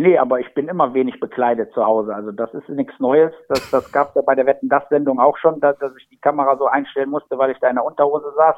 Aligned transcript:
Nee, 0.00 0.16
aber 0.16 0.40
ich 0.40 0.54
bin 0.54 0.66
immer 0.66 0.94
wenig 0.94 1.20
bekleidet 1.20 1.74
zu 1.74 1.84
Hause. 1.84 2.14
Also 2.14 2.32
das 2.32 2.54
ist 2.54 2.70
nichts 2.70 2.98
Neues. 3.00 3.34
Das, 3.50 3.70
das 3.70 3.92
gab 3.92 4.08
es 4.08 4.14
ja 4.14 4.22
bei 4.22 4.34
der 4.34 4.46
Wetten 4.46 4.70
das 4.70 4.88
Sendung 4.88 5.20
auch 5.20 5.36
schon, 5.36 5.60
dass, 5.60 5.76
dass 5.76 5.94
ich 5.94 6.08
die 6.08 6.16
Kamera 6.16 6.56
so 6.56 6.66
einstellen 6.66 7.10
musste, 7.10 7.36
weil 7.36 7.50
ich 7.50 7.58
da 7.58 7.68
in 7.68 7.74
der 7.74 7.84
Unterhose 7.84 8.32
saß. 8.34 8.56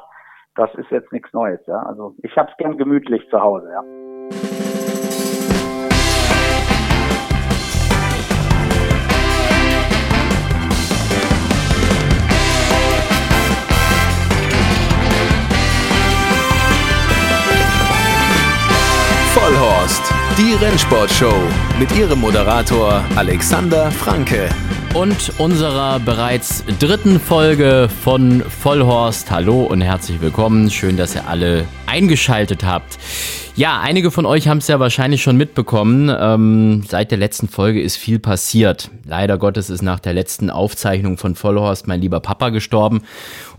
Das 0.55 0.73
ist 0.75 0.89
jetzt 0.89 1.11
nichts 1.11 1.33
Neues, 1.33 1.59
ja. 1.65 1.79
Also 1.79 2.15
ich 2.23 2.33
hab's 2.37 2.55
gern 2.57 2.77
gemütlich 2.77 3.29
zu 3.29 3.41
Hause, 3.41 3.69
ja. 3.73 3.83
Die 20.37 20.53
Rennsportshow 20.53 21.35
mit 21.77 21.95
ihrem 21.95 22.21
Moderator 22.21 23.03
Alexander 23.15 23.91
Franke. 23.91 24.49
Und 24.95 25.31
unserer 25.37 25.99
bereits 25.99 26.63
dritten 26.79 27.19
Folge 27.19 27.87
von 28.03 28.41
Vollhorst. 28.41 29.29
Hallo 29.29 29.63
und 29.63 29.81
herzlich 29.81 30.21
willkommen. 30.21 30.71
Schön, 30.71 30.97
dass 30.97 31.13
ihr 31.13 31.27
alle 31.27 31.65
eingeschaltet 31.85 32.63
habt. 32.63 32.97
Ja, 33.55 33.79
einige 33.81 34.09
von 34.09 34.25
euch 34.25 34.47
haben 34.47 34.57
es 34.57 34.67
ja 34.67 34.79
wahrscheinlich 34.79 35.21
schon 35.21 35.37
mitbekommen. 35.37 36.11
Ähm, 36.19 36.83
seit 36.87 37.11
der 37.11 37.19
letzten 37.19 37.47
Folge 37.47 37.83
ist 37.83 37.97
viel 37.97 38.17
passiert. 38.17 38.89
Leider 39.05 39.37
Gottes 39.37 39.69
ist 39.69 39.83
nach 39.83 39.99
der 39.99 40.13
letzten 40.13 40.49
Aufzeichnung 40.49 41.19
von 41.19 41.35
Vollhorst 41.35 41.87
mein 41.87 42.01
lieber 42.01 42.19
Papa 42.19 42.49
gestorben. 42.49 43.01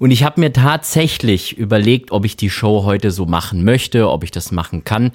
Und 0.01 0.11
ich 0.11 0.25
habe 0.25 0.41
mir 0.41 0.53
tatsächlich 0.53 1.57
überlegt, 1.57 2.11
ob 2.11 2.25
ich 2.25 2.37
die 2.37 2.51
Show 2.51 2.83
heute 2.85 3.13
so 3.13 3.27
machen 3.27 3.63
möchte, 3.63 4.11
ob 4.11 4.25
ich 4.25 4.33
das 4.33 4.51
machen 4.51 4.83
kann. 4.83 5.13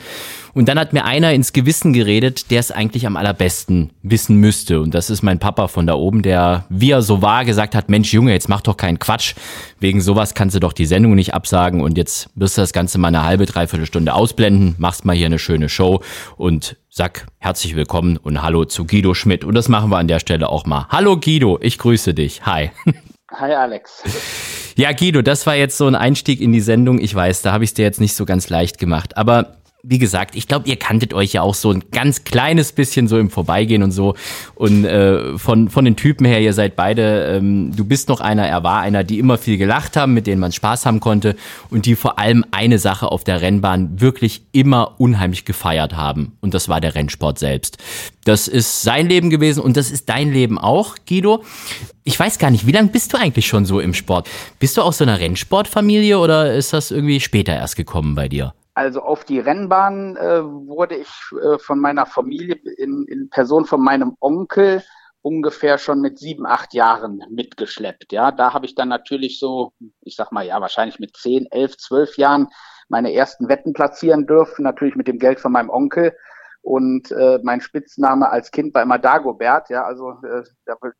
Und 0.54 0.70
dann 0.70 0.80
hat 0.80 0.94
mir 0.94 1.06
einer 1.06 1.34
ins 1.34 1.54
Gewissen 1.54 1.94
geredet, 1.94 2.50
der 2.50 2.60
es 2.60 2.72
eigentlich 2.72 3.06
am 3.06 3.18
allerbesten 3.18 3.92
wissen 4.04 4.38
müsste. 4.38 4.82
Und 4.82 4.94
das 4.94 5.10
ist 5.10 5.22
mein 5.22 5.40
Papa 5.40 5.68
von 5.68 5.88
da 5.88 5.96
oben, 5.96 6.22
der, 6.22 6.66
wie 6.70 6.92
er 6.92 7.02
so 7.02 7.22
war, 7.22 7.46
gesagt 7.46 7.76
hat, 7.76 7.90
Mensch 7.90 8.14
Junge, 8.14 8.32
jetzt 8.32 8.50
mach 8.50 8.62
doch 8.62 8.78
keinen 8.78 9.00
Quatsch. 9.00 9.36
Wegen 9.80 10.02
sowas 10.02 10.34
kannst 10.34 10.56
du 10.56 10.60
doch 10.60 10.74
die 10.74 10.86
Sendung 10.86 11.16
nicht 11.16 11.34
absagen 11.34 11.82
und 11.82 11.98
jetzt 11.98 12.30
wirst 12.36 12.58
du 12.58 12.62
das 12.62 12.74
Ganze 12.74 12.98
mal 12.98 13.10
eine 13.10 13.24
halbe, 13.24 13.46
dreiviertel 13.46 13.86
Stunde 13.86 14.14
ausblenden, 14.14 14.69
machst 14.78 15.06
mal 15.06 15.16
hier 15.16 15.26
eine 15.26 15.40
schöne 15.40 15.70
Show 15.70 16.02
und 16.38 16.78
sag 16.90 17.28
herzlich 17.38 17.76
willkommen 17.76 18.18
und 18.18 18.42
hallo 18.42 18.66
zu 18.66 18.86
Guido 18.86 19.14
Schmidt. 19.14 19.44
Und 19.44 19.56
das 19.56 19.70
machen 19.70 19.90
wir 19.90 19.98
an 19.98 20.08
der 20.08 20.20
Stelle 20.20 20.50
auch 20.50 20.66
mal. 20.66 20.88
Hallo 20.90 21.20
Guido, 21.20 21.58
ich 21.62 21.78
grüße 21.78 22.14
dich. 22.14 22.46
Hi. 22.46 22.72
Hi 23.32 23.54
Alex. 23.54 24.04
Ja, 24.76 24.92
Guido, 24.92 25.22
das 25.22 25.46
war 25.46 25.56
jetzt 25.56 25.78
so 25.78 25.88
ein 25.88 25.96
Einstieg 25.96 26.42
in 26.42 26.52
die 26.52 26.62
Sendung. 26.62 27.00
Ich 27.00 27.14
weiß, 27.14 27.42
da 27.42 27.52
habe 27.52 27.64
ich 27.64 27.72
es 27.72 27.74
dir 27.76 27.84
jetzt 27.84 28.00
nicht 28.00 28.14
so 28.14 28.26
ganz 28.26 28.50
leicht 28.50 28.78
gemacht. 28.78 29.18
Aber 29.18 29.58
wie 29.82 29.98
gesagt, 29.98 30.36
ich 30.36 30.48
glaube, 30.48 30.68
ihr 30.68 30.76
kanntet 30.76 31.14
euch 31.14 31.34
ja 31.34 31.42
auch 31.42 31.54
so 31.54 31.72
ein 31.72 31.86
ganz 31.92 32.26
kleines 32.26 32.74
bisschen 32.74 33.08
so 33.08 33.18
im 33.18 33.30
Vorbeigehen 33.30 33.82
und 33.82 33.92
so. 33.92 34.16
Und 34.56 34.84
äh, 34.84 35.38
von, 35.38 35.70
von 35.70 35.86
den 35.86 35.96
Typen 35.96 36.26
her, 36.26 36.42
ihr 36.42 36.54
seid 36.54 36.76
beide, 36.76 37.38
ähm, 37.38 37.74
du 37.76 37.86
bist 37.86 38.10
noch 38.10 38.20
einer, 38.20 38.46
er 38.46 38.64
war 38.64 38.82
einer, 38.82 39.06
die 39.06 39.20
immer 39.20 39.38
viel 39.38 39.58
gelacht 39.58 39.96
haben, 39.96 40.14
mit 40.14 40.28
denen 40.28 40.42
man 40.42 40.52
Spaß 40.52 40.86
haben 40.86 41.00
konnte 41.00 41.36
und 41.70 41.86
die 41.86 41.96
vor 41.96 42.20
allem 42.20 42.44
eine 42.52 42.78
Sache 42.78 43.10
auf 43.10 43.24
der 43.24 43.42
Rennbahn 43.42 44.02
wirklich 44.02 44.44
immer 44.52 45.00
unheimlich 45.00 45.46
gefeiert 45.46 45.96
haben. 45.96 46.38
Und 46.42 46.54
das 46.54 46.68
war 46.68 46.82
der 46.82 46.96
Rennsport 46.96 47.40
selbst. 47.40 47.78
Das 48.26 48.50
ist 48.50 48.82
sein 48.82 49.08
Leben 49.08 49.30
gewesen 49.30 49.62
und 49.62 49.78
das 49.78 49.92
ist 49.92 50.10
dein 50.10 50.34
Leben 50.34 50.58
auch, 50.58 50.98
Guido. 51.08 51.44
Ich 52.04 52.20
weiß 52.20 52.38
gar 52.38 52.52
nicht, 52.52 52.68
wie 52.68 52.74
lange 52.74 52.90
bist 52.90 53.14
du 53.14 53.18
eigentlich 53.18 53.48
schon 53.48 53.66
so 53.66 53.80
im 53.80 53.94
Sport? 53.94 54.30
Bist 54.60 54.76
du 54.76 54.82
aus 54.82 54.98
so 54.98 55.06
einer 55.06 55.20
Rennsportfamilie 55.20 56.20
oder 56.20 56.54
ist 56.54 56.74
das 56.74 56.92
irgendwie 56.92 57.22
später 57.22 57.54
erst 57.54 57.78
gekommen 57.78 58.16
bei 58.16 58.28
dir? 58.28 58.54
Also 58.80 59.02
auf 59.02 59.26
die 59.26 59.42
Rennbahn 59.42 60.16
äh, 60.16 60.42
wurde 60.42 60.96
ich 60.96 61.12
äh, 61.34 61.60
von 61.60 61.82
meiner 61.82 62.06
Familie 62.06 62.56
in, 62.78 63.04
in 63.10 63.30
Person 63.30 63.66
von 63.66 63.84
meinem 63.84 64.16
Onkel 64.22 64.82
ungefähr 65.22 65.78
schon 65.78 66.00
mit 66.00 66.18
sieben, 66.18 66.46
acht 66.46 66.74
Jahren 66.74 67.22
mitgeschleppt. 67.30 68.14
Ja, 68.14 68.32
da 68.32 68.54
habe 68.54 68.66
ich 68.66 68.76
dann 68.76 68.88
natürlich 68.88 69.38
so, 69.38 69.74
ich 70.00 70.16
sag 70.16 70.32
mal, 70.32 70.46
ja, 70.46 70.62
wahrscheinlich 70.62 70.98
mit 70.98 71.18
zehn, 71.18 71.46
elf, 71.52 71.76
zwölf 71.76 72.16
Jahren 72.16 72.48
meine 72.88 73.14
ersten 73.14 73.50
Wetten 73.50 73.74
platzieren 73.74 74.26
dürfen, 74.26 74.64
natürlich 74.64 74.96
mit 74.96 75.10
dem 75.10 75.20
Geld 75.20 75.42
von 75.42 75.52
meinem 75.52 75.70
Onkel. 75.70 76.16
Und 76.62 77.12
äh, 77.12 77.38
mein 77.44 77.60
Spitzname 77.60 78.30
als 78.30 78.50
Kind 78.50 78.74
war 78.74 78.84
immer 78.84 78.98
Dagobert. 78.98 79.70
Ja, 79.70 79.84
also 79.84 80.12
äh, 80.24 80.44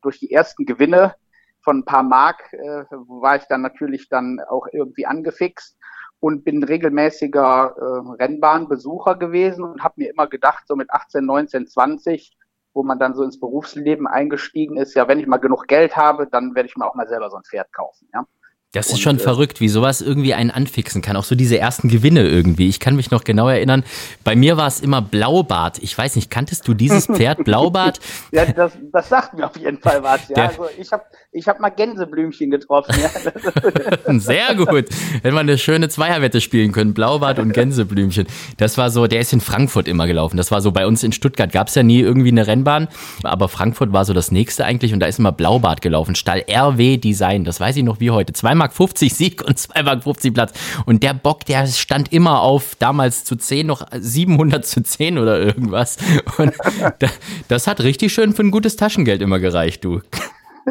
durch 0.02 0.18
die 0.18 0.32
ersten 0.32 0.66
Gewinne 0.66 1.14
von 1.62 1.78
ein 1.78 1.84
paar 1.86 2.02
Mark 2.02 2.52
äh, 2.52 2.84
war 2.90 3.36
ich 3.36 3.44
dann 3.44 3.62
natürlich 3.62 4.10
dann 4.10 4.38
auch 4.50 4.66
irgendwie 4.70 5.06
angefixt 5.06 5.78
und 6.20 6.44
bin 6.44 6.62
regelmäßiger 6.62 7.74
äh, 7.76 8.22
Rennbahnbesucher 8.22 9.16
gewesen 9.16 9.64
und 9.64 9.82
habe 9.82 9.94
mir 9.96 10.10
immer 10.10 10.26
gedacht, 10.26 10.64
so 10.68 10.76
mit 10.76 10.90
18, 10.90 11.24
19, 11.24 11.66
20, 11.66 12.36
wo 12.74 12.82
man 12.82 12.98
dann 12.98 13.14
so 13.14 13.22
ins 13.22 13.40
Berufsleben 13.40 14.06
eingestiegen 14.06 14.76
ist, 14.76 14.94
ja, 14.94 15.08
wenn 15.08 15.18
ich 15.18 15.26
mal 15.26 15.38
genug 15.38 15.66
Geld 15.66 15.96
habe, 15.96 16.26
dann 16.26 16.54
werde 16.54 16.68
ich 16.68 16.76
mir 16.76 16.86
auch 16.86 16.94
mal 16.94 17.08
selber 17.08 17.30
so 17.30 17.36
ein 17.36 17.44
Pferd 17.44 17.72
kaufen. 17.72 18.08
Ja. 18.12 18.26
Das 18.72 18.86
ist 18.86 18.92
und, 18.92 19.00
schon 19.00 19.16
äh, 19.16 19.20
verrückt, 19.20 19.60
wie 19.60 19.68
sowas 19.68 20.00
irgendwie 20.00 20.32
einen 20.32 20.52
anfixen 20.52 21.02
kann. 21.02 21.16
Auch 21.16 21.24
so 21.24 21.34
diese 21.34 21.58
ersten 21.58 21.88
Gewinne 21.88 22.22
irgendwie. 22.22 22.68
Ich 22.68 22.78
kann 22.78 22.94
mich 22.94 23.10
noch 23.10 23.24
genau 23.24 23.48
erinnern. 23.48 23.82
Bei 24.22 24.36
mir 24.36 24.56
war 24.56 24.68
es 24.68 24.78
immer 24.78 25.02
Blaubart. 25.02 25.78
Ich 25.82 25.98
weiß 25.98 26.14
nicht, 26.14 26.30
kanntest 26.30 26.68
du 26.68 26.74
dieses 26.74 27.06
Pferd 27.12 27.42
Blaubart? 27.42 27.98
ja, 28.30 28.46
das, 28.46 28.72
das 28.92 29.08
sagt 29.08 29.34
mir 29.34 29.46
auf 29.46 29.56
jeden 29.56 29.78
Fall 29.78 30.04
was. 30.04 30.28
Ja. 30.28 30.46
also 30.46 30.68
ich 30.78 30.92
habe 30.92 31.02
ich 31.32 31.48
hab 31.48 31.58
mal 31.58 31.70
Gänseblümchen 31.70 32.52
getroffen. 32.52 32.94
Ja. 33.00 34.18
Sehr 34.20 34.54
gut. 34.54 34.86
Wenn 35.22 35.34
wir 35.34 35.40
eine 35.40 35.58
schöne 35.58 35.88
Zweierwette 35.88 36.40
spielen 36.40 36.70
können. 36.70 36.94
Blaubart 36.94 37.40
und 37.40 37.52
Gänseblümchen. 37.52 38.28
Das 38.56 38.78
war 38.78 38.90
so, 38.90 39.08
der 39.08 39.18
ist 39.18 39.32
in 39.32 39.40
Frankfurt 39.40 39.88
immer 39.88 40.06
gelaufen. 40.06 40.36
Das 40.36 40.52
war 40.52 40.60
so, 40.60 40.70
bei 40.70 40.86
uns 40.86 41.02
in 41.02 41.10
Stuttgart 41.10 41.50
gab 41.50 41.66
es 41.66 41.74
ja 41.74 41.82
nie 41.82 42.00
irgendwie 42.00 42.30
eine 42.30 42.46
Rennbahn. 42.46 42.86
Aber 43.24 43.48
Frankfurt 43.48 43.92
war 43.92 44.04
so 44.04 44.12
das 44.12 44.30
nächste 44.30 44.64
eigentlich. 44.64 44.92
Und 44.92 45.00
da 45.00 45.06
ist 45.06 45.18
immer 45.18 45.32
Blaubart 45.32 45.82
gelaufen. 45.82 46.14
Stall 46.14 46.44
RW 46.48 46.98
Design. 46.98 47.44
Das 47.44 47.58
weiß 47.58 47.76
ich 47.76 47.82
noch 47.82 47.98
wie 47.98 48.12
heute. 48.12 48.32
Zweimal 48.32 48.59
Mark 48.60 48.74
50 48.74 49.12
Sieg 49.12 49.42
und 49.42 49.58
2 49.58 49.82
Mark 49.82 50.04
50 50.04 50.34
Platz. 50.34 50.52
Und 50.84 51.02
der 51.02 51.14
Bock, 51.14 51.46
der 51.46 51.66
stand 51.66 52.12
immer 52.12 52.42
auf 52.42 52.76
damals 52.78 53.24
zu 53.24 53.36
10 53.36 53.66
noch 53.66 53.86
700 53.90 54.64
zu 54.64 54.82
10 54.82 55.18
oder 55.18 55.40
irgendwas. 55.40 55.96
Und 56.36 56.52
das 57.48 57.66
hat 57.66 57.80
richtig 57.80 58.12
schön 58.12 58.34
für 58.34 58.42
ein 58.42 58.50
gutes 58.50 58.76
Taschengeld 58.76 59.22
immer 59.22 59.38
gereicht, 59.38 59.84
du. 59.84 60.02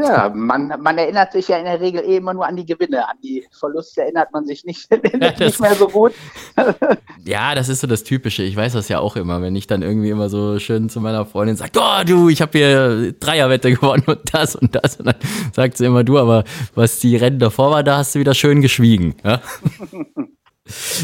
Ja, 0.08 0.32
man, 0.34 0.74
man 0.80 0.98
erinnert 0.98 1.32
sich 1.32 1.48
ja 1.48 1.58
in 1.58 1.66
der 1.66 1.80
Regel 1.80 2.02
eh 2.04 2.18
immer 2.18 2.34
nur 2.34 2.46
an 2.48 2.56
die 2.56 2.66
Gewinne. 2.66 3.08
An 3.08 3.18
die 3.24 3.46
Verluste 3.52 4.02
erinnert 4.02 4.32
man 4.32 4.46
sich 4.46 4.66
nicht, 4.66 4.90
nicht 5.14 5.40
das, 5.42 5.60
mehr 5.60 5.76
so 5.76 5.88
gut. 5.88 6.14
ja, 7.26 7.56
das 7.56 7.70
ist 7.70 7.82
so 7.82 7.88
das 7.88 8.04
Typische. 8.04 8.44
Ich 8.44 8.56
weiß 8.56 8.74
das 8.74 8.90
ja 8.90 9.00
auch 9.00 9.16
immer, 9.16 9.42
wenn 9.42 9.56
ich 9.56 9.68
dann 9.68 9.82
irgendwie 9.82 10.10
immer 10.10 10.30
so 10.30 10.60
schön 10.60 10.90
zu 10.90 11.02
meiner 11.02 11.26
Freundin 11.26 11.56
sage, 11.56 11.72
oh 11.76 12.04
du, 12.06 12.30
ich 12.30 12.42
habe 12.42 12.58
hier 12.58 13.14
Dreierwette 13.20 13.72
gewonnen 13.72 14.04
und 14.08 14.20
das 14.34 14.56
und 14.56 14.76
das. 14.76 14.98
Und 14.98 15.08
dann 15.08 15.16
sagt 15.54 15.78
sie 15.78 15.86
immer, 15.86 16.04
du, 16.04 16.18
aber 16.18 16.44
was 16.76 17.00
die 17.00 17.16
Rennen 17.16 17.40
davor 17.40 17.72
war, 17.72 17.84
da 17.84 17.98
hast 17.98 18.16
du 18.16 18.20
wieder 18.20 18.34
schön 18.34 18.62
geschwiegen. 18.62 19.16
Ja? 19.24 19.42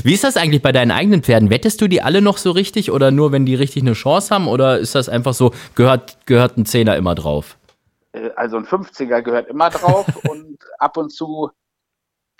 Wie 0.03 0.13
ist 0.13 0.23
das 0.23 0.37
eigentlich 0.37 0.61
bei 0.61 0.71
deinen 0.71 0.91
eigenen 0.91 1.23
Pferden? 1.23 1.49
Wettest 1.49 1.81
du 1.81 1.87
die 1.87 2.01
alle 2.01 2.21
noch 2.21 2.37
so 2.37 2.51
richtig 2.51 2.91
oder 2.91 3.11
nur, 3.11 3.31
wenn 3.31 3.45
die 3.45 3.55
richtig 3.55 3.83
eine 3.83 3.93
Chance 3.93 4.33
haben? 4.33 4.47
Oder 4.47 4.77
ist 4.77 4.95
das 4.95 5.09
einfach 5.09 5.33
so, 5.33 5.51
gehört, 5.73 6.17
gehört 6.25 6.57
ein 6.57 6.65
Zehner 6.65 6.95
immer 6.95 7.15
drauf? 7.15 7.57
Äh, 8.15 8.31
also 8.35 8.57
ein 8.57 8.65
50er 8.65 9.21
gehört 9.21 9.47
immer 9.47 9.69
drauf 9.69 10.05
und 10.29 10.57
ab 10.79 10.97
und 10.97 11.11
zu, 11.11 11.51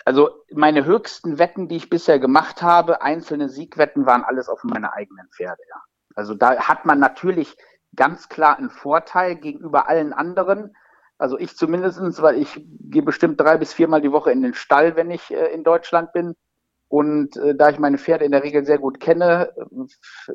also 0.04 0.30
meine 0.52 0.84
höchsten 0.84 1.38
Wetten, 1.38 1.68
die 1.68 1.76
ich 1.76 1.90
bisher 1.90 2.18
gemacht 2.18 2.62
habe, 2.62 3.02
einzelne 3.02 3.48
Siegwetten 3.48 4.06
waren 4.06 4.24
alles 4.24 4.48
auf 4.48 4.64
meine 4.64 4.92
eigenen 4.92 5.28
Pferde, 5.28 5.62
ja. 5.68 5.82
Also 6.14 6.34
da 6.34 6.56
hat 6.56 6.86
man 6.86 6.98
natürlich 6.98 7.56
ganz 7.94 8.30
klar 8.30 8.56
einen 8.56 8.70
Vorteil 8.70 9.36
gegenüber 9.36 9.86
allen 9.88 10.14
anderen. 10.14 10.74
Also 11.18 11.38
ich 11.38 11.56
zumindestens, 11.56 12.22
weil 12.22 12.38
ich 12.38 12.64
gehe 12.80 13.02
bestimmt 13.02 13.38
drei 13.38 13.58
bis 13.58 13.74
viermal 13.74 14.00
die 14.00 14.12
Woche 14.12 14.32
in 14.32 14.42
den 14.42 14.54
Stall, 14.54 14.96
wenn 14.96 15.10
ich 15.10 15.30
äh, 15.30 15.52
in 15.52 15.62
Deutschland 15.62 16.12
bin. 16.14 16.34
Und 16.88 17.36
äh, 17.36 17.54
da 17.54 17.68
ich 17.68 17.78
meine 17.78 17.98
Pferde 17.98 18.24
in 18.24 18.32
der 18.32 18.44
Regel 18.44 18.64
sehr 18.64 18.78
gut 18.78 18.98
kenne, 18.98 19.52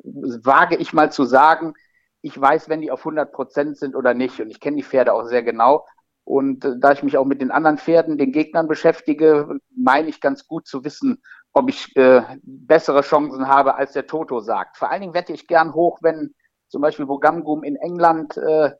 wage 0.03 0.75
ich 0.75 0.93
mal 0.93 1.11
zu 1.11 1.23
sagen, 1.23 1.73
ich 2.21 2.39
weiß, 2.39 2.69
wenn 2.69 2.81
die 2.81 2.91
auf 2.91 3.01
100 3.01 3.31
Prozent 3.31 3.77
sind 3.77 3.95
oder 3.95 4.13
nicht. 4.13 4.39
Und 4.39 4.49
ich 4.49 4.59
kenne 4.59 4.77
die 4.77 4.83
Pferde 4.83 5.13
auch 5.13 5.25
sehr 5.25 5.43
genau. 5.43 5.85
Und 6.23 6.63
äh, 6.65 6.77
da 6.79 6.91
ich 6.91 7.03
mich 7.03 7.17
auch 7.17 7.25
mit 7.25 7.41
den 7.41 7.51
anderen 7.51 7.77
Pferden, 7.77 8.17
den 8.17 8.31
Gegnern 8.31 8.67
beschäftige, 8.67 9.59
meine 9.75 10.09
ich 10.09 10.21
ganz 10.21 10.45
gut 10.47 10.67
zu 10.67 10.83
wissen, 10.83 11.21
ob 11.53 11.69
ich 11.69 11.95
äh, 11.95 12.21
bessere 12.43 13.01
Chancen 13.01 13.47
habe, 13.47 13.75
als 13.75 13.93
der 13.93 14.07
Toto 14.07 14.39
sagt. 14.39 14.77
Vor 14.77 14.89
allen 14.89 15.01
Dingen 15.01 15.13
wette 15.13 15.33
ich 15.33 15.47
gern 15.47 15.73
hoch, 15.73 15.99
wenn 16.01 16.33
zum 16.69 16.81
Beispiel 16.81 17.05
Bogamgum 17.05 17.63
in 17.63 17.75
England 17.75 18.37
äh, 18.37 18.71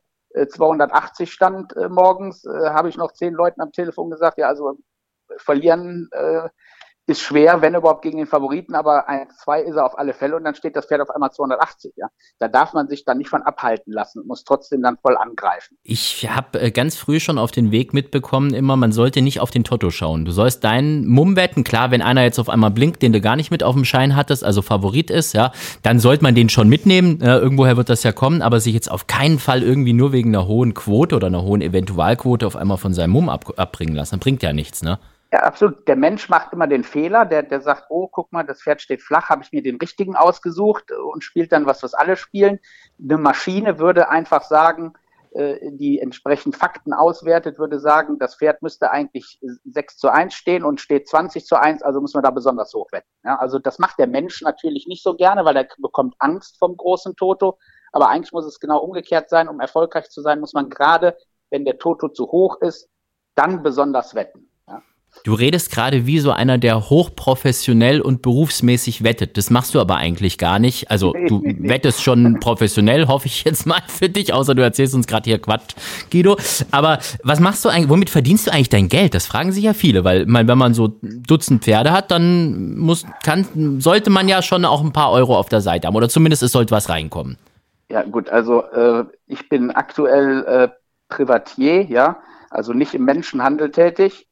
280 0.48 1.28
äh, 1.28 1.30
stand 1.30 1.76
äh, 1.76 1.88
morgens, 1.88 2.44
äh, 2.44 2.70
habe 2.70 2.88
ich 2.88 2.96
noch 2.96 3.12
zehn 3.12 3.34
Leuten 3.34 3.60
am 3.60 3.72
Telefon 3.72 4.10
gesagt, 4.10 4.38
ja, 4.38 4.48
also 4.48 4.78
verlieren 5.36 6.08
äh, 6.12 6.48
ist 7.06 7.20
schwer, 7.20 7.60
wenn 7.62 7.74
überhaupt 7.74 8.02
gegen 8.02 8.18
den 8.18 8.26
Favoriten, 8.26 8.74
aber 8.74 9.08
1-2 9.08 9.62
ist 9.62 9.74
er 9.74 9.84
auf 9.84 9.98
alle 9.98 10.14
Fälle 10.14 10.36
und 10.36 10.44
dann 10.44 10.54
steht 10.54 10.76
das 10.76 10.86
Pferd 10.86 11.00
auf 11.00 11.10
einmal 11.10 11.32
280. 11.32 11.94
Ja, 11.96 12.06
da 12.38 12.46
darf 12.46 12.74
man 12.74 12.88
sich 12.88 13.04
dann 13.04 13.18
nicht 13.18 13.28
von 13.28 13.42
abhalten 13.42 13.92
lassen 13.92 14.20
und 14.20 14.28
muss 14.28 14.44
trotzdem 14.44 14.82
dann 14.82 14.96
voll 14.98 15.16
angreifen. 15.16 15.76
Ich 15.82 16.28
habe 16.30 16.60
äh, 16.60 16.70
ganz 16.70 16.96
früh 16.96 17.18
schon 17.18 17.38
auf 17.38 17.50
den 17.50 17.72
Weg 17.72 17.92
mitbekommen, 17.92 18.54
immer 18.54 18.76
man 18.76 18.92
sollte 18.92 19.20
nicht 19.20 19.40
auf 19.40 19.50
den 19.50 19.64
Toto 19.64 19.90
schauen. 19.90 20.24
Du 20.24 20.30
sollst 20.30 20.62
deinen 20.62 21.06
Mumm 21.08 21.34
wetten. 21.34 21.64
Klar, 21.64 21.90
wenn 21.90 22.02
einer 22.02 22.22
jetzt 22.22 22.38
auf 22.38 22.48
einmal 22.48 22.70
blinkt, 22.70 23.02
den 23.02 23.12
du 23.12 23.20
gar 23.20 23.34
nicht 23.34 23.50
mit 23.50 23.64
auf 23.64 23.74
dem 23.74 23.84
Schein 23.84 24.14
hattest, 24.14 24.44
also 24.44 24.62
Favorit 24.62 25.10
ist, 25.10 25.32
ja, 25.32 25.50
dann 25.82 25.98
sollte 25.98 26.22
man 26.22 26.36
den 26.36 26.48
schon 26.48 26.68
mitnehmen. 26.68 27.20
Äh, 27.20 27.38
irgendwoher 27.38 27.76
wird 27.76 27.88
das 27.88 28.04
ja 28.04 28.12
kommen, 28.12 28.42
aber 28.42 28.60
sich 28.60 28.74
jetzt 28.74 28.90
auf 28.90 29.08
keinen 29.08 29.40
Fall 29.40 29.64
irgendwie 29.64 29.92
nur 29.92 30.12
wegen 30.12 30.34
einer 30.34 30.46
hohen 30.46 30.72
Quote 30.72 31.16
oder 31.16 31.26
einer 31.26 31.42
hohen 31.42 31.62
Eventualquote 31.62 32.46
auf 32.46 32.54
einmal 32.54 32.76
von 32.76 32.94
seinem 32.94 33.10
Mumm 33.10 33.28
ab, 33.28 33.52
abbringen 33.56 33.96
lassen, 33.96 34.20
bringt 34.20 34.42
ja 34.44 34.52
nichts, 34.52 34.82
ne? 34.82 35.00
Ja, 35.32 35.40
absolut. 35.44 35.88
Der 35.88 35.96
Mensch 35.96 36.28
macht 36.28 36.52
immer 36.52 36.66
den 36.66 36.84
Fehler, 36.84 37.24
der, 37.24 37.42
der 37.42 37.62
sagt, 37.62 37.86
oh, 37.88 38.06
guck 38.06 38.32
mal, 38.32 38.42
das 38.42 38.62
Pferd 38.62 38.82
steht 38.82 39.02
flach, 39.02 39.30
habe 39.30 39.42
ich 39.42 39.50
mir 39.50 39.62
den 39.62 39.76
richtigen 39.76 40.14
ausgesucht 40.14 40.92
und 40.92 41.24
spielt 41.24 41.52
dann 41.52 41.64
was, 41.64 41.82
was 41.82 41.94
alle 41.94 42.16
spielen. 42.16 42.60
Eine 43.02 43.16
Maschine 43.16 43.78
würde 43.78 44.10
einfach 44.10 44.42
sagen, 44.42 44.92
äh, 45.30 45.72
die 45.72 46.00
entsprechend 46.00 46.54
Fakten 46.54 46.92
auswertet, 46.92 47.58
würde 47.58 47.80
sagen, 47.80 48.18
das 48.18 48.36
Pferd 48.36 48.60
müsste 48.60 48.90
eigentlich 48.90 49.40
6 49.64 49.96
zu 49.96 50.10
1 50.10 50.34
stehen 50.34 50.64
und 50.64 50.82
steht 50.82 51.08
20 51.08 51.46
zu 51.46 51.58
1, 51.58 51.82
also 51.82 52.02
muss 52.02 52.12
man 52.12 52.22
da 52.22 52.30
besonders 52.30 52.74
hoch 52.74 52.92
wetten. 52.92 53.08
Ja, 53.24 53.36
also 53.38 53.58
das 53.58 53.78
macht 53.78 53.98
der 53.98 54.08
Mensch 54.08 54.42
natürlich 54.42 54.86
nicht 54.86 55.02
so 55.02 55.14
gerne, 55.14 55.46
weil 55.46 55.56
er 55.56 55.66
bekommt 55.78 56.14
Angst 56.18 56.58
vom 56.58 56.76
großen 56.76 57.16
Toto. 57.16 57.58
Aber 57.92 58.10
eigentlich 58.10 58.32
muss 58.32 58.44
es 58.44 58.60
genau 58.60 58.80
umgekehrt 58.80 59.30
sein. 59.30 59.48
Um 59.48 59.60
erfolgreich 59.60 60.10
zu 60.10 60.20
sein, 60.20 60.40
muss 60.40 60.52
man 60.52 60.68
gerade, 60.68 61.16
wenn 61.48 61.64
der 61.64 61.78
Toto 61.78 62.08
zu 62.08 62.30
hoch 62.30 62.60
ist, 62.60 62.90
dann 63.34 63.62
besonders 63.62 64.14
wetten. 64.14 64.51
Du 65.24 65.34
redest 65.34 65.70
gerade 65.70 66.04
wie 66.06 66.18
so 66.18 66.32
einer, 66.32 66.58
der 66.58 66.90
hochprofessionell 66.90 68.00
und 68.00 68.22
berufsmäßig 68.22 69.04
wettet. 69.04 69.36
Das 69.36 69.50
machst 69.50 69.72
du 69.74 69.80
aber 69.80 69.96
eigentlich 69.96 70.36
gar 70.36 70.58
nicht. 70.58 70.90
Also 70.90 71.12
du 71.12 71.42
wettest 71.44 72.02
schon 72.02 72.40
professionell, 72.40 73.06
hoffe 73.06 73.26
ich 73.26 73.44
jetzt 73.44 73.64
mal 73.64 73.80
für 73.86 74.08
dich, 74.08 74.32
außer 74.32 74.56
du 74.56 74.62
erzählst 74.62 74.96
uns 74.96 75.06
gerade 75.06 75.30
hier 75.30 75.38
Quatsch, 75.38 75.74
Guido. 76.10 76.36
Aber 76.72 76.98
was 77.22 77.38
machst 77.38 77.64
du 77.64 77.68
eigentlich, 77.68 77.88
womit 77.88 78.10
verdienst 78.10 78.48
du 78.48 78.52
eigentlich 78.52 78.68
dein 78.68 78.88
Geld? 78.88 79.14
Das 79.14 79.26
fragen 79.26 79.52
sich 79.52 79.62
ja 79.62 79.74
viele, 79.74 80.02
weil 80.02 80.26
wenn 80.26 80.58
man 80.58 80.74
so 80.74 80.88
Dutzend 81.02 81.62
Pferde 81.62 81.92
hat, 81.92 82.10
dann 82.10 82.76
muss, 82.76 83.06
kann, 83.22 83.46
sollte 83.80 84.10
man 84.10 84.28
ja 84.28 84.42
schon 84.42 84.64
auch 84.64 84.82
ein 84.82 84.92
paar 84.92 85.12
Euro 85.12 85.38
auf 85.38 85.48
der 85.48 85.60
Seite 85.60 85.86
haben. 85.86 85.94
Oder 85.94 86.08
zumindest 86.08 86.42
es 86.42 86.50
sollte 86.50 86.72
was 86.72 86.88
reinkommen. 86.88 87.38
Ja 87.88 88.02
gut, 88.02 88.28
also 88.28 88.62
äh, 88.62 89.04
ich 89.28 89.48
bin 89.48 89.70
aktuell 89.70 90.44
äh, 90.46 90.68
Privatier, 91.08 91.82
ja, 91.82 92.16
also 92.50 92.72
nicht 92.72 92.94
im 92.94 93.04
Menschenhandel 93.04 93.70
tätig 93.70 94.26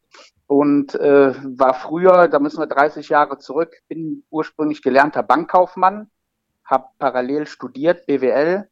und 0.51 0.97
äh, 0.97 1.33
war 1.57 1.75
früher, 1.75 2.27
da 2.27 2.41
müssen 2.41 2.59
wir 2.59 2.67
30 2.67 3.09
Jahre 3.09 3.39
zurück, 3.39 3.73
bin 3.87 4.25
ursprünglich 4.31 4.83
gelernter 4.83 5.23
Bankkaufmann, 5.23 6.11
habe 6.65 6.87
parallel 6.99 7.47
studiert 7.47 8.05
BWL 8.07 8.69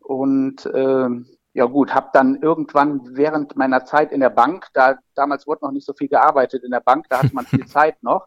und 0.00 0.66
äh, 0.66 1.08
ja 1.52 1.64
gut, 1.66 1.94
habe 1.94 2.08
dann 2.12 2.42
irgendwann 2.42 3.16
während 3.16 3.54
meiner 3.54 3.84
Zeit 3.84 4.10
in 4.10 4.18
der 4.18 4.30
Bank, 4.30 4.66
da 4.74 4.98
damals 5.14 5.46
wurde 5.46 5.64
noch 5.66 5.70
nicht 5.70 5.86
so 5.86 5.92
viel 5.92 6.08
gearbeitet 6.08 6.64
in 6.64 6.72
der 6.72 6.80
Bank, 6.80 7.06
da 7.08 7.22
hatte 7.22 7.32
man 7.32 7.46
viel 7.46 7.66
Zeit 7.68 8.02
noch, 8.02 8.26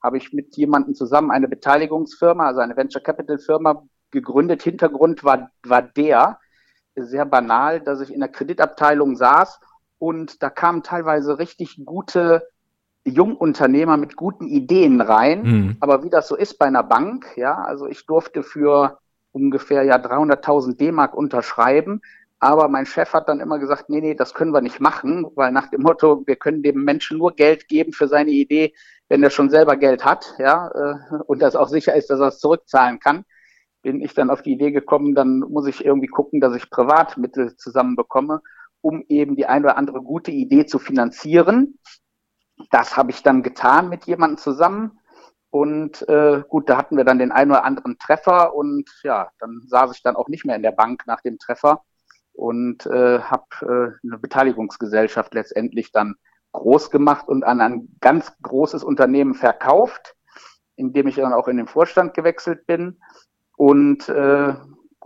habe 0.00 0.16
ich 0.16 0.32
mit 0.32 0.56
jemandem 0.56 0.94
zusammen 0.94 1.32
eine 1.32 1.48
Beteiligungsfirma, 1.48 2.46
also 2.46 2.60
eine 2.60 2.76
Venture 2.76 3.02
Capital 3.02 3.40
Firma 3.40 3.82
gegründet. 4.12 4.62
Hintergrund 4.62 5.24
war 5.24 5.50
war 5.64 5.82
der 5.82 6.38
sehr 6.94 7.26
banal, 7.26 7.80
dass 7.80 8.00
ich 8.02 8.14
in 8.14 8.20
der 8.20 8.28
Kreditabteilung 8.28 9.16
saß 9.16 9.58
und 9.98 10.42
da 10.42 10.50
kamen 10.50 10.82
teilweise 10.82 11.38
richtig 11.38 11.84
gute 11.84 12.46
Jungunternehmer 13.04 13.96
mit 13.96 14.16
guten 14.16 14.46
Ideen 14.46 15.00
rein. 15.00 15.42
Mhm. 15.42 15.76
Aber 15.80 16.02
wie 16.02 16.10
das 16.10 16.28
so 16.28 16.36
ist 16.36 16.58
bei 16.58 16.66
einer 16.66 16.82
Bank, 16.82 17.26
ja, 17.36 17.54
also 17.54 17.86
ich 17.86 18.04
durfte 18.06 18.42
für 18.42 18.98
ungefähr 19.32 19.84
ja 19.84 19.96
300.000 19.96 20.76
D-Mark 20.76 21.14
unterschreiben. 21.14 22.00
Aber 22.38 22.68
mein 22.68 22.84
Chef 22.84 23.12
hat 23.14 23.28
dann 23.28 23.40
immer 23.40 23.58
gesagt, 23.58 23.88
nee, 23.88 24.00
nee, 24.00 24.14
das 24.14 24.34
können 24.34 24.52
wir 24.52 24.60
nicht 24.60 24.80
machen, 24.80 25.26
weil 25.36 25.52
nach 25.52 25.70
dem 25.70 25.82
Motto, 25.82 26.22
wir 26.26 26.36
können 26.36 26.62
dem 26.62 26.84
Menschen 26.84 27.16
nur 27.16 27.34
Geld 27.34 27.66
geben 27.68 27.92
für 27.92 28.08
seine 28.08 28.30
Idee, 28.30 28.74
wenn 29.08 29.22
er 29.22 29.30
schon 29.30 29.48
selber 29.48 29.76
Geld 29.76 30.04
hat, 30.04 30.34
ja, 30.38 30.68
äh, 30.68 31.16
und 31.26 31.40
das 31.40 31.56
auch 31.56 31.68
sicher 31.68 31.94
ist, 31.94 32.10
dass 32.10 32.20
er 32.20 32.28
es 32.28 32.38
zurückzahlen 32.38 32.98
kann, 32.98 33.24
bin 33.82 34.02
ich 34.02 34.12
dann 34.14 34.30
auf 34.30 34.42
die 34.42 34.52
Idee 34.52 34.72
gekommen, 34.72 35.14
dann 35.14 35.38
muss 35.38 35.66
ich 35.66 35.84
irgendwie 35.84 36.08
gucken, 36.08 36.40
dass 36.40 36.54
ich 36.54 36.68
Privatmittel 36.68 37.56
zusammenbekomme 37.56 38.42
um 38.86 39.04
eben 39.08 39.34
die 39.34 39.46
eine 39.46 39.64
oder 39.64 39.76
andere 39.78 40.00
gute 40.00 40.30
Idee 40.30 40.64
zu 40.64 40.78
finanzieren. 40.78 41.76
Das 42.70 42.96
habe 42.96 43.10
ich 43.10 43.24
dann 43.24 43.42
getan 43.42 43.88
mit 43.88 44.04
jemandem 44.04 44.38
zusammen. 44.38 45.00
Und 45.50 46.08
äh, 46.08 46.44
gut, 46.48 46.70
da 46.70 46.76
hatten 46.76 46.96
wir 46.96 47.02
dann 47.02 47.18
den 47.18 47.32
einen 47.32 47.50
oder 47.50 47.64
anderen 47.64 47.98
Treffer 47.98 48.54
und 48.54 48.88
ja, 49.02 49.30
dann 49.40 49.62
saß 49.66 49.90
ich 49.96 50.02
dann 50.04 50.14
auch 50.14 50.28
nicht 50.28 50.44
mehr 50.44 50.54
in 50.54 50.62
der 50.62 50.70
Bank 50.70 51.02
nach 51.06 51.20
dem 51.20 51.36
Treffer 51.38 51.82
und 52.32 52.86
äh, 52.86 53.18
habe 53.22 53.46
äh, 53.62 54.06
eine 54.06 54.18
Beteiligungsgesellschaft 54.18 55.34
letztendlich 55.34 55.90
dann 55.90 56.14
groß 56.52 56.92
gemacht 56.92 57.26
und 57.26 57.42
an 57.42 57.60
ein 57.60 57.88
ganz 58.00 58.32
großes 58.40 58.84
Unternehmen 58.84 59.34
verkauft, 59.34 60.14
in 60.76 60.92
dem 60.92 61.08
ich 61.08 61.16
dann 61.16 61.32
auch 61.32 61.48
in 61.48 61.56
den 61.56 61.66
Vorstand 61.66 62.14
gewechselt 62.14 62.66
bin. 62.66 63.00
Und 63.56 64.08
äh, 64.08 64.54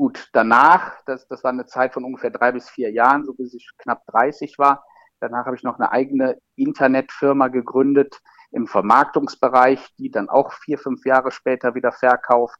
Gut, 0.00 0.31
danach, 0.32 0.94
das, 1.05 1.29
das 1.29 1.44
war 1.44 1.50
eine 1.50 1.67
Zeit 1.67 1.93
von 1.93 2.05
ungefähr 2.05 2.31
drei 2.31 2.52
bis 2.52 2.70
vier 2.70 2.91
Jahren, 2.91 3.26
so 3.26 3.35
bis 3.35 3.52
ich 3.52 3.69
knapp 3.76 4.06
30 4.06 4.58
war. 4.58 4.82
Danach 5.20 5.44
habe 5.44 5.56
ich 5.56 5.62
noch 5.62 5.79
eine 5.79 5.93
eigene 5.93 6.38
Internetfirma 6.56 7.49
gegründet 7.49 8.19
im 8.50 8.67
Vermarktungsbereich, 8.67 9.94
die 9.99 10.11
dann 10.11 10.31
auch 10.31 10.55
vier, 10.55 10.79
fünf 10.79 11.05
Jahre 11.05 11.31
später 11.32 11.75
wieder 11.75 11.93
verkauft 11.93 12.58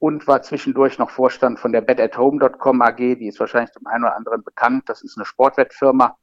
und 0.00 0.26
war 0.26 0.42
zwischendurch 0.42 0.98
noch 0.98 1.10
Vorstand 1.10 1.60
von 1.60 1.70
der 1.70 1.82
betathome.com 1.82 2.82
AG, 2.82 2.96
die 2.96 3.28
ist 3.28 3.38
wahrscheinlich 3.38 3.70
dem 3.70 3.86
einen 3.86 4.02
oder 4.02 4.16
anderen 4.16 4.42
bekannt. 4.42 4.88
Das 4.88 5.02
ist 5.02 5.16
eine 5.16 5.24
Sportwettfirma. 5.24 6.16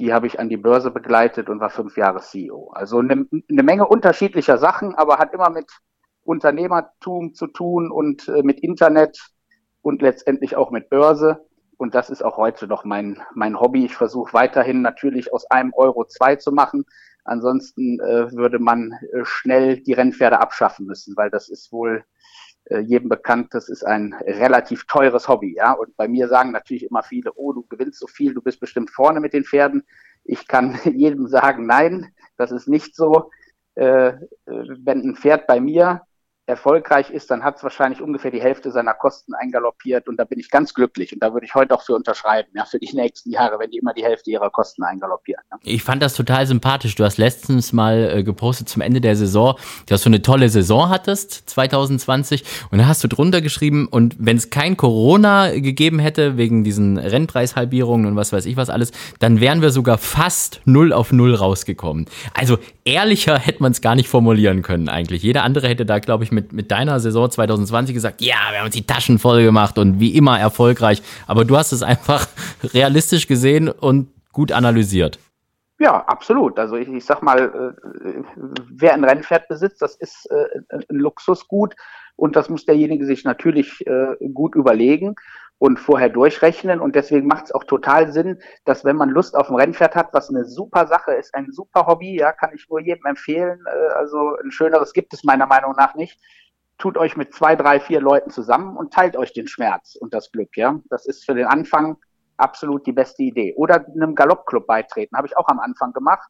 Die 0.00 0.12
habe 0.12 0.26
ich 0.26 0.40
an 0.40 0.48
die 0.48 0.56
Börse 0.56 0.90
begleitet 0.90 1.48
und 1.48 1.60
war 1.60 1.70
fünf 1.70 1.96
Jahre 1.96 2.18
CEO. 2.18 2.72
Also 2.72 2.98
eine, 2.98 3.24
eine 3.48 3.62
Menge 3.62 3.86
unterschiedlicher 3.86 4.58
Sachen, 4.58 4.96
aber 4.96 5.18
hat 5.18 5.32
immer 5.32 5.50
mit 5.50 5.70
Unternehmertum 6.24 7.34
zu 7.34 7.46
tun 7.46 7.92
und 7.92 8.26
äh, 8.26 8.42
mit 8.42 8.58
Internet 8.64 9.31
und 9.82 10.02
letztendlich 10.02 10.56
auch 10.56 10.70
mit 10.70 10.88
Börse. 10.88 11.44
Und 11.76 11.94
das 11.94 12.10
ist 12.10 12.22
auch 12.22 12.36
heute 12.36 12.66
noch 12.66 12.84
mein, 12.84 13.20
mein 13.34 13.58
Hobby. 13.58 13.84
Ich 13.84 13.96
versuche 13.96 14.32
weiterhin 14.32 14.82
natürlich 14.82 15.32
aus 15.32 15.50
einem 15.50 15.72
Euro 15.74 16.04
zwei 16.04 16.36
zu 16.36 16.52
machen. 16.52 16.84
Ansonsten 17.24 18.00
äh, 18.00 18.32
würde 18.32 18.58
man 18.58 18.92
äh, 19.12 19.24
schnell 19.24 19.80
die 19.80 19.92
Rennpferde 19.92 20.40
abschaffen 20.40 20.86
müssen, 20.86 21.16
weil 21.16 21.30
das 21.30 21.48
ist 21.48 21.72
wohl 21.72 22.04
äh, 22.64 22.80
jedem 22.80 23.08
bekannt, 23.08 23.48
das 23.52 23.68
ist 23.68 23.84
ein 23.84 24.14
relativ 24.14 24.86
teures 24.86 25.28
Hobby. 25.28 25.54
Ja? 25.56 25.72
Und 25.72 25.96
bei 25.96 26.08
mir 26.08 26.28
sagen 26.28 26.52
natürlich 26.52 26.84
immer 26.84 27.02
viele, 27.02 27.32
oh, 27.34 27.52
du 27.52 27.64
gewinnst 27.68 27.98
so 27.98 28.06
viel, 28.06 28.34
du 28.34 28.42
bist 28.42 28.60
bestimmt 28.60 28.90
vorne 28.90 29.20
mit 29.20 29.32
den 29.32 29.44
Pferden. 29.44 29.84
Ich 30.24 30.46
kann 30.46 30.78
jedem 30.84 31.26
sagen, 31.26 31.66
nein, 31.66 32.12
das 32.36 32.52
ist 32.52 32.68
nicht 32.68 32.94
so. 32.94 33.30
Äh, 33.74 34.08
äh 34.08 34.18
wenn 34.46 35.00
ein 35.00 35.16
Pferd 35.16 35.46
bei 35.46 35.60
mir 35.60 36.02
erfolgreich 36.52 37.10
ist, 37.10 37.30
dann 37.30 37.42
hat 37.42 37.56
es 37.56 37.62
wahrscheinlich 37.62 38.00
ungefähr 38.00 38.30
die 38.30 38.40
Hälfte 38.40 38.70
seiner 38.70 38.94
Kosten 38.94 39.34
eingaloppiert 39.34 40.08
und 40.08 40.18
da 40.18 40.24
bin 40.24 40.38
ich 40.38 40.50
ganz 40.50 40.74
glücklich 40.74 41.12
und 41.12 41.22
da 41.22 41.32
würde 41.32 41.46
ich 41.46 41.54
heute 41.54 41.74
auch 41.74 41.82
für 41.82 41.94
unterschreiben, 41.94 42.50
ja, 42.54 42.64
für 42.64 42.78
die 42.78 42.94
nächsten 42.94 43.30
Jahre, 43.30 43.58
wenn 43.58 43.70
die 43.70 43.78
immer 43.78 43.94
die 43.94 44.04
Hälfte 44.04 44.30
ihrer 44.30 44.50
Kosten 44.50 44.82
eingaloppieren. 44.82 45.42
Ja. 45.50 45.58
Ich 45.62 45.82
fand 45.82 46.02
das 46.02 46.14
total 46.14 46.46
sympathisch. 46.46 46.94
Du 46.94 47.04
hast 47.04 47.18
letztens 47.18 47.72
mal 47.72 48.18
äh, 48.18 48.22
gepostet 48.22 48.68
zum 48.68 48.82
Ende 48.82 49.00
der 49.00 49.16
Saison, 49.16 49.56
dass 49.86 50.02
du 50.02 50.10
eine 50.10 50.22
tolle 50.22 50.48
Saison 50.48 50.90
hattest, 50.90 51.48
2020 51.50 52.44
und 52.70 52.78
da 52.78 52.86
hast 52.86 53.02
du 53.02 53.08
drunter 53.08 53.40
geschrieben 53.40 53.88
und 53.88 54.16
wenn 54.18 54.36
es 54.36 54.50
kein 54.50 54.76
Corona 54.76 55.50
gegeben 55.52 55.98
hätte, 55.98 56.36
wegen 56.36 56.64
diesen 56.64 56.98
Rennpreishalbierungen 56.98 58.06
und 58.06 58.16
was 58.16 58.32
weiß 58.32 58.46
ich 58.46 58.56
was 58.56 58.70
alles, 58.70 58.92
dann 59.20 59.40
wären 59.40 59.62
wir 59.62 59.70
sogar 59.70 59.98
fast 59.98 60.60
null 60.64 60.92
auf 60.92 61.12
null 61.12 61.34
rausgekommen. 61.34 62.06
Also 62.34 62.58
ehrlicher 62.84 63.38
hätte 63.38 63.62
man 63.62 63.72
es 63.72 63.80
gar 63.80 63.94
nicht 63.94 64.08
formulieren 64.08 64.62
können 64.62 64.88
eigentlich. 64.88 65.22
Jeder 65.22 65.44
andere 65.44 65.68
hätte 65.68 65.86
da, 65.86 65.98
glaube 65.98 66.24
ich, 66.24 66.32
mit, 66.32 66.41
mit 66.50 66.70
deiner 66.70 67.00
Saison 67.00 67.30
2020 67.30 67.94
gesagt, 67.94 68.20
ja, 68.20 68.36
wir 68.50 68.58
haben 68.58 68.66
uns 68.66 68.74
die 68.74 68.86
Taschen 68.86 69.18
voll 69.18 69.42
gemacht 69.42 69.78
und 69.78 70.00
wie 70.00 70.16
immer 70.16 70.38
erfolgreich. 70.38 71.02
Aber 71.26 71.44
du 71.44 71.56
hast 71.56 71.72
es 71.72 71.82
einfach 71.82 72.26
realistisch 72.74 73.26
gesehen 73.26 73.68
und 73.68 74.08
gut 74.32 74.52
analysiert. 74.52 75.18
Ja, 75.78 76.04
absolut. 76.06 76.58
Also 76.58 76.76
ich, 76.76 76.88
ich 76.88 77.04
sag 77.04 77.22
mal, 77.22 77.74
äh, 77.74 78.22
wer 78.70 78.94
ein 78.94 79.04
Rennpferd 79.04 79.48
besitzt, 79.48 79.82
das 79.82 79.96
ist 79.96 80.26
äh, 80.30 80.60
ein 80.70 80.84
Luxusgut 80.88 81.74
und 82.16 82.36
das 82.36 82.48
muss 82.48 82.64
derjenige 82.64 83.04
sich 83.04 83.24
natürlich 83.24 83.84
äh, 83.86 84.14
gut 84.32 84.54
überlegen 84.54 85.16
und 85.62 85.78
vorher 85.78 86.08
durchrechnen. 86.08 86.80
Und 86.80 86.96
deswegen 86.96 87.28
macht 87.28 87.44
es 87.44 87.52
auch 87.52 87.62
total 87.62 88.10
Sinn, 88.12 88.40
dass 88.64 88.84
wenn 88.84 88.96
man 88.96 89.10
Lust 89.10 89.36
auf 89.36 89.48
ein 89.48 89.54
Rennpferd 89.54 89.94
hat, 89.94 90.08
was 90.12 90.28
eine 90.28 90.44
super 90.44 90.88
Sache 90.88 91.12
ist, 91.12 91.32
ein 91.36 91.52
super 91.52 91.86
Hobby, 91.86 92.18
ja, 92.18 92.32
kann 92.32 92.50
ich 92.52 92.68
nur 92.68 92.80
jedem 92.80 93.06
empfehlen. 93.06 93.64
Äh, 93.66 93.92
also 93.94 94.36
ein 94.42 94.50
schöneres 94.50 94.92
gibt 94.92 95.14
es 95.14 95.22
meiner 95.22 95.46
Meinung 95.46 95.74
nach 95.76 95.94
nicht. 95.94 96.18
Tut 96.78 96.98
euch 96.98 97.16
mit 97.16 97.32
zwei, 97.32 97.54
drei, 97.54 97.78
vier 97.78 98.00
Leuten 98.00 98.30
zusammen 98.30 98.76
und 98.76 98.92
teilt 98.92 99.16
euch 99.16 99.32
den 99.34 99.46
Schmerz 99.46 99.94
und 99.94 100.12
das 100.12 100.32
Glück, 100.32 100.56
ja. 100.56 100.80
Das 100.90 101.06
ist 101.06 101.24
für 101.24 101.34
den 101.34 101.46
Anfang 101.46 101.96
absolut 102.38 102.84
die 102.84 102.92
beste 102.92 103.22
Idee. 103.22 103.54
Oder 103.54 103.86
einem 103.86 104.16
Galoppclub 104.16 104.66
beitreten, 104.66 105.16
habe 105.16 105.28
ich 105.28 105.36
auch 105.36 105.46
am 105.46 105.60
Anfang 105.60 105.92
gemacht. 105.92 106.28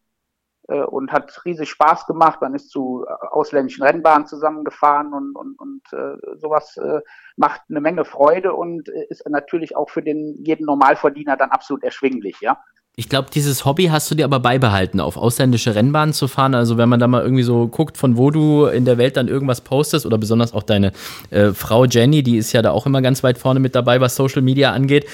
Äh, 0.72 0.82
und 0.84 1.12
hat 1.12 1.44
riesig 1.44 1.68
Spaß 1.70 2.06
gemacht. 2.06 2.40
Man 2.40 2.54
ist 2.54 2.70
zu 2.70 3.04
äh, 3.06 3.26
ausländischen 3.30 3.82
Rennbahnen 3.82 4.26
zusammengefahren 4.26 5.12
und, 5.12 5.36
und, 5.36 5.58
und 5.58 5.82
äh, 5.92 6.38
sowas 6.38 6.76
äh, 6.76 7.00
macht 7.36 7.62
eine 7.68 7.80
Menge 7.80 8.04
Freude 8.04 8.54
und 8.54 8.88
äh, 8.88 9.06
ist 9.08 9.28
natürlich 9.28 9.76
auch 9.76 9.90
für 9.90 10.02
den 10.02 10.42
jeden 10.44 10.66
Normalverdiener 10.66 11.36
dann 11.36 11.50
absolut 11.50 11.84
erschwinglich, 11.84 12.40
ja. 12.40 12.58
Ich 12.94 13.08
glaube, 13.08 13.30
dieses 13.32 13.64
Hobby 13.64 13.86
hast 13.86 14.10
du 14.10 14.14
dir 14.14 14.26
aber 14.26 14.38
beibehalten, 14.38 15.00
auf 15.00 15.16
ausländische 15.16 15.74
Rennbahnen 15.74 16.12
zu 16.12 16.28
fahren. 16.28 16.54
Also 16.54 16.76
wenn 16.76 16.90
man 16.90 17.00
da 17.00 17.06
mal 17.06 17.22
irgendwie 17.22 17.42
so 17.42 17.66
guckt, 17.66 17.96
von 17.96 18.18
wo 18.18 18.30
du 18.30 18.66
in 18.66 18.84
der 18.84 18.98
Welt 18.98 19.16
dann 19.16 19.28
irgendwas 19.28 19.62
postest 19.62 20.04
oder 20.04 20.18
besonders 20.18 20.52
auch 20.52 20.62
deine 20.62 20.92
äh, 21.30 21.52
Frau 21.52 21.86
Jenny, 21.86 22.22
die 22.22 22.36
ist 22.36 22.52
ja 22.52 22.60
da 22.60 22.70
auch 22.70 22.84
immer 22.84 23.00
ganz 23.00 23.22
weit 23.22 23.38
vorne 23.38 23.60
mit 23.60 23.74
dabei, 23.74 24.02
was 24.02 24.14
Social 24.14 24.42
Media 24.42 24.72
angeht. 24.72 25.06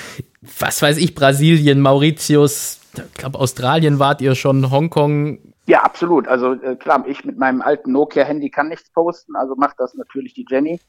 Was 0.58 0.82
weiß 0.82 0.96
ich, 0.96 1.14
Brasilien, 1.14 1.80
Mauritius, 1.80 2.80
ich 2.96 3.14
glaube 3.14 3.38
Australien 3.38 4.00
wart 4.00 4.20
ihr 4.22 4.34
schon, 4.34 4.72
Hongkong. 4.72 5.38
Ja, 5.68 5.82
absolut. 5.82 6.26
Also 6.28 6.54
äh, 6.54 6.76
klar, 6.76 7.04
ich 7.06 7.26
mit 7.26 7.36
meinem 7.36 7.60
alten 7.60 7.92
Nokia-Handy 7.92 8.48
kann 8.48 8.68
nichts 8.68 8.90
posten, 8.90 9.36
also 9.36 9.54
macht 9.54 9.78
das 9.78 9.92
natürlich 9.92 10.32
die 10.32 10.46
Jenny. 10.48 10.80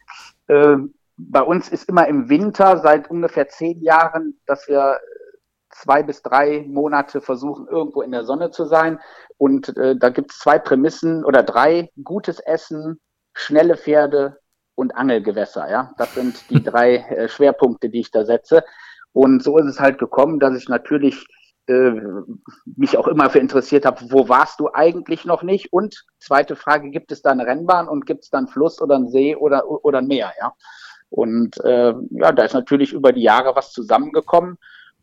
Äh, 0.48 0.77
bei 1.17 1.41
uns 1.41 1.67
ist 1.67 1.89
immer 1.89 2.07
im 2.07 2.29
Winter 2.29 2.77
seit 2.77 3.12
ungefähr 3.12 3.50
zehn 3.50 3.81
Jahren, 3.81 4.39
dass 4.45 4.69
wir 4.69 5.01
zwei 5.69 6.01
bis 6.01 6.21
drei 6.21 6.63
Monate 6.65 7.19
versuchen, 7.19 7.67
irgendwo 7.67 8.01
in 8.01 8.12
der 8.12 8.24
Sonne 8.24 8.51
zu 8.51 8.63
sein. 8.63 9.01
Und 9.38 9.75
äh, 9.75 9.98
da 9.98 10.12
gibt 10.12 10.31
es 10.31 10.39
zwei 10.39 10.59
Prämissen 10.59 11.25
oder 11.25 11.43
drei, 11.43 11.91
gutes 12.01 12.39
Essen, 12.39 13.01
schnelle 13.33 13.75
Pferde 13.75 14.39
und 14.75 14.95
Angelgewässer. 14.95 15.69
Ja, 15.69 15.91
Das 15.98 16.13
sind 16.13 16.50
die 16.50 16.63
drei 16.63 16.95
äh, 16.95 17.27
Schwerpunkte, 17.27 17.89
die 17.89 18.00
ich 18.00 18.12
da 18.12 18.24
setze. 18.24 18.63
Und 19.12 19.43
so 19.43 19.57
ist 19.57 19.65
es 19.65 19.81
halt 19.81 20.00
gekommen, 20.00 20.39
dass 20.39 20.55
ich 20.55 20.69
natürlich 20.69 21.27
äh, 21.69 22.01
mich 22.75 22.97
auch 22.97 23.07
immer 23.07 23.29
für 23.29 23.39
interessiert 23.39 23.85
habe, 23.85 24.01
wo 24.09 24.27
warst 24.27 24.59
du 24.59 24.69
eigentlich 24.73 25.25
noch 25.25 25.43
nicht? 25.43 25.71
Und 25.71 26.05
zweite 26.17 26.55
Frage, 26.55 26.89
gibt 26.89 27.11
es 27.11 27.21
da 27.21 27.31
eine 27.31 27.45
Rennbahn 27.45 27.88
und 27.88 28.05
gibt 28.05 28.23
es 28.23 28.29
da 28.29 28.39
einen 28.39 28.47
Fluss 28.47 28.81
oder 28.81 28.95
einen 28.95 29.09
See 29.09 29.35
oder, 29.35 29.69
oder 29.69 29.99
ein 29.99 30.07
Meer? 30.07 30.33
Ja? 30.39 30.53
Und 31.09 31.63
äh, 31.63 31.93
ja, 32.11 32.31
da 32.31 32.43
ist 32.43 32.53
natürlich 32.53 32.93
über 32.93 33.13
die 33.13 33.23
Jahre 33.23 33.55
was 33.55 33.71
zusammengekommen. 33.71 34.57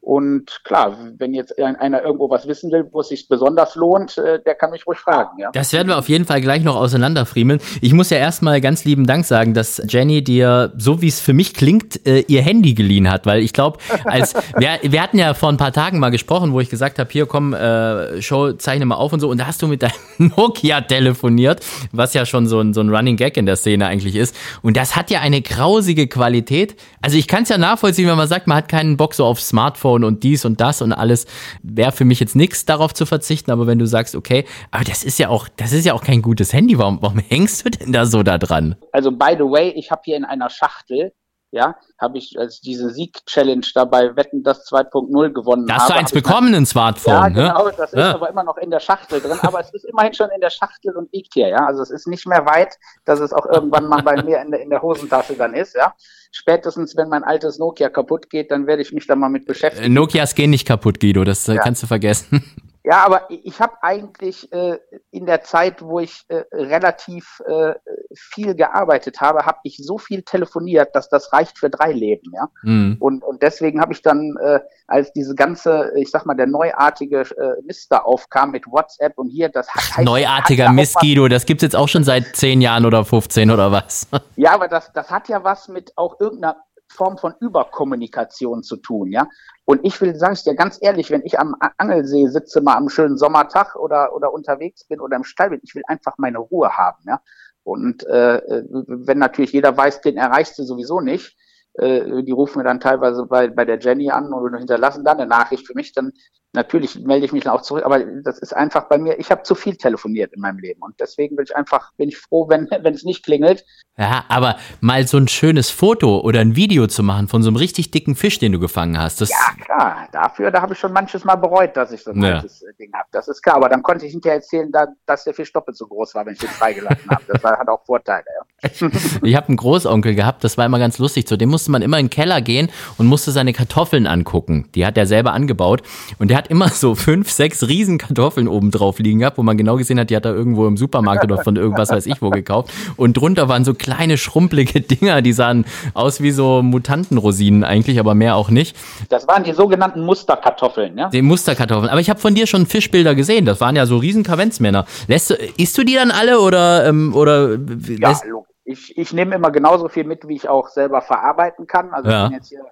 Und 0.06 0.60
klar, 0.62 0.96
wenn 1.18 1.34
jetzt 1.34 1.58
einer 1.58 2.00
irgendwo 2.00 2.30
was 2.30 2.46
wissen 2.46 2.70
will, 2.70 2.86
wo 2.92 3.00
es 3.00 3.08
sich 3.08 3.26
besonders 3.26 3.74
lohnt, 3.74 4.16
äh, 4.18 4.40
der 4.40 4.54
kann 4.54 4.70
mich 4.70 4.86
ruhig 4.86 5.00
fragen. 5.00 5.30
Ja? 5.40 5.50
Das 5.50 5.72
werden 5.72 5.88
wir 5.88 5.98
auf 5.98 6.08
jeden 6.08 6.24
Fall 6.24 6.40
gleich 6.40 6.62
noch 6.62 6.76
auseinanderfriemeln. 6.76 7.58
Ich 7.80 7.92
muss 7.92 8.10
ja 8.10 8.18
erstmal 8.18 8.60
ganz 8.60 8.84
lieben 8.84 9.08
Dank 9.08 9.24
sagen, 9.24 9.52
dass 9.52 9.82
Jenny 9.88 10.22
dir, 10.22 10.72
so 10.78 11.02
wie 11.02 11.08
es 11.08 11.18
für 11.18 11.32
mich 11.32 11.54
klingt, 11.54 12.06
äh, 12.06 12.20
ihr 12.28 12.40
Handy 12.40 12.74
geliehen 12.74 13.10
hat, 13.10 13.26
weil 13.26 13.42
ich 13.42 13.52
glaube, 13.52 13.78
als 14.04 14.34
wir, 14.56 14.78
wir 14.80 15.02
hatten 15.02 15.18
ja 15.18 15.34
vor 15.34 15.48
ein 15.48 15.56
paar 15.56 15.72
Tagen 15.72 15.98
mal 15.98 16.10
gesprochen, 16.10 16.52
wo 16.52 16.60
ich 16.60 16.70
gesagt 16.70 17.00
habe, 17.00 17.10
hier 17.10 17.26
komm, 17.26 17.52
äh, 17.52 18.22
Show, 18.22 18.52
zeichne 18.52 18.86
mal 18.86 18.94
auf 18.94 19.12
und 19.12 19.18
so, 19.18 19.28
und 19.28 19.38
da 19.38 19.48
hast 19.48 19.60
du 19.60 19.66
mit 19.66 19.82
deinem 19.82 19.92
Nokia 20.36 20.82
telefoniert, 20.82 21.66
was 21.90 22.14
ja 22.14 22.26
schon 22.26 22.46
so 22.46 22.60
ein, 22.60 22.74
so 22.74 22.80
ein 22.80 22.94
Running 22.94 23.16
Gag 23.16 23.36
in 23.36 23.46
der 23.46 23.56
Szene 23.56 23.88
eigentlich 23.88 24.14
ist. 24.14 24.36
Und 24.62 24.76
das 24.76 24.94
hat 24.94 25.10
ja 25.10 25.18
eine 25.18 25.42
grausige 25.42 26.06
Qualität. 26.06 26.76
Also 27.02 27.16
ich 27.16 27.26
kann 27.26 27.42
es 27.42 27.48
ja 27.48 27.58
nachvollziehen, 27.58 28.06
wenn 28.06 28.16
man 28.16 28.28
sagt, 28.28 28.46
man 28.46 28.58
hat 28.58 28.68
keinen 28.68 28.96
Bock 28.96 29.12
so 29.12 29.24
auf 29.24 29.40
Smartphone 29.40 29.95
iPhone 29.96 30.04
und 30.04 30.22
dies 30.22 30.44
und 30.44 30.60
das 30.60 30.82
und 30.82 30.92
alles, 30.92 31.26
wäre 31.62 31.92
für 31.92 32.04
mich 32.04 32.20
jetzt 32.20 32.36
nichts 32.36 32.64
darauf 32.64 32.94
zu 32.94 33.06
verzichten, 33.06 33.50
aber 33.50 33.66
wenn 33.66 33.78
du 33.78 33.86
sagst, 33.86 34.14
okay, 34.14 34.44
aber 34.70 34.84
das 34.84 35.04
ist 35.04 35.18
ja 35.18 35.28
auch, 35.28 35.48
das 35.48 35.72
ist 35.72 35.84
ja 35.86 35.94
auch 35.94 36.02
kein 36.02 36.22
gutes 36.22 36.52
Handy, 36.52 36.78
warum, 36.78 36.98
warum 37.00 37.18
hängst 37.18 37.64
du 37.64 37.70
denn 37.70 37.92
da 37.92 38.06
so 38.06 38.22
da 38.22 38.38
dran? 38.38 38.76
Also 38.92 39.10
by 39.10 39.34
the 39.36 39.44
way, 39.44 39.70
ich 39.70 39.90
habe 39.90 40.02
hier 40.04 40.16
in 40.16 40.24
einer 40.24 40.50
Schachtel 40.50 41.12
ja, 41.56 41.76
habe 41.98 42.18
ich 42.18 42.38
als 42.38 42.60
diese 42.60 42.90
Sieg-Challenge 42.90 43.66
dabei 43.74 44.14
Wetten 44.14 44.42
das 44.42 44.70
2.0 44.70 45.30
gewonnen. 45.30 45.66
Da 45.66 45.76
hast 45.76 45.90
du 45.90 45.94
eins 45.94 46.12
bekommen, 46.12 46.54
ein 46.54 46.66
Smartphone, 46.66 47.14
Ja, 47.14 47.28
ne? 47.28 47.34
genau, 47.34 47.70
das 47.70 47.92
ist 47.92 47.98
ja. 47.98 48.14
aber 48.14 48.30
immer 48.30 48.44
noch 48.44 48.58
in 48.58 48.70
der 48.70 48.80
Schachtel 48.80 49.20
drin, 49.20 49.38
aber 49.42 49.60
es 49.60 49.70
ist 49.70 49.84
immerhin 49.84 50.14
schon 50.14 50.30
in 50.30 50.40
der 50.40 50.50
Schachtel 50.50 50.94
und 50.94 51.12
liegt 51.12 51.34
hier, 51.34 51.48
ja. 51.48 51.66
Also 51.66 51.82
es 51.82 51.90
ist 51.90 52.06
nicht 52.06 52.26
mehr 52.26 52.46
weit, 52.46 52.76
dass 53.04 53.20
es 53.20 53.32
auch 53.32 53.46
irgendwann 53.46 53.88
mal 53.88 54.02
bei 54.02 54.22
mir 54.22 54.40
in 54.40 54.50
der, 54.50 54.60
in 54.60 54.70
der 54.70 54.82
Hosentasche 54.82 55.34
dann 55.34 55.54
ist, 55.54 55.74
ja. 55.74 55.94
Spätestens, 56.32 56.96
wenn 56.96 57.08
mein 57.08 57.24
altes 57.24 57.58
Nokia 57.58 57.88
kaputt 57.88 58.28
geht, 58.28 58.50
dann 58.50 58.66
werde 58.66 58.82
ich 58.82 58.92
mich 58.92 59.06
da 59.06 59.16
mal 59.16 59.30
mit 59.30 59.46
beschäftigen. 59.46 59.94
Nokias 59.94 60.34
gehen 60.34 60.50
nicht 60.50 60.66
kaputt, 60.66 61.00
Guido, 61.00 61.24
das 61.24 61.48
äh, 61.48 61.54
ja. 61.54 61.62
kannst 61.62 61.82
du 61.82 61.86
vergessen. 61.86 62.44
Ja, 62.86 63.04
aber 63.04 63.28
ich 63.28 63.60
habe 63.60 63.74
eigentlich 63.82 64.52
äh, 64.52 64.78
in 65.10 65.26
der 65.26 65.42
Zeit, 65.42 65.82
wo 65.82 65.98
ich 65.98 66.24
äh, 66.28 66.44
relativ 66.52 67.42
äh, 67.44 67.74
viel 68.14 68.54
gearbeitet 68.54 69.20
habe, 69.20 69.44
habe 69.44 69.58
ich 69.64 69.78
so 69.82 69.98
viel 69.98 70.22
telefoniert, 70.22 70.94
dass 70.94 71.08
das 71.08 71.32
reicht 71.32 71.58
für 71.58 71.68
drei 71.68 71.90
Leben, 71.90 72.30
ja. 72.32 72.46
Mhm. 72.62 72.96
Und, 73.00 73.24
und 73.24 73.42
deswegen 73.42 73.80
habe 73.80 73.92
ich 73.92 74.02
dann, 74.02 74.36
äh, 74.40 74.60
als 74.86 75.12
diese 75.12 75.34
ganze, 75.34 75.90
ich 75.96 76.12
sag 76.12 76.26
mal, 76.26 76.36
der 76.36 76.46
neuartige 76.46 77.22
äh, 77.22 77.60
Mister 77.64 78.06
aufkam 78.06 78.52
mit 78.52 78.68
WhatsApp 78.68 79.18
und 79.18 79.30
hier, 79.30 79.48
das 79.48 79.68
hat 79.68 80.04
Neuartiger 80.04 80.70
Mist, 80.70 80.94
Guido, 81.00 81.26
das 81.26 81.44
gibt's 81.44 81.64
jetzt 81.64 81.74
auch 81.74 81.88
schon 81.88 82.04
seit 82.04 82.36
zehn 82.36 82.60
Jahren 82.60 82.86
oder 82.86 83.04
15 83.04 83.50
oder 83.50 83.72
was? 83.72 84.06
Ja, 84.36 84.52
aber 84.52 84.68
das, 84.68 84.92
das 84.92 85.10
hat 85.10 85.28
ja 85.28 85.42
was 85.42 85.66
mit 85.66 85.92
auch 85.96 86.20
irgendeiner 86.20 86.56
Form 86.88 87.18
von 87.18 87.34
Überkommunikation 87.40 88.62
zu 88.62 88.76
tun, 88.76 89.10
ja. 89.10 89.28
Und 89.64 89.84
ich 89.84 90.00
will, 90.00 90.14
sage 90.14 90.34
ich 90.34 90.44
dir 90.44 90.54
ganz 90.54 90.78
ehrlich, 90.80 91.10
wenn 91.10 91.24
ich 91.24 91.38
am 91.38 91.56
Angelsee 91.78 92.26
sitze, 92.28 92.60
mal 92.60 92.76
am 92.76 92.88
schönen 92.88 93.18
Sommertag 93.18 93.76
oder, 93.76 94.14
oder 94.14 94.32
unterwegs 94.32 94.84
bin 94.84 95.00
oder 95.00 95.16
im 95.16 95.24
Stall 95.24 95.50
bin, 95.50 95.60
ich 95.62 95.74
will 95.74 95.82
einfach 95.86 96.14
meine 96.18 96.38
Ruhe 96.38 96.76
haben, 96.76 97.02
ja. 97.06 97.20
Und 97.64 98.06
äh, 98.06 98.62
wenn 98.70 99.18
natürlich 99.18 99.52
jeder 99.52 99.76
weiß, 99.76 100.00
den 100.00 100.16
erreichst 100.16 100.56
du 100.56 100.62
sowieso 100.62 101.00
nicht, 101.00 101.36
äh, 101.78 102.22
die 102.22 102.32
rufen 102.32 102.58
mir 102.58 102.64
dann 102.64 102.80
teilweise 102.80 103.26
bei, 103.26 103.48
bei 103.48 103.64
der 103.64 103.78
Jenny 103.78 104.10
an 104.10 104.32
und 104.32 104.56
hinterlassen 104.56 105.04
dann 105.04 105.18
eine 105.18 105.28
Nachricht 105.28 105.66
für 105.66 105.74
mich, 105.74 105.92
dann 105.92 106.12
natürlich 106.56 106.98
melde 107.04 107.26
ich 107.26 107.32
mich 107.32 107.44
dann 107.44 107.52
auch 107.52 107.62
zurück, 107.62 107.84
aber 107.84 108.00
das 108.00 108.38
ist 108.38 108.56
einfach 108.56 108.88
bei 108.88 108.98
mir, 108.98 109.18
ich 109.20 109.30
habe 109.30 109.42
zu 109.42 109.54
viel 109.54 109.76
telefoniert 109.76 110.32
in 110.32 110.40
meinem 110.40 110.58
Leben 110.58 110.82
und 110.82 110.98
deswegen 110.98 111.36
will 111.36 111.44
ich 111.44 111.54
einfach, 111.54 111.92
bin 111.96 112.08
ich 112.08 112.16
froh, 112.16 112.48
wenn, 112.48 112.68
wenn 112.82 112.94
es 112.94 113.04
nicht 113.04 113.24
klingelt. 113.24 113.64
Ja, 113.98 114.24
aber 114.28 114.56
mal 114.80 115.06
so 115.06 115.16
ein 115.16 115.28
schönes 115.28 115.70
Foto 115.70 116.20
oder 116.20 116.40
ein 116.40 116.54
Video 116.56 116.86
zu 116.86 117.02
machen 117.02 117.28
von 117.28 117.42
so 117.42 117.48
einem 117.48 117.56
richtig 117.56 117.92
dicken 117.92 118.14
Fisch, 118.14 118.38
den 118.38 118.52
du 118.52 118.58
gefangen 118.58 118.98
hast. 118.98 119.20
Das 119.20 119.30
ja, 119.30 119.64
klar, 119.64 120.08
dafür, 120.12 120.50
da 120.50 120.60
habe 120.60 120.74
ich 120.74 120.78
schon 120.78 120.92
manches 120.92 121.24
Mal 121.24 121.36
bereut, 121.36 121.76
dass 121.76 121.92
ich 121.92 122.02
so 122.02 122.10
ein 122.10 122.22
ja. 122.22 122.40
äh, 122.40 122.42
Ding 122.78 122.92
habe. 122.92 123.08
Das 123.12 123.28
ist 123.28 123.42
klar, 123.42 123.56
aber 123.56 123.68
dann 123.68 123.82
konnte 123.82 124.04
ich 124.04 124.12
hinterher 124.12 124.36
erzählen, 124.36 124.70
da, 124.70 124.88
dass 125.06 125.24
der 125.24 125.32
Fisch 125.32 125.52
doppelt 125.52 125.76
so 125.76 125.86
groß 125.86 126.14
war, 126.14 126.26
wenn 126.26 126.34
ich 126.34 126.40
den 126.40 126.50
freigelassen 126.50 127.08
habe. 127.10 127.22
Das 127.26 127.42
hat 127.42 127.68
auch 127.68 127.84
Vorteile, 127.84 128.24
ja. 128.34 128.46
ich 129.22 129.36
habe 129.36 129.48
einen 129.48 129.56
Großonkel 129.56 130.14
gehabt, 130.14 130.44
das 130.44 130.58
war 130.58 130.66
immer 130.66 130.78
ganz 130.78 130.98
lustig. 130.98 131.26
Zu 131.26 131.36
dem 131.36 131.50
musste 131.50 131.65
man 131.68 131.82
immer 131.82 131.98
in 131.98 132.06
den 132.06 132.10
Keller 132.10 132.40
gehen 132.40 132.68
und 132.98 133.06
musste 133.06 133.30
seine 133.30 133.52
Kartoffeln 133.52 134.06
angucken. 134.06 134.68
Die 134.74 134.86
hat 134.86 134.96
er 134.96 135.06
selber 135.06 135.32
angebaut 135.32 135.82
und 136.18 136.28
der 136.28 136.38
hat 136.38 136.48
immer 136.48 136.68
so 136.68 136.94
fünf, 136.94 137.30
sechs 137.30 137.66
Riesenkartoffeln 137.68 138.48
oben 138.48 138.70
drauf 138.70 138.98
liegen 138.98 139.20
gehabt, 139.20 139.38
wo 139.38 139.42
man 139.42 139.56
genau 139.56 139.76
gesehen 139.76 139.98
hat, 139.98 140.10
die 140.10 140.16
hat 140.16 140.24
er 140.24 140.34
irgendwo 140.34 140.66
im 140.66 140.76
Supermarkt 140.76 141.24
oder 141.24 141.42
von 141.42 141.56
irgendwas 141.56 141.90
weiß 141.90 142.06
ich 142.06 142.22
wo 142.22 142.30
gekauft. 142.30 142.70
Und 142.96 143.16
drunter 143.16 143.48
waren 143.48 143.64
so 143.64 143.74
kleine, 143.74 144.18
schrumpelige 144.18 144.80
Dinger, 144.80 145.22
die 145.22 145.32
sahen 145.32 145.64
aus 145.94 146.20
wie 146.20 146.30
so 146.30 146.62
Mutantenrosinen 146.62 147.64
eigentlich, 147.64 147.98
aber 147.98 148.14
mehr 148.14 148.36
auch 148.36 148.50
nicht. 148.50 148.76
Das 149.08 149.26
waren 149.28 149.44
die 149.44 149.52
sogenannten 149.52 150.04
Musterkartoffeln, 150.04 150.96
ja? 150.98 151.08
Die 151.08 151.22
Musterkartoffeln. 151.22 151.90
Aber 151.90 152.00
ich 152.00 152.10
habe 152.10 152.20
von 152.20 152.34
dir 152.34 152.46
schon 152.46 152.66
Fischbilder 152.66 153.14
gesehen. 153.14 153.44
Das 153.44 153.60
waren 153.60 153.76
ja 153.76 153.86
so 153.86 153.96
riesen 153.98 154.22
Kavenzmänner. 154.22 154.86
Lässt 155.08 155.30
du, 155.30 155.34
isst 155.56 155.76
du 155.78 155.84
die 155.84 155.94
dann 155.94 156.10
alle 156.10 156.40
oder, 156.40 156.86
ähm, 156.86 157.14
oder 157.14 157.58
ja, 157.98 158.18
ich, 158.66 158.98
ich 158.98 159.12
nehme 159.12 159.34
immer 159.34 159.50
genauso 159.50 159.88
viel 159.88 160.04
mit, 160.04 160.28
wie 160.28 160.36
ich 160.36 160.48
auch 160.48 160.68
selber 160.68 161.00
verarbeiten 161.00 161.66
kann. 161.66 161.92
Also 161.94 162.10
ja. 162.10 162.24
ich 162.24 162.28
bin 162.28 162.36
jetzt 162.38 162.48
hier, 162.48 162.64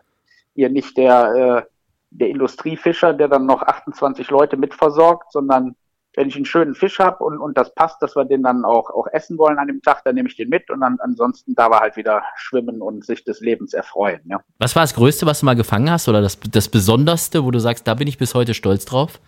hier 0.55 0.69
nicht 0.69 0.97
der 0.97 1.65
äh, 1.65 1.71
der 2.15 2.29
Industriefischer, 2.29 3.13
der 3.13 3.29
dann 3.29 3.47
noch 3.47 3.63
28 3.63 4.31
Leute 4.31 4.57
mitversorgt, 4.57 5.33
sondern 5.33 5.75
wenn 6.17 6.29
ich 6.29 6.37
einen 6.37 6.45
schönen 6.45 6.77
Fisch 6.77 7.01
habe 7.01 7.25
und, 7.25 7.39
und 7.39 7.59
das 7.59 7.75
passt, 7.75 8.01
dass 8.01 8.15
wir 8.15 8.25
den 8.25 8.45
dann 8.45 8.65
auch, 8.65 8.89
auch 8.91 9.09
essen 9.13 9.37
wollen 9.37 9.59
an 9.59 9.67
dem 9.67 9.83
Tag, 9.83 10.05
dann 10.05 10.15
nehme 10.15 10.29
ich 10.29 10.37
den 10.37 10.49
mit 10.49 10.71
und 10.71 10.81
dann 10.81 10.99
ansonsten 11.01 11.57
da 11.57 11.71
war 11.71 11.81
halt 11.81 11.97
wieder 11.97 12.23
schwimmen 12.37 12.81
und 12.81 13.05
sich 13.05 13.25
des 13.25 13.41
Lebens 13.41 13.75
erfreuen. 13.75 14.21
Ja. 14.27 14.41
Was 14.59 14.77
war 14.77 14.85
das 14.85 14.95
Größte, 14.95 15.27
was 15.27 15.41
du 15.41 15.47
mal 15.47 15.57
gefangen 15.57 15.91
hast 15.91 16.09
oder 16.09 16.23
das, 16.23 16.39
das 16.39 16.69
Besonderste, 16.69 17.45
wo 17.45 17.51
du 17.51 17.59
sagst, 17.59 17.89
da 17.89 17.95
bin 17.95 18.07
ich 18.07 18.17
bis 18.17 18.35
heute 18.35 18.55
stolz 18.55 18.85
drauf? 18.85 19.21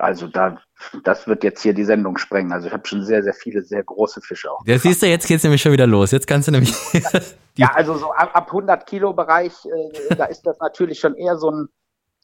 Also 0.00 0.26
da, 0.26 0.58
das 1.04 1.26
wird 1.26 1.44
jetzt 1.44 1.62
hier 1.62 1.74
die 1.74 1.84
Sendung 1.84 2.18
sprengen. 2.18 2.52
Also 2.52 2.68
ich 2.68 2.72
habe 2.72 2.86
schon 2.86 3.04
sehr, 3.04 3.22
sehr 3.22 3.34
viele, 3.34 3.62
sehr 3.62 3.82
große 3.82 4.20
Fische 4.20 4.50
auch. 4.50 4.60
Ja, 4.66 4.78
siehst 4.78 5.02
du, 5.02 5.06
jetzt 5.06 5.26
geht's 5.26 5.44
nämlich 5.44 5.62
schon 5.62 5.72
wieder 5.72 5.86
los. 5.86 6.10
Jetzt 6.10 6.26
kannst 6.26 6.48
du 6.48 6.52
nämlich. 6.52 6.74
ja, 7.56 7.72
also 7.74 7.96
so 7.96 8.12
ab, 8.12 8.30
ab 8.32 8.46
100 8.46 8.86
Kilo 8.86 9.12
Bereich, 9.12 9.52
äh, 9.64 10.14
da 10.14 10.24
ist 10.24 10.42
das 10.46 10.58
natürlich 10.58 10.98
schon 11.00 11.14
eher 11.14 11.36
so 11.36 11.50
ein 11.50 11.68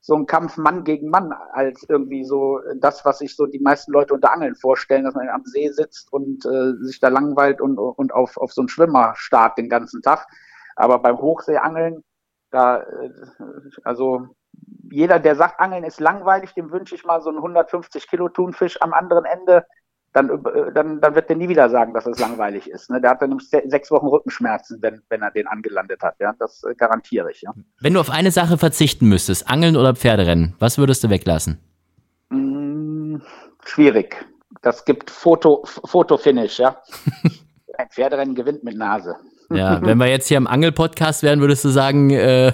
so 0.07 0.15
ein 0.15 0.27
Kampf 0.27 0.57
Mann 0.57 0.85
gegen 0.85 1.11
Mann 1.11 1.33
als 1.53 1.85
irgendwie 1.89 2.25
so 2.25 2.61
das, 2.77 3.05
was 3.05 3.19
sich 3.19 3.35
so 3.35 3.47
die 3.47 3.59
meisten 3.59 3.91
Leute 3.91 4.15
unter 4.15 4.33
Angeln 4.33 4.55
vorstellen, 4.55 5.03
dass 5.03 5.17
man 5.17 5.29
am 5.29 5.45
See 5.45 5.69
sitzt 5.69 6.13
und 6.13 6.47
äh, 6.47 6.75
sich 6.81 7.01
da 7.01 7.09
langweilt 7.09 7.61
und, 7.61 7.77
und 7.77 8.15
auf, 8.15 8.37
auf 8.37 8.53
so 8.53 8.61
einen 8.61 8.69
Schwimmer 8.69 9.15
starrt 9.17 9.59
den 9.59 9.69
ganzen 9.69 10.03
Tag. 10.03 10.29
Aber 10.77 11.01
beim 11.01 11.19
Hochseeangeln, 11.19 12.05
da, 12.53 12.83
äh, 12.83 13.11
also 13.83 14.29
jeder, 14.91 15.19
der 15.19 15.37
sagt, 15.37 15.61
Angeln 15.61 15.85
ist 15.85 16.01
langweilig, 16.01 16.55
dem 16.55 16.71
wünsche 16.71 16.95
ich 16.95 17.05
mal 17.05 17.21
so 17.21 17.31
einen 17.31 17.39
150 17.39 18.09
Kilo 18.09 18.29
Thunfisch 18.29 18.81
am 18.81 18.93
anderen 18.93 19.25
Ende 19.25 19.67
dann, 20.17 20.31
äh, 20.31 20.73
dann, 20.73 21.01
dann 21.01 21.15
wird 21.15 21.29
der 21.29 21.37
nie 21.37 21.49
wieder 21.49 21.69
sagen, 21.69 21.93
dass 21.93 22.07
es 22.07 22.19
langweilig 22.19 22.71
ist. 22.71 22.91
Ne? 22.91 23.01
Der 23.01 23.11
hat 23.11 23.23
dann 23.23 23.29
nämlich 23.29 23.49
sechs 23.49 23.91
Wochen 23.91 24.07
Rückenschmerzen, 24.07 24.81
wenn, 24.81 25.03
wenn 25.11 25.23
er 25.23 25.31
den 25.31 25.47
angelandet 25.47 26.03
hat. 26.03 26.15
Ja? 26.19 26.35
Das 26.39 26.65
äh, 26.65 26.75
garantiere 26.75 27.31
ich. 27.31 27.43
Ja? 27.43 27.53
Wenn 27.81 27.95
du 27.95 28.01
auf 28.01 28.11
eine 28.11 28.31
Sache 28.31 28.57
verzichten 28.57 29.09
müsstest, 29.09 29.49
Angeln 29.49 29.77
oder 29.77 29.95
Pferderennen, 29.95 30.55
was 30.59 30.79
würdest 30.79 31.05
du 31.05 31.11
weglassen? 31.11 31.59
Hm, 32.31 33.21
schwierig. 33.65 34.17
das 34.63 34.85
gibt 34.85 35.11
Foto, 35.11 35.63
Fotofinish, 35.85 36.59
ja. 36.59 36.81
Ein 37.79 37.91
Pferderennen 37.91 38.35
gewinnt 38.35 38.65
mit 38.65 38.77
Nase. 38.79 39.17
Ja, 39.51 39.81
wenn 39.83 39.99
wir 39.99 40.07
jetzt 40.07 40.27
hier 40.29 40.39
im 40.39 40.47
Angel-Podcast 40.47 41.23
wären, 41.23 41.41
würdest 41.41 41.65
du 41.65 41.69
sagen, 41.69 42.11
äh, 42.11 42.53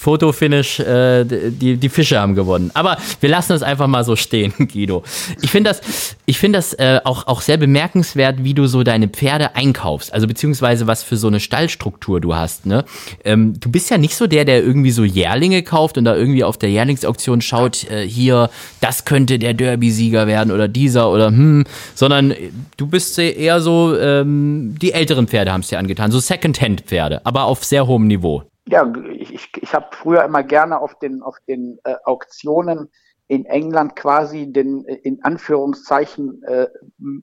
Fotofinish, 0.00 0.80
äh, 0.80 1.24
die, 1.24 1.76
die 1.76 1.88
Fische 1.90 2.18
haben 2.18 2.34
gewonnen. 2.34 2.70
Aber 2.72 2.96
wir 3.20 3.28
lassen 3.28 3.52
es 3.52 3.62
einfach 3.62 3.86
mal 3.86 4.02
so 4.02 4.16
stehen, 4.16 4.54
Guido. 4.72 5.04
Ich 5.42 5.50
finde 5.50 5.70
das, 5.70 6.16
ich 6.24 6.38
finde 6.38 6.58
das 6.58 6.72
äh, 6.72 7.00
auch, 7.04 7.26
auch 7.26 7.42
sehr 7.42 7.58
bemerkenswert, 7.58 8.42
wie 8.42 8.54
du 8.54 8.66
so 8.66 8.82
deine 8.82 9.08
Pferde 9.08 9.56
einkaufst. 9.56 10.14
Also 10.14 10.26
beziehungsweise 10.26 10.86
was 10.86 11.02
für 11.02 11.18
so 11.18 11.26
eine 11.26 11.38
Stallstruktur 11.38 12.18
du 12.18 12.34
hast. 12.34 12.64
Ne? 12.64 12.86
Ähm, 13.24 13.60
du 13.60 13.70
bist 13.70 13.90
ja 13.90 13.98
nicht 13.98 14.14
so 14.16 14.26
der, 14.26 14.46
der 14.46 14.64
irgendwie 14.64 14.90
so 14.90 15.04
Jährlinge 15.04 15.62
kauft 15.62 15.98
und 15.98 16.06
da 16.06 16.16
irgendwie 16.16 16.44
auf 16.44 16.56
der 16.56 16.70
Jährlingsauktion 16.70 17.42
schaut, 17.42 17.84
äh, 17.90 18.06
hier, 18.08 18.48
das 18.80 19.04
könnte 19.04 19.38
der 19.38 19.52
Derby-Sieger 19.52 20.26
werden 20.26 20.50
oder 20.50 20.66
dieser 20.66 21.10
oder 21.10 21.26
hm, 21.26 21.64
sondern 21.94 22.34
du 22.78 22.86
bist 22.86 23.18
eher 23.18 23.60
so, 23.60 23.98
ähm, 23.98 24.76
die 24.80 24.92
älteren 24.92 25.28
Pferde 25.28 25.52
haben 25.52 25.60
es 25.60 25.68
dir 25.68 25.78
angetan, 25.78 26.10
so 26.10 26.20
Second-Hand-Pferde, 26.20 27.26
aber 27.26 27.44
auf 27.44 27.64
sehr 27.64 27.86
hohem 27.86 28.06
Niveau 28.06 28.49
ja, 28.70 28.92
ich, 29.12 29.34
ich, 29.34 29.50
ich 29.60 29.74
habe 29.74 29.88
früher 29.92 30.24
immer 30.24 30.42
gerne 30.42 30.80
auf 30.80 30.98
den, 30.98 31.22
auf 31.22 31.38
den 31.48 31.78
äh, 31.84 31.96
Auktionen 32.04 32.90
in 33.26 33.44
England 33.44 33.96
quasi 33.96 34.52
den 34.52 34.84
äh, 34.86 34.94
in 34.94 35.22
Anführungszeichen 35.24 36.42
äh, 36.44 36.68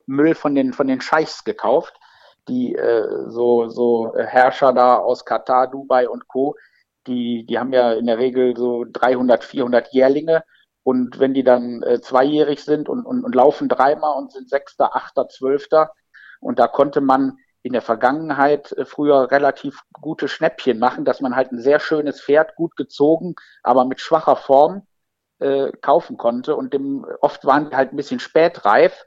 Müll 0.06 0.36
von 0.36 0.56
den 0.56 0.74
von 0.74 0.88
den 0.88 1.02
Scheichs 1.02 1.44
gekauft, 1.44 2.00
die 2.48 2.76
äh, 2.76 3.30
so 3.30 3.70
so 3.70 4.14
Herrscher 4.16 4.74
da 4.74 4.98
aus 4.98 5.26
Katar, 5.26 5.68
Dubai 5.70 6.10
und 6.10 6.28
Co. 6.28 6.56
Die 7.08 7.46
die 7.46 7.60
haben 7.60 7.74
ja 7.74 7.94
in 7.94 8.08
der 8.08 8.18
Regel 8.18 8.56
so 8.58 8.86
300 8.86 9.44
400 9.44 9.94
Jährlinge 9.94 10.44
und 10.84 11.20
wenn 11.20 11.34
die 11.34 11.44
dann 11.44 11.84
äh, 11.84 12.02
zweijährig 12.02 12.64
sind 12.64 12.90
und, 12.90 13.06
und, 13.06 13.24
und 13.24 13.36
laufen 13.36 13.70
dreimal 13.70 14.18
und 14.18 14.32
sind 14.32 14.50
Sechster, 14.50 14.96
Achter, 14.96 15.28
Zwölfter 15.28 15.92
und 16.40 16.60
da 16.60 16.68
konnte 16.68 17.02
man 17.02 17.38
in 17.68 17.74
der 17.74 17.82
Vergangenheit 17.82 18.72
äh, 18.72 18.86
früher 18.86 19.30
relativ 19.30 19.82
gute 19.92 20.28
Schnäppchen 20.30 20.80
machen, 20.80 21.04
dass 21.06 21.20
man 21.22 21.36
halt 21.36 21.52
ein 21.52 21.60
sehr 21.60 21.80
schönes 21.80 22.22
Pferd, 22.22 22.56
gut 22.56 22.76
gezogen, 22.78 23.36
aber 23.62 23.84
mit 23.84 24.00
schwacher 24.00 24.38
Form 24.38 24.88
äh, 25.40 25.72
kaufen 25.82 26.18
konnte. 26.18 26.56
Und 26.56 26.74
dem, 26.74 27.06
oft 27.22 27.46
waren 27.46 27.70
die 27.70 27.76
halt 27.76 27.92
ein 27.92 27.98
bisschen 27.98 28.22
spätreif. 28.22 29.06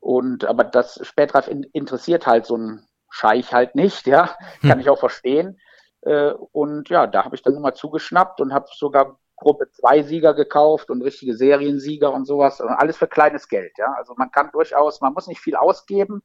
Und 0.00 0.44
aber 0.44 0.64
das 0.64 0.98
spätreif 1.06 1.46
in, 1.46 1.62
interessiert 1.72 2.26
halt 2.26 2.46
so 2.46 2.56
ein 2.56 2.86
Scheich 3.10 3.52
halt 3.52 3.74
nicht, 3.74 4.06
ja, 4.06 4.36
kann 4.62 4.72
hm. 4.72 4.80
ich 4.80 4.90
auch 4.90 4.98
verstehen. 4.98 5.60
Äh, 6.02 6.32
und 6.52 6.88
ja, 6.88 7.06
da 7.06 7.24
habe 7.24 7.36
ich 7.36 7.42
dann 7.42 7.54
immer 7.54 7.74
zugeschnappt 7.74 8.40
und 8.40 8.52
habe 8.52 8.66
sogar 8.74 9.18
Gruppe 9.36 9.70
2 9.70 10.02
Sieger 10.02 10.34
gekauft 10.34 10.90
und 10.90 11.02
richtige 11.02 11.36
Seriensieger 11.36 12.12
und 12.12 12.26
sowas. 12.26 12.60
Und 12.60 12.70
alles 12.70 12.96
für 12.96 13.06
kleines 13.06 13.48
Geld, 13.48 13.72
ja. 13.78 13.94
Also 13.96 14.14
man 14.16 14.30
kann 14.32 14.50
durchaus, 14.52 15.00
man 15.00 15.12
muss 15.12 15.28
nicht 15.28 15.40
viel 15.40 15.56
ausgeben, 15.56 16.22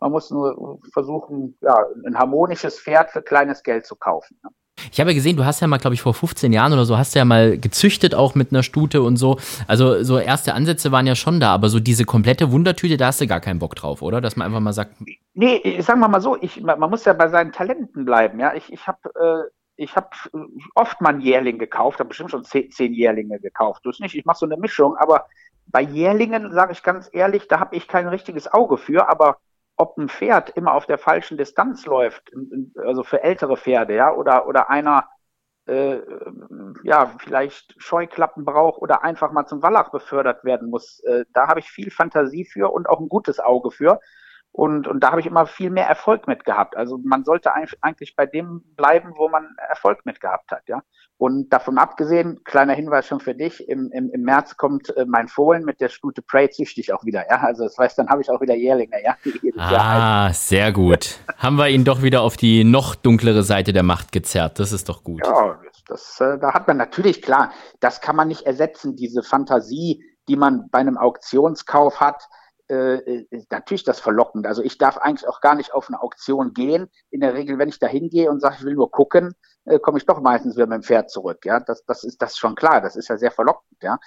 man 0.00 0.12
muss 0.12 0.30
nur 0.30 0.80
versuchen, 0.92 1.56
ja, 1.60 1.76
ein 2.06 2.18
harmonisches 2.18 2.78
Pferd 2.78 3.10
für 3.10 3.22
kleines 3.22 3.62
Geld 3.62 3.86
zu 3.86 3.96
kaufen. 3.96 4.38
Ne? 4.42 4.50
Ich 4.92 5.00
habe 5.00 5.10
ja 5.10 5.14
gesehen, 5.14 5.36
du 5.36 5.44
hast 5.44 5.60
ja 5.60 5.66
mal, 5.66 5.78
glaube 5.78 5.94
ich, 5.94 6.02
vor 6.02 6.14
15 6.14 6.52
Jahren 6.52 6.72
oder 6.72 6.84
so, 6.84 6.96
hast 6.96 7.14
du 7.14 7.18
ja 7.18 7.24
mal 7.24 7.58
gezüchtet 7.58 8.14
auch 8.14 8.34
mit 8.34 8.52
einer 8.52 8.62
Stute 8.62 9.02
und 9.02 9.16
so. 9.16 9.38
Also 9.66 10.02
so 10.04 10.18
erste 10.18 10.54
Ansätze 10.54 10.92
waren 10.92 11.06
ja 11.06 11.16
schon 11.16 11.40
da, 11.40 11.52
aber 11.52 11.68
so 11.68 11.80
diese 11.80 12.04
komplette 12.04 12.52
Wundertüte, 12.52 12.96
da 12.96 13.06
hast 13.06 13.20
du 13.20 13.26
gar 13.26 13.40
keinen 13.40 13.58
Bock 13.58 13.74
drauf, 13.74 14.02
oder? 14.02 14.20
Dass 14.20 14.36
man 14.36 14.46
einfach 14.46 14.60
mal 14.60 14.72
sagt. 14.72 14.94
Nee, 15.34 15.80
sagen 15.80 16.00
wir 16.00 16.08
mal 16.08 16.20
so, 16.20 16.36
ich, 16.40 16.62
man 16.62 16.78
muss 16.90 17.04
ja 17.04 17.12
bei 17.12 17.28
seinen 17.28 17.52
Talenten 17.52 18.04
bleiben, 18.04 18.38
ja. 18.38 18.54
Ich, 18.54 18.72
ich 18.72 18.86
habe 18.86 18.98
äh, 19.14 19.50
ich 19.78 19.94
habe 19.94 20.08
oft 20.74 21.00
mal 21.00 21.10
einen 21.10 21.20
Jährling 21.20 21.58
gekauft, 21.58 22.00
habe 22.00 22.08
bestimmt 22.08 22.32
schon 22.32 22.44
zehn, 22.44 22.70
zehn 22.70 22.92
Jährlinge 22.92 23.38
gekauft. 23.38 23.84
Du 23.84 23.90
nicht, 24.00 24.16
ich 24.16 24.24
mache 24.24 24.38
so 24.38 24.46
eine 24.46 24.56
Mischung, 24.56 24.96
aber 24.96 25.26
bei 25.66 25.82
Jährlingen, 25.82 26.52
sage 26.52 26.72
ich 26.72 26.82
ganz 26.82 27.08
ehrlich, 27.12 27.46
da 27.46 27.60
habe 27.60 27.76
ich 27.76 27.86
kein 27.86 28.08
richtiges 28.08 28.52
Auge 28.52 28.76
für, 28.76 29.08
aber 29.08 29.38
ob 29.78 29.96
ein 29.96 30.08
Pferd 30.08 30.50
immer 30.50 30.74
auf 30.74 30.86
der 30.86 30.98
falschen 30.98 31.38
Distanz 31.38 31.86
läuft, 31.86 32.32
also 32.76 33.04
für 33.04 33.22
ältere 33.22 33.56
Pferde, 33.56 33.94
ja, 33.94 34.12
oder, 34.12 34.46
oder 34.46 34.68
einer 34.70 35.08
äh, 35.66 36.00
ja, 36.82 37.14
vielleicht 37.18 37.74
Scheuklappen 37.78 38.44
braucht 38.44 38.80
oder 38.80 39.04
einfach 39.04 39.32
mal 39.32 39.46
zum 39.46 39.62
Wallach 39.62 39.90
befördert 39.90 40.44
werden 40.44 40.70
muss. 40.70 41.00
Äh, 41.04 41.24
da 41.32 41.46
habe 41.46 41.60
ich 41.60 41.70
viel 41.70 41.90
Fantasie 41.90 42.44
für 42.44 42.72
und 42.72 42.88
auch 42.88 43.00
ein 43.00 43.08
gutes 43.08 43.38
Auge 43.38 43.70
für. 43.70 44.00
Und, 44.58 44.88
und 44.88 45.04
da 45.04 45.12
habe 45.12 45.20
ich 45.20 45.26
immer 45.28 45.46
viel 45.46 45.70
mehr 45.70 45.86
Erfolg 45.86 46.26
mit 46.26 46.44
gehabt. 46.44 46.76
Also 46.76 46.98
man 47.04 47.22
sollte 47.22 47.52
eigentlich 47.54 48.16
bei 48.16 48.26
dem 48.26 48.64
bleiben, 48.74 49.12
wo 49.14 49.28
man 49.28 49.54
Erfolg 49.68 50.04
mit 50.04 50.20
gehabt 50.20 50.50
hat, 50.50 50.62
ja. 50.66 50.82
Und 51.16 51.50
davon 51.50 51.78
abgesehen, 51.78 52.42
kleiner 52.42 52.72
Hinweis 52.72 53.06
schon 53.06 53.20
für 53.20 53.36
dich, 53.36 53.68
im, 53.68 53.88
im, 53.92 54.10
im 54.10 54.22
März 54.22 54.56
kommt 54.56 54.96
äh, 54.96 55.04
mein 55.06 55.28
Fohlen 55.28 55.64
mit 55.64 55.80
der 55.80 55.88
Stute 55.88 56.22
Prey 56.22 56.50
züchtig 56.50 56.92
auch 56.92 57.04
wieder, 57.04 57.24
ja. 57.30 57.38
Also 57.38 57.62
das 57.62 57.78
heißt, 57.78 57.98
dann 58.00 58.08
habe 58.08 58.20
ich 58.20 58.30
auch 58.30 58.40
wieder 58.40 58.56
Jährlinge, 58.56 58.96
ja. 59.00 59.16
ah, 59.58 60.32
sehr 60.32 60.72
gut. 60.72 61.20
Haben 61.36 61.54
wir 61.54 61.68
ihn 61.68 61.84
doch 61.84 62.02
wieder 62.02 62.22
auf 62.22 62.36
die 62.36 62.64
noch 62.64 62.96
dunklere 62.96 63.44
Seite 63.44 63.72
der 63.72 63.84
Macht 63.84 64.10
gezerrt. 64.10 64.58
Das 64.58 64.72
ist 64.72 64.88
doch 64.88 65.04
gut. 65.04 65.24
Ja, 65.24 65.56
das, 65.86 66.20
äh, 66.20 66.36
da 66.36 66.52
hat 66.52 66.66
man 66.66 66.78
natürlich 66.78 67.22
klar, 67.22 67.52
das 67.78 68.00
kann 68.00 68.16
man 68.16 68.26
nicht 68.26 68.42
ersetzen, 68.42 68.96
diese 68.96 69.22
Fantasie, 69.22 70.02
die 70.26 70.34
man 70.34 70.68
bei 70.72 70.80
einem 70.80 70.98
Auktionskauf 70.98 72.00
hat 72.00 72.24
äh, 72.68 73.24
natürlich 73.50 73.84
das 73.84 74.00
verlockend. 74.00 74.46
Also 74.46 74.62
ich 74.62 74.78
darf 74.78 74.98
eigentlich 74.98 75.28
auch 75.28 75.40
gar 75.40 75.54
nicht 75.54 75.72
auf 75.72 75.88
eine 75.88 76.00
Auktion 76.00 76.52
gehen. 76.52 76.88
In 77.10 77.20
der 77.20 77.34
Regel, 77.34 77.58
wenn 77.58 77.68
ich 77.68 77.78
da 77.78 77.86
hingehe 77.86 78.30
und 78.30 78.40
sage, 78.40 78.56
ich 78.58 78.64
will 78.64 78.74
nur 78.74 78.90
gucken, 78.90 79.34
äh, 79.64 79.78
komme 79.78 79.98
ich 79.98 80.06
doch 80.06 80.20
meistens 80.20 80.56
wieder 80.56 80.66
mit 80.66 80.76
dem 80.76 80.82
Pferd 80.82 81.10
zurück. 81.10 81.44
Ja, 81.44 81.60
das, 81.60 81.84
das 81.84 82.04
ist 82.04 82.20
das 82.22 82.32
ist 82.32 82.38
schon 82.38 82.54
klar. 82.54 82.80
Das 82.80 82.96
ist 82.96 83.08
ja 83.08 83.16
sehr 83.16 83.30
verlockend. 83.30 83.82
Ja, 83.82 83.98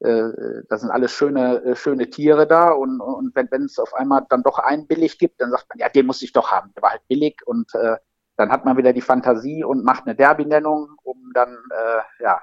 äh, 0.00 0.30
das 0.68 0.80
sind 0.80 0.90
alles 0.90 1.12
schöne 1.12 1.62
äh, 1.64 1.76
schöne 1.76 2.10
Tiere 2.10 2.46
da 2.46 2.70
und, 2.70 3.00
und 3.00 3.34
wenn 3.34 3.48
wenn 3.50 3.64
es 3.64 3.78
auf 3.78 3.94
einmal 3.94 4.22
dann 4.28 4.42
doch 4.42 4.58
einen 4.58 4.86
billig 4.86 5.18
gibt, 5.18 5.40
dann 5.40 5.50
sagt 5.50 5.68
man, 5.68 5.78
ja, 5.78 5.88
den 5.88 6.06
muss 6.06 6.22
ich 6.22 6.32
doch 6.32 6.50
haben. 6.50 6.72
Der 6.74 6.82
war 6.82 6.90
halt 6.92 7.06
billig 7.08 7.40
und 7.46 7.74
äh, 7.74 7.96
dann 8.36 8.50
hat 8.50 8.64
man 8.64 8.76
wieder 8.76 8.92
die 8.92 9.00
Fantasie 9.00 9.64
und 9.64 9.84
macht 9.84 10.06
eine 10.06 10.14
Derby-Nennung, 10.14 10.96
um 11.02 11.32
dann 11.34 11.56
äh, 11.70 12.22
ja 12.22 12.40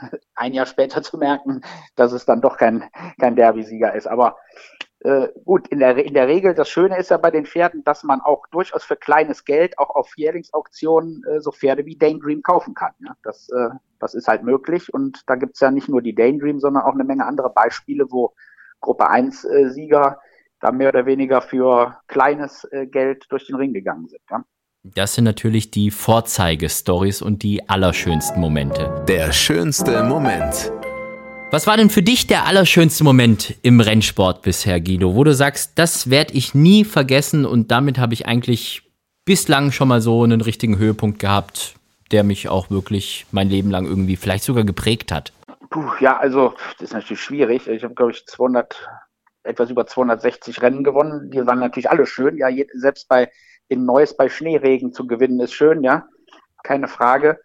ein 0.34 0.54
Jahr 0.54 0.66
später 0.66 1.02
zu 1.02 1.18
merken, 1.18 1.62
dass 1.96 2.12
es 2.12 2.24
dann 2.24 2.40
doch 2.40 2.56
kein, 2.56 2.88
kein 3.20 3.36
Derby-Sieger 3.36 3.94
ist. 3.94 4.06
Aber 4.06 4.36
äh, 5.00 5.28
gut, 5.44 5.68
in 5.68 5.78
der, 5.78 5.96
in 6.04 6.14
der 6.14 6.28
Regel, 6.28 6.54
das 6.54 6.68
Schöne 6.68 6.98
ist 6.98 7.10
ja 7.10 7.16
bei 7.16 7.30
den 7.30 7.46
Pferden, 7.46 7.82
dass 7.84 8.04
man 8.04 8.20
auch 8.20 8.46
durchaus 8.48 8.84
für 8.84 8.96
kleines 8.96 9.44
Geld 9.44 9.78
auch 9.78 9.90
auf 9.90 10.12
Jährlingsauktionen 10.16 11.24
äh, 11.24 11.40
so 11.40 11.52
Pferde 11.52 11.86
wie 11.86 11.96
Daydream 11.96 12.42
kaufen 12.42 12.74
kann. 12.74 12.92
Ja? 13.00 13.16
Das, 13.22 13.48
äh, 13.48 13.70
das 13.98 14.14
ist 14.14 14.28
halt 14.28 14.42
möglich 14.42 14.92
und 14.92 15.22
da 15.26 15.36
gibt's 15.36 15.60
ja 15.60 15.70
nicht 15.70 15.88
nur 15.88 16.02
die 16.02 16.14
Daydream, 16.14 16.60
sondern 16.60 16.82
auch 16.82 16.92
eine 16.92 17.04
Menge 17.04 17.24
andere 17.24 17.50
Beispiele, 17.50 18.10
wo 18.10 18.34
Gruppe 18.80 19.08
1 19.08 19.44
äh, 19.44 19.70
Sieger 19.70 20.20
da 20.60 20.70
mehr 20.70 20.90
oder 20.90 21.06
weniger 21.06 21.40
für 21.40 21.98
kleines 22.06 22.64
äh, 22.64 22.86
Geld 22.86 23.26
durch 23.30 23.46
den 23.46 23.56
Ring 23.56 23.72
gegangen 23.72 24.06
sind. 24.08 24.22
Ja? 24.30 24.44
Das 24.82 25.14
sind 25.14 25.24
natürlich 25.24 25.70
die 25.70 25.90
Vorzeigestories 25.90 27.22
und 27.22 27.42
die 27.42 27.68
allerschönsten 27.68 28.40
Momente. 28.40 29.04
Der 29.08 29.32
schönste 29.32 30.02
Moment. 30.04 30.72
Was 31.52 31.66
war 31.66 31.76
denn 31.76 31.90
für 31.90 32.02
dich 32.02 32.28
der 32.28 32.46
allerschönste 32.46 33.02
Moment 33.02 33.56
im 33.62 33.80
Rennsport 33.80 34.42
bisher, 34.42 34.80
Guido, 34.80 35.16
wo 35.16 35.24
du 35.24 35.34
sagst, 35.34 35.72
das 35.80 36.08
werde 36.08 36.34
ich 36.34 36.54
nie 36.54 36.84
vergessen 36.84 37.44
und 37.44 37.72
damit 37.72 37.98
habe 37.98 38.14
ich 38.14 38.24
eigentlich 38.26 38.82
bislang 39.24 39.72
schon 39.72 39.88
mal 39.88 40.00
so 40.00 40.22
einen 40.22 40.42
richtigen 40.42 40.78
Höhepunkt 40.78 41.18
gehabt, 41.18 41.74
der 42.12 42.22
mich 42.22 42.48
auch 42.48 42.70
wirklich 42.70 43.26
mein 43.32 43.48
Leben 43.48 43.68
lang 43.68 43.84
irgendwie 43.84 44.14
vielleicht 44.14 44.44
sogar 44.44 44.62
geprägt 44.62 45.10
hat? 45.10 45.32
Puh, 45.70 45.90
ja, 45.98 46.18
also 46.18 46.54
das 46.78 46.90
ist 46.90 46.92
natürlich 46.92 47.20
schwierig. 47.20 47.66
Ich 47.66 47.82
habe, 47.82 47.94
glaube 47.94 48.12
ich, 48.12 48.24
200, 48.26 48.88
etwas 49.42 49.70
über 49.70 49.88
260 49.88 50.62
Rennen 50.62 50.84
gewonnen. 50.84 51.32
Die 51.32 51.44
waren 51.44 51.58
natürlich 51.58 51.90
alle 51.90 52.06
schön. 52.06 52.36
Ja, 52.36 52.48
selbst 52.74 53.08
bei 53.08 53.28
in 53.66 53.84
Neuss 53.84 54.16
bei 54.16 54.28
Schneeregen 54.28 54.92
zu 54.92 55.06
gewinnen, 55.08 55.40
ist 55.40 55.54
schön, 55.54 55.82
ja, 55.82 56.06
keine 56.62 56.86
Frage. 56.86 57.40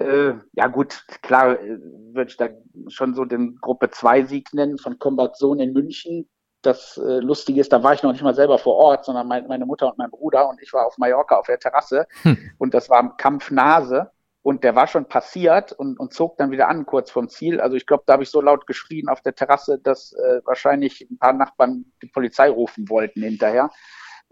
Äh, 0.00 0.34
ja 0.54 0.66
gut, 0.68 1.04
klar 1.20 1.60
äh, 1.60 1.78
würde 2.12 2.30
ich 2.30 2.36
da 2.38 2.48
schon 2.88 3.14
so 3.14 3.26
den 3.26 3.58
Gruppe 3.60 3.90
2 3.90 4.24
Sieg 4.24 4.54
nennen 4.54 4.78
von 4.78 4.98
Combat 4.98 5.36
Zone 5.36 5.62
in 5.62 5.74
München. 5.74 6.26
Das 6.62 6.96
äh, 6.96 7.20
Lustige 7.20 7.60
ist, 7.60 7.72
da 7.72 7.82
war 7.82 7.92
ich 7.92 8.02
noch 8.02 8.12
nicht 8.12 8.22
mal 8.22 8.34
selber 8.34 8.58
vor 8.58 8.76
Ort, 8.76 9.04
sondern 9.04 9.28
mein, 9.28 9.46
meine 9.46 9.66
Mutter 9.66 9.88
und 9.88 9.98
mein 9.98 10.10
Bruder 10.10 10.48
und 10.48 10.60
ich 10.62 10.72
war 10.72 10.86
auf 10.86 10.96
Mallorca 10.96 11.36
auf 11.36 11.46
der 11.46 11.58
Terrasse 11.58 12.06
hm. 12.22 12.38
und 12.58 12.72
das 12.72 12.88
war 12.88 13.16
Kampf 13.18 13.50
Nase 13.50 14.10
und 14.42 14.64
der 14.64 14.74
war 14.74 14.86
schon 14.86 15.04
passiert 15.04 15.72
und, 15.72 16.00
und 16.00 16.14
zog 16.14 16.38
dann 16.38 16.50
wieder 16.50 16.68
an 16.68 16.86
kurz 16.86 17.10
vom 17.10 17.28
Ziel. 17.28 17.60
Also 17.60 17.76
ich 17.76 17.86
glaube, 17.86 18.04
da 18.06 18.14
habe 18.14 18.22
ich 18.22 18.30
so 18.30 18.40
laut 18.40 18.66
geschrien 18.66 19.08
auf 19.08 19.20
der 19.20 19.34
Terrasse, 19.34 19.78
dass 19.78 20.14
äh, 20.14 20.40
wahrscheinlich 20.46 21.06
ein 21.10 21.18
paar 21.18 21.34
Nachbarn 21.34 21.84
die 22.02 22.08
Polizei 22.08 22.48
rufen 22.48 22.88
wollten 22.88 23.22
hinterher. 23.22 23.70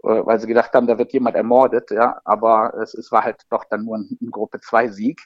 Äh, 0.03 0.25
weil 0.25 0.39
sie 0.39 0.47
gedacht 0.47 0.73
haben, 0.73 0.87
da 0.87 0.97
wird 0.97 1.11
jemand 1.11 1.35
ermordet, 1.35 1.91
ja, 1.91 2.21
aber 2.23 2.73
es, 2.81 2.93
es 2.93 3.11
war 3.11 3.23
halt 3.23 3.41
doch 3.49 3.65
dann 3.65 3.83
nur 3.83 3.97
ein, 3.97 4.17
ein 4.21 4.31
Gruppe 4.31 4.59
2 4.61 4.89
Sieg. 4.89 5.21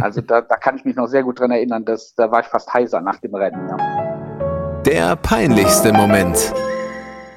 Also 0.00 0.20
da, 0.20 0.42
da 0.42 0.56
kann 0.56 0.76
ich 0.76 0.84
mich 0.84 0.96
noch 0.96 1.06
sehr 1.06 1.22
gut 1.22 1.40
dran 1.40 1.50
erinnern, 1.50 1.84
dass 1.84 2.14
da 2.14 2.30
war 2.30 2.40
ich 2.40 2.46
fast 2.46 2.72
heiser 2.74 3.00
nach 3.00 3.18
dem 3.20 3.34
Rennen. 3.34 3.68
Ja. 3.68 4.82
Der 4.84 5.16
peinlichste 5.16 5.92
Moment. 5.92 6.52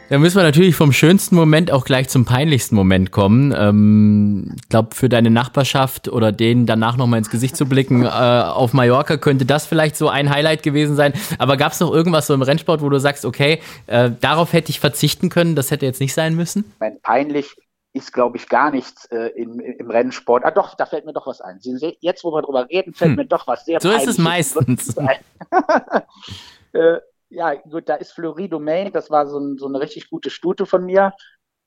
Da 0.07 0.19
müssen 0.19 0.37
wir 0.37 0.43
natürlich 0.43 0.75
vom 0.75 0.91
schönsten 0.91 1.35
Moment 1.35 1.71
auch 1.71 1.83
gleich 1.83 2.09
zum 2.09 2.25
peinlichsten 2.25 2.75
Moment 2.75 3.11
kommen. 3.11 3.55
Ähm, 3.57 4.51
ich 4.55 4.69
glaube, 4.69 4.93
für 4.93 5.09
deine 5.09 5.31
Nachbarschaft 5.31 6.09
oder 6.09 6.31
denen 6.31 6.67
danach 6.67 6.95
nochmal 6.95 7.17
ins 7.17 7.31
Gesicht 7.31 7.57
zu 7.57 7.65
blicken 7.65 8.03
äh, 8.03 8.07
auf 8.07 8.73
Mallorca 8.73 9.17
könnte 9.17 9.45
das 9.45 9.65
vielleicht 9.65 9.95
so 9.95 10.07
ein 10.07 10.29
Highlight 10.29 10.61
gewesen 10.61 10.95
sein. 10.95 11.13
Aber 11.39 11.57
gab 11.57 11.71
es 11.71 11.79
noch 11.79 11.91
irgendwas 11.91 12.27
so 12.27 12.35
im 12.35 12.43
Rennsport, 12.43 12.81
wo 12.81 12.89
du 12.89 12.99
sagst, 12.99 13.25
okay, 13.25 13.61
äh, 13.87 14.11
darauf 14.21 14.53
hätte 14.53 14.69
ich 14.69 14.79
verzichten 14.79 15.29
können, 15.29 15.55
das 15.55 15.71
hätte 15.71 15.87
jetzt 15.87 15.99
nicht 15.99 16.13
sein 16.13 16.35
müssen? 16.35 16.71
Mein 16.79 17.01
peinlich 17.01 17.55
ist, 17.93 18.13
glaube 18.13 18.37
ich, 18.37 18.47
gar 18.47 18.69
nichts 18.69 19.05
äh, 19.05 19.29
im, 19.35 19.59
im 19.59 19.89
Rennsport. 19.89 20.45
Ah 20.45 20.51
doch, 20.51 20.75
da 20.75 20.85
fällt 20.85 21.05
mir 21.05 21.13
doch 21.13 21.25
was 21.25 21.41
ein. 21.41 21.59
Sie, 21.61 21.97
jetzt, 21.99 22.23
wo 22.23 22.31
wir 22.31 22.43
drüber 22.43 22.67
reden, 22.69 22.93
fällt 22.93 23.11
hm. 23.11 23.15
mir 23.15 23.25
doch 23.25 23.47
was 23.47 23.65
sehr 23.65 23.81
So 23.81 23.89
ist 23.89 24.07
es 24.07 24.19
meistens. 24.19 24.95
äh, 27.35 27.37
ja, 27.37 27.53
gut, 27.55 27.89
da 27.89 27.95
ist 27.95 28.13
Fleury 28.13 28.49
Domain, 28.49 28.91
das 28.91 29.09
war 29.09 29.27
so, 29.27 29.39
ein, 29.39 29.57
so 29.57 29.67
eine 29.67 29.79
richtig 29.79 30.09
gute 30.09 30.29
Stute 30.29 30.65
von 30.65 30.85
mir, 30.85 31.13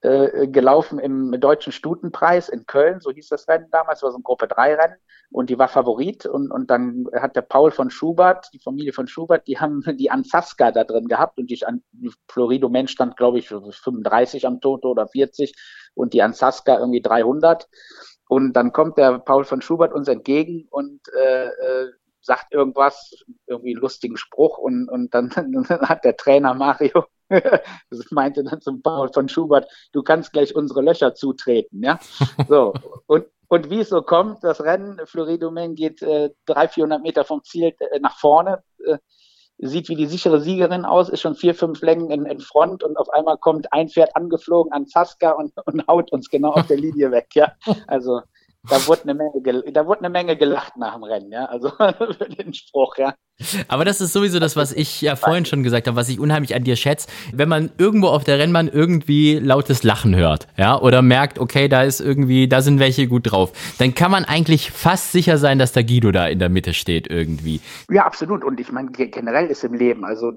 äh, 0.00 0.46
gelaufen 0.46 1.00
im 1.00 1.33
deutschen 1.40 1.72
Stutenpreis 1.72 2.48
in 2.48 2.66
Köln, 2.66 3.00
so 3.00 3.11
hieß 3.11 3.28
das 3.28 3.48
Rennen 3.48 3.66
damals, 3.72 4.02
war 4.02 4.12
so 4.12 4.18
ein 4.18 4.22
Gruppe 4.22 4.46
3 4.46 4.76
Rennen 4.76 4.96
und 5.31 5.50
die 5.50 5.59
war 5.59 5.66
Favorit 5.66 6.24
und, 6.24 6.52
und 6.52 6.70
dann 6.70 7.07
hat 7.14 7.35
der 7.35 7.42
Paul 7.42 7.72
von 7.72 7.90
Schubert, 7.90 8.48
die 8.52 8.61
Familie 8.61 8.92
von 8.92 9.09
Schubert, 9.09 9.48
die 9.48 9.59
haben 9.59 9.83
die 9.98 10.11
Anzaska 10.11 10.70
da 10.70 10.85
drin 10.85 11.09
gehabt 11.09 11.38
und 11.38 11.50
die, 11.50 11.64
die 11.92 12.12
Fleury 12.28 12.61
Domain 12.61 12.87
stand, 12.87 13.16
glaube 13.16 13.40
ich, 13.40 13.48
35 13.48 14.46
am 14.46 14.61
Toto 14.61 14.90
oder 14.90 15.09
40 15.09 15.52
und 15.94 16.12
die 16.12 16.22
Anzaska 16.22 16.78
irgendwie 16.78 17.02
300 17.02 17.66
und 18.28 18.52
dann 18.52 18.72
kommt 18.72 18.98
der 18.98 19.18
Paul 19.18 19.44
von 19.44 19.62
Schubert 19.62 19.92
uns 19.92 20.07
entgegen 20.07 20.68
und 20.70 21.00
äh, 21.12 21.46
äh 21.46 21.92
sagt 22.29 22.53
irgendwas, 22.55 23.25
irgendwie 23.47 23.73
einen 23.73 23.81
lustigen 23.81 24.17
Spruch 24.17 24.59
und, 24.59 24.88
und 24.88 25.12
dann, 25.14 25.31
dann 25.31 25.69
hat 25.88 26.05
der 26.05 26.17
Trainer 26.17 26.55
Mario 26.55 27.07
das 27.91 28.11
meinte 28.11 28.43
dann 28.43 28.61
zum 28.61 28.83
Paul 28.83 29.11
von 29.12 29.29
Schubert, 29.29 29.71
du 29.93 30.03
kannst 30.03 30.33
gleich 30.33 30.55
unsere 30.55 30.83
Löcher 30.83 31.14
zutreten, 31.14 31.83
ja. 31.83 31.99
So. 32.49 32.73
Und, 33.07 33.27
und 33.49 33.71
wie 33.71 33.81
es 33.81 33.88
so 33.88 34.03
kommt, 34.03 34.43
das 34.45 34.62
Rennen, 34.62 35.01
Floridomain 35.05 35.75
geht 35.75 36.03
äh, 36.03 36.31
300, 36.47 36.75
400 36.75 37.03
Meter 37.03 37.25
vom 37.25 37.43
Ziel 37.45 37.75
äh, 37.79 38.01
nach 38.01 38.19
vorne, 38.19 38.62
äh, 38.85 38.99
sieht 39.59 39.88
wie 39.88 39.97
die 39.97 40.07
sichere 40.07 40.41
Siegerin 40.41 40.85
aus, 40.85 41.09
ist 41.09 41.21
schon 41.21 41.35
vier, 41.35 41.55
fünf 41.55 41.83
Längen 41.83 42.11
in, 42.11 42.27
in 42.27 42.41
Front 42.41 42.85
und 42.85 42.97
auf 42.97 43.11
einmal 43.11 43.38
kommt 43.38 43.73
ein 43.73 43.88
Pferd 43.88 44.14
angeflogen 44.14 44.73
an 44.73 44.87
Zaska 44.87 45.33
und, 45.33 45.53
und 45.67 45.87
haut 45.88 46.12
uns 46.12 46.31
genau 46.31 46.53
auf 46.53 46.67
der 46.67 46.77
Linie 46.77 47.11
weg, 47.11 47.29
ja. 47.35 47.53
Also 47.87 48.21
da 48.62 48.87
wurde 48.87 49.03
eine 49.03 49.14
Menge, 49.14 49.73
da 49.73 49.87
wurde 49.87 50.01
eine 50.01 50.11
Menge 50.11 50.37
gelacht 50.37 50.77
nach 50.77 50.94
dem 50.94 51.05
Rennen, 51.05 51.33
ja. 51.33 51.47
Also 51.47 51.71
für 52.18 52.29
den 52.29 52.55
Spruch, 52.55 52.97
ja. 52.99 53.14
Aber 53.68 53.85
das 53.85 54.01
ist 54.01 54.12
sowieso 54.12 54.40
das, 54.40 54.57
was 54.57 54.72
ich 54.72 55.01
ja 55.01 55.14
vorhin 55.14 55.44
schon 55.44 55.62
gesagt 55.62 55.87
habe, 55.87 55.96
was 55.96 56.09
ich 56.09 56.18
unheimlich 56.18 56.57
an 56.57 56.64
dir 56.64 56.74
schätze. 56.74 57.09
Wenn 57.33 57.48
man 57.48 57.70
irgendwo 57.79 58.09
auf 58.09 58.24
der 58.24 58.38
Rennbahn 58.38 58.66
irgendwie 58.66 59.38
lautes 59.38 59.85
Lachen 59.85 60.16
hört, 60.16 60.48
ja, 60.57 60.77
oder 60.81 61.03
merkt, 61.03 61.38
okay, 61.38 61.68
da 61.68 61.85
ist 61.85 62.01
irgendwie, 62.01 62.48
da 62.48 62.62
sind 62.62 62.81
welche 62.81 63.07
gut 63.07 63.31
drauf, 63.31 63.53
dann 63.79 63.94
kann 63.94 64.11
man 64.11 64.24
eigentlich 64.24 64.72
fast 64.72 65.12
sicher 65.12 65.38
sein, 65.38 65.61
dass 65.61 65.70
der 65.70 65.85
Guido 65.85 66.11
da 66.11 66.27
in 66.27 66.40
der 66.40 66.48
Mitte 66.48 66.74
steht 66.74 67.09
irgendwie. 67.09 67.61
Ja, 67.88 68.07
absolut. 68.07 68.42
Und 68.42 68.59
ich 68.59 68.72
meine, 68.72 68.90
generell 68.90 69.46
ist 69.46 69.62
im 69.62 69.74
Leben, 69.74 70.05
also 70.05 70.33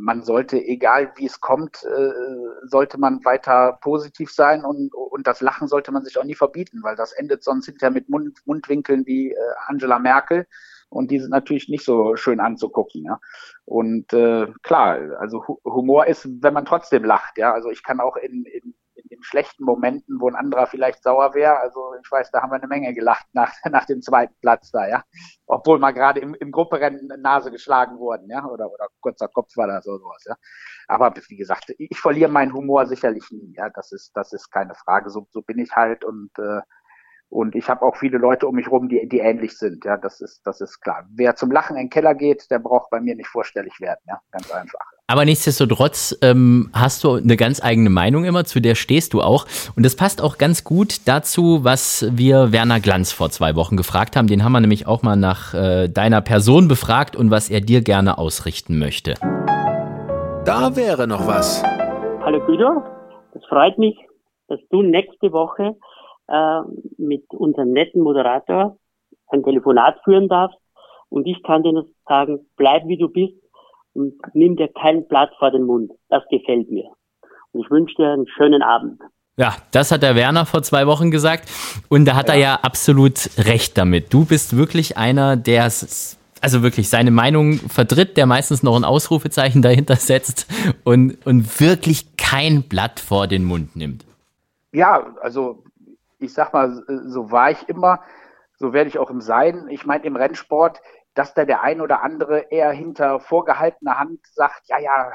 man 0.00 0.22
sollte, 0.22 0.64
egal 0.64 1.10
wie 1.16 1.26
es 1.26 1.40
kommt, 1.40 1.82
äh, 1.84 2.68
sollte 2.68 2.98
man 2.98 3.24
weiter 3.24 3.78
positiv 3.80 4.30
sein 4.30 4.64
und, 4.64 4.94
und 4.94 5.26
das 5.26 5.40
Lachen 5.40 5.66
sollte 5.66 5.90
man 5.90 6.04
sich 6.04 6.16
auch 6.16 6.24
nie 6.24 6.36
verbieten, 6.36 6.82
weil 6.82 6.94
das 6.94 7.12
endet 7.12 7.42
sonst 7.42 7.66
hinterher 7.66 7.90
mit 7.90 8.08
Mund, 8.08 8.38
Mundwinkeln 8.44 9.06
wie 9.06 9.32
äh, 9.32 9.36
Angela 9.66 9.98
Merkel 9.98 10.46
und 10.90 11.10
die 11.10 11.20
sind 11.20 11.30
natürlich 11.30 11.68
nicht 11.68 11.84
so 11.84 12.16
schön 12.16 12.40
anzugucken. 12.40 13.04
Ja. 13.04 13.20
Und 13.64 14.12
äh, 14.12 14.46
klar, 14.62 14.98
also 15.18 15.44
Humor 15.64 16.06
ist, 16.06 16.28
wenn 16.42 16.54
man 16.54 16.64
trotzdem 16.64 17.04
lacht. 17.04 17.38
Ja, 17.38 17.52
also 17.52 17.70
ich 17.70 17.82
kann 17.82 18.00
auch 18.00 18.16
in, 18.16 18.44
in, 18.46 18.74
in 19.10 19.22
schlechten 19.22 19.64
Momenten, 19.64 20.20
wo 20.20 20.28
ein 20.28 20.34
anderer 20.34 20.66
vielleicht 20.66 21.02
sauer 21.02 21.34
wäre, 21.34 21.58
also 21.58 21.94
ich 22.02 22.10
weiß, 22.10 22.30
da 22.30 22.42
haben 22.42 22.50
wir 22.50 22.56
eine 22.56 22.66
Menge 22.66 22.94
gelacht 22.94 23.26
nach, 23.32 23.52
nach 23.70 23.84
dem 23.84 24.02
zweiten 24.02 24.34
Platz 24.40 24.70
da, 24.70 24.88
ja. 24.88 25.04
Obwohl 25.46 25.78
mal 25.78 25.92
gerade 25.92 26.20
im, 26.20 26.34
im 26.34 26.50
Grupperennen 26.50 27.08
Nase 27.20 27.50
geschlagen 27.50 27.98
wurden, 27.98 28.30
ja, 28.30 28.44
oder, 28.46 28.70
oder 28.72 28.88
kurzer 29.00 29.28
Kopf 29.28 29.56
war 29.56 29.66
da 29.66 29.82
so 29.82 29.98
sowas, 29.98 30.24
ja. 30.26 30.36
Aber 30.86 31.12
wie 31.28 31.36
gesagt, 31.36 31.74
ich 31.76 32.00
verliere 32.00 32.30
meinen 32.30 32.54
Humor 32.54 32.86
sicherlich 32.86 33.30
nie, 33.30 33.52
ja. 33.56 33.68
Das 33.70 33.92
ist, 33.92 34.12
das 34.16 34.32
ist 34.32 34.50
keine 34.50 34.74
Frage. 34.74 35.10
So, 35.10 35.26
so 35.30 35.42
bin 35.42 35.58
ich 35.58 35.72
halt 35.76 36.04
und 36.04 36.30
äh, 36.38 36.60
und 37.30 37.54
ich 37.54 37.68
habe 37.68 37.82
auch 37.82 37.96
viele 37.96 38.16
Leute 38.16 38.46
um 38.46 38.54
mich 38.54 38.70
rum, 38.70 38.88
die, 38.88 39.06
die 39.06 39.18
ähnlich 39.18 39.56
sind. 39.58 39.84
Ja, 39.84 39.96
das 39.98 40.20
ist, 40.20 40.40
das 40.46 40.60
ist 40.60 40.80
klar. 40.80 41.04
Wer 41.10 41.36
zum 41.36 41.50
Lachen 41.50 41.76
in 41.76 41.84
den 41.84 41.90
Keller 41.90 42.14
geht, 42.14 42.50
der 42.50 42.58
braucht 42.58 42.88
bei 42.90 43.00
mir 43.00 43.14
nicht 43.14 43.28
vorstellig 43.28 43.80
werden. 43.80 44.00
Ja, 44.06 44.18
ganz 44.30 44.50
einfach. 44.50 44.80
Aber 45.08 45.24
nichtsdestotrotz 45.24 46.16
ähm, 46.22 46.70
hast 46.72 47.04
du 47.04 47.14
eine 47.14 47.36
ganz 47.36 47.62
eigene 47.62 47.90
Meinung 47.90 48.24
immer, 48.24 48.44
zu 48.44 48.60
der 48.60 48.74
stehst 48.74 49.12
du 49.12 49.20
auch. 49.20 49.46
Und 49.76 49.84
das 49.84 49.94
passt 49.94 50.22
auch 50.22 50.38
ganz 50.38 50.64
gut 50.64 51.06
dazu, 51.06 51.64
was 51.64 52.06
wir 52.10 52.52
Werner 52.52 52.80
Glanz 52.80 53.12
vor 53.12 53.30
zwei 53.30 53.56
Wochen 53.56 53.76
gefragt 53.76 54.16
haben. 54.16 54.26
Den 54.26 54.42
haben 54.42 54.52
wir 54.52 54.60
nämlich 54.60 54.86
auch 54.86 55.02
mal 55.02 55.16
nach 55.16 55.52
äh, 55.52 55.88
deiner 55.88 56.22
Person 56.22 56.68
befragt 56.68 57.14
und 57.14 57.30
was 57.30 57.50
er 57.50 57.60
dir 57.60 57.82
gerne 57.82 58.16
ausrichten 58.16 58.78
möchte. 58.78 59.14
Da 60.44 60.76
wäre 60.76 61.06
noch 61.06 61.26
was. 61.26 61.62
Hallo 62.22 62.40
Guido, 62.46 62.82
es 63.34 63.44
freut 63.46 63.78
mich, 63.78 63.96
dass 64.48 64.60
du 64.70 64.82
nächste 64.82 65.32
Woche 65.32 65.76
äh, 66.28 66.60
mit 66.96 67.24
unserem 67.34 67.72
netten 67.72 68.02
Moderator 68.02 68.76
ein 69.28 69.42
Telefonat 69.42 70.00
führen 70.04 70.28
darfst. 70.28 70.58
Und 71.08 71.26
ich 71.26 71.42
kann 71.42 71.62
dir 71.62 71.72
nur 71.72 71.86
sagen, 72.06 72.46
bleib 72.56 72.86
wie 72.86 72.98
du 72.98 73.08
bist 73.08 73.34
und 73.94 74.14
nimm 74.34 74.56
dir 74.56 74.68
kein 74.68 75.06
Blatt 75.08 75.30
vor 75.38 75.50
den 75.50 75.64
Mund. 75.64 75.92
Das 76.08 76.22
gefällt 76.30 76.70
mir. 76.70 76.84
Und 77.52 77.64
ich 77.64 77.70
wünsche 77.70 77.94
dir 77.96 78.12
einen 78.12 78.28
schönen 78.28 78.62
Abend. 78.62 79.00
Ja, 79.36 79.54
das 79.70 79.92
hat 79.92 80.02
der 80.02 80.16
Werner 80.16 80.46
vor 80.46 80.62
zwei 80.62 80.86
Wochen 80.86 81.10
gesagt. 81.10 81.48
Und 81.88 82.04
da 82.06 82.16
hat 82.16 82.28
ja. 82.28 82.34
er 82.34 82.40
ja 82.40 82.54
absolut 82.62 83.30
recht 83.38 83.78
damit. 83.78 84.12
Du 84.12 84.24
bist 84.24 84.56
wirklich 84.56 84.96
einer, 84.96 85.36
der 85.36 85.70
also 86.40 86.62
wirklich 86.62 86.88
seine 86.88 87.10
Meinung 87.10 87.54
vertritt, 87.54 88.16
der 88.16 88.26
meistens 88.26 88.62
noch 88.62 88.76
ein 88.76 88.84
Ausrufezeichen 88.84 89.62
dahinter 89.62 89.96
setzt 89.96 90.46
und, 90.84 91.24
und 91.26 91.60
wirklich 91.60 92.16
kein 92.16 92.64
Blatt 92.64 93.00
vor 93.00 93.26
den 93.26 93.44
Mund 93.44 93.76
nimmt. 93.76 94.04
Ja, 94.72 95.14
also 95.22 95.62
ich 96.18 96.32
sag 96.34 96.52
mal, 96.52 96.84
so 97.06 97.30
war 97.30 97.50
ich 97.50 97.68
immer, 97.68 98.02
so 98.56 98.72
werde 98.72 98.88
ich 98.88 98.98
auch 98.98 99.10
im 99.10 99.20
Sein. 99.20 99.68
Ich 99.68 99.86
meine, 99.86 100.04
im 100.04 100.16
Rennsport, 100.16 100.80
dass 101.14 101.34
da 101.34 101.44
der 101.44 101.62
ein 101.62 101.80
oder 101.80 102.02
andere 102.02 102.46
eher 102.50 102.70
hinter 102.70 103.20
vorgehaltener 103.20 103.98
Hand 103.98 104.20
sagt, 104.26 104.62
ja, 104.66 104.78
ja, 104.78 105.12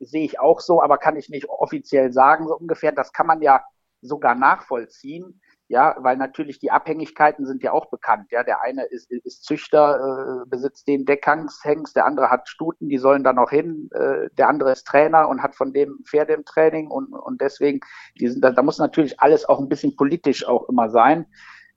sehe 0.00 0.24
ich 0.24 0.40
auch 0.40 0.60
so, 0.60 0.82
aber 0.82 0.98
kann 0.98 1.16
ich 1.16 1.28
nicht 1.28 1.48
offiziell 1.48 2.12
sagen, 2.12 2.46
so 2.46 2.56
ungefähr. 2.56 2.92
Das 2.92 3.12
kann 3.12 3.26
man 3.26 3.42
ja 3.42 3.62
sogar 4.00 4.34
nachvollziehen. 4.34 5.40
Ja, 5.68 5.96
weil 6.00 6.18
natürlich 6.18 6.58
die 6.58 6.70
Abhängigkeiten 6.70 7.46
sind 7.46 7.62
ja 7.62 7.72
auch 7.72 7.86
bekannt. 7.86 8.30
Ja, 8.30 8.42
der 8.42 8.62
eine 8.62 8.84
ist, 8.84 9.10
ist 9.10 9.44
Züchter, 9.44 10.42
äh, 10.44 10.48
besitzt 10.48 10.86
den 10.86 11.06
Deckhengst, 11.06 11.96
der 11.96 12.04
andere 12.04 12.28
hat 12.30 12.50
Stuten, 12.50 12.90
die 12.90 12.98
sollen 12.98 13.24
da 13.24 13.32
noch 13.32 13.48
hin. 13.48 13.88
Äh, 13.92 14.28
der 14.36 14.48
andere 14.48 14.72
ist 14.72 14.86
Trainer 14.86 15.26
und 15.28 15.42
hat 15.42 15.54
von 15.54 15.72
dem 15.72 16.00
Pferde 16.04 16.34
im 16.34 16.44
Training 16.44 16.88
und, 16.88 17.14
und 17.14 17.40
deswegen, 17.40 17.80
die 18.20 18.28
sind, 18.28 18.44
da, 18.44 18.50
da 18.50 18.62
muss 18.62 18.78
natürlich 18.78 19.20
alles 19.20 19.48
auch 19.48 19.58
ein 19.58 19.70
bisschen 19.70 19.96
politisch 19.96 20.46
auch 20.46 20.68
immer 20.68 20.90
sein. 20.90 21.26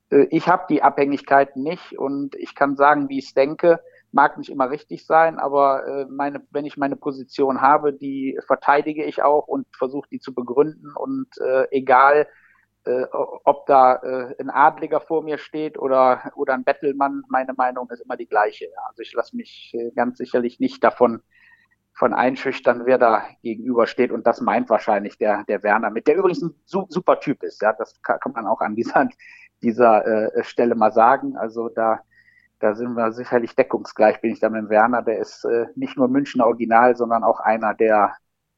Äh, 0.09 0.27
ich 0.31 0.49
habe 0.49 0.65
die 0.69 0.83
Abhängigkeiten 0.83 1.63
nicht 1.63 1.97
und 1.97 2.35
ich 2.35 2.55
kann 2.55 2.75
sagen, 2.75 3.07
wie 3.07 3.19
ich 3.19 3.33
denke. 3.33 3.79
Mag 4.11 4.37
nicht 4.37 4.49
immer 4.49 4.69
richtig 4.69 5.05
sein, 5.05 5.37
aber 5.37 5.85
äh, 5.85 6.05
meine, 6.09 6.41
wenn 6.51 6.65
ich 6.65 6.77
meine 6.77 6.95
Position 6.95 7.61
habe, 7.61 7.93
die 7.93 8.39
verteidige 8.47 9.03
ich 9.03 9.21
auch 9.21 9.47
und 9.47 9.67
versuche 9.77 10.07
die 10.09 10.19
zu 10.19 10.33
begründen 10.33 10.93
und 10.95 11.27
äh, 11.39 11.67
egal 11.71 12.27
äh, 12.87 13.07
ob 13.11 13.65
da 13.65 13.95
äh, 13.95 14.35
ein 14.39 14.49
Adliger 14.49 15.01
vor 15.01 15.23
mir 15.23 15.37
steht 15.37 15.77
oder, 15.77 16.31
oder 16.35 16.53
ein 16.53 16.63
Bettelmann, 16.63 17.23
meine 17.27 17.53
Meinung 17.53 17.89
ist 17.89 18.01
immer 18.01 18.17
die 18.17 18.27
gleiche. 18.27 18.65
Ja. 18.65 18.81
Also 18.89 19.01
ich 19.01 19.13
lasse 19.13 19.35
mich 19.35 19.73
äh, 19.73 19.91
ganz 19.91 20.17
sicherlich 20.17 20.59
nicht 20.59 20.83
davon 20.83 21.21
von 21.93 22.13
einschüchtern, 22.13 22.83
wer 22.85 22.97
da 22.97 23.23
gegenübersteht. 23.41 24.11
Und 24.11 24.27
das 24.27 24.39
meint 24.39 24.69
wahrscheinlich 24.69 25.17
der, 25.17 25.43
der 25.45 25.63
Werner 25.63 25.89
mit, 25.89 26.07
der 26.07 26.15
übrigens 26.15 26.41
ein 26.41 26.53
su 26.65 26.85
super 26.89 27.19
Typ 27.19 27.43
ist. 27.43 27.61
Ja, 27.61 27.73
das 27.73 27.99
kann, 28.03 28.19
kann 28.19 28.33
man 28.33 28.45
auch 28.45 28.61
an 28.61 28.75
dieser, 28.75 29.09
dieser 29.61 30.05
äh, 30.35 30.43
Stelle 30.43 30.75
mal 30.75 30.91
sagen. 30.91 31.35
Also 31.37 31.69
da, 31.69 32.01
da 32.59 32.75
sind 32.75 32.93
wir 32.93 33.11
sicherlich 33.11 33.55
deckungsgleich, 33.55 34.21
bin 34.21 34.31
ich 34.31 34.39
da 34.39 34.49
mit 34.49 34.61
dem 34.61 34.69
Werner. 34.69 35.01
Der 35.01 35.17
ist 35.17 35.43
äh, 35.45 35.65
nicht 35.75 35.97
nur 35.97 36.07
Münchner 36.07 36.45
Original, 36.45 36.95
sondern 36.95 37.23
auch 37.23 37.39
einer, 37.39 37.73
der 37.73 38.13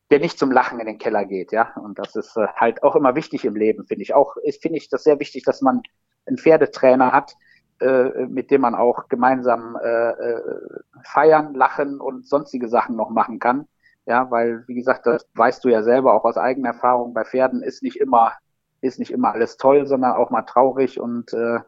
der 0.10 0.20
nicht 0.20 0.40
zum 0.40 0.52
Lachen 0.52 0.80
in 0.80 0.88
den 0.88 0.98
Keller 0.98 1.26
geht, 1.26 1.52
ja. 1.52 1.74
Und 1.76 2.00
das 2.00 2.16
ist 2.16 2.36
äh, 2.38 2.48
halt 2.56 2.84
auch 2.84 2.96
immer 2.96 3.16
wichtig 3.16 3.46
im 3.46 3.56
Leben, 3.56 3.86
finde 3.86 4.04
ich. 4.04 4.14
Auch 4.14 4.36
finde 4.62 4.78
ich 4.78 4.90
das 4.90 5.04
sehr 5.04 5.20
wichtig, 5.20 5.44
dass 5.44 5.62
man 5.62 5.82
einen 6.26 6.38
Pferdetrainer 6.38 7.12
hat, 7.12 7.36
äh, 7.80 8.26
mit 8.26 8.52
dem 8.52 8.62
man 8.62 8.76
auch 8.76 9.08
gemeinsam 9.08 9.78
äh, 9.82 10.10
äh, 10.10 10.42
feiern, 11.04 11.54
lachen 11.54 12.02
und 12.02 12.28
sonstige 12.28 12.68
Sachen 12.68 12.96
noch 12.96 13.10
machen 13.10 13.40
kann. 13.40 13.68
Ja, 14.06 14.32
weil, 14.32 14.64
wie 14.68 14.74
gesagt, 14.74 15.06
das 15.06 15.28
weißt 15.36 15.64
du 15.64 15.70
ja 15.70 15.84
selber 15.84 16.14
auch 16.14 16.26
aus 16.26 16.38
eigener 16.38 16.70
Erfahrung, 16.70 17.14
bei 17.14 17.24
Pferden 17.26 17.62
ist 17.62 17.84
nicht 17.84 18.00
immer, 18.00 18.34
ist 18.82 18.98
nicht 18.98 19.12
immer 19.12 19.34
alles 19.34 19.58
toll, 19.58 19.86
sondern 19.86 20.14
auch 20.14 20.32
mal 20.32 20.42
traurig 20.42 21.00
und, 21.00 21.32
äh, 21.34 21.60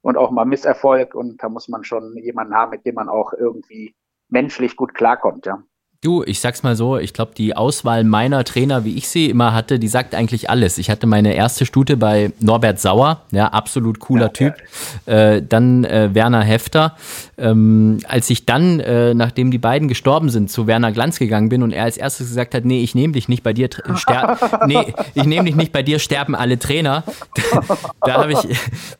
und 0.00 0.16
auch 0.16 0.30
mal 0.30 0.44
Misserfolg. 0.44 1.14
Und 1.14 1.42
da 1.42 1.48
muss 1.48 1.68
man 1.68 1.84
schon 1.84 2.16
jemanden 2.16 2.54
haben, 2.54 2.70
mit 2.70 2.86
dem 2.86 2.94
man 2.94 3.08
auch 3.08 3.32
irgendwie 3.32 3.96
menschlich 4.28 4.76
gut 4.76 4.94
klarkommt, 4.94 5.46
ja. 5.46 5.62
Du, 6.02 6.22
ich 6.24 6.40
sag's 6.40 6.62
mal 6.62 6.76
so, 6.76 6.96
ich 6.96 7.12
glaube, 7.12 7.32
die 7.36 7.54
Auswahl 7.54 8.04
meiner 8.04 8.42
Trainer, 8.44 8.86
wie 8.86 8.96
ich 8.96 9.06
sie 9.06 9.28
immer 9.28 9.52
hatte, 9.52 9.78
die 9.78 9.86
sagt 9.86 10.14
eigentlich 10.14 10.48
alles. 10.48 10.78
Ich 10.78 10.88
hatte 10.88 11.06
meine 11.06 11.34
erste 11.34 11.66
Stute 11.66 11.98
bei 11.98 12.32
Norbert 12.40 12.80
Sauer, 12.80 13.20
ja, 13.32 13.48
absolut 13.48 14.00
cooler 14.00 14.22
ja, 14.22 14.28
Typ. 14.28 14.54
Ja. 15.04 15.12
Äh, 15.12 15.42
dann 15.46 15.84
äh, 15.84 16.08
Werner 16.14 16.40
Hefter. 16.40 16.96
Ähm, 17.36 17.98
als 18.08 18.30
ich 18.30 18.46
dann, 18.46 18.80
äh, 18.80 19.12
nachdem 19.12 19.50
die 19.50 19.58
beiden 19.58 19.88
gestorben 19.88 20.30
sind, 20.30 20.50
zu 20.50 20.66
Werner 20.66 20.90
Glanz 20.90 21.18
gegangen 21.18 21.50
bin 21.50 21.62
und 21.62 21.70
er 21.70 21.84
als 21.84 21.98
erstes 21.98 22.28
gesagt 22.28 22.54
hat, 22.54 22.64
nee, 22.64 22.82
ich 22.82 22.94
nehme 22.94 23.12
dich 23.12 23.28
nicht 23.28 23.42
bei 23.42 23.52
dir, 23.52 23.68
nee, 24.66 24.94
ich 25.12 25.24
nehme 25.24 25.44
dich 25.44 25.54
nicht 25.54 25.70
bei 25.70 25.82
dir, 25.82 25.98
sterben 25.98 26.34
alle 26.34 26.58
Trainer. 26.58 27.04
da 28.00 28.14
habe 28.14 28.32
ich, 28.32 28.38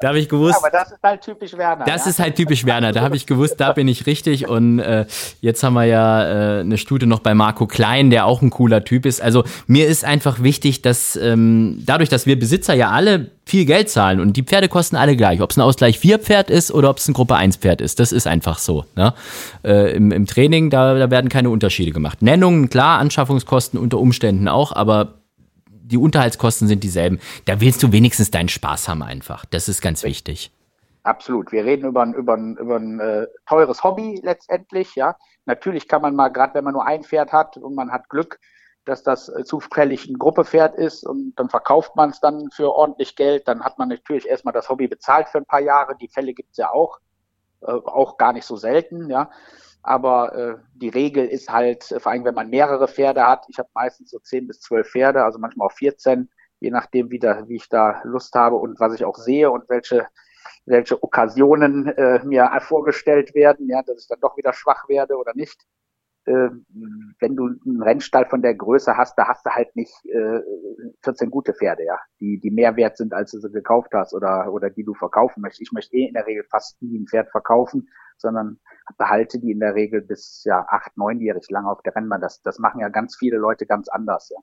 da 0.01 0.09
habe 0.09 0.19
ich 0.19 0.29
gewusst. 0.29 0.61
Ja, 0.61 0.69
aber 0.69 0.71
das 0.71 0.93
ist 0.93 1.03
halt 1.03 1.23
typisch 1.23 1.57
Werner. 1.57 1.85
Das 1.87 2.07
ist 2.07 2.19
halt 2.19 2.37
typisch 2.37 2.67
Werner. 2.67 2.93
Da 2.93 3.01
habe 3.01 3.17
ich 3.17 3.25
gewusst, 3.25 3.55
da 3.57 3.73
bin 3.73 3.89
ich 3.89 4.05
richtig 4.05 4.49
und 4.49 4.81
äh, 4.81 5.07
jetzt 5.41 5.63
haben 5.63 5.73
wir 5.73 5.85
ja 5.85 6.59
äh, 6.59 6.61
eine 6.61 6.77
Stunde 6.77 6.90
Stute 6.91 7.07
noch 7.07 7.21
bei 7.21 7.37
Marco 7.37 7.69
Klein, 7.69 8.11
der 8.11 8.27
auch 8.27 8.43
ein 8.43 8.51
cooler 8.51 8.85
Typ 8.85 9.07
ist. 9.07 9.23
Also 9.23 9.45
mir 9.69 9.87
ist 9.87 10.05
einfach 10.05 10.43
wichtig, 10.43 10.83
dass 10.83 11.15
ähm, 11.15 11.81
dadurch, 11.87 12.09
dass 12.09 12.27
wir 12.27 12.37
Besitzer 12.37 12.75
ja 12.75 12.91
alle 12.91 13.31
viel 13.47 13.65
Geld 13.65 13.89
zahlen 13.89 14.19
und 14.19 14.37
die 14.37 14.43
Pferde 14.43 14.69
kosten 14.69 14.97
alle 14.97 15.15
gleich, 15.15 15.41
ob 15.41 15.53
es 15.53 15.57
ein 15.57 15.61
Ausgleich 15.61 16.01
4 16.01 16.19
Pferd 16.19 16.51
ist 16.51 16.73
oder 16.73 16.91
ob 16.91 16.99
es 16.99 17.07
ein 17.07 17.13
Gruppe 17.13 17.37
1 17.37 17.59
Pferd 17.59 17.81
ist, 17.81 18.01
das 18.01 18.11
ist 18.11 18.27
einfach 18.27 18.59
so. 18.59 18.87
Ne? 18.97 19.15
Äh, 19.63 19.95
im, 19.95 20.11
Im 20.11 20.27
Training, 20.27 20.69
da, 20.69 20.95
da 20.95 21.13
werden 21.13 21.31
keine 21.31 21.51
Unterschiede 21.51 21.93
gemacht. 21.93 22.23
Nennungen, 22.23 22.71
klar, 22.71 22.99
Anschaffungskosten 22.99 23.79
unter 23.79 23.99
Umständen 23.99 24.49
auch, 24.49 24.73
aber 24.73 25.21
die 25.67 25.97
Unterhaltskosten 25.97 26.67
sind 26.67 26.83
dieselben. 26.83 27.21
Da 27.45 27.61
willst 27.61 27.85
du 27.85 27.93
wenigstens 27.93 28.33
deinen 28.33 28.49
Spaß 28.49 28.89
haben 28.89 29.05
einfach. 29.05 29.45
Das 29.45 29.69
ist 29.69 29.81
ganz 29.81 30.03
wichtig. 30.03 30.51
Absolut. 31.05 31.53
Wir 31.53 31.65
reden 31.65 31.87
über 31.87 32.03
ein, 32.03 32.15
über 32.15 32.35
ein, 32.35 32.57
über 32.57 32.77
ein 32.77 32.99
äh, 32.99 33.29
teures 33.49 33.85
Hobby 33.85 34.21
letztendlich, 34.25 34.97
ja. 34.97 35.15
Natürlich 35.51 35.89
kann 35.89 36.01
man 36.01 36.15
mal, 36.15 36.29
gerade 36.29 36.55
wenn 36.55 36.63
man 36.63 36.75
nur 36.75 36.87
ein 36.87 37.03
Pferd 37.03 37.33
hat 37.33 37.57
und 37.57 37.75
man 37.75 37.91
hat 37.91 38.09
Glück, 38.09 38.39
dass 38.85 39.03
das 39.03 39.29
äh, 39.29 39.43
zufällig 39.43 40.07
ein 40.09 40.17
Gruppepferd 40.17 40.77
ist 40.77 41.05
und 41.05 41.35
dann 41.35 41.51
verkauft 41.51 41.97
man 41.97 42.11
es 42.11 42.21
dann 42.21 42.53
für 42.53 42.73
ordentlich 42.73 43.17
Geld, 43.17 43.49
dann 43.49 43.65
hat 43.65 43.77
man 43.77 43.89
natürlich 43.89 44.29
erstmal 44.29 44.55
das 44.55 44.69
Hobby 44.69 44.87
bezahlt 44.87 45.29
für 45.29 45.39
ein 45.39 45.47
paar 45.47 45.61
Jahre. 45.61 45.97
Die 45.97 46.07
Fälle 46.07 46.35
gibt 46.35 46.53
es 46.53 46.59
ja 46.59 46.71
auch, 46.71 47.01
äh, 47.63 47.73
auch 47.73 48.17
gar 48.17 48.33
nicht 48.33 48.47
so 48.47 48.57
selten, 48.57 49.11
ja. 49.11 49.29
Aber 49.83 50.35
äh, 50.37 50.57
die 50.75 50.89
Regel 50.89 51.27
ist 51.27 51.51
halt, 51.51 51.91
äh, 51.91 51.99
vor 51.99 52.13
allem 52.13 52.25
wenn 52.25 52.35
man 52.37 52.49
mehrere 52.49 52.87
Pferde 52.87 53.27
hat, 53.27 53.45
ich 53.49 53.59
habe 53.59 53.71
meistens 53.75 54.11
so 54.11 54.21
10 54.21 54.47
bis 54.47 54.61
12 54.61 54.89
Pferde, 54.89 55.25
also 55.25 55.41
manchmal 55.41 55.67
auch 55.67 55.73
14, 55.73 56.31
je 56.61 56.71
nachdem, 56.71 57.11
wie, 57.11 57.19
da, 57.19 57.49
wie 57.49 57.57
ich 57.57 57.69
da 57.69 58.01
Lust 58.05 58.37
habe 58.37 58.55
und 58.55 58.79
was 58.79 58.95
ich 58.95 59.05
auch 59.05 59.17
sehe 59.17 59.51
und 59.51 59.69
welche 59.69 60.07
welche 60.67 61.03
Okkasionen 61.03 61.87
äh, 61.89 62.25
mir 62.25 62.51
vorgestellt 62.61 63.35
werden, 63.35 63.69
ja, 63.69 63.83
dass 63.83 64.03
ich 64.03 64.09
dann 64.09 64.21
doch 64.21 64.37
wieder 64.37 64.53
schwach 64.53 64.89
werde 64.89 65.17
oder 65.17 65.33
nicht. 65.35 65.67
Äh, 66.27 66.51
wenn 67.19 67.35
du 67.35 67.47
einen 67.47 67.83
Rennstall 67.83 68.27
von 68.27 68.43
der 68.43 68.55
Größe 68.55 68.97
hast, 68.97 69.17
da 69.17 69.27
hast 69.27 69.47
du 69.47 69.51
halt 69.51 69.75
nicht 69.75 69.95
äh, 70.07 70.41
14 71.03 71.31
gute 71.31 71.55
Pferde, 71.55 71.85
ja, 71.85 71.99
die, 72.21 72.39
die 72.39 72.51
mehr 72.51 72.77
wert 72.77 72.99
sind, 72.99 73.15
als 73.15 73.31
du 73.31 73.41
sie 73.41 73.51
gekauft 73.51 73.91
hast 73.95 74.15
oder, 74.15 74.53
oder 74.53 74.69
die 74.69 74.85
du 74.85 74.93
verkaufen 74.95 75.41
möchtest. 75.41 75.63
Ich 75.63 75.73
möchte 75.73 75.97
eh 75.97 76.07
in 76.07 76.15
der 76.15 76.27
Regel 76.27 76.45
fast 76.51 76.81
nie 76.83 76.99
ein 76.99 77.07
Pferd 77.07 77.31
verkaufen, 77.31 77.89
sondern 78.19 78.59
behalte 78.99 79.39
die 79.39 79.51
in 79.51 79.61
der 79.61 79.75
Regel 79.75 80.03
bis 80.03 80.45
ja 80.45 80.67
acht, 80.69 80.95
neunjährig 80.97 81.49
lang 81.51 81.65
auf 81.65 81.83
der 81.83 81.97
Rennbahn. 81.97 82.21
Das, 82.21 82.43
das 82.43 82.59
machen 82.59 82.81
ja 82.81 82.91
ganz 82.91 83.17
viele 83.17 83.39
Leute 83.39 83.65
ganz 83.65 83.89
anders, 83.89 84.29
ja. 84.29 84.39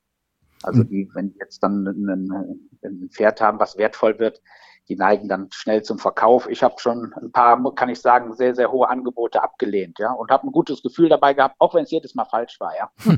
Also 0.63 0.81
hm. 0.81 0.89
die, 0.89 1.09
wenn 1.13 1.29
die 1.29 1.37
jetzt 1.39 1.61
dann 1.61 1.85
ein, 1.85 2.59
ein 2.83 3.09
Pferd 3.11 3.39
haben, 3.39 3.59
was 3.59 3.77
wertvoll 3.77 4.17
wird, 4.17 4.41
die 4.89 4.95
neigen 4.95 5.27
dann 5.27 5.49
schnell 5.51 5.83
zum 5.83 5.99
Verkauf. 5.99 6.47
Ich 6.49 6.63
habe 6.63 6.75
schon 6.77 7.13
ein 7.21 7.31
paar, 7.31 7.59
kann 7.75 7.89
ich 7.89 7.99
sagen, 7.99 8.33
sehr, 8.33 8.55
sehr 8.55 8.71
hohe 8.71 8.89
Angebote 8.89 9.43
abgelehnt, 9.43 9.99
ja, 9.99 10.11
und 10.11 10.31
habe 10.31 10.47
ein 10.47 10.51
gutes 10.51 10.81
Gefühl 10.81 11.09
dabei 11.09 11.33
gehabt, 11.33 11.55
auch 11.59 11.73
wenn 11.73 11.83
es 11.83 11.91
jedes 11.91 12.15
Mal 12.15 12.25
falsch 12.25 12.59
war, 12.59 12.71
ja. 12.77 12.89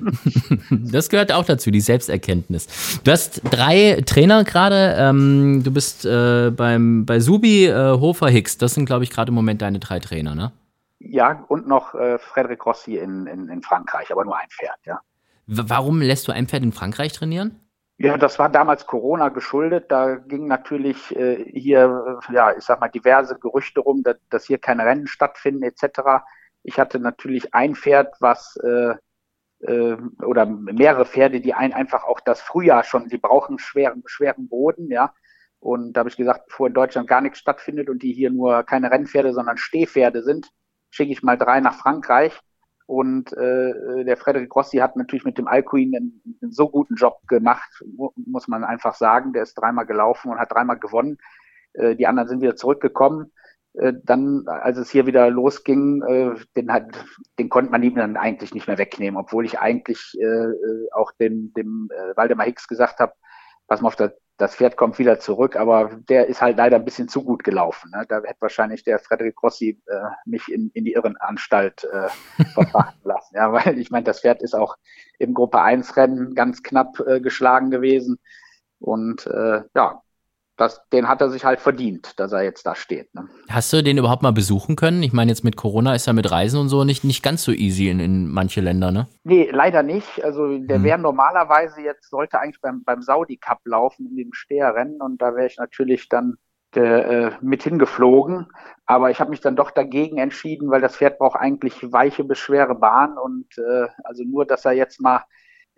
das 0.72 1.10
gehört 1.10 1.32
auch 1.32 1.46
dazu, 1.46 1.72
die 1.72 1.82
Selbsterkenntnis. 1.82 3.02
Du 3.04 3.12
hast 3.12 3.42
drei 3.44 4.02
Trainer 4.06 4.44
gerade. 4.44 4.96
Ähm, 4.98 5.62
du 5.64 5.72
bist 5.72 6.06
äh, 6.06 6.52
beim 6.52 7.06
bei 7.06 7.20
Subi, 7.20 7.66
äh, 7.66 8.00
Hofer, 8.00 8.30
Hicks. 8.30 8.58
Das 8.58 8.74
sind, 8.74 8.86
glaube 8.86 9.04
ich, 9.04 9.10
gerade 9.10 9.30
im 9.30 9.36
Moment 9.36 9.62
deine 9.62 9.80
drei 9.80 10.00
Trainer, 10.00 10.36
ne? 10.36 10.52
Ja, 11.00 11.46
und 11.48 11.68
noch 11.68 11.94
äh, 11.96 12.18
Frederik 12.20 12.66
Rossi 12.66 12.98
in, 12.98 13.26
in, 13.26 13.48
in 13.48 13.62
Frankreich, 13.62 14.12
aber 14.12 14.26
nur 14.26 14.38
ein 14.38 14.50
Pferd, 14.50 14.80
ja. 14.86 15.00
Warum 15.48 16.02
lässt 16.02 16.28
du 16.28 16.32
ein 16.32 16.48
Pferd 16.48 16.64
in 16.64 16.74
Frankreich 16.74 17.14
trainieren? 17.14 17.60
Ja, 18.02 18.18
das 18.18 18.40
war 18.40 18.48
damals 18.50 18.86
Corona 18.88 19.28
geschuldet. 19.28 19.92
Da 19.92 20.16
ging 20.16 20.48
natürlich 20.48 21.14
äh, 21.18 21.44
hier, 21.52 22.22
äh, 22.30 22.34
ja, 22.34 22.56
ich 22.58 22.64
sag 22.64 22.80
mal, 22.80 22.88
diverse 22.88 23.38
Gerüchte 23.38 23.82
rum, 23.82 24.04
dass, 24.04 24.16
dass 24.30 24.46
hier 24.46 24.58
keine 24.58 24.86
Rennen 24.86 25.06
stattfinden 25.06 25.64
etc. 25.64 26.24
Ich 26.64 26.80
hatte 26.80 27.00
natürlich 27.00 27.54
ein 27.54 27.76
Pferd, 27.76 28.16
was 28.22 28.56
äh, 28.64 28.96
äh, 29.62 29.98
oder 30.24 30.46
mehrere 30.46 31.06
Pferde, 31.06 31.42
die 31.42 31.54
ein, 31.54 31.74
einfach 31.74 32.06
auch 32.06 32.22
das 32.22 32.40
Frühjahr 32.40 32.86
schon, 32.86 33.10
die 33.10 33.18
brauchen 33.18 33.60
schweren, 33.60 34.04
schweren 34.06 34.48
Boden, 34.48 34.90
ja. 34.90 35.14
Und 35.60 35.94
da 35.94 36.00
habe 36.00 36.10
ich 36.10 36.16
gesagt, 36.16 36.48
bevor 36.48 36.68
in 36.68 36.74
Deutschland 36.74 37.10
gar 37.10 37.20
nichts 37.20 37.40
stattfindet 37.40 37.90
und 37.90 38.02
die 38.02 38.14
hier 38.14 38.30
nur 38.32 38.64
keine 38.64 38.92
Rennpferde, 38.92 39.34
sondern 39.34 39.58
Stehpferde 39.58 40.24
sind, 40.24 40.50
schicke 40.90 41.12
ich 41.12 41.22
mal 41.22 41.38
drei 41.38 41.60
nach 41.60 41.76
Frankreich. 41.76 42.40
Und 42.90 43.34
äh, 43.34 44.04
der 44.04 44.18
Frederik 44.18 44.56
Rossi 44.56 44.78
hat 44.78 44.96
natürlich 44.96 45.24
mit 45.24 45.38
dem 45.38 45.48
Alcuin 45.48 45.96
einen, 45.96 46.24
einen, 46.42 46.52
so 46.52 46.68
guten 46.68 46.96
Job 46.96 47.20
gemacht, 47.28 47.84
muss 48.16 48.48
man 48.48 48.64
einfach 48.64 48.96
sagen. 48.96 49.32
Der 49.32 49.44
ist 49.44 49.54
dreimal 49.54 49.86
gelaufen 49.86 50.32
und 50.32 50.40
hat 50.40 50.52
dreimal 50.52 50.80
gewonnen. 50.80 51.20
Äh, 51.74 51.96
die 51.96 52.08
anderen 52.08 52.28
sind 52.28 52.42
wieder 52.42 52.56
zurückgekommen. 52.56 53.32
Äh, 53.74 53.94
dann, 54.04 54.48
als 54.48 54.80
es 54.80 54.90
hier 54.90 55.06
wieder 55.06 55.30
losging, 55.30 56.02
äh, 56.02 56.34
den, 56.56 56.74
hat, 56.74 57.06
den 57.38 57.50
konnte 57.50 57.70
man 57.70 57.84
ihm 57.84 57.94
dann 57.94 58.18
eigentlich 58.18 58.56
nicht 58.56 58.66
mehr 58.66 58.80
wegnehmen, 58.80 59.20
obwohl 59.20 59.46
ich 59.46 59.60
eigentlich 59.60 60.18
äh, 60.20 60.26
äh 60.26 60.90
auch 60.92 61.12
dem, 61.12 61.54
dem 61.54 61.90
äh, 61.94 62.18
Waldemar 62.18 62.48
Hicks 62.48 62.68
gesagt 62.68 62.98
habe, 62.98 63.14
pass 63.68 63.82
mal 63.82 63.90
auf, 63.90 63.98
das, 63.98 64.14
das 64.40 64.56
Pferd 64.56 64.78
kommt 64.78 64.98
wieder 65.00 65.20
zurück, 65.20 65.58
aber 65.58 66.00
der 66.08 66.28
ist 66.28 66.42
halt 66.42 66.58
leider 66.58 66.78
ein 66.78 66.86
bisschen 66.86 67.10
zu 67.10 67.24
gut 67.24 67.44
gelaufen. 67.44 67.92
Ne? 67.92 68.06
Da 68.08 68.22
hätte 68.24 68.40
wahrscheinlich 68.40 68.84
der 68.84 68.98
Frederik 68.98 69.44
Rossi 69.44 69.82
äh, 69.86 69.96
mich 70.26 70.48
in, 70.48 70.72
in 70.74 70.86
die 70.86 70.94
Irrenanstalt 70.94 71.84
äh, 71.84 72.44
verfrachten 72.54 73.02
lassen. 73.04 73.36
Ja, 73.36 73.52
weil 73.52 73.78
ich 73.78 73.92
meine, 73.92 74.06
das 74.06 74.22
Pferd 74.22 74.42
ist 74.42 74.56
auch 74.56 74.78
im 75.20 75.34
Gruppe 75.34 75.62
1 75.62 75.98
Rennen 75.98 76.36
ganz 76.36 76.64
knapp 76.64 77.02
äh, 77.06 77.20
geschlagen 77.20 77.70
gewesen. 77.70 78.18
Und 78.80 79.28
äh, 79.28 79.64
ja, 79.76 80.02
das, 80.60 80.82
den 80.90 81.08
hat 81.08 81.22
er 81.22 81.30
sich 81.30 81.46
halt 81.46 81.60
verdient, 81.60 82.20
dass 82.20 82.32
er 82.32 82.44
jetzt 82.44 82.66
da 82.66 82.76
steht. 82.76 83.14
Ne? 83.16 83.28
Hast 83.50 83.72
du 83.72 83.82
den 83.82 83.98
überhaupt 83.98 84.24
mal 84.24 84.32
besuchen 84.32 84.76
können? 84.76 85.02
Ich 85.04 85.14
meine, 85.14 85.32
jetzt 85.32 85.44
mit 85.44 85.56
Corona 85.56 85.96
ist 85.96 86.06
ja 86.06 86.14
mit 86.14 86.30
Reisen 86.30 86.60
und 86.60 86.70
so 86.70 86.84
nicht, 86.84 87.04
nicht 87.04 87.24
ganz 87.24 87.44
so 87.44 87.52
easy 87.52 87.90
in, 87.90 88.00
in 88.00 88.28
manche 88.28 88.62
Länder, 88.62 88.92
ne? 88.92 89.08
Nee, 89.24 89.50
leider 89.52 89.84
nicht. 89.84 90.24
Also 90.24 90.58
der 90.58 90.78
hm. 90.78 90.84
wäre 90.84 91.00
normalerweise 91.00 91.82
jetzt, 91.82 92.10
sollte 92.10 92.40
eigentlich 92.40 92.62
beim, 92.62 92.84
beim 92.84 93.02
Saudi 93.02 93.38
Cup 93.38 93.60
laufen, 93.66 94.08
in 94.08 94.18
dem 94.18 94.34
Steherrennen 94.34 95.02
und 95.02 95.22
da 95.22 95.36
wäre 95.36 95.48
ich 95.48 95.58
natürlich 95.58 96.10
dann 96.10 96.38
äh, 96.76 97.32
mit 97.42 97.64
hingeflogen. 97.64 98.48
Aber 98.86 99.12
ich 99.12 99.20
habe 99.20 99.30
mich 99.30 99.42
dann 99.42 99.56
doch 99.56 99.72
dagegen 99.72 100.18
entschieden, 100.18 100.70
weil 100.70 100.82
das 100.82 100.98
Pferd 100.98 101.20
braucht 101.20 101.40
eigentlich 101.40 101.92
weiche 101.92 102.24
bis 102.24 102.38
schwere 102.38 102.76
Bahn 102.76 103.18
und 103.18 103.48
äh, 103.58 103.88
also 104.04 104.24
nur, 104.24 104.46
dass 104.46 104.66
er 104.66 104.74
jetzt 104.74 105.02
mal 105.02 105.24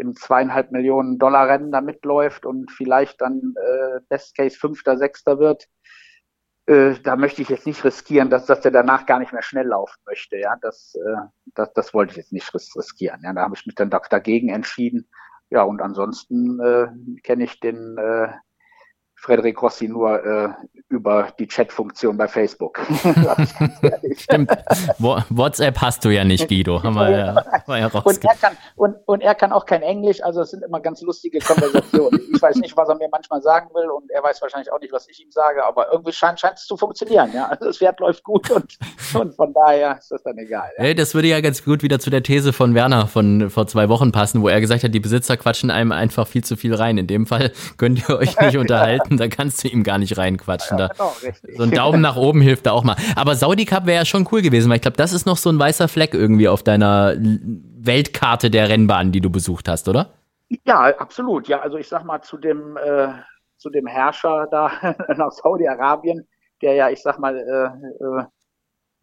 im 0.01 0.15
zweieinhalb 0.15 0.71
Millionen 0.71 1.19
Dollar 1.19 1.47
Rennen 1.47 1.71
da 1.71 1.79
mitläuft 1.79 2.45
und 2.45 2.71
vielleicht 2.71 3.21
dann 3.21 3.53
äh, 3.55 3.99
Best 4.09 4.35
Case 4.35 4.57
Fünfter, 4.57 4.97
Sechster 4.97 5.39
wird, 5.39 5.67
äh, 6.65 6.95
da 7.03 7.15
möchte 7.15 7.41
ich 7.41 7.49
jetzt 7.49 7.67
nicht 7.67 7.83
riskieren, 7.83 8.29
dass, 8.29 8.45
dass 8.45 8.61
der 8.61 8.71
danach 8.71 9.05
gar 9.05 9.19
nicht 9.19 9.31
mehr 9.31 9.41
schnell 9.41 9.67
laufen 9.67 9.99
möchte. 10.05 10.37
Ja, 10.37 10.55
das, 10.61 10.95
äh, 10.95 11.27
das, 11.53 11.73
das 11.73 11.93
wollte 11.93 12.11
ich 12.11 12.17
jetzt 12.17 12.33
nicht 12.33 12.53
riskieren. 12.53 13.21
Ja, 13.23 13.33
da 13.33 13.41
habe 13.41 13.55
ich 13.55 13.65
mich 13.65 13.75
dann 13.75 13.89
dagegen 13.89 14.49
entschieden. 14.49 15.07
Ja, 15.49 15.63
und 15.63 15.81
ansonsten 15.81 16.59
äh, 16.59 16.87
kenne 17.23 17.43
ich 17.43 17.59
den 17.59 17.97
äh, 17.97 18.29
Frederik 19.21 19.61
Rossi 19.61 19.87
nur 19.87 20.25
äh, 20.25 20.49
über 20.89 21.27
die 21.37 21.47
Chat-Funktion 21.47 22.17
bei 22.17 22.27
Facebook. 22.27 22.79
Stimmt. 24.17 24.51
WhatsApp 24.97 25.79
hast 25.79 26.03
du 26.03 26.09
ja 26.09 26.23
nicht, 26.23 26.47
Guido. 26.47 26.81
Haben 26.81 26.95
wir 26.95 27.09
ja, 27.11 27.17
ja 27.67 27.87
und, 28.03 28.23
er 28.25 28.35
kann, 28.35 28.57
und, 28.75 28.95
und 29.05 29.21
er 29.21 29.35
kann 29.35 29.51
auch 29.51 29.67
kein 29.67 29.83
Englisch, 29.83 30.23
also 30.23 30.41
es 30.41 30.49
sind 30.49 30.63
immer 30.63 30.79
ganz 30.79 31.01
lustige 31.03 31.37
Konversationen. 31.37 32.19
ich 32.33 32.41
weiß 32.41 32.55
nicht, 32.57 32.75
was 32.75 32.89
er 32.89 32.95
mir 32.95 33.09
manchmal 33.11 33.43
sagen 33.43 33.69
will 33.75 33.91
und 33.91 34.09
er 34.09 34.23
weiß 34.23 34.41
wahrscheinlich 34.41 34.71
auch 34.73 34.79
nicht, 34.79 34.91
was 34.91 35.07
ich 35.07 35.23
ihm 35.23 35.31
sage, 35.31 35.63
aber 35.63 35.91
irgendwie 35.91 36.13
scheint, 36.13 36.39
scheint 36.39 36.55
es 36.55 36.65
zu 36.65 36.75
funktionieren. 36.75 37.29
Ja? 37.31 37.45
Also 37.45 37.65
das 37.65 37.77
Pferd 37.77 37.99
läuft 37.99 38.23
gut 38.23 38.49
und, 38.49 38.75
und 39.13 39.35
von 39.35 39.53
daher 39.53 39.99
ist 39.99 40.09
das 40.09 40.23
dann 40.23 40.39
egal. 40.39 40.71
Ja? 40.77 40.83
Hey, 40.83 40.95
das 40.95 41.13
würde 41.13 41.27
ja 41.27 41.41
ganz 41.41 41.63
gut 41.63 41.83
wieder 41.83 41.99
zu 41.99 42.09
der 42.09 42.23
These 42.23 42.53
von 42.53 42.73
Werner 42.73 43.05
von 43.05 43.51
vor 43.51 43.67
zwei 43.67 43.87
Wochen 43.87 44.11
passen, 44.11 44.41
wo 44.41 44.49
er 44.49 44.59
gesagt 44.59 44.83
hat, 44.83 44.95
die 44.95 44.99
Besitzer 44.99 45.37
quatschen 45.37 45.69
einem 45.69 45.91
einfach 45.91 46.27
viel 46.27 46.43
zu 46.43 46.57
viel 46.57 46.73
rein. 46.73 46.97
In 46.97 47.05
dem 47.05 47.27
Fall 47.27 47.51
könnt 47.77 48.09
ihr 48.09 48.17
euch 48.17 48.39
nicht 48.39 48.57
unterhalten 48.57 49.10
da 49.17 49.27
kannst 49.27 49.63
du 49.63 49.67
ihm 49.67 49.83
gar 49.83 49.97
nicht 49.97 50.17
reinquatschen. 50.17 50.77
Ja, 50.77 50.87
genau, 50.87 51.13
so 51.55 51.63
ein 51.63 51.71
Daumen 51.71 52.01
nach 52.01 52.15
oben 52.15 52.41
hilft 52.41 52.65
da 52.65 52.71
auch 52.71 52.83
mal. 52.83 52.95
Aber 53.15 53.35
Saudi 53.35 53.65
Cup 53.65 53.85
wäre 53.85 53.99
ja 53.99 54.05
schon 54.05 54.27
cool 54.31 54.41
gewesen, 54.41 54.69
weil 54.69 54.77
ich 54.77 54.81
glaube, 54.81 54.97
das 54.97 55.13
ist 55.13 55.25
noch 55.25 55.37
so 55.37 55.49
ein 55.49 55.59
weißer 55.59 55.87
Fleck 55.87 56.13
irgendwie 56.13 56.47
auf 56.47 56.63
deiner 56.63 57.15
Weltkarte 57.17 58.49
der 58.49 58.69
Rennbahn, 58.69 59.11
die 59.11 59.21
du 59.21 59.29
besucht 59.29 59.67
hast, 59.67 59.87
oder? 59.87 60.09
Ja, 60.65 60.81
absolut. 60.97 61.47
Ja, 61.47 61.61
also 61.61 61.77
ich 61.77 61.87
sag 61.87 62.03
mal 62.03 62.21
zu 62.21 62.37
dem 62.37 62.77
äh, 62.77 63.09
zu 63.61 63.69
dem 63.69 63.87
Herrscher 63.87 64.47
da 64.49 64.71
nach 65.15 65.31
Saudi-Arabien, 65.31 66.27
der 66.61 66.73
ja, 66.73 66.89
ich 66.89 67.01
sag 67.01 67.19
mal, 67.19 67.37
äh, 67.37 68.03
äh, 68.03 68.25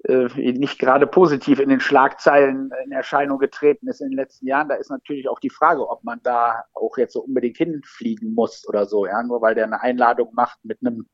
nicht 0.04 0.78
gerade 0.78 1.08
positiv 1.08 1.58
in 1.58 1.70
den 1.70 1.80
Schlagzeilen 1.80 2.70
in 2.84 2.92
Erscheinung 2.92 3.38
getreten 3.38 3.88
ist 3.88 4.00
in 4.00 4.10
den 4.10 4.16
letzten 4.16 4.46
Jahren. 4.46 4.68
Da 4.68 4.76
ist 4.76 4.90
natürlich 4.90 5.28
auch 5.28 5.40
die 5.40 5.50
Frage, 5.50 5.88
ob 5.88 6.04
man 6.04 6.20
da 6.22 6.64
auch 6.72 6.96
jetzt 6.98 7.14
so 7.14 7.20
unbedingt 7.20 7.56
hinfliegen 7.56 8.32
muss 8.32 8.66
oder 8.68 8.86
so, 8.86 9.06
ja, 9.06 9.22
nur 9.24 9.42
weil 9.42 9.56
der 9.56 9.64
eine 9.64 9.80
Einladung 9.80 10.30
macht 10.34 10.64
mit 10.64 10.78
einem 10.80 11.08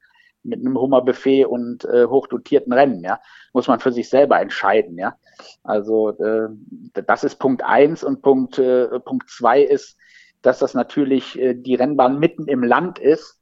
mit 0.44 0.60
einem 0.60 0.78
Hummerbuffet 0.78 1.46
und 1.46 1.86
äh, 1.86 2.04
hochdotierten 2.04 2.72
Rennen, 2.72 3.02
ja, 3.02 3.18
muss 3.54 3.66
man 3.66 3.80
für 3.80 3.92
sich 3.92 4.10
selber 4.10 4.40
entscheiden, 4.40 4.98
ja. 4.98 5.16
Also 5.62 6.10
äh, 6.10 6.48
das 6.92 7.24
ist 7.24 7.36
Punkt 7.36 7.62
eins 7.62 8.04
und 8.04 8.20
Punkt 8.20 8.58
äh, 8.58 9.00
Punkt 9.00 9.30
zwei 9.30 9.62
ist, 9.62 9.96
dass 10.42 10.58
das 10.58 10.74
natürlich 10.74 11.38
äh, 11.38 11.54
die 11.54 11.74
Rennbahn 11.74 12.18
mitten 12.18 12.46
im 12.46 12.62
Land 12.62 12.98
ist 12.98 13.40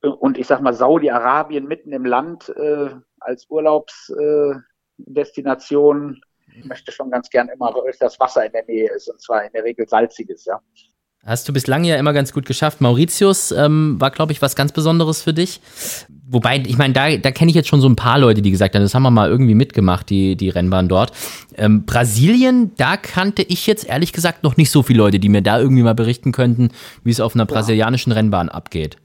und 0.00 0.38
ich 0.38 0.46
sag 0.46 0.60
mal 0.60 0.72
Saudi-Arabien 0.72 1.66
mitten 1.66 1.92
im 1.92 2.04
Land 2.04 2.48
äh, 2.50 2.90
als 3.20 3.48
Urlaubsdestination 3.48 6.14
äh, 6.14 6.20
möchte 6.66 6.92
schon 6.92 7.10
ganz 7.10 7.30
gern 7.30 7.48
immer, 7.48 7.74
weil 7.74 7.94
das 7.98 8.20
Wasser 8.20 8.44
in 8.44 8.52
der 8.52 8.64
Nähe 8.64 8.90
ist 8.90 9.08
und 9.08 9.18
zwar 9.20 9.44
in 9.44 9.52
der 9.52 9.64
Regel 9.64 9.88
salziges, 9.88 10.44
ja. 10.44 10.60
Hast 11.26 11.46
du 11.46 11.52
bislang 11.52 11.84
ja 11.84 11.96
immer 11.96 12.14
ganz 12.14 12.32
gut 12.32 12.46
geschafft. 12.46 12.80
Mauritius 12.80 13.52
ähm, 13.52 14.00
war, 14.00 14.10
glaube 14.10 14.32
ich, 14.32 14.40
was 14.40 14.56
ganz 14.56 14.72
Besonderes 14.72 15.20
für 15.20 15.34
dich. 15.34 15.60
Wobei, 16.26 16.62
ich 16.66 16.78
meine, 16.78 16.94
da, 16.94 17.14
da 17.14 17.30
kenne 17.30 17.50
ich 17.50 17.54
jetzt 17.54 17.68
schon 17.68 17.82
so 17.82 17.88
ein 17.90 17.96
paar 17.96 18.18
Leute, 18.18 18.40
die 18.40 18.50
gesagt 18.50 18.74
haben, 18.74 18.80
das 18.80 18.94
haben 18.94 19.02
wir 19.02 19.10
mal 19.10 19.28
irgendwie 19.28 19.54
mitgemacht, 19.54 20.08
die, 20.08 20.34
die 20.34 20.48
Rennbahn 20.48 20.88
dort. 20.88 21.12
Ähm, 21.58 21.84
Brasilien, 21.84 22.74
da 22.76 22.96
kannte 22.96 23.42
ich 23.42 23.66
jetzt 23.66 23.86
ehrlich 23.86 24.14
gesagt 24.14 24.44
noch 24.44 24.56
nicht 24.56 24.70
so 24.70 24.82
viele 24.82 25.00
Leute, 25.00 25.18
die 25.18 25.28
mir 25.28 25.42
da 25.42 25.60
irgendwie 25.60 25.82
mal 25.82 25.94
berichten 25.94 26.32
könnten, 26.32 26.70
wie 27.04 27.10
es 27.10 27.20
auf 27.20 27.34
einer 27.34 27.44
brasilianischen 27.44 28.12
Rennbahn 28.12 28.48
abgeht. 28.48 28.96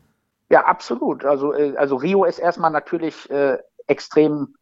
Ja, 0.50 0.64
absolut. 0.64 1.26
Also, 1.26 1.54
äh, 1.54 1.74
also 1.76 1.98
Rio 1.98 2.24
ist 2.24 2.40
erstmal 2.40 2.72
natürlich 2.72 3.30
äh, 3.30 3.58
extrem 3.88 4.56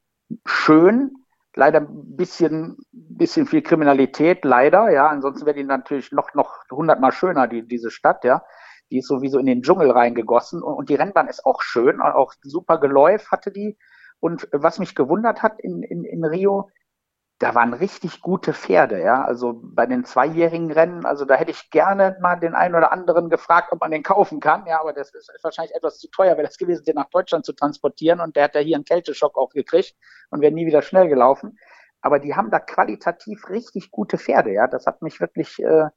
schön. 0.46 1.16
Leider 1.56 1.82
ein 1.82 2.16
bisschen, 2.16 2.78
bisschen 2.92 3.46
viel 3.46 3.62
Kriminalität, 3.62 4.44
leider, 4.44 4.90
ja. 4.90 5.08
Ansonsten 5.08 5.46
wäre 5.46 5.56
die 5.56 5.64
natürlich 5.64 6.12
noch, 6.12 6.34
noch 6.34 6.64
hundertmal 6.72 7.12
schöner, 7.12 7.48
die, 7.48 7.68
diese 7.68 7.92
Stadt, 7.92 8.24
ja. 8.24 8.44
Die 8.92 9.00
ist 9.00 9.08
sowieso 9.08 9.40
in 9.40 9.46
den 9.46 9.62
Dschungel 9.62 9.92
reingegossen 9.92 10.62
und, 10.62 10.74
und 10.74 10.90
die 10.90 10.96
Rennbahn 10.96 11.28
ist 11.28 11.46
auch 11.46 11.62
schön, 11.62 12.02
auch 12.02 12.34
super 12.42 12.80
Geläuf 12.80 13.32
hatte 13.32 13.52
die. 13.52 13.78
Und 14.20 14.48
was 14.52 14.80
mich 14.80 14.96
gewundert 14.96 15.44
hat 15.44 15.60
in, 15.60 15.84
in, 15.84 16.06
in 16.06 16.24
Rio, 16.24 16.70
da 17.44 17.54
waren 17.56 17.74
richtig 17.74 18.22
gute 18.22 18.54
Pferde, 18.54 19.02
ja. 19.04 19.22
Also 19.26 19.60
bei 19.62 19.86
den 19.86 20.06
zweijährigen 20.06 20.72
Rennen, 20.72 21.06
also 21.06 21.26
da 21.26 21.36
hätte 21.36 21.52
ich 21.52 21.70
gerne 21.72 22.16
mal 22.22 22.38
den 22.38 22.56
einen 22.56 22.74
oder 22.74 22.94
anderen 22.94 23.30
gefragt, 23.30 23.74
ob 23.74 23.82
man 23.82 23.92
den 23.92 24.02
kaufen 24.02 24.40
kann, 24.40 24.66
ja, 24.66 24.80
aber 24.80 24.94
das 24.94 25.14
ist 25.14 25.30
wahrscheinlich 25.42 25.76
etwas 25.76 26.00
zu 26.00 26.10
teuer, 26.10 26.38
wäre 26.38 26.48
das 26.48 26.58
gewesen, 26.58 26.86
den 26.86 26.96
nach 26.96 27.10
Deutschland 27.10 27.46
zu 27.46 27.52
transportieren 27.52 28.22
und 28.22 28.38
der 28.38 28.46
hat 28.46 28.56
ja 28.56 28.62
hier 28.62 28.78
einen 28.78 28.86
Kälteschock 28.86 29.38
auch 29.38 29.50
gekriegt 29.50 29.94
und 30.30 30.40
wäre 30.40 30.54
nie 30.54 30.66
wieder 30.66 30.82
schnell 30.82 31.10
gelaufen. 31.10 31.60
Aber 32.00 32.20
die 32.20 32.34
haben 32.34 32.50
da 32.50 32.60
qualitativ 32.60 33.50
richtig 33.50 33.92
gute 33.92 34.18
Pferde, 34.18 34.54
ja. 34.54 34.68
Das 34.68 34.86
hat 34.86 35.02
mich 35.02 35.20
wirklich, 35.20 35.62
äh, 35.62 35.90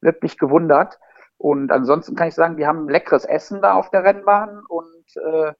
wirklich 0.00 0.36
gewundert. 0.36 0.98
Und 1.36 1.70
ansonsten 1.70 2.16
kann 2.16 2.26
ich 2.26 2.34
sagen, 2.34 2.56
die 2.56 2.66
haben 2.66 2.88
leckeres 2.88 3.24
Essen 3.24 3.62
da 3.62 3.74
auf 3.74 3.90
der 3.90 4.02
Rennbahn 4.02 4.64
und 4.68 5.16
äh, 5.16 5.52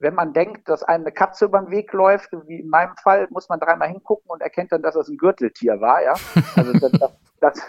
wenn 0.00 0.14
man 0.14 0.32
denkt, 0.32 0.68
dass 0.68 0.82
eine 0.82 1.12
Katze 1.12 1.44
über 1.44 1.60
den 1.60 1.70
Weg 1.70 1.92
läuft, 1.92 2.30
wie 2.46 2.60
in 2.60 2.68
meinem 2.68 2.96
Fall, 2.96 3.28
muss 3.30 3.48
man 3.48 3.60
dreimal 3.60 3.88
hingucken 3.88 4.30
und 4.30 4.40
erkennt 4.40 4.72
dann, 4.72 4.82
dass 4.82 4.96
es 4.96 5.08
ein 5.08 5.18
Gürteltier 5.18 5.80
war, 5.80 6.02
ja. 6.02 6.14
Also 6.56 6.72
das, 6.72 6.92
das, 6.92 7.10
das, 7.40 7.60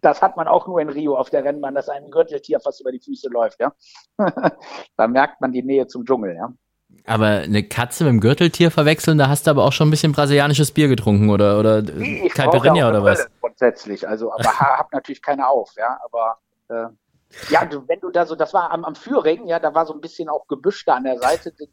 das 0.00 0.22
hat 0.22 0.36
man 0.36 0.48
auch 0.48 0.66
nur 0.66 0.80
in 0.80 0.88
Rio 0.88 1.16
auf 1.16 1.30
der 1.30 1.44
Rennbahn, 1.44 1.74
dass 1.74 1.88
ein 1.88 2.10
Gürteltier 2.10 2.60
fast 2.60 2.80
über 2.80 2.92
die 2.92 3.00
Füße 3.00 3.28
läuft, 3.28 3.60
ja. 3.60 3.72
da 4.96 5.06
merkt 5.06 5.40
man 5.40 5.52
die 5.52 5.62
Nähe 5.62 5.86
zum 5.86 6.04
Dschungel, 6.06 6.34
ja. 6.34 6.52
Aber 7.04 7.26
eine 7.26 7.62
Katze 7.62 8.04
mit 8.04 8.10
einem 8.10 8.20
Gürteltier 8.20 8.70
verwechseln, 8.70 9.18
da 9.18 9.28
hast 9.28 9.46
du 9.46 9.50
aber 9.50 9.64
auch 9.64 9.72
schon 9.72 9.88
ein 9.88 9.90
bisschen 9.90 10.12
brasilianisches 10.12 10.72
Bier 10.72 10.88
getrunken 10.88 11.28
oder, 11.28 11.58
oder 11.58 11.82
nee, 11.82 12.28
Caipirinha 12.30 12.88
oder 12.88 13.04
was? 13.04 13.28
Grundsätzlich, 13.40 14.08
also, 14.08 14.32
aber 14.32 14.58
hab 14.58 14.92
natürlich 14.92 15.20
keine 15.20 15.46
auf, 15.46 15.72
ja, 15.76 15.98
aber 16.04 16.38
äh, 16.68 16.88
ja, 17.50 17.64
du, 17.64 17.86
wenn 17.88 18.00
du 18.00 18.10
da 18.10 18.26
so, 18.26 18.34
das 18.34 18.52
war 18.54 18.70
am, 18.70 18.84
am 18.84 18.94
Führing, 18.94 19.46
ja, 19.46 19.58
da 19.58 19.74
war 19.74 19.86
so 19.86 19.94
ein 19.94 20.00
bisschen 20.00 20.28
auch 20.28 20.46
Gebüsch 20.48 20.84
da 20.84 20.94
an 20.94 21.04
der 21.04 21.18
Seite. 21.18 21.52
Du, 21.52 21.66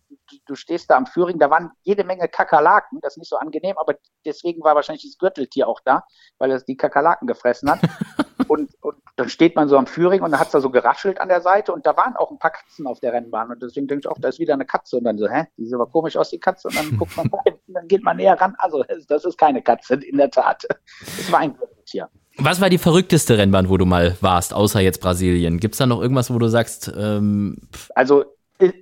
du, 0.46 0.56
stehst 0.56 0.90
da 0.90 0.98
am 0.98 1.06
Führing, 1.06 1.40
da 1.40 1.50
waren 1.50 1.72
jede 1.82 2.04
Menge 2.04 2.28
Kakerlaken, 2.28 3.00
das 3.02 3.14
ist 3.14 3.18
nicht 3.18 3.30
so 3.30 3.38
angenehm, 3.38 3.78
aber 3.78 3.96
deswegen 4.26 4.64
war 4.64 4.76
wahrscheinlich 4.76 5.04
das 5.04 5.18
Gürteltier 5.18 5.68
auch 5.68 5.80
da, 5.84 6.04
weil 6.38 6.52
es 6.52 6.66
die 6.66 6.78
Kakerlaken 6.78 7.28
gefressen 7.28 7.70
hat. 7.70 7.80
und, 8.48 8.72
und 8.82 8.98
dann 9.16 9.30
steht 9.30 9.56
man 9.56 9.68
so 9.68 9.78
am 9.78 9.88
Führing 9.88 10.22
und 10.22 10.32
dann 10.32 10.40
hat 10.40 10.48
es 10.48 10.54
da 10.54 10.62
so 10.62 10.70
geraschelt 10.70 11.20
an 11.20 11.30
der 11.30 11.42
Seite 11.42 11.74
und 11.74 11.86
da 11.86 11.96
waren 11.98 12.16
auch 12.16 12.32
ein 12.32 12.40
paar 12.40 12.52
Katzen 12.52 12.88
auf 12.88 13.00
der 13.00 13.14
Rennbahn 13.14 13.52
und 13.52 13.62
deswegen 13.62 13.88
denke 13.88 14.02
ich 14.02 14.08
auch, 14.08 14.18
da 14.20 14.30
ist 14.30 14.40
wieder 14.40 14.54
eine 14.54 14.66
Katze 14.66 14.98
und 14.98 15.04
dann 15.04 15.18
so, 15.18 15.28
hä, 15.28 15.46
die 15.58 15.66
sieht 15.66 15.74
aber 15.74 15.88
komisch 15.88 16.18
aus, 16.18 16.30
die 16.30 16.40
Katze 16.40 16.68
und 16.68 16.78
dann 16.78 16.98
guckt 16.98 17.16
man 17.16 17.28
rein 17.28 17.56
und 17.68 17.74
dann 17.74 17.88
geht 17.88 18.04
man 18.04 18.18
näher 18.18 18.40
ran. 18.40 18.56
Also, 18.58 18.84
das 19.08 19.26
ist 19.26 19.38
keine 19.38 19.62
Katze, 19.62 19.96
in 19.96 20.18
der 20.18 20.30
Tat. 20.30 20.66
Das 21.00 21.32
war 21.32 21.40
ein 21.40 21.56
Gürteltier. 21.56 22.10
Was 22.38 22.60
war 22.62 22.70
die 22.70 22.78
verrückteste 22.78 23.38
Rennbahn, 23.38 23.70
wo 23.70 23.78
du 23.78 23.86
mal 23.86 24.18
warst, 24.22 24.54
außer 24.54 24.80
jetzt 24.80 25.02
Brasilien? 25.02 25.60
Gibt 25.60 25.76
es 25.76 25.80
da 25.80 25.86
noch 25.86 26.02
irgendwas, 26.02 26.34
wo 26.34 26.40
du 26.40 26.48
sagst? 26.48 26.92
Ähm, 26.98 27.58
also 27.96 28.26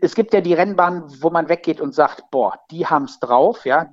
es 0.02 0.16
gibt 0.16 0.34
ja 0.34 0.42
die 0.42 0.54
Rennbahn, 0.54 1.04
wo 1.20 1.30
man 1.30 1.50
weggeht 1.50 1.82
und 1.82 1.94
sagt, 1.94 2.24
boah, 2.32 2.54
die 2.70 2.86
haben's 2.86 3.20
drauf, 3.20 3.66
ja, 3.66 3.90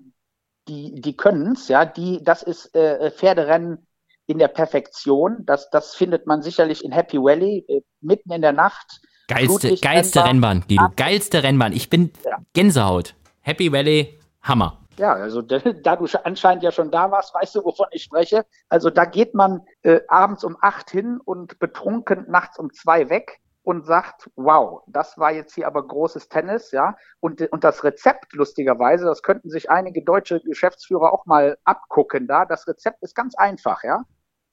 die, 0.68 1.00
die 1.00 1.16
können's, 1.16 1.68
ja, 1.68 1.84
die, 1.84 2.22
das 2.22 2.42
ist 2.42 2.74
äh, 2.74 3.10
Pferderennen 3.10 3.86
in 4.26 4.38
der 4.38 4.48
Perfektion. 4.48 5.44
Das, 5.46 5.70
das 5.70 5.94
findet 5.94 6.26
man 6.26 6.42
sicherlich 6.42 6.84
in 6.84 6.92
Happy 6.92 7.18
Valley 7.18 7.64
äh, 7.68 7.80
mitten 8.00 8.32
in 8.32 8.42
der 8.42 8.52
Nacht. 8.52 9.00
Geilste, 9.28 9.76
geilste 9.76 10.24
Rennbahn, 10.24 10.64
Guido, 10.68 10.88
geilste 10.96 11.42
Rennbahn. 11.42 11.72
Ich 11.72 11.90
bin 11.90 12.12
ja. 12.24 12.38
Gänsehaut. 12.54 13.14
Happy 13.40 13.72
Valley, 13.72 14.18
Hammer. 14.42 14.78
Ja, 14.98 15.12
also 15.12 15.42
da 15.42 15.58
du 15.96 16.06
anscheinend 16.24 16.62
ja 16.64 16.72
schon 16.72 16.90
da 16.90 17.10
warst, 17.10 17.34
weißt 17.34 17.54
du, 17.54 17.64
wovon 17.64 17.86
ich 17.92 18.02
spreche. 18.02 18.44
Also 18.68 18.90
da 18.90 19.04
geht 19.04 19.34
man 19.34 19.62
äh, 19.82 20.00
abends 20.08 20.44
um 20.44 20.56
acht 20.60 20.90
hin 20.90 21.20
und 21.24 21.58
betrunken 21.58 22.26
nachts 22.28 22.58
um 22.58 22.72
zwei 22.72 23.08
weg 23.08 23.40
und 23.62 23.86
sagt, 23.86 24.30
wow, 24.34 24.82
das 24.86 25.18
war 25.18 25.30
jetzt 25.30 25.54
hier 25.54 25.66
aber 25.66 25.86
großes 25.86 26.28
Tennis, 26.28 26.72
ja. 26.72 26.96
Und, 27.20 27.40
und 27.52 27.64
das 27.64 27.84
Rezept, 27.84 28.32
lustigerweise, 28.32 29.04
das 29.04 29.22
könnten 29.22 29.50
sich 29.50 29.70
einige 29.70 30.02
deutsche 30.02 30.40
Geschäftsführer 30.40 31.12
auch 31.12 31.26
mal 31.26 31.58
abgucken 31.64 32.26
da. 32.26 32.44
Das 32.44 32.66
Rezept 32.66 33.02
ist 33.02 33.14
ganz 33.14 33.34
einfach, 33.36 33.84
ja. 33.84 34.04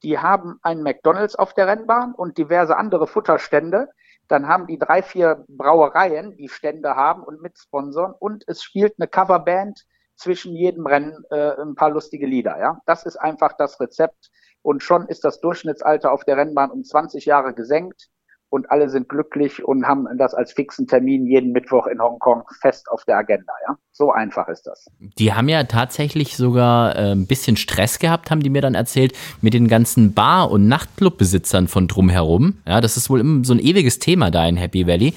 Die 0.03 0.19
haben 0.19 0.59
einen 0.61 0.83
McDonalds 0.83 1.35
auf 1.35 1.53
der 1.53 1.67
Rennbahn 1.67 2.13
und 2.13 2.37
diverse 2.37 2.77
andere 2.77 3.07
Futterstände. 3.07 3.89
Dann 4.27 4.47
haben 4.47 4.67
die 4.67 4.77
drei, 4.77 5.01
vier 5.01 5.45
Brauereien, 5.47 6.35
die 6.35 6.49
Stände 6.49 6.95
haben 6.95 7.23
und 7.23 7.41
mitsponsoren. 7.41 8.13
Und 8.19 8.43
es 8.47 8.61
spielt 8.61 8.95
eine 8.99 9.07
Coverband 9.07 9.85
zwischen 10.15 10.55
jedem 10.55 10.85
Rennen 10.85 11.23
äh, 11.29 11.61
ein 11.61 11.75
paar 11.75 11.89
lustige 11.89 12.25
Lieder. 12.25 12.57
Ja, 12.59 12.81
das 12.85 13.05
ist 13.05 13.17
einfach 13.17 13.53
das 13.57 13.79
Rezept. 13.79 14.31
Und 14.61 14.81
schon 14.81 15.07
ist 15.07 15.23
das 15.23 15.41
Durchschnittsalter 15.41 16.11
auf 16.11 16.23
der 16.23 16.37
Rennbahn 16.37 16.71
um 16.71 16.83
20 16.83 17.25
Jahre 17.25 17.53
gesenkt 17.53 18.09
und 18.55 18.71
alle 18.71 18.89
sind 18.89 19.09
glücklich 19.09 19.65
und 19.65 19.85
haben 19.85 20.07
das 20.17 20.33
als 20.33 20.53
fixen 20.53 20.87
Termin 20.87 21.25
jeden 21.25 21.51
Mittwoch 21.51 21.87
in 21.87 22.01
Hongkong 22.01 22.43
fest 22.61 22.89
auf 22.89 23.03
der 23.03 23.17
Agenda. 23.17 23.51
Ja, 23.67 23.75
so 23.91 24.13
einfach 24.13 24.47
ist 24.47 24.65
das. 24.65 24.85
Die 25.19 25.33
haben 25.33 25.49
ja 25.49 25.65
tatsächlich 25.65 26.37
sogar 26.37 26.95
äh, 26.95 27.11
ein 27.11 27.27
bisschen 27.27 27.57
Stress 27.57 27.99
gehabt, 27.99 28.31
haben 28.31 28.41
die 28.41 28.49
mir 28.49 28.61
dann 28.61 28.73
erzählt, 28.73 29.11
mit 29.41 29.53
den 29.53 29.67
ganzen 29.67 30.13
Bar- 30.13 30.51
und 30.51 30.69
Nachtclubbesitzern 30.69 31.67
von 31.67 31.89
drumherum. 31.89 32.59
Ja, 32.65 32.79
das 32.79 32.95
ist 32.95 33.09
wohl 33.09 33.43
so 33.43 33.53
ein 33.53 33.59
ewiges 33.59 33.99
Thema 33.99 34.31
da 34.31 34.47
in 34.47 34.55
Happy 34.55 34.87
Valley, 34.87 35.13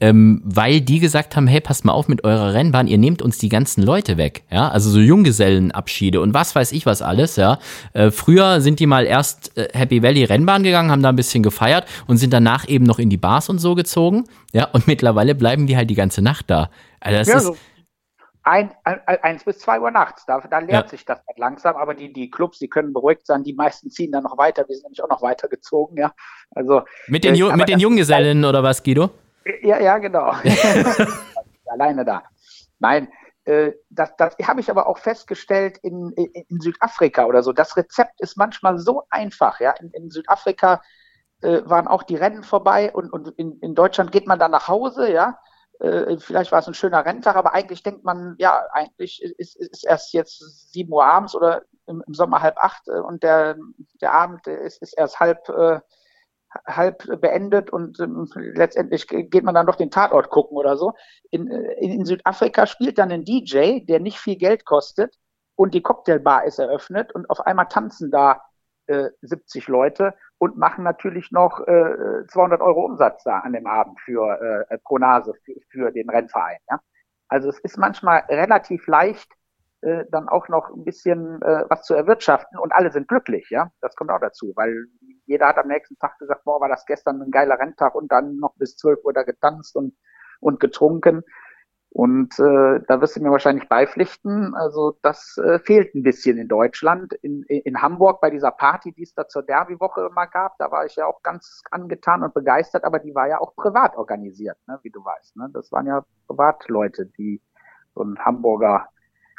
ähm, 0.00 0.40
weil 0.46 0.80
die 0.80 0.98
gesagt 0.98 1.36
haben, 1.36 1.46
hey, 1.46 1.60
passt 1.60 1.84
mal 1.84 1.92
auf 1.92 2.08
mit 2.08 2.24
eurer 2.24 2.54
Rennbahn, 2.54 2.86
ihr 2.86 2.96
nehmt 2.96 3.20
uns 3.20 3.36
die 3.36 3.50
ganzen 3.50 3.82
Leute 3.82 4.16
weg. 4.16 4.44
Ja, 4.50 4.70
also 4.70 4.88
so 4.88 4.98
Junggesellenabschiede 4.98 6.22
und 6.22 6.32
was 6.32 6.54
weiß 6.54 6.72
ich 6.72 6.86
was 6.86 7.02
alles. 7.02 7.36
Ja, 7.36 7.58
äh, 7.92 8.10
früher 8.10 8.62
sind 8.62 8.80
die 8.80 8.86
mal 8.86 9.04
erst 9.04 9.58
äh, 9.58 9.68
Happy 9.74 10.02
Valley 10.02 10.24
Rennbahn 10.24 10.62
gegangen, 10.62 10.90
haben 10.90 11.02
da 11.02 11.10
ein 11.10 11.16
bisschen 11.16 11.42
gefeiert 11.42 11.84
und 12.06 12.16
sind 12.16 12.32
danach 12.32 12.66
eben 12.66 12.77
noch 12.84 12.98
in 12.98 13.10
die 13.10 13.16
Bars 13.16 13.48
und 13.48 13.58
so 13.58 13.74
gezogen. 13.74 14.24
Ja, 14.52 14.68
und 14.72 14.86
mittlerweile 14.86 15.34
bleiben 15.34 15.66
die 15.66 15.76
halt 15.76 15.90
die 15.90 15.94
ganze 15.94 16.22
Nacht 16.22 16.50
da. 16.50 16.70
Also 17.00 17.18
das 17.18 17.28
ja, 17.28 17.36
ist. 17.36 17.44
So 17.44 17.56
ein, 18.48 18.74
ein, 18.84 19.00
eins 19.22 19.44
bis 19.44 19.58
zwei 19.58 19.78
Uhr 19.80 19.90
nachts, 19.90 20.24
da, 20.24 20.40
da 20.40 20.58
lehrt 20.60 20.86
ja. 20.86 20.88
sich 20.88 21.04
das 21.04 21.18
halt 21.26 21.38
langsam, 21.38 21.76
aber 21.76 21.94
die, 21.94 22.12
die 22.12 22.30
Clubs, 22.30 22.58
die 22.58 22.68
können 22.68 22.94
beruhigt 22.94 23.26
sein, 23.26 23.44
die 23.44 23.52
meisten 23.52 23.90
ziehen 23.90 24.10
dann 24.10 24.22
noch 24.22 24.38
weiter, 24.38 24.66
wir 24.66 24.74
sind 24.74 24.84
nämlich 24.84 25.02
auch 25.02 25.08
noch 25.08 25.20
weitergezogen, 25.20 25.98
ja. 25.98 26.14
Also, 26.52 26.82
mit 27.08 27.24
den, 27.24 27.34
äh, 27.34 27.56
mit 27.56 27.68
den 27.68 27.78
Junggesellen 27.78 28.44
oder 28.44 28.62
was, 28.62 28.82
Guido? 28.82 29.10
Ja, 29.62 29.78
ja, 29.80 29.98
genau. 29.98 30.32
Alleine 31.66 32.04
da. 32.04 32.22
Nein, 32.78 33.08
äh, 33.44 33.72
das, 33.90 34.16
das 34.16 34.34
habe 34.42 34.60
ich 34.60 34.70
aber 34.70 34.86
auch 34.86 34.98
festgestellt 34.98 35.78
in, 35.82 36.10
in, 36.12 36.44
in, 36.48 36.60
Südafrika 36.60 37.26
oder 37.26 37.42
so. 37.42 37.52
Das 37.52 37.76
Rezept 37.76 38.20
ist 38.20 38.36
manchmal 38.36 38.78
so 38.78 39.02
einfach, 39.10 39.60
ja. 39.60 39.72
In, 39.80 39.90
in 39.90 40.10
Südafrika 40.10 40.80
äh, 41.42 41.62
waren 41.64 41.88
auch 41.88 42.02
die 42.02 42.16
Rennen 42.16 42.42
vorbei 42.42 42.92
und, 42.92 43.12
und 43.12 43.28
in, 43.38 43.58
in 43.60 43.74
Deutschland 43.74 44.12
geht 44.12 44.26
man 44.26 44.38
dann 44.38 44.50
nach 44.50 44.68
Hause, 44.68 45.12
ja. 45.12 45.38
Äh, 45.80 46.18
vielleicht 46.18 46.50
war 46.50 46.58
es 46.58 46.66
ein 46.66 46.74
schöner 46.74 47.04
Renntag, 47.04 47.36
aber 47.36 47.54
eigentlich 47.54 47.84
denkt 47.84 48.04
man, 48.04 48.34
ja, 48.38 48.66
eigentlich 48.72 49.22
ist, 49.22 49.54
ist 49.56 49.84
erst 49.84 50.12
jetzt 50.12 50.72
sieben 50.72 50.92
Uhr 50.92 51.04
abends 51.04 51.36
oder 51.36 51.62
im, 51.86 52.02
im 52.06 52.14
Sommer 52.14 52.42
halb 52.42 52.56
acht 52.58 52.88
äh, 52.88 52.98
und 52.98 53.22
der, 53.22 53.56
der 54.00 54.12
Abend 54.12 54.46
ist, 54.48 54.82
ist 54.82 54.94
erst 54.94 55.20
halb, 55.20 55.48
äh, 55.48 55.80
halb 56.66 57.04
beendet 57.20 57.70
und 57.70 58.00
ähm, 58.00 58.28
letztendlich 58.34 59.06
geht 59.06 59.44
man 59.44 59.54
dann 59.54 59.66
doch 59.66 59.76
den 59.76 59.90
Tatort 59.90 60.30
gucken 60.30 60.56
oder 60.56 60.76
so. 60.76 60.94
In, 61.30 61.46
in, 61.46 61.92
in 61.92 62.04
Südafrika 62.04 62.66
spielt 62.66 62.98
dann 62.98 63.12
ein 63.12 63.24
DJ, 63.24 63.84
der 63.84 64.00
nicht 64.00 64.18
viel 64.18 64.36
Geld 64.36 64.64
kostet 64.64 65.14
und 65.54 65.74
die 65.74 65.82
Cocktailbar 65.82 66.44
ist 66.44 66.58
eröffnet 66.58 67.14
und 67.14 67.30
auf 67.30 67.40
einmal 67.46 67.68
tanzen 67.68 68.10
da 68.10 68.42
äh, 68.86 69.10
70 69.22 69.68
Leute 69.68 70.14
und 70.38 70.56
machen 70.56 70.84
natürlich 70.84 71.30
noch 71.32 71.66
äh, 71.66 72.24
200 72.28 72.60
Euro 72.60 72.84
Umsatz 72.84 73.24
da 73.24 73.40
an 73.40 73.52
dem 73.52 73.66
Abend 73.66 74.00
für 74.00 74.66
äh, 74.70 74.78
pro 74.78 74.98
Nase 74.98 75.34
für, 75.44 75.54
für 75.70 75.90
den 75.90 76.08
Rennverein. 76.08 76.58
Ja? 76.70 76.80
Also 77.28 77.48
es 77.48 77.58
ist 77.60 77.76
manchmal 77.76 78.20
relativ 78.28 78.86
leicht, 78.86 79.30
äh, 79.80 80.04
dann 80.10 80.28
auch 80.28 80.48
noch 80.48 80.70
ein 80.70 80.84
bisschen 80.84 81.42
äh, 81.42 81.64
was 81.68 81.82
zu 81.82 81.94
erwirtschaften 81.94 82.58
und 82.58 82.72
alle 82.72 82.90
sind 82.90 83.08
glücklich, 83.08 83.48
ja. 83.50 83.70
Das 83.80 83.94
kommt 83.96 84.10
auch 84.10 84.20
dazu, 84.20 84.52
weil 84.56 84.86
jeder 85.26 85.48
hat 85.48 85.58
am 85.58 85.68
nächsten 85.68 85.96
Tag 85.98 86.18
gesagt, 86.18 86.44
boah, 86.44 86.60
war 86.60 86.68
das 86.68 86.86
gestern 86.86 87.20
ein 87.20 87.30
geiler 87.30 87.58
Renntag 87.58 87.94
und 87.94 88.10
dann 88.10 88.36
noch 88.36 88.54
bis 88.56 88.76
12 88.76 89.04
Uhr 89.04 89.12
da 89.12 89.24
getanzt 89.24 89.76
und, 89.76 89.94
und 90.40 90.58
getrunken. 90.60 91.22
Und 91.90 92.38
äh, 92.38 92.80
da 92.86 93.00
wirst 93.00 93.16
du 93.16 93.22
mir 93.22 93.30
wahrscheinlich 93.30 93.68
beipflichten. 93.68 94.54
Also 94.54 94.98
das 95.02 95.38
äh, 95.38 95.58
fehlt 95.58 95.94
ein 95.94 96.02
bisschen 96.02 96.36
in 96.36 96.46
Deutschland. 96.46 97.14
In, 97.14 97.42
in 97.44 97.80
Hamburg 97.80 98.20
bei 98.20 98.30
dieser 98.30 98.50
Party, 98.50 98.92
die 98.92 99.02
es 99.02 99.14
da 99.14 99.26
zur 99.26 99.42
Derby-Woche 99.42 100.08
immer 100.10 100.26
gab, 100.26 100.58
da 100.58 100.70
war 100.70 100.84
ich 100.84 100.96
ja 100.96 101.06
auch 101.06 101.22
ganz 101.22 101.62
angetan 101.70 102.22
und 102.22 102.34
begeistert, 102.34 102.84
aber 102.84 102.98
die 102.98 103.14
war 103.14 103.26
ja 103.26 103.40
auch 103.40 103.54
privat 103.56 103.96
organisiert, 103.96 104.58
ne, 104.66 104.78
wie 104.82 104.90
du 104.90 105.02
weißt. 105.04 105.36
Ne? 105.36 105.48
Das 105.52 105.72
waren 105.72 105.86
ja 105.86 106.04
Privatleute, 106.26 107.06
die 107.06 107.40
so 107.94 108.02
ein 108.02 108.18
Hamburger 108.18 108.88